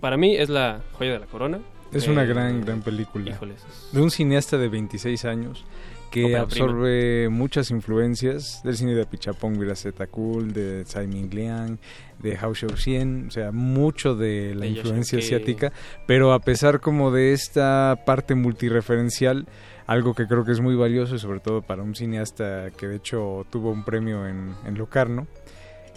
para 0.00 0.16
mí 0.16 0.36
es 0.36 0.48
la 0.48 0.82
joya 0.92 1.12
de 1.12 1.18
la 1.20 1.26
corona. 1.26 1.60
Es 1.92 2.06
una 2.08 2.24
Eh, 2.24 2.26
gran, 2.26 2.60
gran 2.64 2.82
película. 2.82 3.30
híjoles, 3.30 3.64
De 3.92 4.00
un 4.00 4.10
cineasta 4.10 4.58
de 4.58 4.68
26 4.68 5.24
años 5.24 5.64
que 6.10 6.24
prima. 6.24 6.40
absorbe 6.40 7.28
muchas 7.28 7.70
influencias 7.70 8.60
del 8.64 8.76
cine 8.76 8.94
de 8.94 9.06
Pichapong, 9.06 9.58
Viraceta 9.58 10.06
Cool, 10.06 10.52
de 10.52 10.84
Tsai 10.84 11.06
Ming 11.06 11.32
Liang, 11.32 11.78
de 12.18 12.36
Hao 12.36 12.54
Xiaoxian, 12.54 13.26
o 13.28 13.30
sea, 13.30 13.52
mucho 13.52 14.14
de 14.14 14.54
la 14.54 14.62
De 14.62 14.68
influencia 14.68 15.18
asiática, 15.18 15.72
pero 16.06 16.32
a 16.32 16.40
pesar 16.40 16.80
como 16.80 17.10
de 17.10 17.32
esta 17.32 18.02
parte 18.06 18.34
multireferencial, 18.34 19.46
algo 19.86 20.14
que 20.14 20.26
creo 20.26 20.44
que 20.44 20.52
es 20.52 20.60
muy 20.60 20.74
valioso 20.74 21.14
y 21.14 21.18
sobre 21.18 21.40
todo 21.40 21.62
para 21.62 21.82
un 21.82 21.94
cineasta 21.94 22.70
que 22.70 22.88
de 22.88 22.96
hecho 22.96 23.46
tuvo 23.50 23.70
un 23.70 23.84
premio 23.84 24.26
en, 24.26 24.54
en 24.64 24.76
Locarno, 24.76 25.26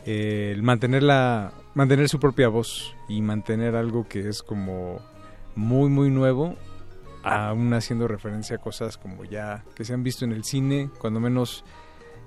eh, 0.05 0.51
el 0.53 0.63
mantener, 0.63 1.03
la, 1.03 1.53
mantener 1.73 2.09
su 2.09 2.19
propia 2.19 2.47
voz 2.47 2.95
y 3.07 3.21
mantener 3.21 3.75
algo 3.75 4.07
que 4.07 4.27
es 4.27 4.41
como 4.41 4.99
muy 5.55 5.89
muy 5.89 6.09
nuevo 6.09 6.55
aún 7.23 7.73
haciendo 7.73 8.07
referencia 8.07 8.57
a 8.57 8.59
cosas 8.59 8.97
como 8.97 9.25
ya 9.25 9.63
que 9.75 9.83
se 9.83 9.93
han 9.93 10.03
visto 10.03 10.25
en 10.25 10.31
el 10.31 10.43
cine 10.43 10.89
cuando 10.99 11.19
menos 11.19 11.63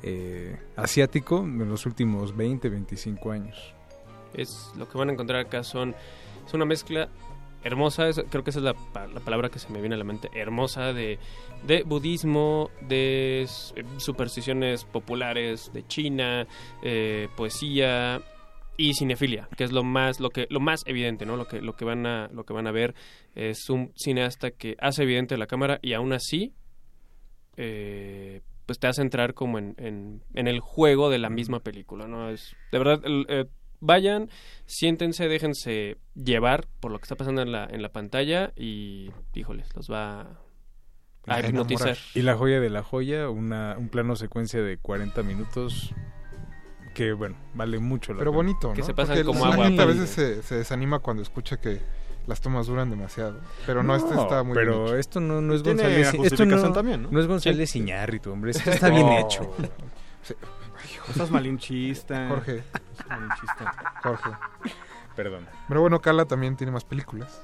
eh, 0.03 0.59
asiático 0.77 1.39
en 1.39 1.69
los 1.69 1.87
últimos 1.87 2.37
20 2.37 2.69
25 2.69 3.31
años. 3.31 3.75
Es 4.35 4.73
lo 4.77 4.89
que 4.89 4.99
van 4.99 5.11
a 5.11 5.13
encontrar 5.13 5.47
acá 5.47 5.63
son 5.63 5.95
es 6.47 6.55
una 6.55 6.65
mezcla 6.65 7.09
hermosa 7.65 8.11
creo 8.29 8.43
que 8.43 8.51
esa 8.51 8.59
es 8.59 8.65
la, 8.65 8.75
la 9.07 9.21
palabra 9.21 9.49
que 9.49 9.59
se 9.59 9.69
me 9.71 9.81
viene 9.81 9.95
a 9.95 9.99
la 9.99 10.05
mente 10.05 10.29
hermosa 10.35 10.93
de, 10.93 11.19
de 11.67 11.85
budismo 11.85 12.71
de 12.81 13.43
eh, 13.43 13.85
supersticiones 13.99 14.85
populares 14.85 15.71
de 15.73 15.87
China 15.87 16.47
eh, 16.83 17.29
poesía 17.37 18.21
y 18.77 18.95
cinefilia 18.95 19.49
que 19.57 19.65
es 19.65 19.73
lo 19.73 19.83
más 19.85 20.19
lo 20.21 20.31
que 20.31 20.47
lo 20.51 20.59
más 20.61 20.81
evidente 20.87 21.27
no 21.27 21.37
lo 21.37 21.47
que 21.47 21.61
lo 21.61 21.75
que 21.77 21.85
van 21.85 22.07
a 22.07 22.29
lo 22.33 22.45
que 22.45 22.53
van 22.55 22.67
a 22.67 22.73
ver 22.73 22.95
es 23.35 23.69
un 23.71 23.93
cineasta 23.97 24.51
que 24.51 24.77
hace 24.81 25.03
evidente 25.03 25.37
la 25.37 25.47
cámara 25.47 25.79
y 25.83 25.93
aún 25.93 26.13
así 26.13 26.53
eh, 27.57 28.41
pues 28.67 28.79
te 28.79 28.87
hace 28.87 29.03
entrar 29.03 29.35
como 29.35 29.59
en, 29.59 29.75
en, 29.79 30.23
en 30.35 30.49
el 30.49 30.61
juego 30.61 31.11
de 31.11 31.19
la 31.19 31.29
misma 31.31 31.61
película, 31.61 32.07
¿no? 32.07 32.31
Es, 32.31 32.55
de 32.71 32.79
verdad, 32.79 33.01
el- 33.05 33.27
eh, 33.29 33.45
vayan, 33.81 34.31
siéntense, 34.67 35.29
déjense 35.29 35.99
llevar 36.15 36.67
por 36.81 36.93
lo 36.93 36.99
que 36.99 37.03
está 37.03 37.17
pasando 37.17 37.43
en 37.43 37.53
la, 37.53 37.67
en 37.71 37.83
la 37.83 37.91
pantalla 37.91 38.53
y, 38.57 39.11
híjoles, 39.35 39.69
los 39.75 39.91
va 39.91 40.39
a 41.27 41.41
hipnotizar. 41.49 41.97
y 42.15 42.23
la 42.23 42.37
joya 42.37 42.61
de 42.61 42.71
la 42.71 42.83
joya 42.83 43.29
una, 43.29 43.77
un 43.77 43.89
plano 43.89 44.17
secuencia 44.17 44.63
de 44.63 44.79
40 44.79 45.23
minutos 45.25 45.93
que 46.93 47.13
bueno 47.13 47.37
vale 47.55 47.79
mucho 47.79 48.13
la 48.13 48.19
pero 48.21 48.31
pena. 48.31 48.37
bonito, 48.43 48.69
¿no? 48.69 48.75
Que 48.75 48.83
se 48.83 48.95
pasan 48.95 49.17
Porque 49.17 49.25
como 49.27 49.47
la 49.47 49.53
agua 49.53 49.67
gente 49.67 49.83
a 49.83 49.87
veces 49.87 50.11
se, 50.11 50.43
se 50.43 50.55
desanima 50.57 50.99
cuando 51.01 51.23
escucha 51.23 51.59
que 51.61 51.81
las 52.27 52.41
tomas 52.41 52.67
duran 52.69 52.89
demasiado. 52.91 53.41
Pero 53.67 53.83
no, 53.83 53.97
este 53.97 54.15
está 54.15 54.43
muy 54.45 54.55
pero 54.55 54.75
bien 54.85 54.87
hecho. 54.89 54.97
esto 54.97 55.21
no, 55.21 55.41
no 55.41 55.55
es 55.55 55.63
Tiene 55.63 55.83
González 55.83 56.15
esto 56.33 56.47
no, 56.47 56.73
también, 56.73 57.03
¿no? 57.03 57.09
no 57.11 57.21
es 57.21 57.27
González 57.27 57.71
Sí. 57.71 57.79
Iñárritu 57.81 58.31
hombre 58.33 58.53
esto 58.53 58.71
está 58.71 58.89
bien 58.91 59.07
Oh. 59.07 59.19
hecho 59.19 59.55
Sí. 60.23 60.35
Estás 61.09 61.31
malinchista. 61.33 62.29
Jorge. 62.29 62.59
Estás 62.93 63.07
malinchista. 63.09 63.95
Jorge. 64.03 64.31
Perdón. 65.17 65.47
Pero 65.69 65.81
bueno, 65.81 66.01
Carla 66.01 66.25
también 66.27 66.57
tiene 66.57 66.71
más 66.73 66.85
películas. 66.85 67.43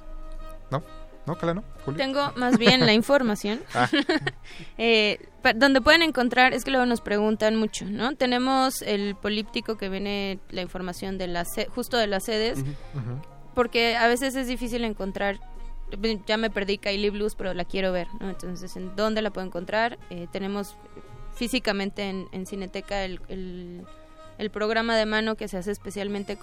¿No? 0.71 0.83
¿No, 1.29 1.37
Carla, 1.37 1.55
no? 1.55 1.65
Julio? 1.85 1.99
Tengo 1.99 2.33
más 2.37 2.59
bien 2.59 2.85
la 2.87 2.93
información. 3.03 3.61
Ah. 3.75 3.89
Eh, 4.79 5.19
donde 5.57 5.81
pueden 5.81 6.03
encontrar, 6.03 6.53
es 6.55 6.65
que 6.65 6.71
luego 6.71 6.87
nos 6.87 7.01
preguntan 7.01 7.57
mucho, 7.57 7.85
¿no? 7.85 8.17
Tenemos 8.17 8.83
el 8.83 9.15
políptico 9.15 9.77
que 9.77 9.89
viene 9.89 10.39
la 10.51 10.63
información 10.63 11.19
de 11.19 11.27
las 11.29 11.53
se- 11.55 11.67
justo 11.67 11.97
de 11.97 12.07
las 12.07 12.25
sedes, 12.25 12.59
porque 13.55 13.97
a 13.97 14.07
veces 14.09 14.35
es 14.37 14.47
difícil 14.49 14.85
encontrar. 14.85 15.39
Ya 16.27 16.37
me 16.37 16.51
perdí 16.51 16.79
Kylie 16.79 17.11
Blues, 17.11 17.35
pero 17.35 17.55
la 17.55 17.65
quiero 17.65 17.93
ver, 17.93 18.09
¿no? 18.21 18.29
Entonces, 18.31 18.75
¿en 18.77 18.95
dónde 18.97 19.23
la 19.23 19.31
puedo 19.31 19.47
encontrar? 19.47 19.99
Eh, 20.11 20.27
tenemos 20.33 20.77
físicamente 21.35 22.09
en, 22.09 22.27
en 22.33 22.47
Cineteca 22.47 23.05
el, 23.05 23.21
el- 23.29 23.85
el 24.39 24.51
programa 24.51 24.97
de 24.97 25.05
mano 25.05 25.35
que 25.35 25.49
se 25.49 25.59
hace 25.59 25.73
especialmente 25.73 26.39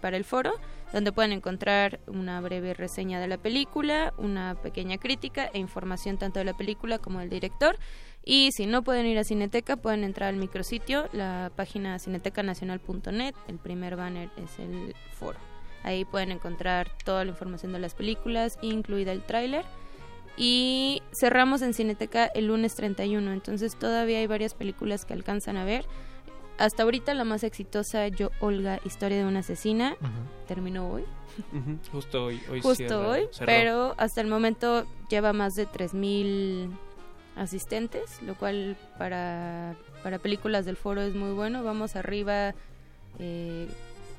para 0.00 0.16
el 0.16 0.24
foro, 0.24 0.52
donde 0.92 1.12
pueden 1.12 1.32
encontrar 1.32 2.00
una 2.06 2.40
breve 2.40 2.74
reseña 2.74 3.20
de 3.20 3.28
la 3.28 3.38
película, 3.38 4.14
una 4.16 4.54
pequeña 4.54 4.98
crítica 4.98 5.50
e 5.52 5.58
información 5.58 6.16
tanto 6.16 6.38
de 6.38 6.46
la 6.46 6.56
película 6.56 6.98
como 6.98 7.20
del 7.20 7.28
director. 7.28 7.78
Y 8.24 8.50
si 8.52 8.66
no 8.66 8.82
pueden 8.82 9.04
ir 9.06 9.18
a 9.18 9.24
Cineteca, 9.24 9.76
pueden 9.76 10.02
entrar 10.02 10.30
al 10.30 10.36
micrositio, 10.36 11.08
la 11.12 11.52
página 11.54 11.98
cinetecanacional.net, 11.98 13.34
el 13.48 13.58
primer 13.58 13.96
banner 13.96 14.30
es 14.36 14.58
el 14.58 14.94
foro. 15.12 15.38
Ahí 15.82 16.06
pueden 16.06 16.32
encontrar 16.32 16.90
toda 17.04 17.26
la 17.26 17.32
información 17.32 17.74
de 17.74 17.78
las 17.78 17.94
películas, 17.94 18.58
incluida 18.62 19.12
el 19.12 19.22
tráiler. 19.22 19.66
Y 20.38 21.02
cerramos 21.20 21.60
en 21.60 21.74
Cineteca 21.74 22.24
el 22.26 22.46
lunes 22.46 22.74
31, 22.74 23.32
entonces 23.32 23.76
todavía 23.78 24.18
hay 24.18 24.26
varias 24.26 24.54
películas 24.54 25.04
que 25.04 25.12
alcanzan 25.12 25.58
a 25.58 25.64
ver. 25.64 25.84
Hasta 26.58 26.84
ahorita 26.84 27.14
la 27.14 27.24
más 27.24 27.42
exitosa, 27.42 28.06
Yo 28.08 28.30
Olga, 28.40 28.78
Historia 28.84 29.18
de 29.18 29.24
una 29.24 29.40
asesina, 29.40 29.96
terminó 30.46 30.88
hoy. 30.90 31.04
Justo 31.90 32.26
hoy. 32.26 32.40
hoy 32.50 32.60
Justo 32.60 32.76
cierra- 32.86 33.08
hoy, 33.08 33.28
cerró. 33.32 33.46
pero 33.46 33.94
hasta 33.98 34.20
el 34.20 34.28
momento 34.28 34.86
lleva 35.10 35.32
más 35.32 35.54
de 35.56 35.66
3.000 35.66 36.70
asistentes, 37.36 38.22
lo 38.22 38.36
cual 38.36 38.76
para, 38.98 39.74
para 40.04 40.18
películas 40.18 40.64
del 40.64 40.76
foro 40.76 41.02
es 41.02 41.14
muy 41.14 41.32
bueno. 41.32 41.64
Vamos 41.64 41.96
arriba 41.96 42.54
eh, 43.18 43.66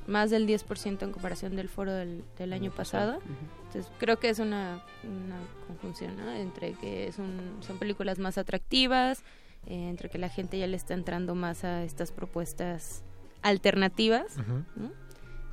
más 0.08 0.30
del 0.30 0.46
10% 0.46 1.04
en 1.04 1.12
comparación 1.14 1.56
del 1.56 1.70
foro 1.70 1.94
del, 1.94 2.24
del 2.38 2.52
año 2.52 2.72
pasado. 2.72 3.20
Entonces 3.68 3.90
creo 3.98 4.20
que 4.20 4.30
es 4.30 4.40
una, 4.40 4.84
una 5.04 5.38
conjunción 5.68 6.18
¿no? 6.18 6.30
entre 6.34 6.74
que 6.74 7.08
es 7.08 7.18
un- 7.18 7.58
son 7.62 7.78
películas 7.78 8.20
más 8.20 8.38
atractivas, 8.38 9.24
eh, 9.68 9.90
entre 9.90 10.10
que 10.10 10.18
la 10.18 10.30
gente 10.30 10.58
ya 10.58 10.68
le 10.68 10.78
está 10.78 10.94
entrando 10.94 11.36
más 11.36 11.64
a 11.64 11.84
estas 11.84 12.12
propuestas 12.12 13.04
alternativas. 13.42 14.38
¿no? 14.76 14.92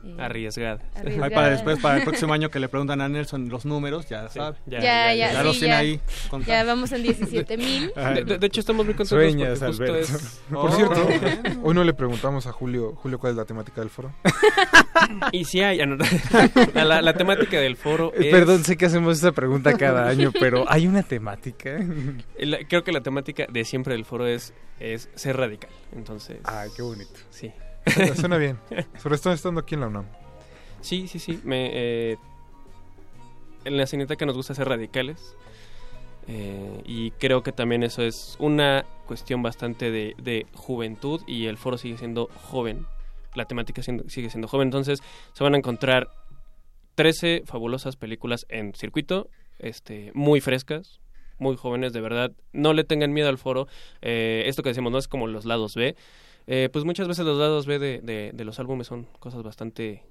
Eh, 0.05 0.16
Arriesgada. 0.19 0.81
Para 1.31 1.51
después, 1.51 1.79
para 1.81 1.99
el 1.99 2.03
próximo 2.05 2.33
año 2.33 2.51
que 2.51 2.59
le 2.59 2.69
preguntan 2.69 3.01
a 3.01 3.09
Nelson 3.09 3.49
los 3.49 3.65
números, 3.65 4.09
ya 4.09 4.29
sabe. 4.29 4.57
ya, 4.66 4.81
Ya, 4.81 5.15
ya, 5.15 5.39
sí, 5.39 5.45
los 5.45 5.59
tiene 5.59 5.74
ya. 5.74 5.79
ahí. 5.79 6.01
contados. 6.29 6.47
Ya 6.47 6.65
vamos 6.65 6.93
en 6.93 7.03
17 7.05 7.57
mil. 7.57 7.93
De, 8.27 8.47
hecho, 8.47 8.61
estamos 8.61 8.85
muy 8.85 8.95
contentos 8.95 9.09
Sueñas, 9.11 9.59
porque 9.61 9.66
justo 9.66 9.85
Alberto. 9.85 10.16
es... 10.16 10.41
Por 10.51 10.73
cierto, 10.73 11.09
hoy 11.62 11.74
no 11.74 11.85
le 11.85 11.95
preguntamos 11.95 12.47
a 12.47 12.53
Julio, 12.53 12.95
Julio, 12.97 13.19
¿cuál 13.19 13.33
es 13.33 13.37
la 13.37 13.45
temática 13.45 13.81
del 13.81 13.91
foro? 13.91 14.12
Y 15.33 15.45
si 15.45 15.61
hay... 15.61 15.81
ah, 15.81 15.87
no, 15.87 15.97
la, 16.74 16.85
la- 16.85 17.03
la 17.03 17.15
temática 17.15 17.59
del 17.61 17.77
foro 17.77 18.12
Eh, 18.15 18.27
es... 18.29 18.31
Perdón, 18.33 18.65
sé 18.65 18.77
que 18.77 18.87
hacemos 18.87 19.16
esta 19.16 19.33
pregunta 19.33 19.77
cada 19.77 20.09
año, 20.09 20.33
pero 20.39 20.65
¿hay 20.69 20.87
una 20.87 21.03
temática? 21.03 21.79
La- 22.39 22.59
creo 22.69 22.83
que 22.85 22.93
la 22.93 23.01
temática 23.03 23.47
de 23.51 23.65
siempre 23.65 23.95
del 23.95 24.05
foro 24.05 24.27
es, 24.27 24.53
es 24.81 25.09
ser 25.15 25.37
radical. 25.37 25.70
Entonces. 25.95 26.39
Ay, 26.45 26.70
qué 26.77 26.83
bonito. 26.83 27.11
Sí. 27.31 27.53
Suena- 28.17 28.39
bien. 28.39 28.59
Sobre 28.99 29.19
todo 29.19 29.33
estando 29.33 29.61
aquí 29.61 29.75
en 29.75 29.81
la 29.81 29.87
UNAM. 29.89 30.05
Sí, 30.81 31.09
sí, 31.09 31.19
sí. 31.19 31.41
Me, 31.45 31.71
eh, 31.73 32.17
en 33.65 33.77
la 33.77 33.87
Cineteca 33.87 34.27
nos 34.27 34.37
gusta 34.37 34.55
ser 34.55 34.69
radicales. 34.69 35.37
eh, 36.29 36.83
y 36.85 37.11
creo 37.13 37.43
que 37.43 37.51
también 37.53 37.83
eso 37.83 38.03
es 38.03 38.37
una 38.39 38.85
cuestión 39.07 39.43
bastante 39.43 39.91
de, 39.91 40.15
de 40.19 40.47
juventud 40.55 41.21
y 41.27 41.47
el 41.47 41.57
foro 41.57 41.77
sigue 41.79 41.99
siendo 41.99 42.29
joven. 42.51 42.87
La 43.35 43.45
temática 43.47 43.83
sigue 43.83 44.31
siendo 44.31 44.47
joven. 44.49 44.69
Entonces 44.69 45.01
se 45.33 45.43
van 45.45 45.55
a 45.55 45.59
encontrar 45.59 46.09
13 46.95 47.43
fabulosas 47.47 47.97
películas 47.97 48.47
en 48.51 48.75
circuito, 48.75 49.29
este, 49.59 50.11
muy 50.15 50.41
frescas, 50.41 51.01
muy 51.39 51.57
jóvenes, 51.57 51.93
de 51.93 52.01
verdad. 52.01 52.33
No 52.53 52.73
le 52.73 52.85
tengan 52.85 53.13
miedo 53.13 53.29
al 53.29 53.39
foro. 53.39 53.67
Eh, 54.01 54.45
esto 54.47 54.63
que 54.63 54.69
decimos 54.69 54.93
no 54.93 54.99
es 54.99 55.09
como 55.09 55.27
los 55.27 55.45
lados 55.45 55.75
B. 55.75 55.97
Eh, 56.47 56.69
pues 56.73 56.85
muchas 56.85 57.09
veces 57.09 57.24
los 57.24 57.39
lados 57.39 57.66
B 57.66 57.78
de, 57.78 58.01
de- 58.01 58.32
de 58.35 58.44
los 58.44 58.59
álbumes 58.59 58.86
son 58.86 59.05
cosas 59.20 59.43
bastante 59.43 60.05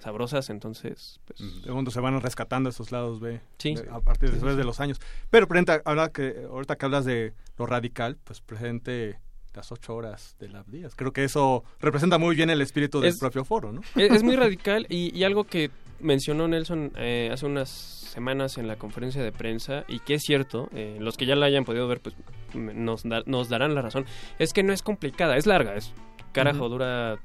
sabrosas, 0.00 0.50
entonces, 0.50 1.20
pues... 1.24 1.62
De 1.64 1.70
cuando 1.70 1.90
se 1.90 2.00
van 2.00 2.20
rescatando 2.20 2.68
esos 2.70 2.90
lados 2.90 3.20
B 3.20 3.40
Sí. 3.58 3.74
de- 3.74 3.88
a 3.90 4.00
partir 4.00 4.28
Sí, 4.30 4.34
después 4.34 4.54
sí, 4.54 4.58
de 4.58 4.64
los 4.64 4.80
años. 4.80 5.00
Pero 5.30 5.46
presenta, 5.46 5.80
ahora 5.84 6.08
que, 6.10 6.44
ahorita 6.50 6.76
que 6.76 6.84
hablas 6.84 7.04
de 7.04 7.32
lo 7.56 7.66
radical, 7.66 8.16
pues 8.24 8.40
presente 8.40 9.18
las 9.54 9.70
ocho 9.70 9.94
horas 9.94 10.34
de 10.40 10.48
Lab 10.48 10.66
Díaz. 10.66 10.94
Creo 10.96 11.12
que 11.12 11.24
eso 11.24 11.62
representa 11.78 12.18
muy 12.18 12.34
bien 12.34 12.50
el 12.50 12.60
espíritu 12.60 13.00
del 13.00 13.10
Es- 13.10 13.18
propio 13.18 13.44
foro, 13.44 13.70
¿no? 13.72 13.82
Es, 13.94 14.10
es 14.10 14.22
muy 14.22 14.34
radical 14.34 14.86
y, 14.88 15.16
y 15.16 15.24
algo 15.24 15.44
que 15.44 15.70
mencionó 16.02 16.48
Nelson 16.48 16.92
eh, 16.96 17.30
hace 17.32 17.46
unas 17.46 17.68
semanas 17.70 18.58
en 18.58 18.68
la 18.68 18.76
conferencia 18.76 19.22
de 19.22 19.32
prensa 19.32 19.84
y 19.88 20.00
que 20.00 20.14
es 20.14 20.22
cierto, 20.22 20.68
eh, 20.74 20.98
los 21.00 21.16
que 21.16 21.24
ya 21.26 21.34
la 21.36 21.46
hayan 21.46 21.64
podido 21.64 21.88
ver 21.88 22.00
pues 22.00 22.14
nos, 22.54 23.02
da- 23.04 23.22
nos 23.24 23.48
darán 23.48 23.74
la 23.74 23.80
razón, 23.82 24.04
es 24.38 24.52
que 24.52 24.62
no 24.62 24.72
es 24.74 24.82
complicada, 24.82 25.36
es 25.36 25.46
larga, 25.46 25.74
es 25.76 25.92
carajo, 26.32 26.68
dura 26.68 27.18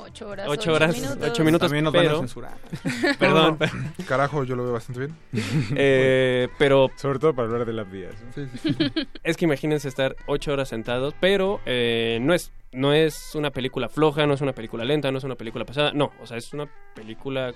Ocho 0.00 0.28
horas, 0.28 0.46
ocho 0.48 0.60
ocho 0.60 0.72
horas, 0.74 0.94
minutos. 0.96 1.28
ocho 1.30 1.44
minutos, 1.44 1.66
También 1.68 1.84
nos 1.84 1.92
van 1.92 2.04
a 2.06 2.08
pero... 2.08 2.18
censurar. 2.20 2.56
Perdón. 3.18 3.58
Carajo, 4.08 4.44
yo 4.44 4.54
lo 4.54 4.62
veo 4.62 4.72
bastante 4.72 5.00
bien. 5.00 5.16
Eh, 5.76 6.48
pero... 6.56 6.88
Sobre 6.96 7.18
todo 7.18 7.34
para 7.34 7.48
hablar 7.48 7.66
de 7.66 7.72
las 7.72 7.90
días. 7.90 8.14
es 9.24 9.36
que 9.36 9.44
imagínense 9.44 9.88
estar 9.88 10.14
ocho 10.26 10.52
horas 10.52 10.68
sentados, 10.68 11.14
pero 11.20 11.60
eh, 11.66 12.18
no 12.22 12.32
es 12.32 12.52
no 12.70 12.92
es 12.92 13.34
una 13.34 13.50
película 13.50 13.88
floja, 13.88 14.24
no 14.26 14.34
es 14.34 14.40
una 14.40 14.52
película 14.52 14.84
lenta, 14.84 15.10
no 15.10 15.18
es 15.18 15.24
una 15.24 15.34
película 15.34 15.64
pesada, 15.64 15.92
no, 15.92 16.12
o 16.22 16.26
sea, 16.26 16.36
es 16.36 16.52
una 16.52 16.68
película 16.94 17.52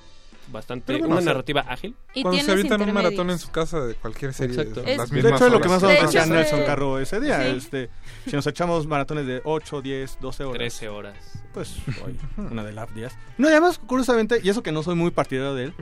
bastante, 0.48 0.92
bueno, 0.92 1.06
una 1.08 1.16
o 1.16 1.20
sea, 1.22 1.32
narrativa 1.32 1.60
ágil. 1.68 1.94
Y 2.14 2.22
Cuando 2.22 2.42
se 2.42 2.50
avientan 2.52 2.82
un 2.82 2.92
maratón 2.92 3.30
en 3.30 3.38
su 3.38 3.50
casa 3.50 3.80
de 3.80 3.94
cualquier 3.94 4.32
serie, 4.34 4.56
Exacto. 4.56 4.82
las 4.82 4.90
Es- 5.06 5.12
mismas 5.12 5.22
De 5.22 5.36
hecho, 5.36 5.46
es 5.46 5.52
lo 5.52 5.60
que 5.60 5.68
horas. 5.68 5.82
más 5.82 5.90
decía 6.02 6.22
hecho, 6.24 6.32
Nelson 6.34 6.62
Carro 6.64 6.98
ese 6.98 7.20
día. 7.20 7.42
Sí. 7.42 7.56
Este, 7.56 7.90
si 8.26 8.36
nos 8.36 8.46
echamos 8.46 8.86
maratones 8.86 9.26
de 9.26 9.40
8, 9.44 9.82
10, 9.82 10.18
12 10.20 10.44
horas. 10.44 10.58
13 10.58 10.88
horas. 10.88 11.16
Pues 11.54 11.76
hoy, 12.04 12.18
una 12.38 12.64
de 12.64 12.72
Lab 12.72 12.92
Díaz. 12.94 13.16
No, 13.38 13.48
y 13.48 13.52
además, 13.52 13.78
curiosamente, 13.78 14.40
y 14.42 14.48
eso 14.48 14.62
que 14.62 14.72
no 14.72 14.82
soy 14.82 14.94
muy 14.94 15.10
partidario 15.10 15.54
de 15.54 15.64
él, 15.64 15.74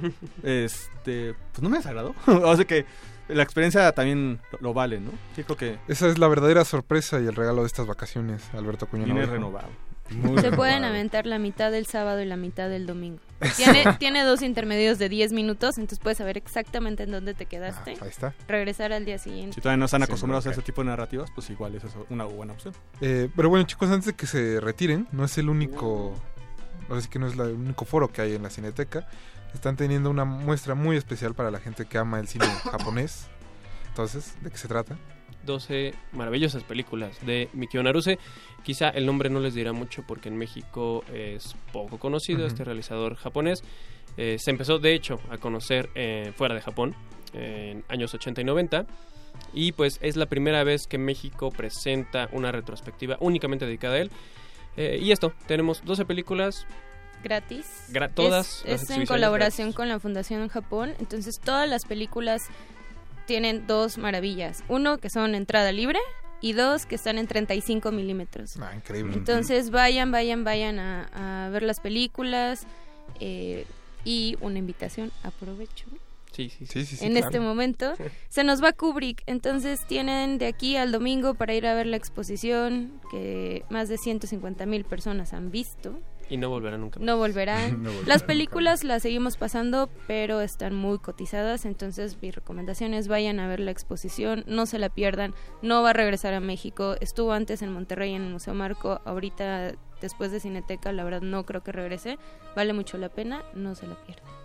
este, 0.42 1.34
pues 1.52 1.62
no 1.62 1.68
me 1.68 1.78
desagradó. 1.78 2.14
o 2.26 2.56
sea 2.56 2.64
que 2.64 2.84
la 3.28 3.42
experiencia 3.44 3.92
también 3.92 4.40
lo, 4.52 4.58
lo 4.60 4.74
vale, 4.74 4.98
¿no? 5.00 5.12
Sí, 5.36 5.44
creo 5.44 5.56
que 5.56 5.78
Esa 5.86 6.08
es 6.08 6.18
la 6.18 6.26
verdadera 6.26 6.64
sorpresa 6.64 7.20
y 7.20 7.26
el 7.26 7.36
regalo 7.36 7.60
de 7.60 7.68
estas 7.68 7.86
vacaciones, 7.86 8.42
Alberto 8.54 8.86
Cuña. 8.88 9.04
viene 9.04 9.20
Navarro. 9.26 9.68
Se 10.40 10.50
pueden 10.52 10.84
aventar 10.84 11.26
la 11.26 11.38
mitad 11.38 11.70
del 11.70 11.86
sábado 11.86 12.20
y 12.20 12.26
la 12.26 12.36
mitad 12.36 12.68
del 12.68 12.86
domingo. 12.86 13.20
Tiene, 13.56 13.84
tiene 13.98 14.22
dos 14.24 14.42
intermedios 14.42 14.98
de 14.98 15.08
10 15.08 15.32
minutos, 15.32 15.78
entonces 15.78 15.98
puedes 16.00 16.18
saber 16.18 16.36
exactamente 16.36 17.04
en 17.04 17.12
dónde 17.12 17.32
te 17.34 17.46
quedaste. 17.46 17.92
Ahí 18.00 18.08
está. 18.08 18.34
Regresar 18.48 18.92
al 18.92 19.04
día 19.04 19.18
siguiente. 19.18 19.54
Si 19.54 19.60
todavía 19.60 19.78
no 19.78 19.84
están 19.84 20.02
acostumbrados 20.02 20.46
a 20.46 20.50
ese 20.50 20.62
tipo 20.62 20.82
de 20.82 20.88
narrativas, 20.88 21.30
pues 21.34 21.48
igual 21.50 21.74
es 21.76 21.84
eso 21.84 22.06
una 22.10 22.24
buena 22.24 22.52
opción. 22.54 22.74
Eh, 23.00 23.28
pero 23.36 23.48
bueno, 23.48 23.64
chicos, 23.66 23.88
antes 23.88 24.06
de 24.06 24.12
que 24.14 24.26
se 24.26 24.60
retiren, 24.60 25.06
no 25.12 25.24
es 25.24 25.38
el 25.38 25.48
único, 25.48 26.14
ahora 26.88 27.00
sí 27.00 27.08
que 27.08 27.18
no 27.18 27.26
es 27.28 27.36
la- 27.36 27.44
el 27.44 27.52
único 27.54 27.84
foro 27.84 28.08
que 28.08 28.20
hay 28.22 28.34
en 28.34 28.42
la 28.42 28.50
Cineteca. 28.50 29.06
Están 29.54 29.76
teniendo 29.76 30.10
una 30.10 30.24
muestra 30.24 30.74
muy 30.74 30.96
especial 30.96 31.34
para 31.34 31.50
la 31.50 31.60
gente 31.60 31.84
que 31.86 31.98
ama 31.98 32.20
el 32.20 32.28
cine 32.28 32.44
japonés. 32.70 33.28
Entonces, 33.88 34.34
¿de 34.42 34.50
qué 34.50 34.56
se 34.58 34.68
trata? 34.68 34.96
12 35.44 35.94
maravillosas 36.12 36.62
películas 36.64 37.24
de 37.24 37.48
Mikio 37.52 37.82
Naruse. 37.82 38.18
Quizá 38.62 38.88
el 38.90 39.06
nombre 39.06 39.30
no 39.30 39.40
les 39.40 39.54
dirá 39.54 39.72
mucho 39.72 40.02
porque 40.06 40.28
en 40.28 40.36
México 40.36 41.04
es 41.12 41.54
poco 41.72 41.98
conocido 41.98 42.46
este 42.46 42.64
realizador 42.64 43.16
japonés. 43.16 43.62
Eh, 44.16 44.36
se 44.38 44.50
empezó 44.50 44.78
de 44.78 44.94
hecho 44.94 45.20
a 45.30 45.38
conocer 45.38 45.88
eh, 45.94 46.32
fuera 46.36 46.54
de 46.54 46.60
Japón 46.60 46.94
eh, 47.32 47.70
en 47.72 47.84
años 47.88 48.12
80 48.12 48.40
y 48.40 48.44
90 48.44 48.86
y 49.54 49.72
pues 49.72 49.98
es 50.02 50.16
la 50.16 50.26
primera 50.26 50.64
vez 50.64 50.86
que 50.86 50.98
México 50.98 51.50
presenta 51.50 52.28
una 52.32 52.52
retrospectiva 52.52 53.16
únicamente 53.20 53.64
dedicada 53.66 53.94
a 53.94 53.98
él. 54.00 54.10
Eh, 54.76 54.98
y 55.00 55.12
esto, 55.12 55.32
tenemos 55.46 55.82
12 55.84 56.04
películas 56.04 56.66
Gratis. 57.22 57.66
Gra- 57.92 58.10
todas 58.14 58.62
Es, 58.64 58.82
es 58.82 58.90
en 58.90 59.04
colaboración 59.04 59.66
gratis. 59.68 59.76
con 59.76 59.88
la 59.90 60.00
Fundación 60.00 60.40
en 60.42 60.48
Japón. 60.48 60.94
Entonces 61.00 61.38
todas 61.38 61.68
las 61.68 61.84
películas 61.84 62.40
tienen 63.30 63.68
dos 63.68 63.96
maravillas. 63.96 64.64
Uno, 64.66 64.98
que 64.98 65.08
son 65.08 65.36
entrada 65.36 65.70
libre. 65.70 66.00
Y 66.40 66.54
dos, 66.54 66.84
que 66.84 66.96
están 66.96 67.16
en 67.16 67.28
35 67.28 67.92
milímetros. 67.92 68.56
Ah, 68.60 68.72
increíble. 68.74 69.14
Entonces 69.14 69.70
vayan, 69.70 70.10
vayan, 70.10 70.42
vayan 70.42 70.80
a, 70.80 71.46
a 71.46 71.48
ver 71.50 71.62
las 71.62 71.78
películas. 71.78 72.66
eh, 73.20 73.66
y 74.04 74.36
una 74.40 74.58
invitación, 74.58 75.12
aprovecho. 75.22 75.84
Sí, 76.32 76.48
sí, 76.48 76.64
sí. 76.66 76.86
Sí, 76.86 77.04
en 77.04 77.12
claro. 77.12 77.26
este 77.26 77.38
momento. 77.38 77.92
Se 78.30 78.42
nos 78.42 78.64
va 78.64 78.72
Kubrick, 78.72 79.22
entonces 79.26 79.86
tienen 79.86 80.38
de 80.38 80.46
aquí 80.46 80.76
al 80.76 80.90
domingo 80.90 81.34
para 81.34 81.54
ir 81.54 81.66
a 81.66 81.74
ver 81.74 81.86
la 81.86 81.96
exposición 81.98 83.00
que 83.10 83.62
más 83.68 83.88
de 83.88 83.98
150 83.98 84.64
mil 84.66 84.84
personas 84.84 85.34
han 85.34 85.50
visto. 85.50 86.00
Y 86.30 86.36
no 86.36 86.48
volverá 86.48 86.78
nunca. 86.78 86.98
No 87.00 87.16
volverán. 87.16 87.82
No 87.82 87.90
Las 88.06 88.22
películas 88.22 88.84
las 88.84 89.02
seguimos 89.02 89.36
pasando, 89.36 89.90
pero 90.06 90.40
están 90.40 90.74
muy 90.74 90.98
cotizadas, 90.98 91.64
entonces 91.64 92.16
mi 92.22 92.30
recomendación 92.30 92.94
es 92.94 93.08
vayan 93.08 93.40
a 93.40 93.48
ver 93.48 93.60
la 93.60 93.70
exposición, 93.70 94.44
no 94.46 94.66
se 94.66 94.78
la 94.78 94.88
pierdan, 94.88 95.34
no 95.62 95.82
va 95.82 95.90
a 95.90 95.92
regresar 95.92 96.34
a 96.34 96.40
México, 96.40 96.94
estuvo 97.00 97.32
antes 97.32 97.62
en 97.62 97.72
Monterrey 97.72 98.14
en 98.14 98.22
el 98.22 98.32
Museo 98.32 98.54
Marco, 98.54 99.00
ahorita 99.04 99.72
después 100.00 100.30
de 100.30 100.40
Cineteca, 100.40 100.92
la 100.92 101.04
verdad 101.04 101.22
no 101.22 101.44
creo 101.44 101.62
que 101.62 101.72
regrese, 101.72 102.18
vale 102.54 102.72
mucho 102.72 102.96
la 102.98 103.08
pena, 103.08 103.42
no 103.54 103.74
se 103.74 103.86
la 103.86 103.94
pierdan. 104.04 104.40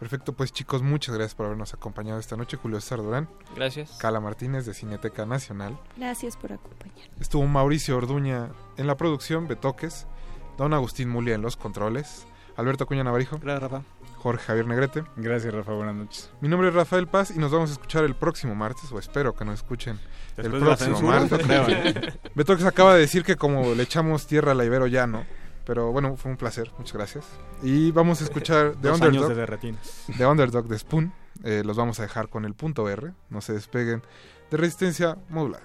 Perfecto, 0.00 0.32
pues 0.32 0.50
chicos, 0.50 0.82
muchas 0.82 1.14
gracias 1.14 1.34
por 1.34 1.44
habernos 1.44 1.74
acompañado 1.74 2.18
esta 2.18 2.34
noche. 2.34 2.56
Julio 2.56 2.80
César 2.80 3.02
Durán, 3.02 3.28
Gracias. 3.54 3.98
Cala 3.98 4.18
Martínez 4.18 4.64
de 4.64 4.72
Cineteca 4.72 5.26
Nacional. 5.26 5.78
Gracias 5.98 6.38
por 6.38 6.54
acompañarnos. 6.54 7.20
Estuvo 7.20 7.46
Mauricio 7.46 7.98
Orduña 7.98 8.48
en 8.78 8.86
la 8.86 8.96
producción, 8.96 9.46
Betoques, 9.46 10.06
Don 10.60 10.74
Agustín 10.74 11.08
Mulia 11.08 11.36
en 11.36 11.40
los 11.40 11.56
controles, 11.56 12.26
Alberto 12.54 12.84
Cuña 12.84 13.02
Navarijo, 13.02 13.38
Gracias, 13.42 13.62
Rafa. 13.62 13.82
Jorge 14.18 14.44
Javier 14.44 14.66
Negrete. 14.66 15.04
Gracias, 15.16 15.54
Rafa. 15.54 15.72
Buenas 15.72 15.94
noches. 15.94 16.30
Mi 16.42 16.50
nombre 16.50 16.68
es 16.68 16.74
Rafael 16.74 17.06
Paz 17.06 17.30
y 17.30 17.38
nos 17.38 17.50
vamos 17.50 17.70
a 17.70 17.72
escuchar 17.72 18.04
el 18.04 18.14
próximo 18.14 18.54
martes, 18.54 18.92
o 18.92 18.98
espero 18.98 19.34
que 19.34 19.46
nos 19.46 19.54
escuchen 19.54 19.98
Después 20.36 20.52
el 20.52 20.68
próximo 20.68 21.00
martes. 21.00 21.40
¿eh? 21.48 22.12
Betoques 22.34 22.66
acaba 22.66 22.92
de 22.92 23.00
decir 23.00 23.24
que 23.24 23.36
como 23.36 23.72
le 23.74 23.82
echamos 23.84 24.26
tierra 24.26 24.52
a 24.52 24.54
la 24.54 24.66
Ibero 24.66 24.86
ya 24.86 25.06
no, 25.06 25.24
pero 25.64 25.92
bueno, 25.92 26.18
fue 26.18 26.30
un 26.30 26.36
placer, 26.36 26.70
muchas 26.76 26.92
gracias. 26.92 27.24
Y 27.62 27.90
vamos 27.92 28.20
a 28.20 28.24
escuchar 28.24 28.72
The 28.82 28.88
Dos 28.88 29.00
años 29.00 29.24
Underdog. 29.30 29.60
de. 29.62 30.14
The 30.18 30.26
Underdog 30.26 30.68
de 30.68 30.78
Spoon. 30.78 31.12
Eh, 31.42 31.62
los 31.64 31.78
vamos 31.78 32.00
a 32.00 32.02
dejar 32.02 32.28
con 32.28 32.44
el 32.44 32.52
punto 32.52 32.86
R. 32.86 33.14
No 33.30 33.40
se 33.40 33.54
despeguen 33.54 34.02
de 34.50 34.56
resistencia 34.58 35.16
modulada. 35.30 35.64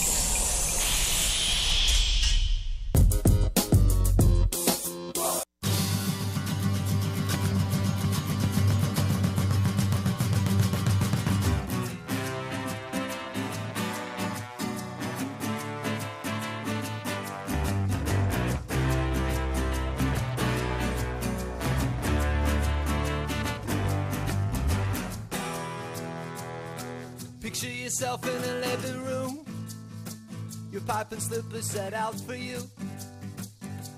And 31.11 31.21
slippers 31.21 31.65
set 31.65 31.93
out 31.93 32.15
for 32.21 32.35
you. 32.35 32.61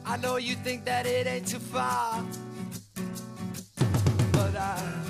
I 0.03 0.17
know 0.17 0.37
you 0.37 0.55
think 0.55 0.83
that 0.85 1.05
it 1.05 1.27
ain't 1.27 1.47
too 1.47 1.59
far. 1.59 2.23
But 4.31 4.55
I 4.55 5.03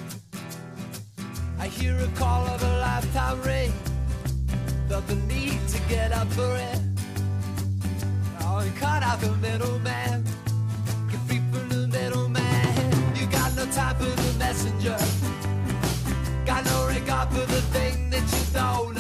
I 1.60 1.68
hear 1.68 1.98
a 1.98 2.08
call 2.20 2.46
of 2.46 2.62
a 2.62 2.78
lifetime 2.80 3.42
ring. 3.44 3.72
Felt 4.90 5.08
the 5.08 5.16
need 5.16 5.66
to 5.70 5.80
get 5.88 6.12
up 6.12 6.28
for 6.34 6.58
it. 6.58 6.82
Oh, 8.42 8.58
and 8.58 8.76
cut 8.76 9.02
out 9.02 9.22
the 9.22 9.32
middleman. 9.38 10.26
Get 11.10 11.20
free 11.22 11.42
from 11.54 11.70
the 11.70 11.88
middleman. 11.88 13.16
You 13.16 13.28
got 13.28 13.56
no 13.56 13.66
time 13.68 13.96
for 13.96 14.14
the 14.24 14.36
messenger. 14.38 14.98
Got 16.46 16.66
no 16.66 16.88
regard 16.88 17.30
for 17.30 17.46
the 17.46 17.62
thing 17.72 18.10
that 18.10 18.24
you 18.30 18.54
don't 18.54 18.93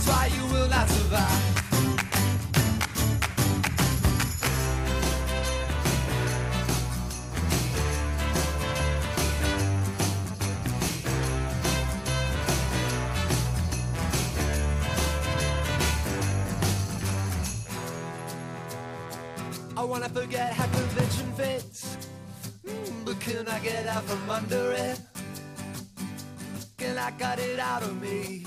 That's 0.00 0.16
why 0.16 0.26
you 0.34 0.46
will 0.46 0.68
not 0.68 0.88
survive. 0.88 1.56
I 19.76 19.84
wanna 19.84 20.08
forget 20.08 20.54
how 20.54 20.64
convention 20.64 21.32
fits 21.34 21.96
hmm, 22.66 23.04
But 23.04 23.20
can 23.20 23.46
I 23.48 23.58
get 23.58 23.86
out 23.86 24.04
from 24.04 24.30
under 24.30 24.72
it? 24.72 24.98
Can 26.78 26.96
I 26.96 27.10
cut 27.10 27.38
it 27.38 27.58
out 27.58 27.82
of 27.82 28.00
me? 28.00 28.46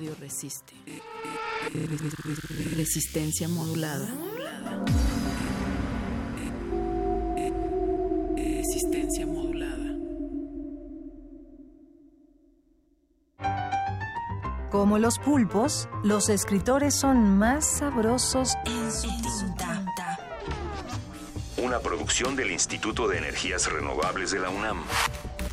radio 0.00 0.14
resiste. 0.18 0.72
Resistencia 2.74 3.48
modulada. 3.48 4.08
Resistencia 8.34 9.26
modulada. 9.26 9.98
Como 14.70 14.98
los 14.98 15.18
pulpos, 15.18 15.88
los 16.02 16.30
escritores 16.30 16.94
son 16.94 17.36
más 17.36 17.66
sabrosos 17.66 18.54
en 18.64 18.90
su 18.90 19.08
tinta. 19.08 19.86
Una 21.58 21.80
producción 21.80 22.36
del 22.36 22.52
Instituto 22.52 23.06
de 23.06 23.18
Energías 23.18 23.70
Renovables 23.70 24.30
de 24.30 24.38
la 24.38 24.48
UNAM. 24.48 24.82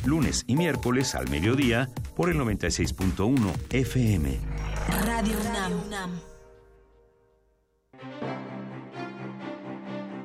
Lunes 0.08 0.44
y 0.46 0.56
miércoles 0.56 1.14
al 1.14 1.28
mediodía 1.28 1.90
por 2.16 2.30
el 2.30 2.38
96.1 2.38 3.54
FM. 3.70 4.38
Radio 5.04 5.36
UNAM. 5.86 6.20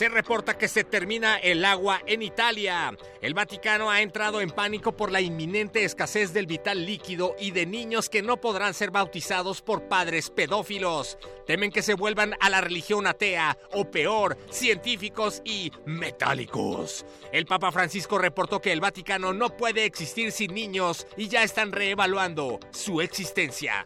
Se 0.00 0.08
reporta 0.08 0.56
que 0.56 0.66
se 0.66 0.82
termina 0.82 1.36
el 1.36 1.62
agua 1.62 2.00
en 2.06 2.22
Italia. 2.22 2.96
El 3.20 3.34
Vaticano 3.34 3.90
ha 3.90 4.00
entrado 4.00 4.40
en 4.40 4.48
pánico 4.48 4.96
por 4.96 5.12
la 5.12 5.20
inminente 5.20 5.84
escasez 5.84 6.32
del 6.32 6.46
vital 6.46 6.86
líquido 6.86 7.36
y 7.38 7.50
de 7.50 7.66
niños 7.66 8.08
que 8.08 8.22
no 8.22 8.40
podrán 8.40 8.72
ser 8.72 8.90
bautizados 8.90 9.60
por 9.60 9.88
padres 9.88 10.30
pedófilos. 10.30 11.18
Temen 11.46 11.70
que 11.70 11.82
se 11.82 11.92
vuelvan 11.92 12.34
a 12.40 12.48
la 12.48 12.62
religión 12.62 13.06
atea 13.06 13.58
o 13.74 13.90
peor, 13.90 14.38
científicos 14.48 15.42
y 15.44 15.70
metálicos. 15.84 17.04
El 17.30 17.44
Papa 17.44 17.70
Francisco 17.70 18.16
reportó 18.16 18.62
que 18.62 18.72
el 18.72 18.80
Vaticano 18.80 19.34
no 19.34 19.54
puede 19.54 19.84
existir 19.84 20.32
sin 20.32 20.54
niños 20.54 21.06
y 21.18 21.28
ya 21.28 21.42
están 21.42 21.72
reevaluando 21.72 22.58
su 22.70 23.02
existencia. 23.02 23.84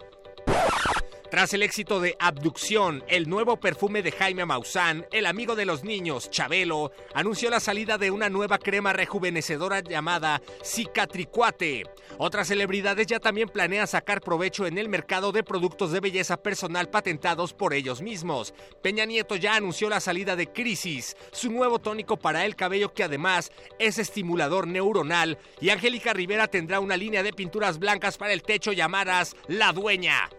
Tras 1.35 1.53
el 1.53 1.65
éxito 1.65 1.99
de 1.99 2.15
Abducción, 2.21 3.03
el 3.09 3.29
nuevo 3.29 3.59
perfume 3.59 4.03
de 4.03 4.13
Jaime 4.13 4.45
Maussan, 4.45 5.05
el 5.11 5.27
amigo 5.27 5.57
de 5.57 5.65
los 5.65 5.83
niños, 5.83 6.31
Chabelo, 6.31 6.93
anunció 7.13 7.51
la 7.51 7.59
salida 7.59 7.99
de 7.99 8.13
una 8.13 8.29
nueva 8.29 8.57
crema 8.57 8.93
rejuvenecedora 8.93 9.81
llamada 9.81 10.41
Cicatricuate. 10.63 11.83
Otras 12.19 12.47
celebridades 12.47 13.09
ya 13.09 13.19
también 13.19 13.49
planean 13.49 13.89
sacar 13.89 14.21
provecho 14.21 14.65
en 14.65 14.79
el 14.79 14.89
mercado 14.89 15.33
de 15.33 15.43
productos 15.43 15.91
de 15.91 15.99
belleza 15.99 16.41
personal 16.41 16.89
patentados 16.89 17.53
por 17.53 17.75
ellos 17.75 18.01
mismos. 18.01 18.55
Peña 18.81 19.05
Nieto 19.05 19.35
ya 19.35 19.57
anunció 19.57 19.89
la 19.89 19.99
salida 19.99 20.37
de 20.37 20.53
Crisis, 20.53 21.17
su 21.33 21.51
nuevo 21.51 21.81
tónico 21.81 22.17
para 22.17 22.47
el 22.47 22.55
cabello 22.55 22.95
que 22.95 23.03
además 23.03 23.51
es 23.81 23.99
estimulador 23.99 24.69
neuronal, 24.69 25.37
y 25.61 25.71
Angélica 25.71 26.13
Rivera 26.13 26.47
tendrá 26.47 26.79
una 26.79 26.97
línea 26.97 27.25
de 27.25 27.33
pinturas 27.33 27.81
blancas 27.81 28.19
para 28.19 28.33
el 28.33 28.45
techo 28.45 28.71
llamadas 28.71 29.35
La 29.49 29.73
Dueña. 29.73 30.31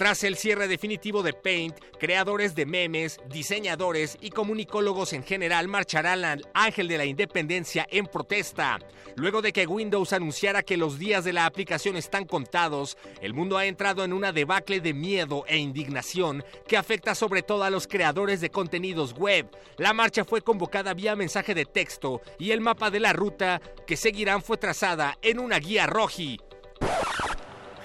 Tras 0.00 0.24
el 0.24 0.36
cierre 0.36 0.66
definitivo 0.66 1.22
de 1.22 1.34
Paint, 1.34 1.76
creadores 1.98 2.54
de 2.54 2.64
memes, 2.64 3.20
diseñadores 3.28 4.16
y 4.22 4.30
comunicólogos 4.30 5.12
en 5.12 5.22
general 5.22 5.68
marcharán 5.68 6.24
al 6.24 6.48
Ángel 6.54 6.88
de 6.88 6.96
la 6.96 7.04
Independencia 7.04 7.86
en 7.90 8.06
protesta. 8.06 8.78
Luego 9.16 9.42
de 9.42 9.52
que 9.52 9.66
Windows 9.66 10.14
anunciara 10.14 10.62
que 10.62 10.78
los 10.78 10.98
días 10.98 11.22
de 11.24 11.34
la 11.34 11.44
aplicación 11.44 11.98
están 11.98 12.24
contados, 12.24 12.96
el 13.20 13.34
mundo 13.34 13.58
ha 13.58 13.66
entrado 13.66 14.02
en 14.02 14.14
una 14.14 14.32
debacle 14.32 14.80
de 14.80 14.94
miedo 14.94 15.44
e 15.46 15.58
indignación 15.58 16.42
que 16.66 16.78
afecta 16.78 17.14
sobre 17.14 17.42
todo 17.42 17.64
a 17.64 17.68
los 17.68 17.86
creadores 17.86 18.40
de 18.40 18.48
contenidos 18.48 19.12
web. 19.12 19.50
La 19.76 19.92
marcha 19.92 20.24
fue 20.24 20.40
convocada 20.40 20.94
vía 20.94 21.14
mensaje 21.14 21.54
de 21.54 21.66
texto 21.66 22.22
y 22.38 22.52
el 22.52 22.62
mapa 22.62 22.90
de 22.90 23.00
la 23.00 23.12
ruta 23.12 23.60
que 23.86 23.98
seguirán 23.98 24.42
fue 24.42 24.56
trazada 24.56 25.18
en 25.20 25.40
una 25.40 25.58
guía 25.58 25.86
roji. 25.86 26.38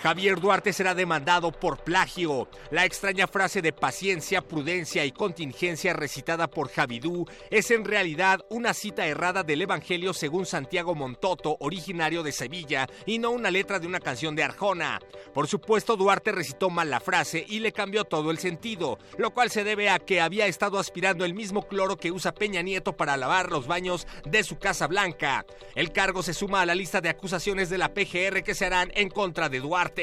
Javier 0.05 0.39
Duarte 0.39 0.71
será 0.71 0.93
demandado 0.93 1.51
por 1.51 1.83
plagio. 1.83 2.47
La 2.69 2.85
extraña 2.85 3.25
frase 3.25 3.63
de 3.63 3.73
paciencia, 3.73 4.43
prudencia 4.43 5.03
y 5.03 5.11
contingencia 5.11 5.93
recitada 5.93 6.47
por 6.47 6.69
Javidú 6.69 7.25
es 7.49 7.71
en 7.71 7.83
realidad 7.83 8.41
una 8.51 8.75
cita 8.75 9.07
errada 9.07 9.41
del 9.41 9.63
Evangelio 9.63 10.13
según 10.13 10.45
Santiago 10.45 10.93
Montoto, 10.93 11.57
originario 11.59 12.21
de 12.21 12.33
Sevilla, 12.33 12.87
y 13.07 13.17
no 13.17 13.31
una 13.31 13.49
letra 13.49 13.79
de 13.79 13.87
una 13.87 13.99
canción 13.99 14.35
de 14.35 14.43
Arjona. 14.43 14.99
Por 15.33 15.47
supuesto, 15.47 15.97
Duarte 15.97 16.31
recitó 16.31 16.69
mal 16.69 16.91
la 16.91 16.99
frase 16.99 17.43
y 17.49 17.57
le 17.57 17.71
cambió 17.71 18.03
todo 18.03 18.29
el 18.29 18.37
sentido, 18.37 18.99
lo 19.17 19.33
cual 19.33 19.49
se 19.49 19.63
debe 19.63 19.89
a 19.89 19.97
que 19.97 20.21
había 20.21 20.45
estado 20.45 20.77
aspirando 20.77 21.25
el 21.25 21.33
mismo 21.33 21.67
cloro 21.67 21.97
que 21.97 22.11
usa 22.11 22.35
Peña 22.35 22.61
Nieto 22.61 22.95
para 22.95 23.17
lavar 23.17 23.51
los 23.51 23.65
baños 23.65 24.05
de 24.23 24.43
su 24.43 24.59
Casa 24.59 24.85
Blanca. 24.85 25.47
El 25.73 25.91
cargo 25.91 26.21
se 26.21 26.35
suma 26.35 26.61
a 26.61 26.67
la 26.67 26.75
lista 26.75 27.01
de 27.01 27.09
acusaciones 27.09 27.71
de 27.71 27.79
la 27.79 27.95
PGR 27.95 28.43
que 28.43 28.53
se 28.53 28.67
harán 28.67 28.91
en 28.93 29.09
contra 29.09 29.49
de 29.49 29.61
Duarte. 29.61 29.94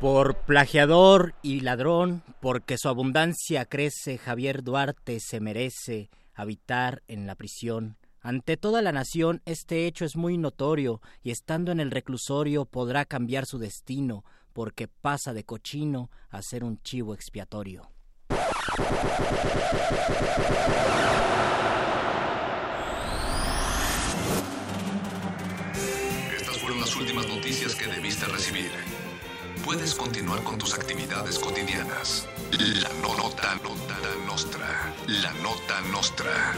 Por 0.00 0.36
plagiador 0.44 1.34
y 1.42 1.60
ladrón, 1.60 2.22
porque 2.40 2.76
su 2.76 2.88
abundancia 2.88 3.66
crece, 3.66 4.18
Javier 4.18 4.62
Duarte 4.62 5.20
se 5.20 5.40
merece 5.40 6.10
habitar 6.34 7.02
en 7.06 7.26
la 7.26 7.36
prisión. 7.36 7.96
Ante 8.20 8.56
toda 8.56 8.82
la 8.82 8.92
nación 8.92 9.42
este 9.44 9.86
hecho 9.86 10.04
es 10.04 10.16
muy 10.16 10.38
notorio, 10.38 11.00
y 11.22 11.30
estando 11.30 11.70
en 11.70 11.80
el 11.80 11.90
reclusorio 11.90 12.64
podrá 12.64 13.04
cambiar 13.04 13.46
su 13.46 13.58
destino, 13.58 14.24
porque 14.52 14.88
pasa 14.88 15.32
de 15.32 15.44
cochino 15.44 16.10
a 16.30 16.42
ser 16.42 16.64
un 16.64 16.80
chivo 16.82 17.14
expiatorio. 17.14 17.90
Las 26.92 27.00
últimas 27.00 27.26
noticias 27.26 27.74
que 27.74 27.86
debiste 27.86 28.26
recibir. 28.26 28.70
Puedes 29.64 29.94
continuar 29.94 30.42
con 30.42 30.58
tus 30.58 30.74
actividades 30.74 31.38
cotidianas. 31.38 32.28
La 32.50 32.90
nota, 33.00 33.54
nota 33.64 33.96
nostra. 34.26 34.92
La 35.06 35.32
nota 35.42 35.80
nostra. 35.90 36.54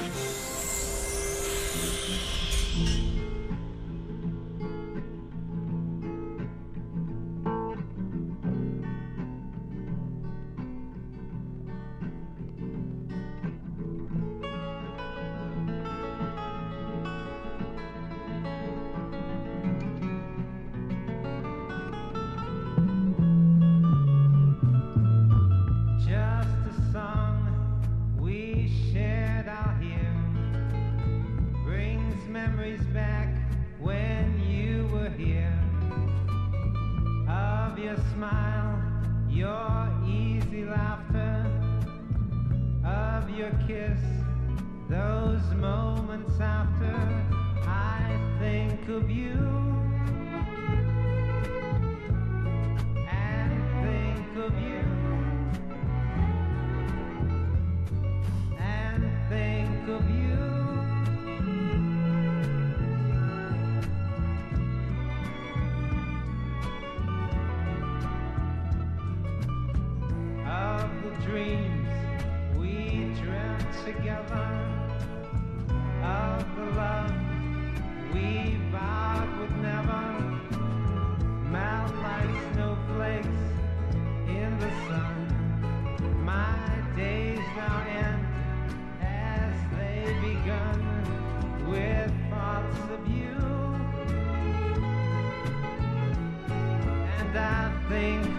You. 49.15 49.64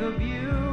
Of 0.02 0.22
you. 0.22 0.65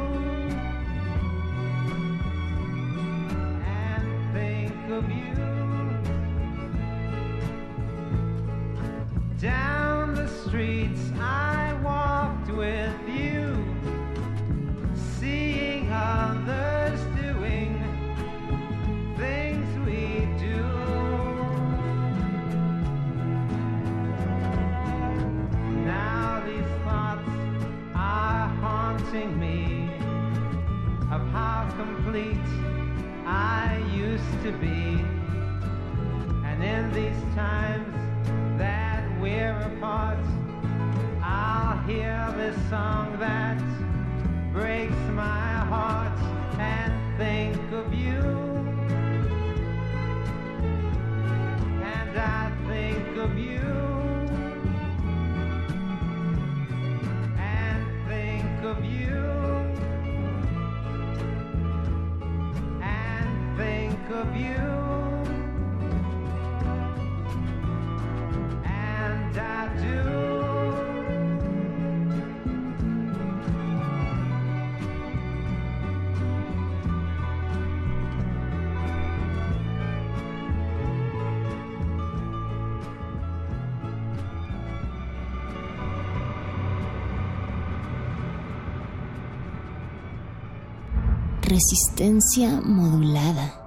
Resistencia 91.53 92.49
modulada. 92.63 93.61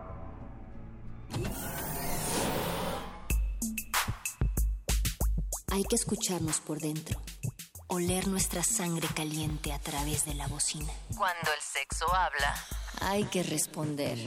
Hay 5.70 5.84
que 5.84 5.94
escucharnos 5.94 6.60
por 6.62 6.80
dentro, 6.80 7.22
oler 7.86 8.26
nuestra 8.26 8.64
sangre 8.64 9.06
caliente 9.14 9.72
a 9.72 9.78
través 9.78 10.24
de 10.24 10.34
la 10.34 10.48
bocina. 10.48 10.92
Cuando 11.16 11.48
el 11.54 11.60
sexo 11.60 12.12
habla. 12.12 12.56
Hay 13.02 13.22
que 13.26 13.44
responder. 13.44 14.18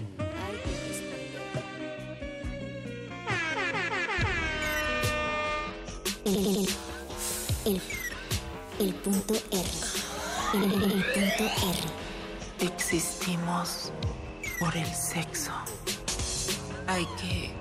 El, 6.24 6.70
el, 7.66 7.82
el 8.80 8.96
punto 8.96 9.34
R. 9.34 9.70
El 10.54 11.04
punto 11.14 11.44
R. 11.44 12.09
Existimos 12.92 13.92
por 14.60 14.76
el 14.76 14.88
sexo. 14.88 15.52
Hay 16.88 17.06
que 17.22 17.52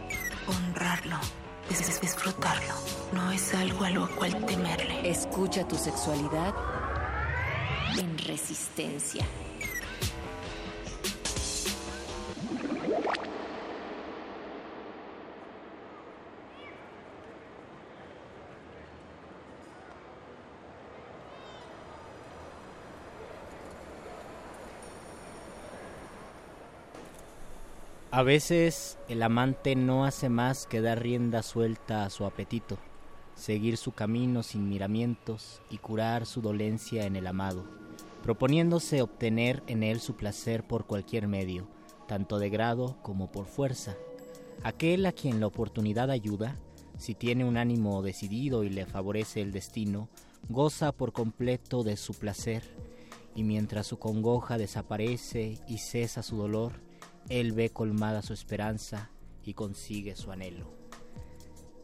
honrarlo. 0.47 1.17
es 1.69 2.01
disfrutarlo. 2.01 2.73
No 3.13 3.31
es 3.31 3.53
algo 3.53 3.85
a 3.85 3.91
lo 3.91 4.09
cual 4.17 4.47
temerle. 4.47 5.11
Escucha 5.11 5.69
tu 5.69 5.77
sexualidad 5.77 6.55
en 7.99 8.17
resistencia. 8.17 9.27
A 28.19 28.25
veces 28.25 28.99
el 29.09 29.23
amante 29.23 29.77
no 29.77 30.05
hace 30.05 30.29
más 30.29 30.67
que 30.67 30.81
dar 30.81 31.01
rienda 31.01 31.45
suelta 31.45 32.05
a 32.05 32.11
su 32.11 32.25
apetito, 32.25 32.77
seguir 33.37 33.77
su 33.77 33.93
camino 33.93 34.43
sin 34.43 34.69
miramientos 34.69 35.63
y 35.71 35.79
curar 35.79 36.27
su 36.27 36.43
dolencia 36.43 37.07
en 37.07 37.15
el 37.15 37.29
amado, 37.29 37.65
proponiéndose 38.25 39.03
obtener 39.03 39.63
en 39.69 39.85
él 39.85 40.01
su 40.01 40.17
placer 40.17 40.67
por 40.67 40.85
cualquier 40.85 41.29
medio, 41.29 41.69
tanto 42.09 42.41
de 42.41 42.51
grado 42.51 42.97
como 43.03 43.31
por 43.31 43.47
fuerza. 43.47 43.95
Aquel 44.65 45.07
a 45.07 45.13
quien 45.13 45.39
la 45.39 45.47
oportunidad 45.47 46.11
ayuda, 46.11 46.57
si 46.97 47.15
tiene 47.15 47.45
un 47.45 47.57
ánimo 47.57 48.03
decidido 48.03 48.65
y 48.65 48.69
le 48.69 48.85
favorece 48.85 49.43
el 49.43 49.53
destino, 49.53 50.09
goza 50.49 50.91
por 50.91 51.13
completo 51.13 51.85
de 51.85 51.97
su 51.97 52.15
placer, 52.15 52.65
y 53.37 53.45
mientras 53.45 53.87
su 53.87 54.01
congoja 54.01 54.59
desaparece 54.59 55.61
y 55.69 55.79
cesa 55.79 56.25
su 56.25 56.37
dolor, 56.37 56.88
él 57.29 57.53
ve 57.53 57.71
colmada 57.71 58.23
su 58.23 58.33
esperanza 58.33 59.11
y 59.45 59.55
consigue 59.55 60.17
su 60.17 60.31
anhelo. 60.31 60.67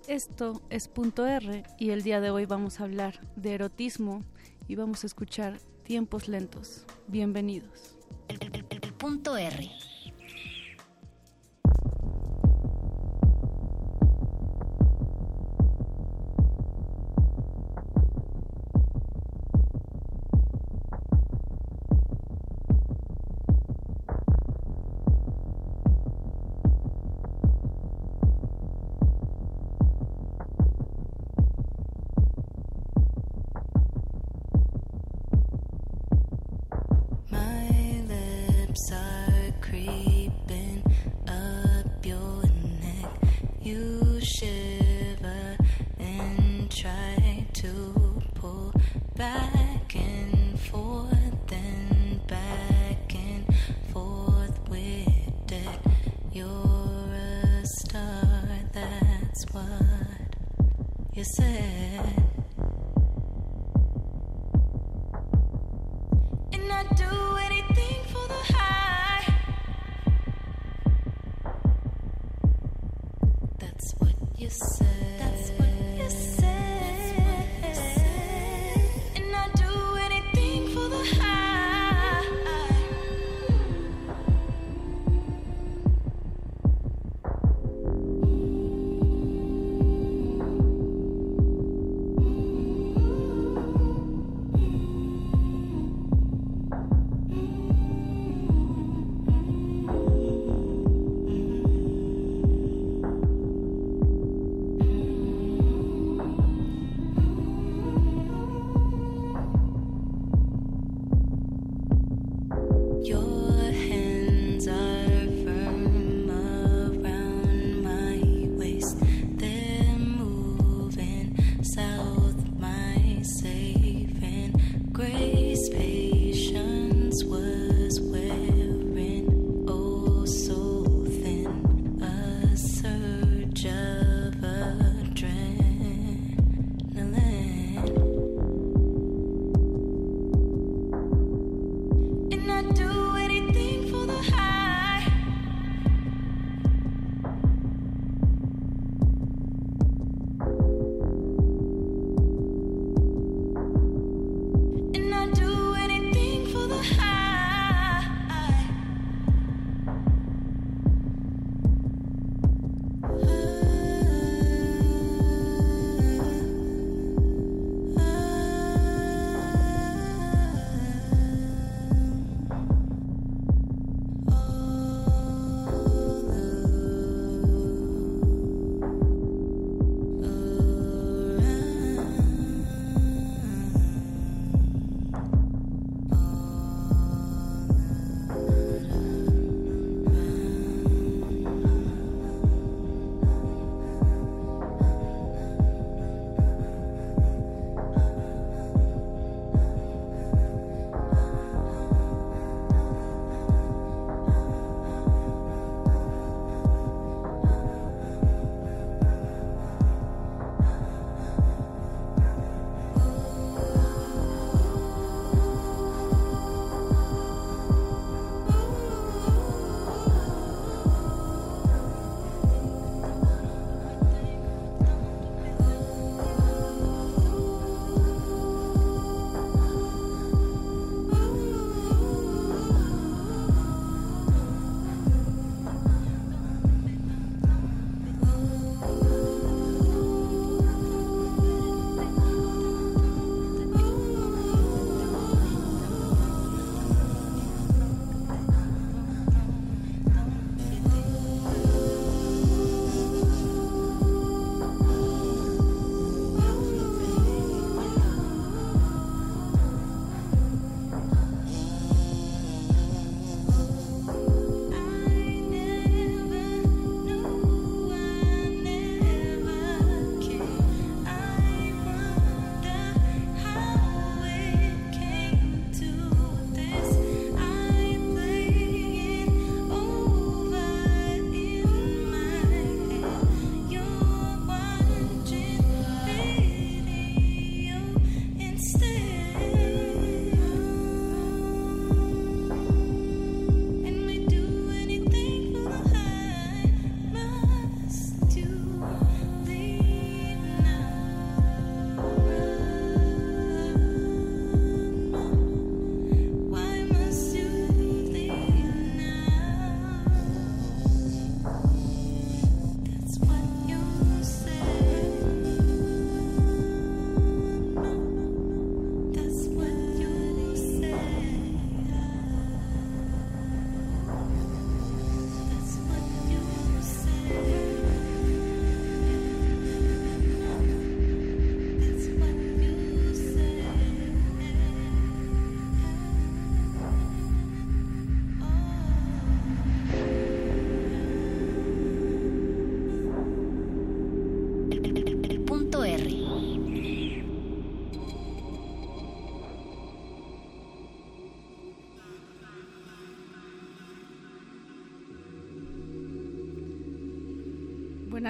Esto 0.06 0.60
es 0.68 0.88
punto 0.88 1.26
R 1.26 1.62
y 1.78 1.90
el 1.90 2.02
día 2.02 2.20
de 2.20 2.30
hoy 2.30 2.44
vamos 2.44 2.80
a 2.80 2.84
hablar 2.84 3.20
de 3.36 3.54
erotismo 3.54 4.22
y 4.68 4.74
vamos 4.74 5.04
a 5.04 5.06
escuchar 5.06 5.58
tiempos 5.82 6.28
lentos. 6.28 6.84
Bienvenidos. 7.08 7.96
El, 8.28 8.64
punto 8.98 9.36
R. 9.36 9.70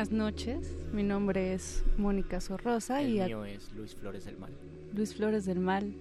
Buenas 0.05 0.19
noches, 0.35 0.77
mi 0.93 1.03
nombre 1.03 1.55
es 1.55 1.83
Mónica 1.97 2.39
Sorrosa 2.39 3.01
El 3.01 3.09
y 3.15 3.21
a- 3.21 3.27
mío 3.27 3.47
es 3.47 3.73
Luis 3.73 3.95
Flores 3.95 4.27
del 4.27 4.37
Mal. 4.37 4.53
Luis 4.93 5.15
Flores 5.15 5.47
del 5.47 5.61
Mal. 5.61 5.95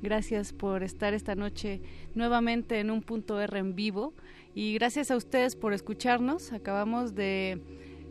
Gracias 0.00 0.54
por 0.54 0.82
estar 0.82 1.12
esta 1.12 1.34
noche 1.34 1.82
nuevamente 2.14 2.80
en 2.80 2.90
un 2.90 3.02
punto 3.02 3.38
R 3.38 3.58
en 3.58 3.74
vivo 3.76 4.14
y 4.54 4.72
gracias 4.72 5.10
a 5.10 5.16
ustedes 5.18 5.56
por 5.56 5.74
escucharnos. 5.74 6.54
Acabamos 6.54 7.14
de 7.14 7.60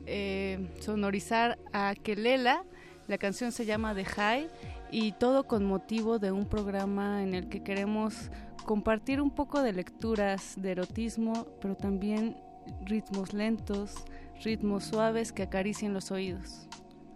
eh, 0.06 0.68
sonorizar 0.82 1.58
a 1.74 1.96
Kelela, 1.96 2.64
la 3.08 3.18
canción 3.18 3.52
se 3.52 3.66
llama 3.66 3.96
The 3.96 4.06
High 4.06 4.48
y 4.92 5.14
todo 5.14 5.48
con 5.48 5.66
motivo 5.66 6.20
de 6.20 6.32
un 6.32 6.46
programa 6.48 7.24
en 7.24 7.34
el 7.34 7.50
que 7.50 7.64
queremos 7.64 8.30
compartir 8.66 9.20
un 9.20 9.32
poco 9.32 9.64
de 9.64 9.74
lecturas 9.74 10.54
de 10.62 10.74
erotismo, 10.74 11.48
pero 11.60 11.74
también 11.76 12.38
ritmos 12.86 13.34
lentos, 13.34 13.96
ritmos 14.44 14.86
suaves 14.86 15.32
que 15.32 15.44
acaricien 15.44 15.94
los 15.94 16.12
oídos. 16.12 16.68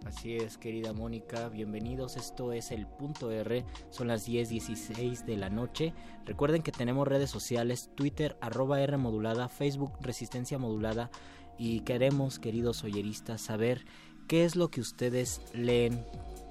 Así 0.04 0.36
es, 0.36 0.58
querida 0.58 0.92
Mónica, 0.92 1.48
bienvenidos. 1.48 2.16
Esto 2.16 2.52
es 2.52 2.70
el 2.70 2.86
punto 2.86 3.30
R, 3.30 3.64
son 3.88 4.08
las 4.08 4.28
10:16 4.28 5.24
de 5.24 5.36
la 5.38 5.48
noche. 5.48 5.94
Recuerden 6.26 6.62
que 6.62 6.72
tenemos 6.72 7.08
redes 7.08 7.30
sociales: 7.30 7.90
Twitter, 7.94 8.36
arroba 8.42 8.82
R 8.82 8.98
modulada, 8.98 9.48
Facebook, 9.48 9.92
Resistencia 10.00 10.58
modulada. 10.58 11.10
Y 11.56 11.80
queremos, 11.80 12.38
queridos 12.38 12.84
oyeristas, 12.84 13.40
saber 13.40 13.86
qué 14.28 14.44
es 14.44 14.56
lo 14.56 14.70
que 14.70 14.80
ustedes 14.80 15.40
leen, 15.54 16.04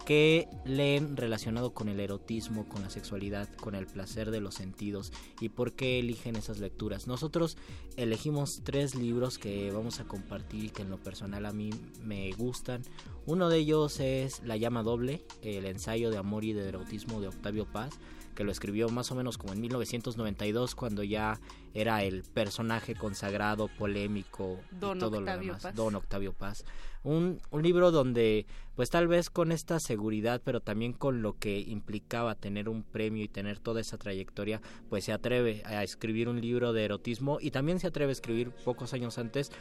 qué 0.06 0.48
leen 0.66 1.18
relacionado 1.18 1.74
con 1.74 1.90
el 1.90 2.00
erotismo, 2.00 2.68
con 2.68 2.82
la 2.82 2.90
sexualidad, 2.90 3.50
con 3.56 3.76
el 3.76 3.86
placer 3.86 4.32
de 4.32 4.42
los 4.42 4.56
sentidos 4.56 5.12
y 5.40 5.50
por 5.50 5.74
qué 5.74 6.00
eligen 6.00 6.36
esas 6.36 6.60
lecturas. 6.60 7.08
Nosotros 7.08 7.58
elegimos 7.96 8.62
tres 8.64 8.96
libros 8.96 9.38
que 9.38 9.72
vamos 9.72 10.00
a 10.00 10.06
compartir 10.06 10.66
y 10.66 10.70
que 10.70 10.82
en 10.82 10.90
lo 10.90 10.98
personal 10.98 11.46
a 11.46 11.54
mí 11.54 11.70
me 12.02 12.32
gustan. 12.34 12.84
Uno 13.26 13.50
de 13.50 13.60
ellos 13.60 14.00
es 14.00 14.42
La 14.44 14.58
llama 14.58 14.84
doble, 14.84 15.26
el 15.42 15.66
ensayo 15.66 16.12
de 16.12 16.18
amor 16.18 16.44
y 16.44 16.54
de 16.54 16.68
erotismo 16.68 17.22
de 17.22 17.28
Octavio 17.28 17.66
Paz, 17.66 17.98
que 18.36 18.44
lo 18.44 18.52
escribió 18.52 18.90
más 18.90 19.12
o 19.12 19.16
menos 19.16 19.38
como 19.38 19.54
en 19.54 19.62
1992 19.62 20.76
cuando 20.76 21.04
ya 21.04 21.40
era 21.74 22.04
el 22.04 22.24
personaje 22.24 22.95
consagrado, 22.95 23.68
polémico 23.68 24.60
Don 24.72 24.98
y 24.98 25.00
todo 25.00 25.20
Octavio 25.20 25.38
lo 25.38 25.48
demás. 25.48 25.64
Paz. 25.64 25.76
Don 25.76 25.95
Octavio 25.95 26.34
Paz. 26.34 26.66
Un, 27.04 27.41
un 27.52 27.62
libro 27.62 27.91
donde 27.91 28.45
pues 28.76 28.90
tal 28.90 29.08
vez 29.08 29.30
con 29.30 29.52
esta 29.52 29.80
seguridad 29.80 30.41
pero 30.44 30.62
también 30.62 30.94
con 30.94 31.22
lo 31.22 31.38
que 31.38 31.60
implicaba 31.60 32.36
tener 32.36 32.70
un 32.70 32.84
premio 32.84 33.24
y 33.24 33.28
tener 33.28 33.60
toda 33.60 33.82
esa 33.82 33.98
trayectoria 33.98 34.62
pues 34.90 35.04
se 35.04 35.12
atreve 35.12 35.64
a 35.66 35.84
escribir 35.84 36.30
un 36.30 36.40
libro 36.40 36.72
de 36.72 36.86
erotismo 36.86 37.40
y 37.41 37.52
también 37.52 37.80
se 37.80 37.88
atreve 37.88 38.12
a 38.12 38.14
escribir 38.14 38.52
pocos 38.52 38.94
años 38.94 39.18
antes 39.18 39.52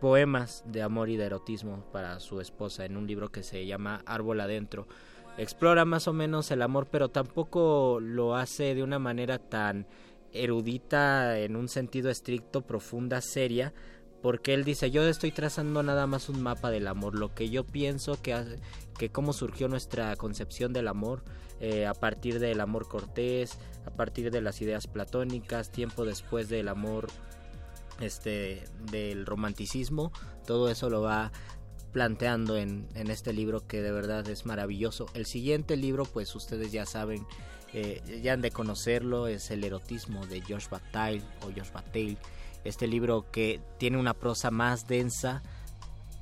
poemas 0.00 0.62
de 0.66 0.82
amor 0.82 1.08
y 1.08 1.16
de 1.16 1.24
erotismo 1.24 1.84
para 1.92 2.20
su 2.20 2.40
esposa 2.40 2.84
en 2.84 2.96
un 2.96 3.06
libro 3.06 3.30
que 3.30 3.42
se 3.42 3.66
llama 3.66 4.02
Árbol 4.06 4.40
Adentro. 4.40 4.86
Explora 5.36 5.84
más 5.84 6.08
o 6.08 6.12
menos 6.12 6.50
el 6.50 6.62
amor, 6.62 6.88
pero 6.90 7.10
tampoco 7.10 7.98
lo 8.00 8.34
hace 8.34 8.74
de 8.74 8.82
una 8.82 8.98
manera 8.98 9.38
tan 9.38 9.86
erudita 10.32 11.38
en 11.38 11.56
un 11.56 11.68
sentido 11.68 12.10
estricto, 12.10 12.62
profunda, 12.62 13.20
seria, 13.20 13.72
porque 14.22 14.54
él 14.54 14.64
dice, 14.64 14.90
yo 14.90 15.06
estoy 15.06 15.30
trazando 15.30 15.82
nada 15.82 16.06
más 16.06 16.28
un 16.28 16.42
mapa 16.42 16.70
del 16.70 16.88
amor, 16.88 17.14
lo 17.14 17.34
que 17.34 17.50
yo 17.50 17.64
pienso 17.64 18.20
que, 18.20 18.58
que 18.98 19.10
cómo 19.10 19.32
surgió 19.32 19.68
nuestra 19.68 20.16
concepción 20.16 20.72
del 20.72 20.88
amor 20.88 21.22
eh, 21.60 21.86
a 21.86 21.94
partir 21.94 22.40
del 22.40 22.60
amor 22.60 22.88
cortés, 22.88 23.58
a 23.86 23.90
partir 23.90 24.30
de 24.30 24.40
las 24.40 24.60
ideas 24.60 24.86
platónicas, 24.86 25.70
tiempo 25.70 26.04
después 26.04 26.48
del 26.48 26.68
amor 26.68 27.08
este 28.00 28.62
del 28.92 29.26
romanticismo 29.26 30.12
todo 30.46 30.70
eso 30.70 30.88
lo 30.88 31.02
va 31.02 31.32
planteando 31.92 32.56
en, 32.56 32.88
en 32.94 33.10
este 33.10 33.32
libro 33.32 33.66
que 33.66 33.82
de 33.82 33.90
verdad 33.90 34.28
es 34.28 34.46
maravilloso. 34.46 35.06
El 35.14 35.26
siguiente 35.26 35.76
libro 35.76 36.04
pues 36.04 36.34
ustedes 36.34 36.70
ya 36.70 36.86
saben 36.86 37.26
eh, 37.74 38.20
ya 38.22 38.32
han 38.32 38.40
de 38.40 38.50
conocerlo 38.50 39.26
es 39.26 39.50
el 39.50 39.64
erotismo 39.64 40.26
de 40.26 40.40
Josh 40.40 40.68
Bataille 40.70 41.22
o 41.42 41.46
Josh 41.46 41.72
Bataille 41.72 42.16
este 42.64 42.86
libro 42.86 43.30
que 43.30 43.60
tiene 43.78 43.98
una 43.98 44.14
prosa 44.14 44.50
más 44.50 44.86
densa 44.86 45.42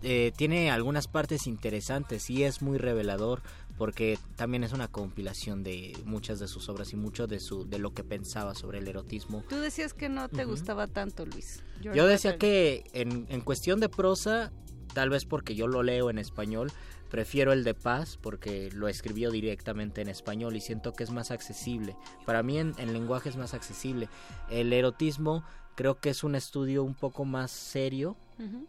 eh, 0.02 0.32
tiene 0.36 0.70
algunas 0.70 1.08
partes 1.08 1.46
interesantes 1.46 2.28
y 2.30 2.44
es 2.44 2.62
muy 2.62 2.78
revelador 2.78 3.42
porque 3.78 4.18
también 4.36 4.64
es 4.64 4.72
una 4.72 4.88
compilación 4.88 5.62
de 5.62 5.96
muchas 6.04 6.38
de 6.38 6.48
sus 6.48 6.68
obras 6.68 6.92
y 6.92 6.96
mucho 6.96 7.26
de 7.26 7.40
su 7.40 7.68
de 7.68 7.78
lo 7.78 7.92
que 7.92 8.04
pensaba 8.04 8.54
sobre 8.54 8.78
el 8.78 8.88
erotismo 8.88 9.44
Tú 9.48 9.56
decías 9.56 9.94
que 9.94 10.08
no 10.08 10.28
te 10.28 10.44
gustaba 10.44 10.86
tanto, 10.86 11.26
Luis. 11.26 11.62
George 11.80 11.96
yo 11.96 12.06
decía 12.06 12.32
Bataille. 12.32 12.84
que 12.92 13.00
en, 13.00 13.26
en 13.28 13.40
cuestión 13.40 13.80
de 13.80 13.88
prosa, 13.88 14.52
tal 14.94 15.10
vez 15.10 15.24
porque 15.24 15.54
yo 15.54 15.66
lo 15.66 15.82
leo 15.82 16.10
en 16.10 16.18
español, 16.18 16.72
prefiero 17.10 17.52
el 17.52 17.64
de 17.64 17.74
Paz 17.74 18.18
porque 18.20 18.70
lo 18.72 18.88
escribió 18.88 19.30
directamente 19.30 20.00
en 20.00 20.08
español 20.08 20.56
y 20.56 20.60
siento 20.60 20.92
que 20.92 21.04
es 21.04 21.10
más 21.10 21.30
accesible. 21.30 21.96
Para 22.24 22.42
mí 22.42 22.58
en, 22.58 22.74
en 22.78 22.92
lenguaje 22.92 23.28
es 23.28 23.36
más 23.36 23.54
accesible. 23.54 24.08
El 24.50 24.72
erotismo 24.72 25.44
creo 25.76 26.00
que 26.00 26.10
es 26.10 26.24
un 26.24 26.34
estudio 26.34 26.82
un 26.82 26.94
poco 26.94 27.24
más 27.24 27.50
serio, 27.52 28.16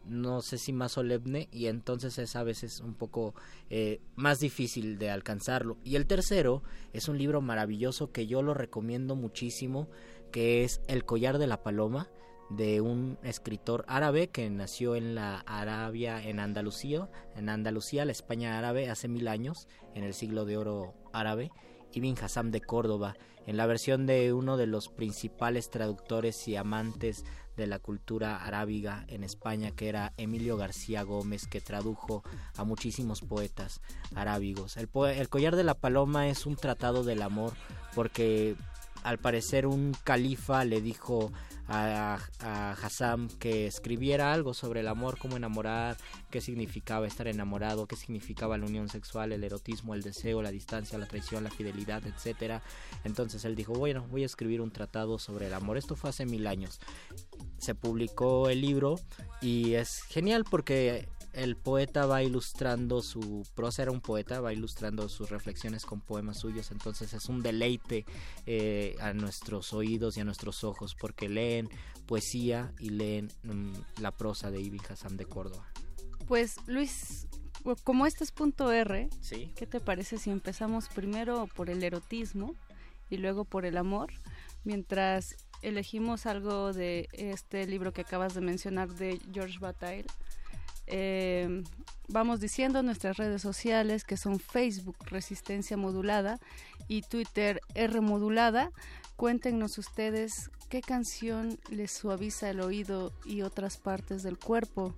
no 0.05 0.41
sé 0.41 0.57
si 0.57 0.71
más 0.71 0.93
solemne 0.93 1.49
y 1.51 1.67
entonces 1.67 2.17
es 2.19 2.35
a 2.35 2.43
veces 2.43 2.79
un 2.79 2.93
poco 2.93 3.33
eh, 3.69 3.99
más 4.15 4.39
difícil 4.39 4.97
de 4.97 5.09
alcanzarlo. 5.09 5.77
Y 5.83 5.95
el 5.95 6.05
tercero 6.05 6.63
es 6.93 7.07
un 7.07 7.17
libro 7.17 7.41
maravilloso 7.41 8.11
que 8.11 8.27
yo 8.27 8.41
lo 8.41 8.53
recomiendo 8.53 9.15
muchísimo, 9.15 9.89
que 10.31 10.63
es 10.63 10.81
El 10.87 11.05
collar 11.05 11.37
de 11.37 11.47
la 11.47 11.63
paloma 11.63 12.09
de 12.49 12.81
un 12.81 13.17
escritor 13.23 13.83
árabe 13.87 14.29
que 14.29 14.49
nació 14.49 14.95
en 14.95 15.15
la 15.15 15.39
Arabia, 15.39 16.23
en 16.23 16.39
Andalucía, 16.39 17.09
en 17.35 17.49
Andalucía, 17.49 18.05
la 18.05 18.11
España 18.11 18.57
árabe, 18.57 18.89
hace 18.89 19.07
mil 19.07 19.27
años, 19.27 19.67
en 19.93 20.03
el 20.03 20.13
siglo 20.13 20.45
de 20.45 20.57
oro 20.57 20.93
árabe, 21.13 21.51
Ibn 21.93 22.15
Hassam 22.21 22.51
de 22.51 22.61
Córdoba, 22.61 23.15
en 23.45 23.57
la 23.57 23.65
versión 23.65 24.05
de 24.05 24.33
uno 24.33 24.57
de 24.57 24.67
los 24.67 24.89
principales 24.89 25.69
traductores 25.69 26.47
y 26.47 26.55
amantes 26.55 27.23
de 27.55 27.65
la 27.65 27.79
cultura 27.79 28.45
arábiga 28.45 29.05
en 29.07 29.23
España, 29.23 29.71
que 29.71 29.89
era 29.89 30.13
Emilio 30.17 30.57
García 30.57 31.01
Gómez, 31.03 31.47
que 31.47 31.59
tradujo 31.59 32.23
a 32.55 32.63
muchísimos 32.63 33.21
poetas 33.21 33.81
arábigos. 34.15 34.77
El, 34.77 34.89
el 35.15 35.29
collar 35.29 35.55
de 35.55 35.63
la 35.63 35.73
paloma 35.73 36.27
es 36.27 36.45
un 36.45 36.55
tratado 36.55 37.03
del 37.03 37.21
amor, 37.21 37.53
porque 37.95 38.55
al 39.07 39.19
parecer 39.19 39.65
un 39.65 39.95
califa 40.03 40.65
le 40.65 40.81
dijo 40.81 41.31
a, 41.69 42.19
a 42.41 42.75
que 43.39 43.65
escribiera 43.65 44.33
algo 44.33 44.53
sobre 44.53 44.81
el 44.81 44.87
amor, 44.89 45.17
cómo 45.17 45.37
enamorar, 45.37 45.95
qué 46.29 46.41
significaba 46.41 47.07
estar 47.07 47.27
enamorado, 47.29 47.87
qué 47.87 47.95
significaba 47.95 48.57
la 48.57 48.65
unión 48.65 48.89
sexual, 48.89 49.31
el 49.31 49.45
erotismo, 49.45 49.93
el 49.93 50.01
deseo, 50.01 50.41
la 50.41 50.51
distancia, 50.51 50.97
la 50.97 51.07
traición, 51.07 51.45
la 51.45 51.51
fidelidad, 51.51 52.05
etcétera. 52.05 52.61
Entonces 53.05 53.45
él 53.45 53.55
dijo, 53.55 53.73
bueno, 53.73 54.05
voy 54.11 54.23
a 54.23 54.25
escribir 54.25 54.59
un 54.59 54.71
tratado 54.71 55.19
sobre 55.19 55.47
el 55.47 55.53
amor. 55.53 55.77
Esto 55.77 55.95
fue 55.95 56.09
hace 56.09 56.25
mil 56.25 56.45
años. 56.45 56.81
Se 57.59 57.75
publicó 57.75 58.49
el 58.49 58.59
libro 58.59 58.99
y 59.41 59.75
es 59.75 60.01
genial 60.03 60.43
porque 60.43 61.07
el 61.37 61.55
poeta 61.55 62.05
va 62.05 62.23
ilustrando 62.23 63.01
su 63.01 63.43
prosa 63.55 63.83
era 63.83 63.91
un 63.91 64.01
poeta 64.01 64.41
va 64.41 64.53
ilustrando 64.53 65.07
sus 65.07 65.29
reflexiones 65.29 65.85
con 65.85 66.01
poemas 66.01 66.39
suyos 66.39 66.71
entonces 66.71 67.13
es 67.13 67.29
un 67.29 67.41
deleite 67.43 68.05
eh, 68.45 68.95
a 68.99 69.13
nuestros 69.13 69.71
oídos 69.73 70.17
y 70.17 70.21
a 70.21 70.23
nuestros 70.25 70.63
ojos 70.63 70.95
porque 70.99 71.29
leen 71.29 71.69
poesía 72.07 72.73
y 72.79 72.89
leen 72.89 73.29
mm, 73.43 73.73
la 74.01 74.11
prosa 74.11 74.49
de 74.51 74.61
Ibn 74.61 74.79
Hassam 74.89 75.15
de 75.15 75.25
Córdoba 75.25 75.65
Pues 76.27 76.55
Luis, 76.65 77.27
como 77.83 78.05
este 78.05 78.23
es 78.23 78.31
punto 78.31 78.71
R, 78.71 79.09
Sí. 79.21 79.51
¿qué 79.55 79.67
te 79.67 79.79
parece 79.79 80.17
si 80.17 80.29
empezamos 80.31 80.87
primero 80.89 81.47
por 81.55 81.69
el 81.69 81.83
erotismo 81.83 82.55
y 83.09 83.17
luego 83.17 83.45
por 83.45 83.65
el 83.65 83.77
amor? 83.77 84.11
Mientras 84.63 85.35
elegimos 85.61 86.25
algo 86.25 86.73
de 86.73 87.07
este 87.13 87.65
libro 87.67 87.93
que 87.93 88.01
acabas 88.01 88.33
de 88.33 88.41
mencionar 88.41 88.89
de 88.89 89.19
George 89.33 89.59
Bataille. 89.59 90.05
Eh, 90.87 91.63
vamos 92.07 92.39
diciendo 92.39 92.81
nuestras 92.81 93.17
redes 93.17 93.41
sociales 93.41 94.03
que 94.03 94.17
son 94.17 94.39
Facebook 94.39 94.97
Resistencia 95.05 95.77
Modulada 95.77 96.39
y 96.87 97.01
Twitter 97.01 97.61
R 97.75 98.01
Modulada. 98.01 98.71
Cuéntenos 99.17 99.77
ustedes 99.77 100.49
qué 100.69 100.81
canción 100.81 101.59
les 101.69 101.91
suaviza 101.91 102.49
el 102.49 102.61
oído 102.61 103.13
y 103.25 103.41
otras 103.41 103.77
partes 103.77 104.23
del 104.23 104.37
cuerpo 104.37 104.95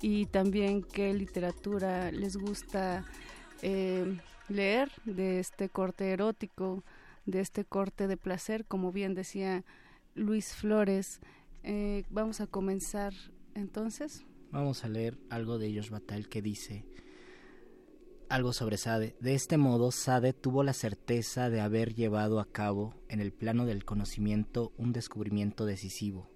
y 0.00 0.26
también 0.26 0.82
qué 0.82 1.12
literatura 1.14 2.10
les 2.12 2.36
gusta 2.36 3.04
eh, 3.62 4.18
leer 4.48 4.90
de 5.04 5.40
este 5.40 5.68
corte 5.68 6.10
erótico, 6.10 6.84
de 7.26 7.40
este 7.40 7.64
corte 7.64 8.06
de 8.06 8.16
placer, 8.16 8.66
como 8.66 8.92
bien 8.92 9.14
decía 9.14 9.64
Luis 10.14 10.54
Flores. 10.54 11.20
Eh, 11.62 12.04
vamos 12.10 12.40
a 12.40 12.46
comenzar 12.46 13.14
entonces. 13.54 14.24
Vamos 14.54 14.84
a 14.84 14.88
leer 14.88 15.18
algo 15.30 15.58
de 15.58 15.74
Josh 15.74 15.90
Bataille 15.90 16.28
que 16.28 16.40
dice 16.40 16.86
algo 18.28 18.52
sobre 18.52 18.76
Sade. 18.76 19.16
De 19.18 19.34
este 19.34 19.56
modo, 19.56 19.90
Sade 19.90 20.32
tuvo 20.32 20.62
la 20.62 20.72
certeza 20.72 21.50
de 21.50 21.60
haber 21.60 21.96
llevado 21.96 22.38
a 22.38 22.44
cabo 22.44 22.94
en 23.08 23.18
el 23.18 23.32
plano 23.32 23.66
del 23.66 23.84
conocimiento 23.84 24.72
un 24.78 24.92
descubrimiento 24.92 25.66
decisivo. 25.66 26.30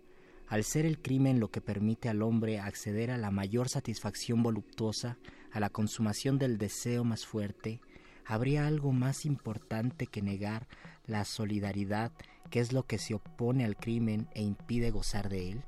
al 0.48 0.64
ser 0.64 0.84
el 0.84 1.00
crimen 1.00 1.38
lo 1.38 1.52
que 1.52 1.60
permite 1.60 2.08
al 2.08 2.22
hombre 2.22 2.58
acceder 2.58 3.12
a 3.12 3.18
la 3.18 3.30
mayor 3.30 3.68
satisfacción 3.68 4.42
voluptuosa, 4.42 5.16
a 5.52 5.60
la 5.60 5.70
consumación 5.70 6.38
del 6.38 6.58
deseo 6.58 7.04
más 7.04 7.24
fuerte, 7.24 7.80
¿habría 8.24 8.66
algo 8.66 8.90
más 8.90 9.26
importante 9.26 10.08
que 10.08 10.22
negar 10.22 10.66
la 11.06 11.24
solidaridad, 11.24 12.10
que 12.50 12.58
es 12.58 12.72
lo 12.72 12.84
que 12.84 12.98
se 12.98 13.14
opone 13.14 13.64
al 13.64 13.76
crimen 13.76 14.28
e 14.34 14.42
impide 14.42 14.90
gozar 14.90 15.28
de 15.28 15.52
él? 15.52 15.64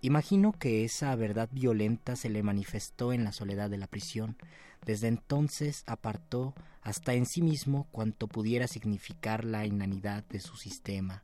Imagino 0.00 0.52
que 0.52 0.84
esa 0.84 1.14
verdad 1.16 1.48
violenta 1.52 2.16
se 2.16 2.28
le 2.28 2.42
manifestó 2.42 3.12
en 3.12 3.24
la 3.24 3.32
soledad 3.32 3.68
de 3.68 3.78
la 3.78 3.86
prisión. 3.86 4.36
Desde 4.84 5.08
entonces 5.08 5.82
apartó 5.86 6.54
hasta 6.82 7.14
en 7.14 7.26
sí 7.26 7.42
mismo 7.42 7.88
cuanto 7.90 8.28
pudiera 8.28 8.68
significar 8.68 9.44
la 9.44 9.66
inanidad 9.66 10.24
de 10.24 10.40
su 10.40 10.56
sistema, 10.56 11.22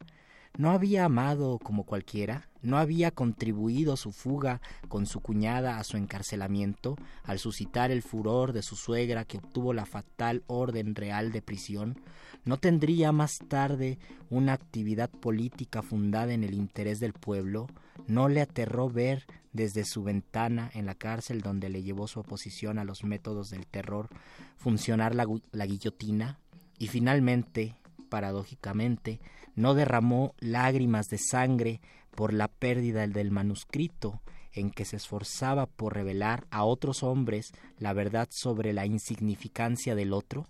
no 0.56 0.70
había 0.70 1.04
amado 1.04 1.58
como 1.58 1.82
cualquiera, 1.82 2.48
no 2.62 2.78
había 2.78 3.10
contribuido 3.10 3.96
su 3.96 4.12
fuga 4.12 4.60
con 4.86 5.04
su 5.04 5.18
cuñada 5.18 5.78
a 5.78 5.84
su 5.84 5.96
encarcelamiento, 5.96 6.96
al 7.24 7.40
suscitar 7.40 7.90
el 7.90 8.02
furor 8.02 8.52
de 8.52 8.62
su 8.62 8.76
suegra 8.76 9.24
que 9.24 9.38
obtuvo 9.38 9.72
la 9.72 9.84
fatal 9.84 10.44
orden 10.46 10.94
real 10.94 11.32
de 11.32 11.42
prisión, 11.42 12.00
no 12.44 12.58
tendría 12.58 13.10
más 13.10 13.40
tarde 13.48 13.98
una 14.30 14.52
actividad 14.52 15.10
política 15.10 15.82
fundada 15.82 16.32
en 16.32 16.44
el 16.44 16.54
interés 16.54 17.00
del 17.00 17.14
pueblo, 17.14 17.66
no 18.06 18.28
le 18.28 18.40
aterró 18.40 18.88
ver 18.88 19.24
desde 19.52 19.84
su 19.84 20.02
ventana 20.02 20.70
en 20.74 20.86
la 20.86 20.94
cárcel 20.94 21.40
donde 21.40 21.68
le 21.68 21.82
llevó 21.82 22.08
su 22.08 22.20
oposición 22.20 22.78
a 22.78 22.84
los 22.84 23.04
métodos 23.04 23.50
del 23.50 23.66
terror 23.66 24.08
funcionar 24.56 25.14
la, 25.14 25.26
la 25.52 25.66
guillotina, 25.66 26.38
y 26.78 26.88
finalmente, 26.88 27.76
paradójicamente, 28.08 29.20
no 29.54 29.74
derramó 29.74 30.34
lágrimas 30.38 31.08
de 31.08 31.18
sangre 31.18 31.80
por 32.14 32.32
la 32.32 32.48
pérdida 32.48 33.06
del 33.06 33.30
manuscrito 33.30 34.20
en 34.52 34.70
que 34.70 34.84
se 34.84 34.96
esforzaba 34.96 35.66
por 35.66 35.94
revelar 35.94 36.46
a 36.50 36.64
otros 36.64 37.02
hombres 37.02 37.52
la 37.78 37.92
verdad 37.92 38.28
sobre 38.30 38.72
la 38.72 38.86
insignificancia 38.86 39.94
del 39.94 40.12
otro? 40.12 40.46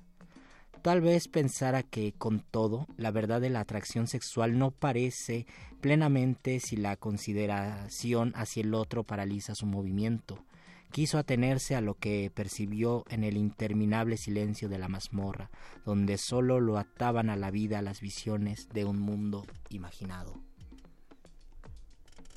Tal 0.85 1.01
vez 1.01 1.28
pensara 1.28 1.82
que, 1.82 2.12
con 2.12 2.40
todo, 2.40 2.86
la 2.98 3.11
verdad 3.11 3.40
de 3.40 3.48
la 3.48 3.61
atracción 3.61 4.06
sexual 4.06 4.59
no 4.59 4.70
parece 4.70 5.47
plenamente 5.81 6.61
si 6.61 6.77
la 6.77 6.98
consideración 6.98 8.35
hacia 8.36 8.65
el 8.65 8.74
otro 8.74 9.02
paraliza 9.02 9.55
su 9.55 9.65
movimiento. 9.65 10.44
Quiso 10.90 11.16
atenerse 11.16 11.74
a 11.74 11.81
lo 11.81 11.94
que 11.94 12.31
percibió 12.35 13.06
en 13.09 13.24
el 13.24 13.39
interminable 13.39 14.19
silencio 14.19 14.69
de 14.69 14.77
la 14.77 14.89
mazmorra, 14.89 15.48
donde 15.86 16.19
sólo 16.19 16.61
lo 16.61 16.77
ataban 16.77 17.31
a 17.31 17.36
la 17.36 17.51
vida 17.51 17.81
las 17.81 18.02
visiones 18.02 18.69
de 18.69 18.85
un 18.85 18.98
mundo 18.98 19.47
imaginado. 19.70 20.39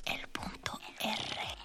El 0.06 0.26
punto 0.28 0.78
R. 1.00 1.57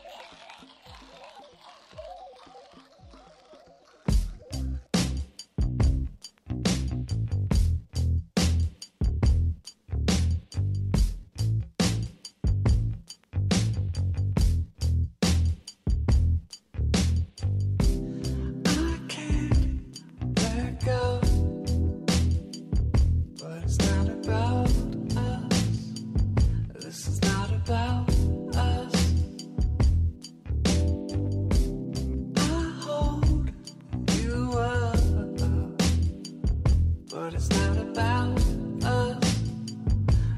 But 37.24 37.36
it's 37.36 37.50
not 37.52 37.78
about 37.78 38.38
us. 38.84 39.40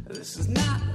This 0.08 0.38
is 0.38 0.48
not 0.48 0.95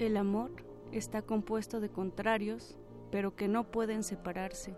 El 0.00 0.16
amor 0.16 0.50
está 0.92 1.20
compuesto 1.20 1.78
de 1.78 1.90
contrarios, 1.90 2.78
pero 3.10 3.36
que 3.36 3.48
no 3.48 3.70
pueden 3.70 4.02
separarse 4.02 4.74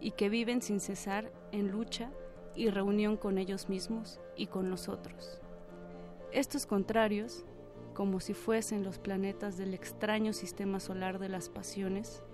y 0.00 0.10
que 0.10 0.28
viven 0.28 0.60
sin 0.60 0.80
cesar 0.80 1.30
en 1.52 1.70
lucha 1.70 2.10
y 2.56 2.68
reunión 2.70 3.16
con 3.16 3.38
ellos 3.38 3.68
mismos 3.68 4.18
y 4.34 4.48
con 4.48 4.68
nosotros. 4.68 5.40
Estos 6.32 6.66
contrarios, 6.66 7.44
como 7.94 8.18
si 8.18 8.34
fuesen 8.34 8.82
los 8.82 8.98
planetas 8.98 9.56
del 9.56 9.72
extraño 9.72 10.32
sistema 10.32 10.80
solar 10.80 11.20
de 11.20 11.28
las 11.28 11.48
pasiones, 11.48 12.24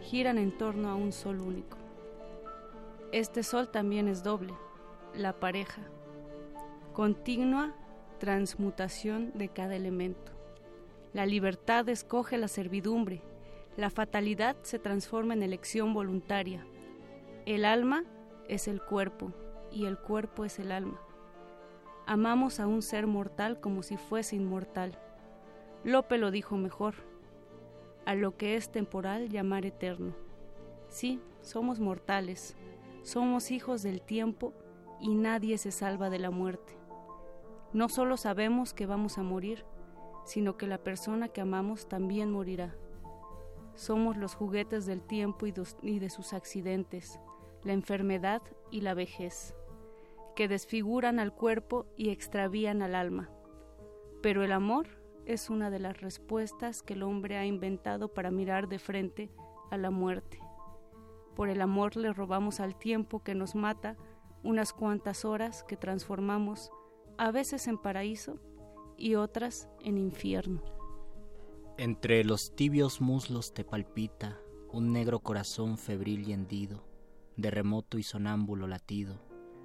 giran 0.00 0.38
en 0.38 0.56
torno 0.56 0.90
a 0.90 0.94
un 0.94 1.10
sol 1.10 1.40
único. 1.40 1.76
Este 3.10 3.42
sol 3.42 3.68
también 3.68 4.06
es 4.06 4.22
doble, 4.22 4.54
la 5.12 5.40
pareja, 5.40 5.82
continua 6.92 7.74
transmutación 8.20 9.32
de 9.34 9.48
cada 9.48 9.74
elemento. 9.74 10.33
La 11.14 11.26
libertad 11.26 11.88
escoge 11.88 12.38
la 12.38 12.48
servidumbre, 12.48 13.22
la 13.76 13.88
fatalidad 13.88 14.56
se 14.62 14.80
transforma 14.80 15.32
en 15.34 15.44
elección 15.44 15.94
voluntaria. 15.94 16.66
El 17.46 17.64
alma 17.64 18.02
es 18.48 18.66
el 18.66 18.82
cuerpo 18.82 19.32
y 19.70 19.86
el 19.86 19.96
cuerpo 19.96 20.44
es 20.44 20.58
el 20.58 20.72
alma. 20.72 21.00
Amamos 22.04 22.58
a 22.58 22.66
un 22.66 22.82
ser 22.82 23.06
mortal 23.06 23.60
como 23.60 23.84
si 23.84 23.96
fuese 23.96 24.34
inmortal. 24.34 24.98
Lope 25.84 26.18
lo 26.18 26.32
dijo 26.32 26.56
mejor, 26.56 26.94
a 28.06 28.16
lo 28.16 28.36
que 28.36 28.56
es 28.56 28.72
temporal 28.72 29.28
llamar 29.28 29.66
eterno. 29.66 30.16
Sí, 30.88 31.20
somos 31.42 31.78
mortales, 31.78 32.56
somos 33.04 33.52
hijos 33.52 33.84
del 33.84 34.02
tiempo 34.02 34.52
y 35.00 35.14
nadie 35.14 35.58
se 35.58 35.70
salva 35.70 36.10
de 36.10 36.18
la 36.18 36.32
muerte. 36.32 36.76
No 37.72 37.88
solo 37.88 38.16
sabemos 38.16 38.74
que 38.74 38.86
vamos 38.86 39.16
a 39.16 39.22
morir, 39.22 39.64
sino 40.24 40.56
que 40.56 40.66
la 40.66 40.78
persona 40.78 41.28
que 41.28 41.40
amamos 41.40 41.88
también 41.88 42.30
morirá. 42.30 42.74
Somos 43.74 44.16
los 44.16 44.34
juguetes 44.34 44.86
del 44.86 45.02
tiempo 45.02 45.46
y 45.46 45.98
de 45.98 46.10
sus 46.10 46.32
accidentes, 46.32 47.18
la 47.62 47.72
enfermedad 47.72 48.42
y 48.70 48.80
la 48.82 48.94
vejez, 48.94 49.54
que 50.36 50.48
desfiguran 50.48 51.18
al 51.18 51.34
cuerpo 51.34 51.86
y 51.96 52.10
extravían 52.10 52.82
al 52.82 52.94
alma. 52.94 53.30
Pero 54.22 54.42
el 54.42 54.52
amor 54.52 54.86
es 55.26 55.50
una 55.50 55.70
de 55.70 55.78
las 55.78 56.00
respuestas 56.00 56.82
que 56.82 56.94
el 56.94 57.02
hombre 57.02 57.36
ha 57.36 57.46
inventado 57.46 58.08
para 58.08 58.30
mirar 58.30 58.68
de 58.68 58.78
frente 58.78 59.30
a 59.70 59.76
la 59.76 59.90
muerte. 59.90 60.40
Por 61.34 61.48
el 61.48 61.60
amor 61.60 61.96
le 61.96 62.12
robamos 62.12 62.60
al 62.60 62.76
tiempo 62.76 63.22
que 63.22 63.34
nos 63.34 63.54
mata 63.54 63.96
unas 64.42 64.72
cuantas 64.72 65.24
horas 65.24 65.64
que 65.64 65.76
transformamos 65.76 66.70
a 67.16 67.30
veces 67.30 67.66
en 67.66 67.78
paraíso 67.78 68.38
y 68.96 69.14
otras 69.14 69.68
en 69.80 69.98
infierno. 69.98 70.62
Entre 71.76 72.24
los 72.24 72.54
tibios 72.54 73.00
muslos 73.00 73.52
te 73.52 73.64
palpita 73.64 74.38
un 74.70 74.92
negro 74.92 75.20
corazón 75.20 75.78
febril 75.78 76.28
y 76.28 76.32
hendido, 76.32 76.84
de 77.36 77.50
remoto 77.50 77.96
y 77.98 78.02
sonámbulo 78.02 78.66
latido, 78.66 79.20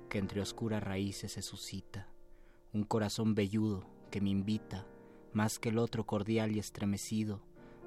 que 0.07 0.19
entre 0.19 0.41
oscuras 0.41 0.83
raíces 0.83 1.31
se 1.31 1.41
suscita, 1.41 2.07
un 2.73 2.83
corazón 2.83 3.33
velludo 3.33 3.87
que 4.11 4.21
me 4.21 4.29
invita, 4.29 4.85
más 5.33 5.57
que 5.57 5.69
el 5.69 5.77
otro 5.79 6.05
cordial 6.05 6.51
y 6.51 6.59
estremecido, 6.59 7.41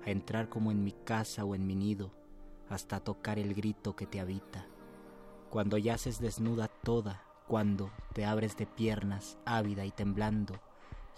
a 0.05 0.11
entrar 0.11 0.49
como 0.49 0.73
en 0.73 0.83
mi 0.83 0.93
casa 0.93 1.45
o 1.45 1.55
en 1.55 1.67
mi 1.67 1.77
nido, 1.77 2.13
hasta 2.69 3.01
tocar 3.01 3.39
el 3.39 3.55
grito 3.55 3.95
que 3.95 4.07
te 4.07 4.19
habita. 4.19 4.67
Cuando 5.51 5.79
yaces 5.79 6.21
desnuda 6.21 6.69
toda, 6.69 7.23
cuando 7.47 7.93
te 8.15 8.25
abres 8.25 8.57
de 8.57 8.67
piernas, 8.67 9.39
ávida 9.45 9.85
y 9.85 9.91
temblando, 9.91 10.61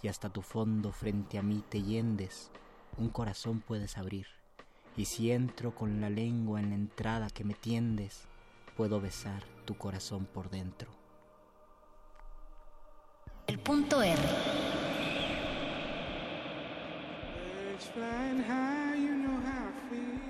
y 0.04 0.08
hasta 0.08 0.28
tu 0.28 0.42
fondo 0.42 0.92
frente 0.92 1.38
a 1.38 1.42
mí 1.42 1.64
te 1.66 1.80
yendes, 1.82 2.50
un 2.98 3.08
corazón 3.08 3.62
puedes 3.66 3.96
abrir. 3.96 4.26
Y 4.98 5.06
si 5.06 5.32
entro 5.32 5.74
con 5.74 6.02
la 6.02 6.10
lengua 6.10 6.60
en 6.60 6.68
la 6.68 6.74
entrada 6.74 7.30
que 7.30 7.42
me 7.42 7.54
tiendes, 7.54 8.28
puedo 8.76 9.00
besar 9.00 9.42
tu 9.64 9.78
corazón 9.78 10.26
por 10.26 10.50
dentro. 10.50 10.90
El 13.46 13.58
punto 13.60 14.02
R. 14.02 14.20
Birds 17.54 17.86
flying 17.94 18.44
high, 18.44 18.98
you 18.98 19.14
know 19.14 19.40
how 19.40 19.70
I 19.70 19.88
feel. 19.88 20.20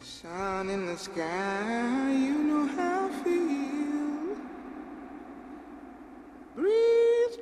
Sun 0.00 0.68
in 0.68 0.84
the 0.84 0.98
sky, 0.98 2.12
you 2.12 2.42
know 2.44 2.66
how 2.76 3.08
I 3.08 3.24
feel. 3.24 3.47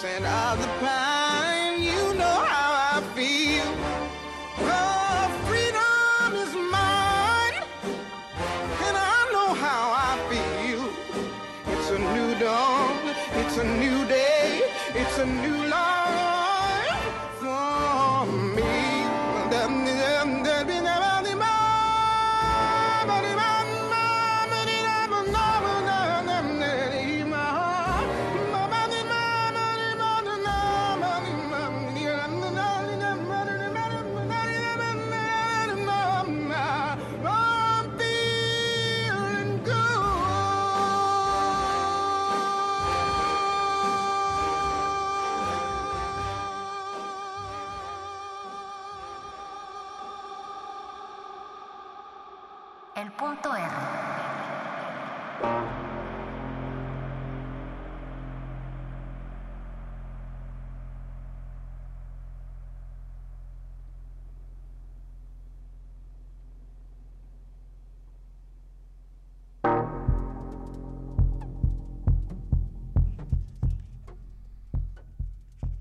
percent 0.00 0.24
of 0.24 0.60
the 0.60 0.66
power. 0.78 1.07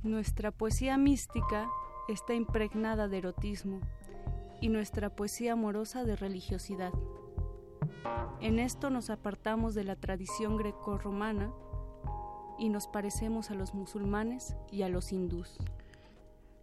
Nuestra 0.07 0.51
poesía 0.51 0.97
mística 0.97 1.67
está 2.07 2.33
impregnada 2.33 3.09
de 3.09 3.17
erotismo 3.17 3.81
y 4.61 4.69
nuestra 4.69 5.13
poesía 5.13 5.51
amorosa 5.51 6.05
de 6.05 6.15
religiosidad. 6.15 6.93
En 8.39 8.57
esto 8.57 8.89
nos 8.89 9.09
apartamos 9.09 9.75
de 9.75 9.83
la 9.83 9.97
tradición 9.97 10.55
grecorromana 10.55 11.51
y 12.57 12.69
nos 12.69 12.87
parecemos 12.87 13.51
a 13.51 13.55
los 13.55 13.73
musulmanes 13.73 14.55
y 14.71 14.83
a 14.83 14.87
los 14.87 15.11
hindús. 15.11 15.57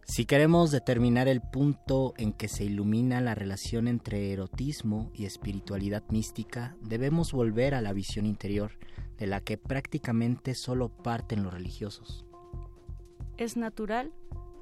Si 0.05 0.25
queremos 0.25 0.71
determinar 0.71 1.27
el 1.27 1.41
punto 1.41 2.15
en 2.17 2.33
que 2.33 2.47
se 2.47 2.63
ilumina 2.63 3.21
la 3.21 3.35
relación 3.35 3.87
entre 3.87 4.33
erotismo 4.33 5.11
y 5.13 5.25
espiritualidad 5.25 6.01
mística, 6.09 6.75
debemos 6.81 7.31
volver 7.31 7.75
a 7.75 7.81
la 7.81 7.93
visión 7.93 8.25
interior, 8.25 8.71
de 9.19 9.27
la 9.27 9.39
que 9.41 9.59
prácticamente 9.59 10.55
solo 10.55 10.89
parten 10.89 11.43
los 11.43 11.53
religiosos. 11.53 12.24
Es 13.37 13.57
natural 13.57 14.13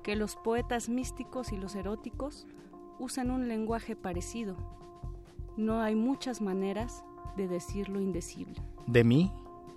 que 0.03 0.15
los 0.15 0.35
poetas 0.35 0.89
místicos 0.89 1.51
y 1.51 1.57
los 1.57 1.75
eróticos 1.75 2.47
usan 2.99 3.31
un 3.31 3.47
lenguaje 3.47 3.95
parecido. 3.95 4.57
No 5.57 5.81
hay 5.81 5.95
muchas 5.95 6.41
maneras 6.41 7.03
de 7.37 7.47
decir 7.47 7.89
lo 7.89 8.01
indecible. 8.01 8.55
De 8.87 9.03
mí, 9.03 9.31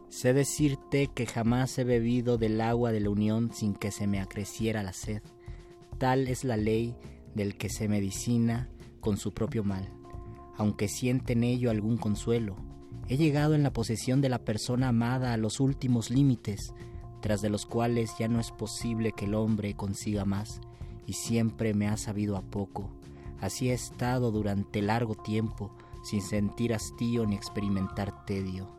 sé 0.09 0.33
decirte 0.33 1.09
que 1.09 1.27
jamás 1.27 1.79
he 1.79 1.85
bebido 1.85 2.39
del 2.39 2.61
agua 2.61 2.93
de 2.93 3.01
la 3.01 3.11
unión 3.11 3.53
sin 3.53 3.75
que 3.75 3.91
se 3.91 4.07
me 4.07 4.21
acreciera 4.21 4.83
la 4.83 4.93
sed. 4.93 5.23
Tal 5.99 6.29
es 6.29 6.45
la 6.45 6.57
ley 6.57 6.97
del 7.35 7.57
que 7.57 7.69
se 7.69 7.89
medicina 7.89 8.71
con 9.01 9.19
su 9.19 9.33
propio 9.33 9.63
mal, 9.63 9.89
aunque 10.57 10.89
siente 10.89 11.35
en 11.35 11.45
ello 11.45 11.71
algún 11.71 11.99
consuelo. 11.99 12.57
He 13.09 13.17
llegado 13.17 13.55
en 13.55 13.63
la 13.63 13.73
posesión 13.73 14.21
de 14.21 14.31
la 14.31 14.45
persona 14.45 14.89
amada 14.89 15.33
a 15.33 15.37
los 15.37 15.61
últimos 15.61 16.11
límites, 16.11 16.73
tras 17.27 17.43
de 17.43 17.49
los 17.49 17.67
cuales 17.67 18.15
ya 18.21 18.29
no 18.29 18.39
es 18.39 18.53
posible 18.53 19.11
que 19.11 19.25
el 19.25 19.35
hombre 19.35 19.75
consiga 19.75 20.25
más, 20.25 20.61
y 21.09 21.15
siempre 21.15 21.75
me 21.75 21.89
ha 21.89 21.97
sabido 21.97 22.37
a 22.37 22.41
poco. 22.41 22.89
Así 23.41 23.69
he 23.69 23.73
estado 23.73 24.31
durante 24.31 24.81
largo 24.81 25.17
tiempo, 25.17 25.73
sin 26.05 26.23
sentir 26.23 26.73
hastío 26.73 27.27
ni 27.27 27.35
experimentar 27.35 28.25
tedio. 28.27 28.76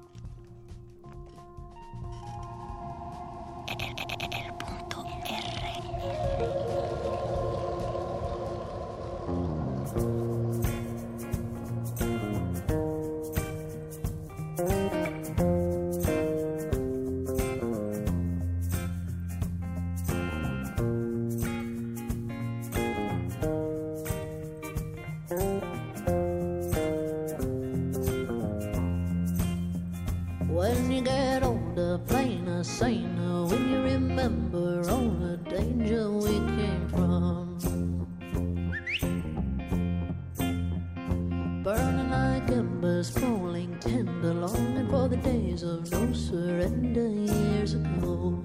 Years 47.25 47.73
ago. 47.73 48.37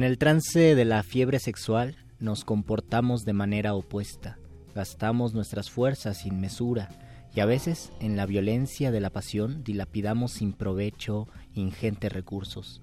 En 0.00 0.04
el 0.04 0.16
trance 0.16 0.74
de 0.74 0.84
la 0.86 1.02
fiebre 1.02 1.38
sexual 1.40 1.94
nos 2.20 2.46
comportamos 2.46 3.26
de 3.26 3.34
manera 3.34 3.74
opuesta, 3.74 4.38
gastamos 4.74 5.34
nuestras 5.34 5.68
fuerzas 5.68 6.16
sin 6.16 6.40
mesura 6.40 6.88
y 7.34 7.40
a 7.40 7.44
veces 7.44 7.92
en 8.00 8.16
la 8.16 8.24
violencia 8.24 8.92
de 8.92 9.00
la 9.00 9.10
pasión 9.10 9.62
dilapidamos 9.62 10.32
sin 10.32 10.54
provecho 10.54 11.28
ingentes 11.54 12.10
recursos. 12.10 12.80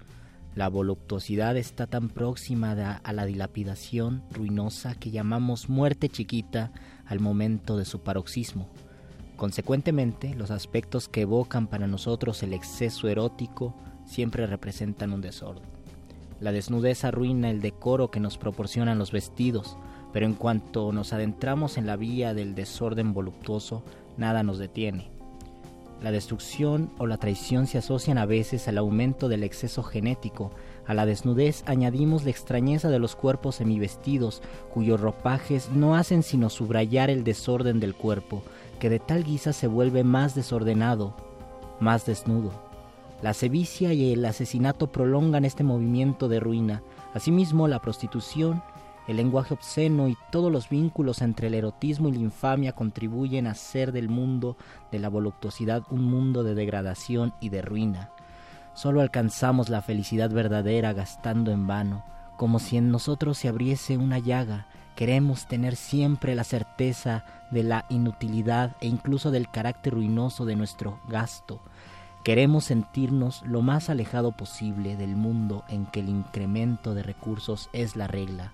La 0.54 0.68
voluptuosidad 0.68 1.56
está 1.56 1.88
tan 1.88 2.08
próxima 2.08 3.00
a 3.02 3.12
la 3.12 3.26
dilapidación 3.26 4.22
ruinosa 4.30 4.94
que 4.94 5.10
llamamos 5.10 5.68
muerte 5.68 6.08
chiquita 6.08 6.70
al 7.04 7.18
momento 7.18 7.76
de 7.76 7.84
su 7.84 7.98
paroxismo. 7.98 8.70
Consecuentemente, 9.34 10.36
los 10.36 10.52
aspectos 10.52 11.08
que 11.08 11.22
evocan 11.22 11.66
para 11.66 11.88
nosotros 11.88 12.44
el 12.44 12.52
exceso 12.52 13.08
erótico 13.08 13.74
siempre 14.06 14.46
representan 14.46 15.12
un 15.12 15.20
desorden. 15.20 15.77
La 16.40 16.52
desnudez 16.52 17.04
arruina 17.04 17.50
el 17.50 17.60
decoro 17.60 18.10
que 18.10 18.20
nos 18.20 18.38
proporcionan 18.38 18.98
los 18.98 19.10
vestidos, 19.10 19.76
pero 20.12 20.24
en 20.24 20.34
cuanto 20.34 20.92
nos 20.92 21.12
adentramos 21.12 21.76
en 21.76 21.86
la 21.86 21.96
vía 21.96 22.32
del 22.32 22.54
desorden 22.54 23.12
voluptuoso, 23.12 23.82
nada 24.16 24.42
nos 24.42 24.58
detiene. 24.58 25.10
La 26.00 26.12
destrucción 26.12 26.92
o 26.98 27.08
la 27.08 27.16
traición 27.16 27.66
se 27.66 27.78
asocian 27.78 28.18
a 28.18 28.26
veces 28.26 28.68
al 28.68 28.78
aumento 28.78 29.28
del 29.28 29.42
exceso 29.42 29.82
genético. 29.82 30.52
A 30.86 30.94
la 30.94 31.06
desnudez 31.06 31.64
añadimos 31.66 32.22
la 32.22 32.30
extrañeza 32.30 32.88
de 32.88 33.00
los 33.00 33.16
cuerpos 33.16 33.56
semivestidos, 33.56 34.40
cuyos 34.72 35.00
ropajes 35.00 35.70
no 35.70 35.96
hacen 35.96 36.22
sino 36.22 36.50
subrayar 36.50 37.10
el 37.10 37.24
desorden 37.24 37.80
del 37.80 37.96
cuerpo, 37.96 38.44
que 38.78 38.90
de 38.90 39.00
tal 39.00 39.24
guisa 39.24 39.52
se 39.52 39.66
vuelve 39.66 40.04
más 40.04 40.36
desordenado, 40.36 41.16
más 41.80 42.06
desnudo. 42.06 42.67
La 43.22 43.34
sevicia 43.34 43.92
y 43.92 44.12
el 44.12 44.24
asesinato 44.24 44.92
prolongan 44.92 45.44
este 45.44 45.64
movimiento 45.64 46.28
de 46.28 46.40
ruina. 46.40 46.82
Asimismo, 47.14 47.66
la 47.68 47.80
prostitución 47.80 48.62
el 49.08 49.16
lenguaje 49.16 49.54
obsceno 49.54 50.06
y 50.08 50.18
todos 50.30 50.52
los 50.52 50.68
vínculos 50.68 51.22
entre 51.22 51.46
el 51.46 51.54
erotismo 51.54 52.10
y 52.10 52.12
la 52.12 52.18
infamia 52.18 52.74
contribuyen 52.74 53.46
a 53.46 53.52
hacer 53.52 53.90
del 53.90 54.10
mundo 54.10 54.58
de 54.92 54.98
la 54.98 55.08
voluptuosidad 55.08 55.82
un 55.88 56.04
mundo 56.04 56.44
de 56.44 56.54
degradación 56.54 57.32
y 57.40 57.48
de 57.48 57.62
ruina. 57.62 58.10
Solo 58.74 59.00
alcanzamos 59.00 59.70
la 59.70 59.80
felicidad 59.80 60.28
verdadera 60.28 60.92
gastando 60.92 61.52
en 61.52 61.66
vano, 61.66 62.04
como 62.36 62.58
si 62.58 62.76
en 62.76 62.90
nosotros 62.90 63.38
se 63.38 63.48
abriese 63.48 63.96
una 63.96 64.18
llaga. 64.18 64.66
Queremos 64.94 65.48
tener 65.48 65.76
siempre 65.76 66.34
la 66.34 66.44
certeza 66.44 67.24
de 67.50 67.62
la 67.62 67.86
inutilidad 67.88 68.76
e 68.82 68.88
incluso 68.88 69.30
del 69.30 69.50
carácter 69.50 69.94
ruinoso 69.94 70.44
de 70.44 70.54
nuestro 70.54 71.00
gasto. 71.08 71.62
Queremos 72.24 72.64
sentirnos 72.64 73.42
lo 73.46 73.62
más 73.62 73.90
alejado 73.90 74.32
posible 74.32 74.96
del 74.96 75.16
mundo 75.16 75.64
en 75.68 75.86
que 75.86 76.00
el 76.00 76.08
incremento 76.08 76.94
de 76.94 77.02
recursos 77.02 77.70
es 77.72 77.96
la 77.96 78.06
regla 78.06 78.52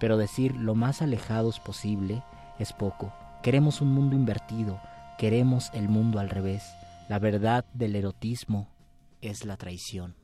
pero 0.00 0.16
decir 0.16 0.56
lo 0.56 0.74
más 0.74 1.02
alejados 1.02 1.60
posible 1.60 2.24
es 2.58 2.72
poco. 2.72 3.12
Queremos 3.42 3.80
un 3.80 3.92
mundo 3.92 4.16
invertido, 4.16 4.80
queremos 5.18 5.70
el 5.74 5.88
mundo 5.88 6.18
al 6.18 6.30
revés. 6.30 6.74
La 7.08 7.20
verdad 7.20 7.64
del 7.74 7.94
erotismo 7.94 8.68
es 9.20 9.44
la 9.44 9.56
traición. 9.56 10.16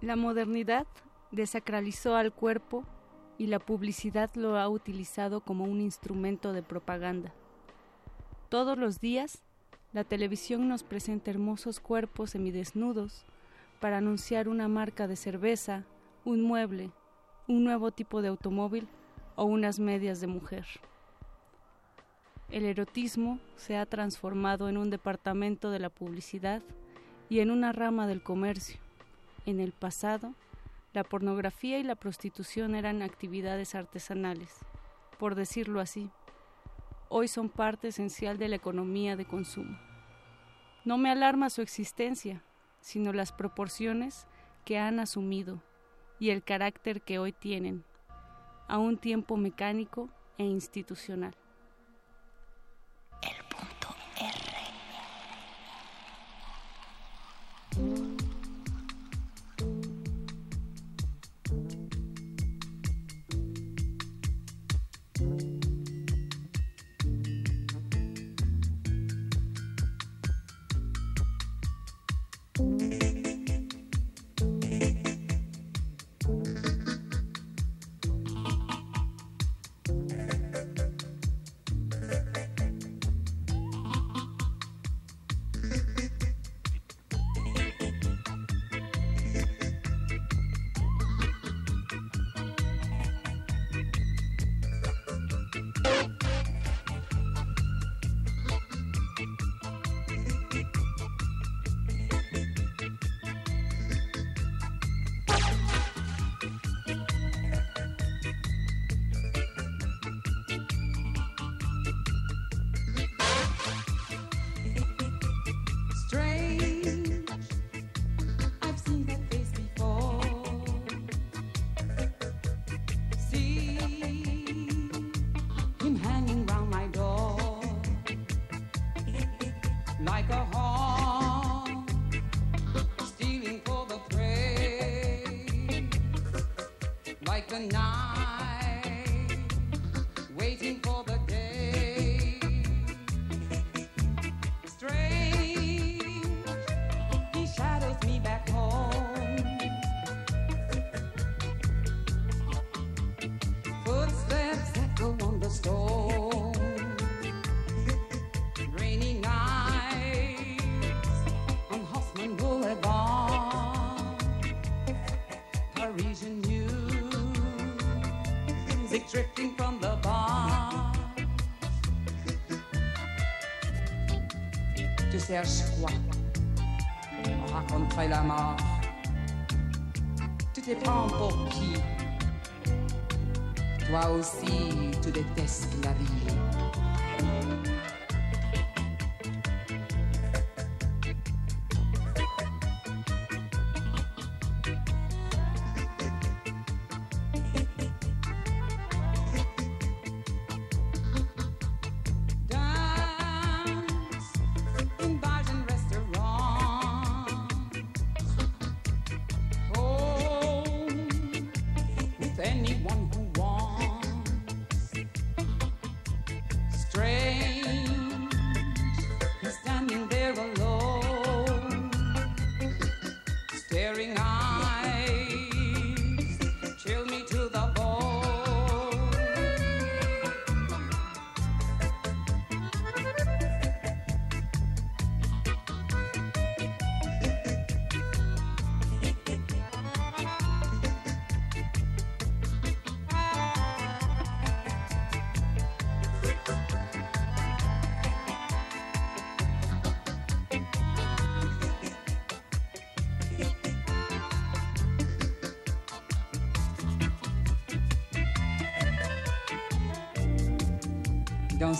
La 0.00 0.16
modernidad 0.16 0.86
desacralizó 1.30 2.16
al 2.16 2.32
cuerpo 2.32 2.84
y 3.36 3.48
la 3.48 3.58
publicidad 3.58 4.30
lo 4.34 4.56
ha 4.56 4.66
utilizado 4.66 5.42
como 5.42 5.64
un 5.64 5.80
instrumento 5.82 6.54
de 6.54 6.62
propaganda. 6.62 7.34
Todos 8.48 8.78
los 8.78 9.00
días, 9.00 9.42
la 9.92 10.04
televisión 10.04 10.68
nos 10.68 10.84
presenta 10.84 11.30
hermosos 11.30 11.80
cuerpos 11.80 12.30
semidesnudos 12.30 13.26
para 13.78 13.98
anunciar 13.98 14.48
una 14.48 14.68
marca 14.68 15.06
de 15.06 15.16
cerveza, 15.16 15.84
un 16.24 16.40
mueble, 16.42 16.90
un 17.46 17.64
nuevo 17.64 17.90
tipo 17.90 18.22
de 18.22 18.28
automóvil 18.28 18.88
o 19.36 19.44
unas 19.44 19.78
medias 19.78 20.22
de 20.22 20.28
mujer. 20.28 20.66
El 22.50 22.64
erotismo 22.64 23.38
se 23.56 23.76
ha 23.76 23.84
transformado 23.84 24.70
en 24.70 24.78
un 24.78 24.88
departamento 24.88 25.70
de 25.70 25.78
la 25.78 25.90
publicidad 25.90 26.62
y 27.28 27.40
en 27.40 27.50
una 27.50 27.72
rama 27.72 28.06
del 28.06 28.22
comercio. 28.22 28.80
En 29.50 29.58
el 29.58 29.72
pasado, 29.72 30.36
la 30.92 31.02
pornografía 31.02 31.80
y 31.80 31.82
la 31.82 31.96
prostitución 31.96 32.76
eran 32.76 33.02
actividades 33.02 33.74
artesanales, 33.74 34.48
por 35.18 35.34
decirlo 35.34 35.80
así. 35.80 36.08
Hoy 37.08 37.26
son 37.26 37.48
parte 37.48 37.88
esencial 37.88 38.38
de 38.38 38.46
la 38.46 38.54
economía 38.54 39.16
de 39.16 39.24
consumo. 39.24 39.76
No 40.84 40.98
me 40.98 41.10
alarma 41.10 41.50
su 41.50 41.62
existencia, 41.62 42.44
sino 42.80 43.12
las 43.12 43.32
proporciones 43.32 44.28
que 44.64 44.78
han 44.78 45.00
asumido 45.00 45.60
y 46.20 46.30
el 46.30 46.44
carácter 46.44 47.02
que 47.02 47.18
hoy 47.18 47.32
tienen, 47.32 47.82
a 48.68 48.78
un 48.78 48.98
tiempo 48.98 49.36
mecánico 49.36 50.10
e 50.38 50.44
institucional. 50.44 51.34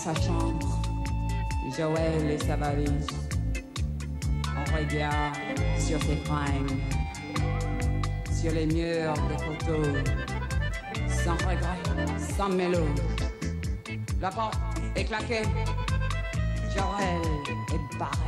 Sa 0.03 0.15
chambre, 0.15 0.67
Joël 1.77 2.31
et 2.31 2.37
sa 2.39 2.55
valise. 2.55 3.05
On 4.47 4.75
regarde 4.75 5.37
sur 5.77 6.01
ses 6.01 6.15
fringues, 6.25 6.79
sur 8.33 8.51
les 8.51 8.65
murs 8.65 9.13
des 9.29 9.37
photos, 9.43 9.87
sans 11.07 11.33
regret, 11.33 12.07
sans 12.17 12.49
mélo. 12.49 12.83
La 14.19 14.31
porte 14.31 14.57
est 14.95 15.03
claquée, 15.03 15.43
Joël 16.75 17.21
est 17.71 17.99
barré. 17.99 18.20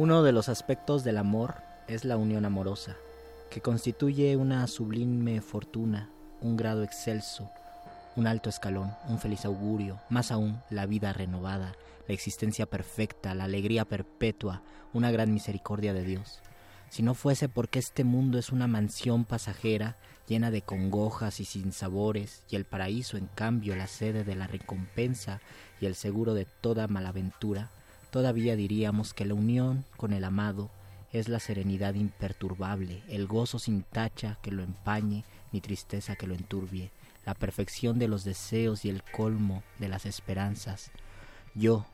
Uno 0.00 0.22
de 0.22 0.30
los 0.30 0.48
aspectos 0.48 1.02
del 1.02 1.18
amor 1.18 1.56
es 1.88 2.04
la 2.04 2.16
unión 2.16 2.44
amorosa, 2.44 2.94
que 3.50 3.60
constituye 3.60 4.36
una 4.36 4.64
sublime 4.68 5.40
fortuna, 5.40 6.08
un 6.40 6.56
grado 6.56 6.84
excelso, 6.84 7.50
un 8.14 8.28
alto 8.28 8.48
escalón, 8.48 8.94
un 9.08 9.18
feliz 9.18 9.44
augurio, 9.44 9.98
más 10.08 10.30
aún 10.30 10.62
la 10.70 10.86
vida 10.86 11.12
renovada, 11.12 11.72
la 12.06 12.14
existencia 12.14 12.66
perfecta, 12.66 13.34
la 13.34 13.42
alegría 13.42 13.86
perpetua, 13.86 14.62
una 14.92 15.10
gran 15.10 15.34
misericordia 15.34 15.92
de 15.92 16.04
Dios. 16.04 16.42
Si 16.90 17.02
no 17.02 17.14
fuese 17.14 17.48
porque 17.48 17.80
este 17.80 18.04
mundo 18.04 18.38
es 18.38 18.52
una 18.52 18.68
mansión 18.68 19.24
pasajera, 19.24 19.96
llena 20.28 20.52
de 20.52 20.62
congojas 20.62 21.40
y 21.40 21.44
sinsabores, 21.44 22.44
y 22.48 22.54
el 22.54 22.66
paraíso, 22.66 23.16
en 23.16 23.26
cambio, 23.26 23.74
la 23.74 23.88
sede 23.88 24.22
de 24.22 24.36
la 24.36 24.46
recompensa 24.46 25.40
y 25.80 25.86
el 25.86 25.96
seguro 25.96 26.34
de 26.34 26.44
toda 26.44 26.86
malaventura, 26.86 27.72
todavía 28.10 28.56
diríamos 28.56 29.14
que 29.14 29.24
la 29.24 29.34
unión 29.34 29.84
con 29.96 30.12
el 30.12 30.24
amado 30.24 30.70
es 31.12 31.28
la 31.28 31.40
serenidad 31.40 31.94
imperturbable, 31.94 33.02
el 33.08 33.26
gozo 33.26 33.58
sin 33.58 33.82
tacha 33.82 34.38
que 34.42 34.50
lo 34.50 34.62
empañe, 34.62 35.24
ni 35.52 35.60
tristeza 35.60 36.16
que 36.16 36.26
lo 36.26 36.34
enturbie, 36.34 36.90
la 37.24 37.34
perfección 37.34 37.98
de 37.98 38.08
los 38.08 38.24
deseos 38.24 38.84
y 38.84 38.90
el 38.90 39.02
colmo 39.02 39.62
de 39.78 39.88
las 39.88 40.06
esperanzas. 40.06 40.90
Yo, 41.54 41.86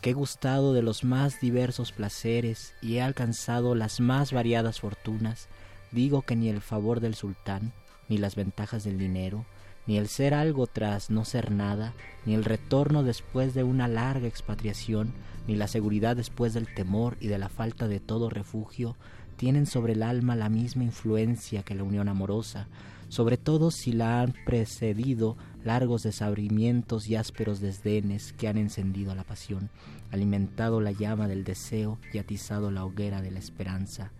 que 0.00 0.10
he 0.10 0.14
gustado 0.14 0.72
de 0.72 0.82
los 0.82 1.04
más 1.04 1.40
diversos 1.40 1.92
placeres 1.92 2.74
y 2.82 2.96
he 2.96 3.02
alcanzado 3.02 3.74
las 3.74 4.00
más 4.00 4.32
variadas 4.32 4.80
fortunas, 4.80 5.48
digo 5.92 6.22
que 6.22 6.36
ni 6.36 6.48
el 6.48 6.60
favor 6.60 7.00
del 7.00 7.14
sultán, 7.14 7.72
ni 8.08 8.18
las 8.18 8.34
ventajas 8.34 8.84
del 8.84 8.98
dinero, 8.98 9.46
ni 9.86 9.98
el 9.98 10.08
ser 10.08 10.34
algo 10.34 10.66
tras 10.66 11.10
no 11.10 11.24
ser 11.24 11.50
nada, 11.50 11.92
ni 12.24 12.34
el 12.34 12.44
retorno 12.44 13.02
después 13.02 13.54
de 13.54 13.64
una 13.64 13.88
larga 13.88 14.26
expatriación, 14.26 15.12
ni 15.46 15.56
la 15.56 15.68
seguridad 15.68 16.16
después 16.16 16.54
del 16.54 16.72
temor 16.72 17.16
y 17.20 17.28
de 17.28 17.38
la 17.38 17.48
falta 17.48 17.86
de 17.86 18.00
todo 18.00 18.30
refugio, 18.30 18.96
tienen 19.36 19.66
sobre 19.66 19.92
el 19.92 20.02
alma 20.02 20.36
la 20.36 20.48
misma 20.48 20.84
influencia 20.84 21.62
que 21.62 21.74
la 21.74 21.84
unión 21.84 22.08
amorosa, 22.08 22.66
sobre 23.08 23.36
todo 23.36 23.70
si 23.70 23.92
la 23.92 24.22
han 24.22 24.34
precedido 24.46 25.36
largos 25.64 26.02
desabrimientos 26.02 27.08
y 27.08 27.16
ásperos 27.16 27.60
desdenes 27.60 28.32
que 28.32 28.48
han 28.48 28.56
encendido 28.56 29.14
la 29.14 29.24
pasión, 29.24 29.70
alimentado 30.10 30.80
la 30.80 30.92
llama 30.92 31.28
del 31.28 31.44
deseo 31.44 31.98
y 32.12 32.18
atizado 32.18 32.70
la 32.70 32.84
hoguera 32.84 33.20
de 33.20 33.30
la 33.30 33.38
esperanza 33.38 34.10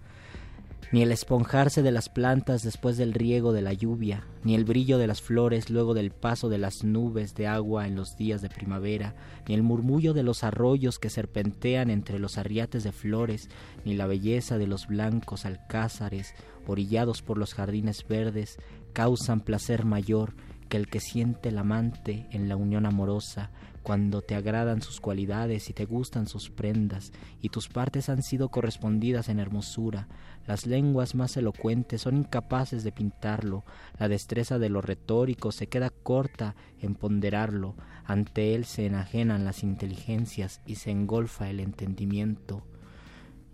ni 0.93 1.03
el 1.03 1.13
esponjarse 1.13 1.83
de 1.83 1.93
las 1.93 2.09
plantas 2.09 2.63
después 2.63 2.97
del 2.97 3.13
riego 3.13 3.53
de 3.53 3.63
la 3.63 3.73
lluvia, 3.73 4.27
ni 4.43 4.55
el 4.55 4.65
brillo 4.65 4.99
de 4.99 5.07
las 5.07 5.23
flores 5.23 5.71
luego 5.71 5.95
del 5.95 6.11
paso 6.11 6.49
de 6.49 6.59
las 6.59 6.85
nubes 6.85 7.35
de 7.35 7.47
agua 7.47 7.87
en 7.87 7.97
los 7.97 8.17
días 8.17 8.43
de 8.43 8.49
primavera, 8.49 9.15
ni 9.49 9.55
el 9.55 9.63
murmullo 9.63 10.15
de 10.15 10.23
los 10.23 10.45
arroyos 10.45 10.99
que 10.99 11.11
serpentean 11.11 11.91
entre 11.91 12.19
los 12.19 12.39
arriates 12.39 12.85
de 12.85 12.93
flores, 12.93 13.49
ni 13.85 13.95
la 13.95 14.07
belleza 14.07 14.59
de 14.59 14.67
los 14.67 14.87
blancos 14.87 15.45
alcázares 15.45 16.35
orillados 16.67 17.23
por 17.23 17.39
los 17.39 17.55
jardines 17.55 18.07
verdes, 18.09 18.57
causan 18.93 19.41
placer 19.41 19.85
mayor 19.85 20.35
que 20.69 20.77
el 20.77 20.87
que 20.89 21.01
siente 21.01 21.51
el 21.51 21.59
amante 21.59 22.27
en 22.31 22.49
la 22.49 22.57
unión 22.57 22.87
amorosa, 22.87 23.51
cuando 23.83 24.23
te 24.23 24.35
agradan 24.35 24.81
sus 24.81 24.99
cualidades 24.99 25.69
y 25.69 25.75
te 25.75 25.85
gustan 25.85 26.27
sus 26.27 26.49
prendas, 26.49 27.13
y 27.43 27.51
tus 27.51 27.69
partes 27.69 28.09
han 28.09 28.23
sido 28.23 28.49
correspondidas 28.49 29.29
en 29.29 29.39
hermosura, 29.39 30.09
las 30.47 30.67
lenguas 30.67 31.15
más 31.15 31.37
elocuentes 31.37 32.03
son 32.03 32.17
incapaces 32.19 32.85
de 32.85 32.93
pintarlo, 32.93 33.65
la 33.99 34.09
destreza 34.09 34.59
de 34.59 34.69
lo 34.69 34.81
retórico 34.81 35.53
se 35.53 35.69
queda 35.69 35.91
corta 35.91 36.55
en 36.81 36.95
ponderarlo, 36.95 37.75
ante 38.05 38.55
él 38.55 38.65
se 38.65 38.87
enajenan 38.87 39.45
las 39.45 39.63
inteligencias 39.63 40.61
y 40.67 40.77
se 40.77 40.91
engolfa 40.91 41.49
el 41.49 41.61
entendimiento. 41.61 42.67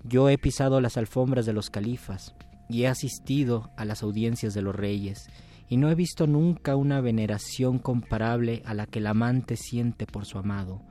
Yo 0.03 0.29
he 0.29 0.39
pisado 0.39 0.81
las 0.81 0.97
alfombras 0.97 1.47
de 1.47 1.53
los 1.53 1.71
califas, 1.71 2.35
y 2.69 2.85
he 2.85 2.89
asistido 2.89 3.71
a 3.77 3.85
las 3.85 4.03
audiencias 4.03 4.55
de 4.55 4.63
los 4.63 4.75
reyes, 4.75 5.29
y 5.69 5.77
no 5.77 5.91
he 5.91 5.95
visto 5.95 6.27
nunca 6.27 6.75
una 6.75 7.01
veneración 7.01 7.79
comparable 7.79 8.63
a 8.65 8.75
la 8.75 8.87
que 8.87 8.99
el 8.99 9.07
amante 9.07 9.57
siente 9.57 10.07
por 10.07 10.25
su 10.25 10.39
amado. 10.39 10.83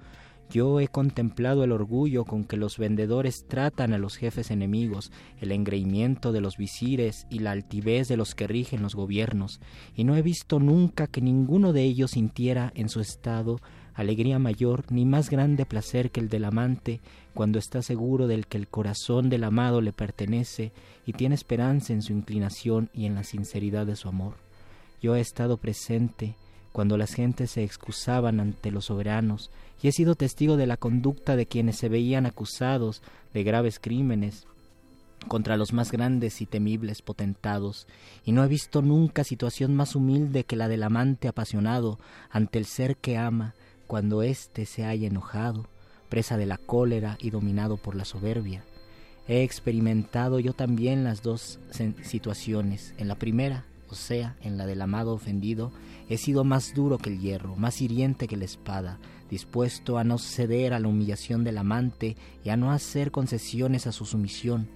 Yo 0.51 0.79
he 0.79 0.87
contemplado 0.87 1.63
el 1.63 1.71
orgullo 1.71 2.25
con 2.25 2.43
que 2.43 2.57
los 2.57 2.79
vendedores 2.79 3.45
tratan 3.47 3.93
a 3.93 3.99
los 3.99 4.15
jefes 4.15 4.49
enemigos, 4.49 5.11
el 5.39 5.51
engreimiento 5.51 6.31
de 6.31 6.41
los 6.41 6.57
visires 6.57 7.27
y 7.29 7.39
la 7.39 7.51
altivez 7.51 8.07
de 8.07 8.17
los 8.17 8.33
que 8.33 8.47
rigen 8.47 8.81
los 8.81 8.95
gobiernos, 8.95 9.59
y 9.95 10.05
no 10.05 10.15
he 10.15 10.23
visto 10.23 10.59
nunca 10.59 11.05
que 11.05 11.21
ninguno 11.21 11.71
de 11.71 11.83
ellos 11.83 12.11
sintiera 12.11 12.71
en 12.73 12.89
su 12.89 12.99
estado 12.99 13.59
alegría 13.93 14.39
mayor 14.39 14.85
ni 14.89 15.05
más 15.05 15.29
grande 15.29 15.67
placer 15.67 16.09
que 16.09 16.19
el 16.19 16.29
del 16.29 16.45
amante 16.45 16.99
cuando 17.35 17.59
está 17.59 17.83
seguro 17.83 18.27
del 18.27 18.47
que 18.47 18.57
el 18.57 18.67
corazón 18.67 19.29
del 19.29 19.43
amado 19.43 19.81
le 19.81 19.93
pertenece 19.93 20.71
y 21.05 21.13
tiene 21.13 21.35
esperanza 21.35 21.93
en 21.93 22.01
su 22.01 22.13
inclinación 22.13 22.89
y 22.91 23.05
en 23.05 23.13
la 23.13 23.23
sinceridad 23.23 23.85
de 23.85 23.95
su 23.95 24.07
amor. 24.07 24.35
Yo 25.01 25.15
he 25.15 25.19
estado 25.19 25.57
presente 25.57 26.35
cuando 26.71 26.97
las 26.97 27.13
gentes 27.13 27.51
se 27.51 27.63
excusaban 27.63 28.39
ante 28.39 28.71
los 28.71 28.85
soberanos 28.85 29.51
y 29.81 29.87
he 29.87 29.91
sido 29.91 30.15
testigo 30.15 30.57
de 30.57 30.67
la 30.67 30.77
conducta 30.77 31.35
de 31.35 31.45
quienes 31.45 31.77
se 31.77 31.89
veían 31.89 32.25
acusados 32.25 33.01
de 33.33 33.43
graves 33.43 33.79
crímenes 33.79 34.45
contra 35.27 35.57
los 35.57 35.73
más 35.73 35.91
grandes 35.91 36.41
y 36.41 36.45
temibles 36.45 37.01
potentados, 37.01 37.87
y 38.23 38.31
no 38.31 38.43
he 38.43 38.47
visto 38.47 38.81
nunca 38.81 39.23
situación 39.23 39.75
más 39.75 39.95
humilde 39.95 40.45
que 40.45 40.55
la 40.55 40.69
del 40.69 40.83
amante 40.83 41.27
apasionado 41.27 41.99
ante 42.29 42.57
el 42.57 42.65
ser 42.65 42.95
que 42.95 43.17
ama 43.17 43.53
cuando 43.85 44.23
éste 44.23 44.65
se 44.65 44.85
haya 44.85 45.07
enojado, 45.07 45.67
presa 46.09 46.37
de 46.37 46.45
la 46.45 46.57
cólera 46.57 47.17
y 47.19 47.31
dominado 47.31 47.77
por 47.77 47.95
la 47.95 48.05
soberbia. 48.05 48.63
He 49.27 49.43
experimentado 49.43 50.39
yo 50.39 50.53
también 50.53 51.03
las 51.03 51.21
dos 51.21 51.59
situaciones. 52.01 52.95
En 52.97 53.07
la 53.07 53.15
primera, 53.15 53.65
o 53.91 53.95
sea, 53.95 54.35
en 54.41 54.57
la 54.57 54.65
del 54.65 54.81
amado 54.81 55.13
ofendido, 55.13 55.71
he 56.09 56.17
sido 56.17 56.43
más 56.43 56.73
duro 56.73 56.97
que 56.97 57.09
el 57.09 57.19
hierro, 57.19 57.55
más 57.55 57.81
hiriente 57.81 58.27
que 58.27 58.37
la 58.37 58.45
espada, 58.45 58.99
dispuesto 59.29 59.97
a 59.97 60.03
no 60.03 60.17
ceder 60.17 60.73
a 60.73 60.79
la 60.79 60.87
humillación 60.87 61.43
del 61.43 61.57
amante 61.57 62.15
y 62.43 62.49
a 62.49 62.57
no 62.57 62.71
hacer 62.71 63.11
concesiones 63.11 63.87
a 63.87 63.91
su 63.91 64.05
sumisión. 64.05 64.67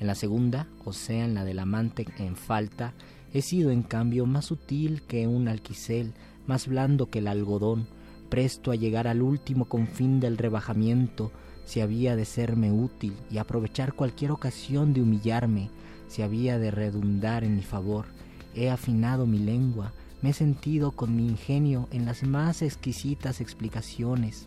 En 0.00 0.06
la 0.06 0.14
segunda, 0.14 0.66
o 0.84 0.92
sea, 0.92 1.24
en 1.24 1.34
la 1.34 1.44
del 1.44 1.58
amante 1.58 2.06
en 2.18 2.36
falta, 2.36 2.94
he 3.32 3.42
sido 3.42 3.70
en 3.70 3.82
cambio 3.82 4.26
más 4.26 4.46
sutil 4.46 5.02
que 5.02 5.26
un 5.26 5.48
alquicel, 5.48 6.12
más 6.46 6.66
blando 6.66 7.10
que 7.10 7.20
el 7.20 7.28
algodón, 7.28 7.86
presto 8.28 8.70
a 8.70 8.76
llegar 8.76 9.08
al 9.08 9.22
último 9.22 9.66
confín 9.66 10.20
del 10.20 10.38
rebajamiento, 10.38 11.32
si 11.64 11.80
había 11.80 12.16
de 12.16 12.24
serme 12.24 12.72
útil 12.72 13.14
y 13.30 13.38
aprovechar 13.38 13.94
cualquier 13.94 14.32
ocasión 14.32 14.92
de 14.92 15.02
humillarme, 15.02 15.70
si 16.08 16.22
había 16.22 16.58
de 16.58 16.70
redundar 16.70 17.44
en 17.44 17.56
mi 17.56 17.62
favor 17.62 18.13
He 18.54 18.70
afinado 18.70 19.26
mi 19.26 19.38
lengua, 19.38 19.92
me 20.22 20.30
he 20.30 20.32
sentido 20.32 20.92
con 20.92 21.16
mi 21.16 21.26
ingenio 21.26 21.88
en 21.90 22.06
las 22.06 22.22
más 22.22 22.62
exquisitas 22.62 23.40
explicaciones. 23.40 24.46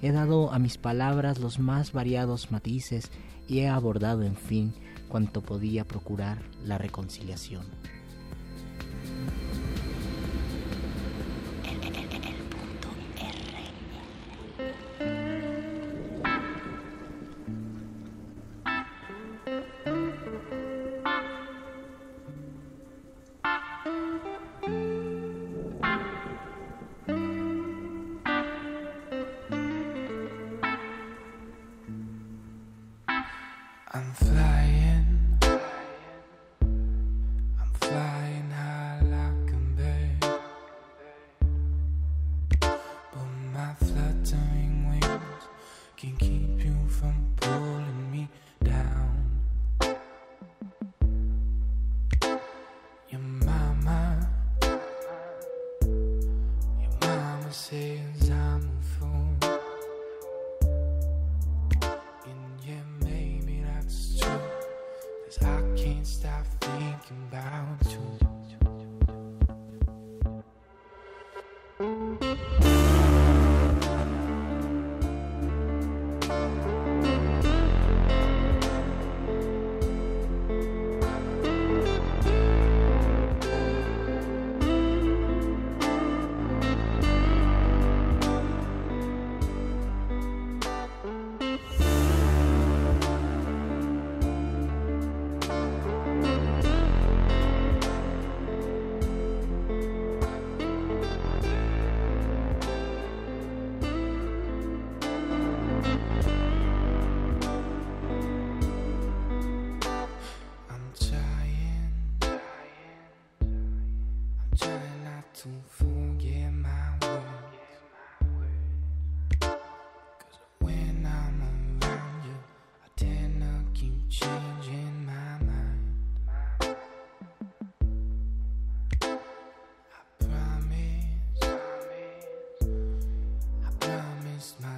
He 0.00 0.12
dado 0.12 0.52
a 0.52 0.58
mis 0.58 0.78
palabras 0.78 1.40
los 1.40 1.58
más 1.58 1.92
variados 1.92 2.52
matices 2.52 3.10
y 3.48 3.60
he 3.60 3.68
abordado, 3.68 4.22
en 4.22 4.36
fin, 4.36 4.72
cuanto 5.08 5.42
podía 5.42 5.84
procurar 5.84 6.38
la 6.64 6.78
reconciliación. 6.78 7.62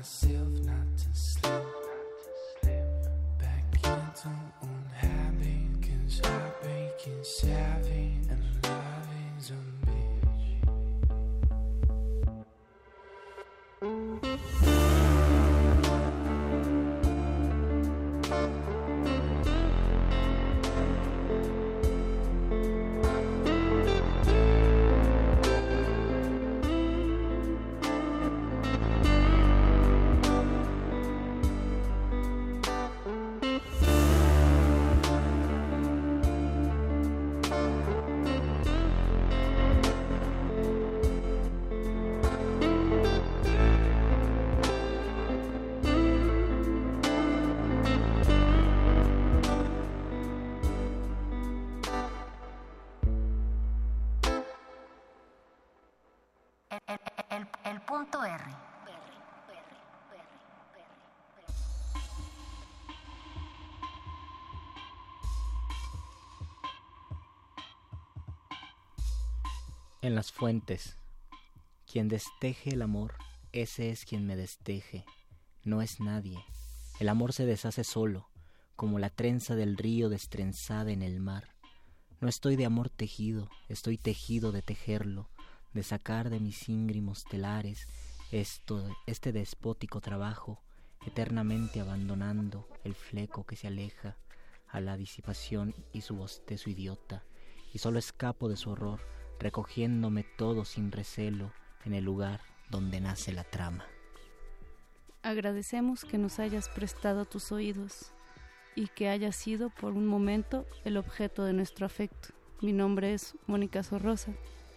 myself 0.01 0.49
not 0.65 0.97
to 0.97 1.09
slip, 1.12 1.53
not 1.53 1.62
to 2.25 2.33
sleep. 2.59 2.73
back 3.39 3.75
into 3.75 4.31
unhappy, 4.62 5.67
cause 5.83 6.23
inside. 7.07 7.69
En 70.03 70.15
las 70.15 70.33
fuentes. 70.33 70.97
Quien 71.87 72.09
desteje 72.09 72.70
el 72.70 72.81
amor, 72.81 73.17
ese 73.53 73.91
es 73.91 74.07
quien 74.07 74.27
me 74.27 74.35
desteje. 74.35 75.05
No 75.62 75.83
es 75.83 76.01
nadie. 76.01 76.43
El 77.01 77.11
amor 77.11 77.35
se 77.35 77.45
deshace 77.45 77.85
solo, 77.85 78.31
como 78.77 78.99
la 78.99 79.11
trenza 79.11 79.57
del 79.57 79.77
río 79.77 80.09
destrenzada 80.09 80.91
en 80.91 81.03
el 81.03 81.20
mar. 81.20 81.55
No 82.19 82.29
estoy 82.31 82.57
de 82.57 82.65
amor 82.65 82.89
tejido, 82.89 83.51
estoy 83.69 83.99
tejido 83.99 84.53
de 84.53 84.62
tejerlo, 84.62 85.29
de 85.75 85.83
sacar 85.83 86.31
de 86.31 86.41
mis 86.41 86.70
íngrimos 86.70 87.25
telares 87.25 87.87
esto, 88.31 88.89
este 89.07 89.33
despótico 89.33 90.01
trabajo, 90.01 90.62
eternamente 91.05 91.79
abandonando 91.79 92.67
el 92.85 92.95
fleco 92.95 93.45
que 93.45 93.57
se 93.57 93.67
aleja 93.67 94.17
a 94.67 94.81
la 94.81 94.97
disipación 94.97 95.75
y 95.93 96.01
su 96.01 96.17
bostezo 96.17 96.70
idiota, 96.70 97.23
y 97.75 97.81
solo 97.81 97.99
escapo 97.99 98.49
de 98.49 98.57
su 98.57 98.70
horror, 98.70 99.01
recogiéndome 99.41 100.25
todo 100.36 100.65
sin 100.65 100.93
recelo 100.93 101.52
en 101.85 101.94
el 101.94 102.05
lugar 102.05 102.41
donde 102.70 103.01
nace 103.01 103.33
la 103.33 103.44
trama. 103.44 103.85
Agradecemos 105.23 106.05
que 106.05 106.19
nos 106.19 106.39
hayas 106.39 106.69
prestado 106.69 107.25
tus 107.25 107.51
oídos 107.52 108.12
y 108.75 108.89
que 108.89 109.09
hayas 109.09 109.36
sido 109.36 109.70
por 109.70 109.93
un 109.93 110.07
momento 110.07 110.67
el 110.85 110.97
objeto 110.97 111.44
de 111.44 111.52
nuestro 111.52 111.86
afecto. 111.86 112.28
Mi 112.60 112.73
nombre 112.73 113.12
es 113.15 113.35
Mónica 113.47 113.83
Sorrosa. 113.83 114.33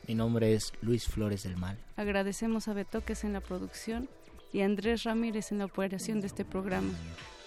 Mi 0.08 0.16
nombre 0.16 0.54
es 0.54 0.74
Luis 0.82 1.08
Flores 1.08 1.44
del 1.44 1.56
Mal. 1.56 1.78
Agradecemos 1.96 2.68
a 2.68 2.74
Betoques 2.74 3.24
en 3.24 3.34
la 3.34 3.42
producción 3.42 4.10
y 4.52 4.62
a 4.62 4.66
Andrés 4.66 5.04
Ramírez 5.04 5.52
en 5.52 5.60
la 5.60 5.66
operación 5.66 6.20
de 6.20 6.28
este 6.28 6.44
programa. 6.44 6.94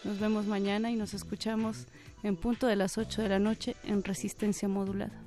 Nos 0.05 0.19
vemos 0.19 0.47
mañana 0.47 0.91
y 0.91 0.97
nos 0.97 1.13
escuchamos 1.13 1.87
en 2.23 2.37
punto 2.37 2.67
de 2.67 2.77
las 2.77 2.97
8 2.97 3.23
de 3.23 3.29
la 3.29 3.39
noche 3.39 3.77
en 3.85 4.03
Resistencia 4.03 4.69
Modulada. 4.69 5.26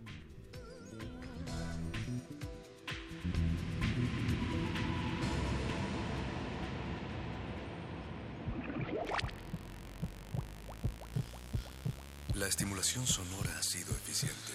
La 12.89 13.03
estimulación 13.03 13.27
sonora 13.27 13.55
ha 13.59 13.61
sido 13.61 13.93
eficiente. 13.93 14.51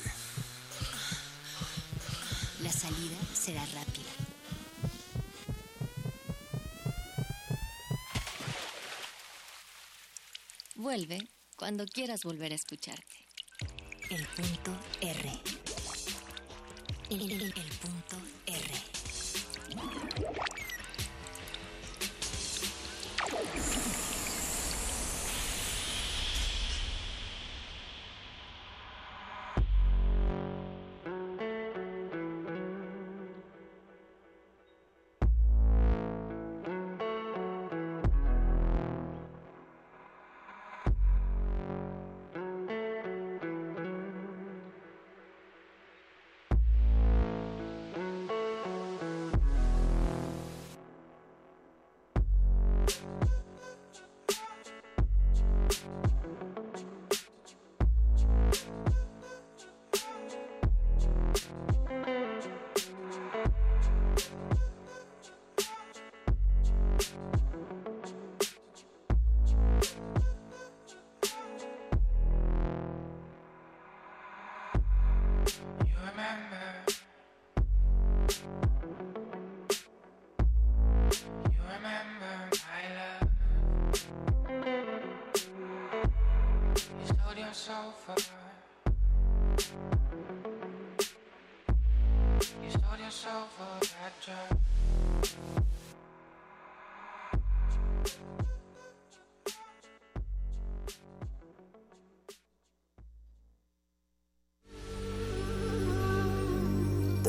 La 2.65 2.73
salida 2.73 3.17
será 3.33 3.65
rápida. 3.67 4.11
Vuelve 10.75 11.19
cuando 11.57 11.87
quieras 11.87 12.25
volver 12.25 12.53
a 12.53 12.57
escucharte. 12.57 13.15
El 14.11 14.27
punto 14.29 14.77
R. 15.01 15.31
El, 17.11 17.31
el- 17.31 17.43
el 17.43 17.71
punto 17.81 18.17
R. 18.47 18.94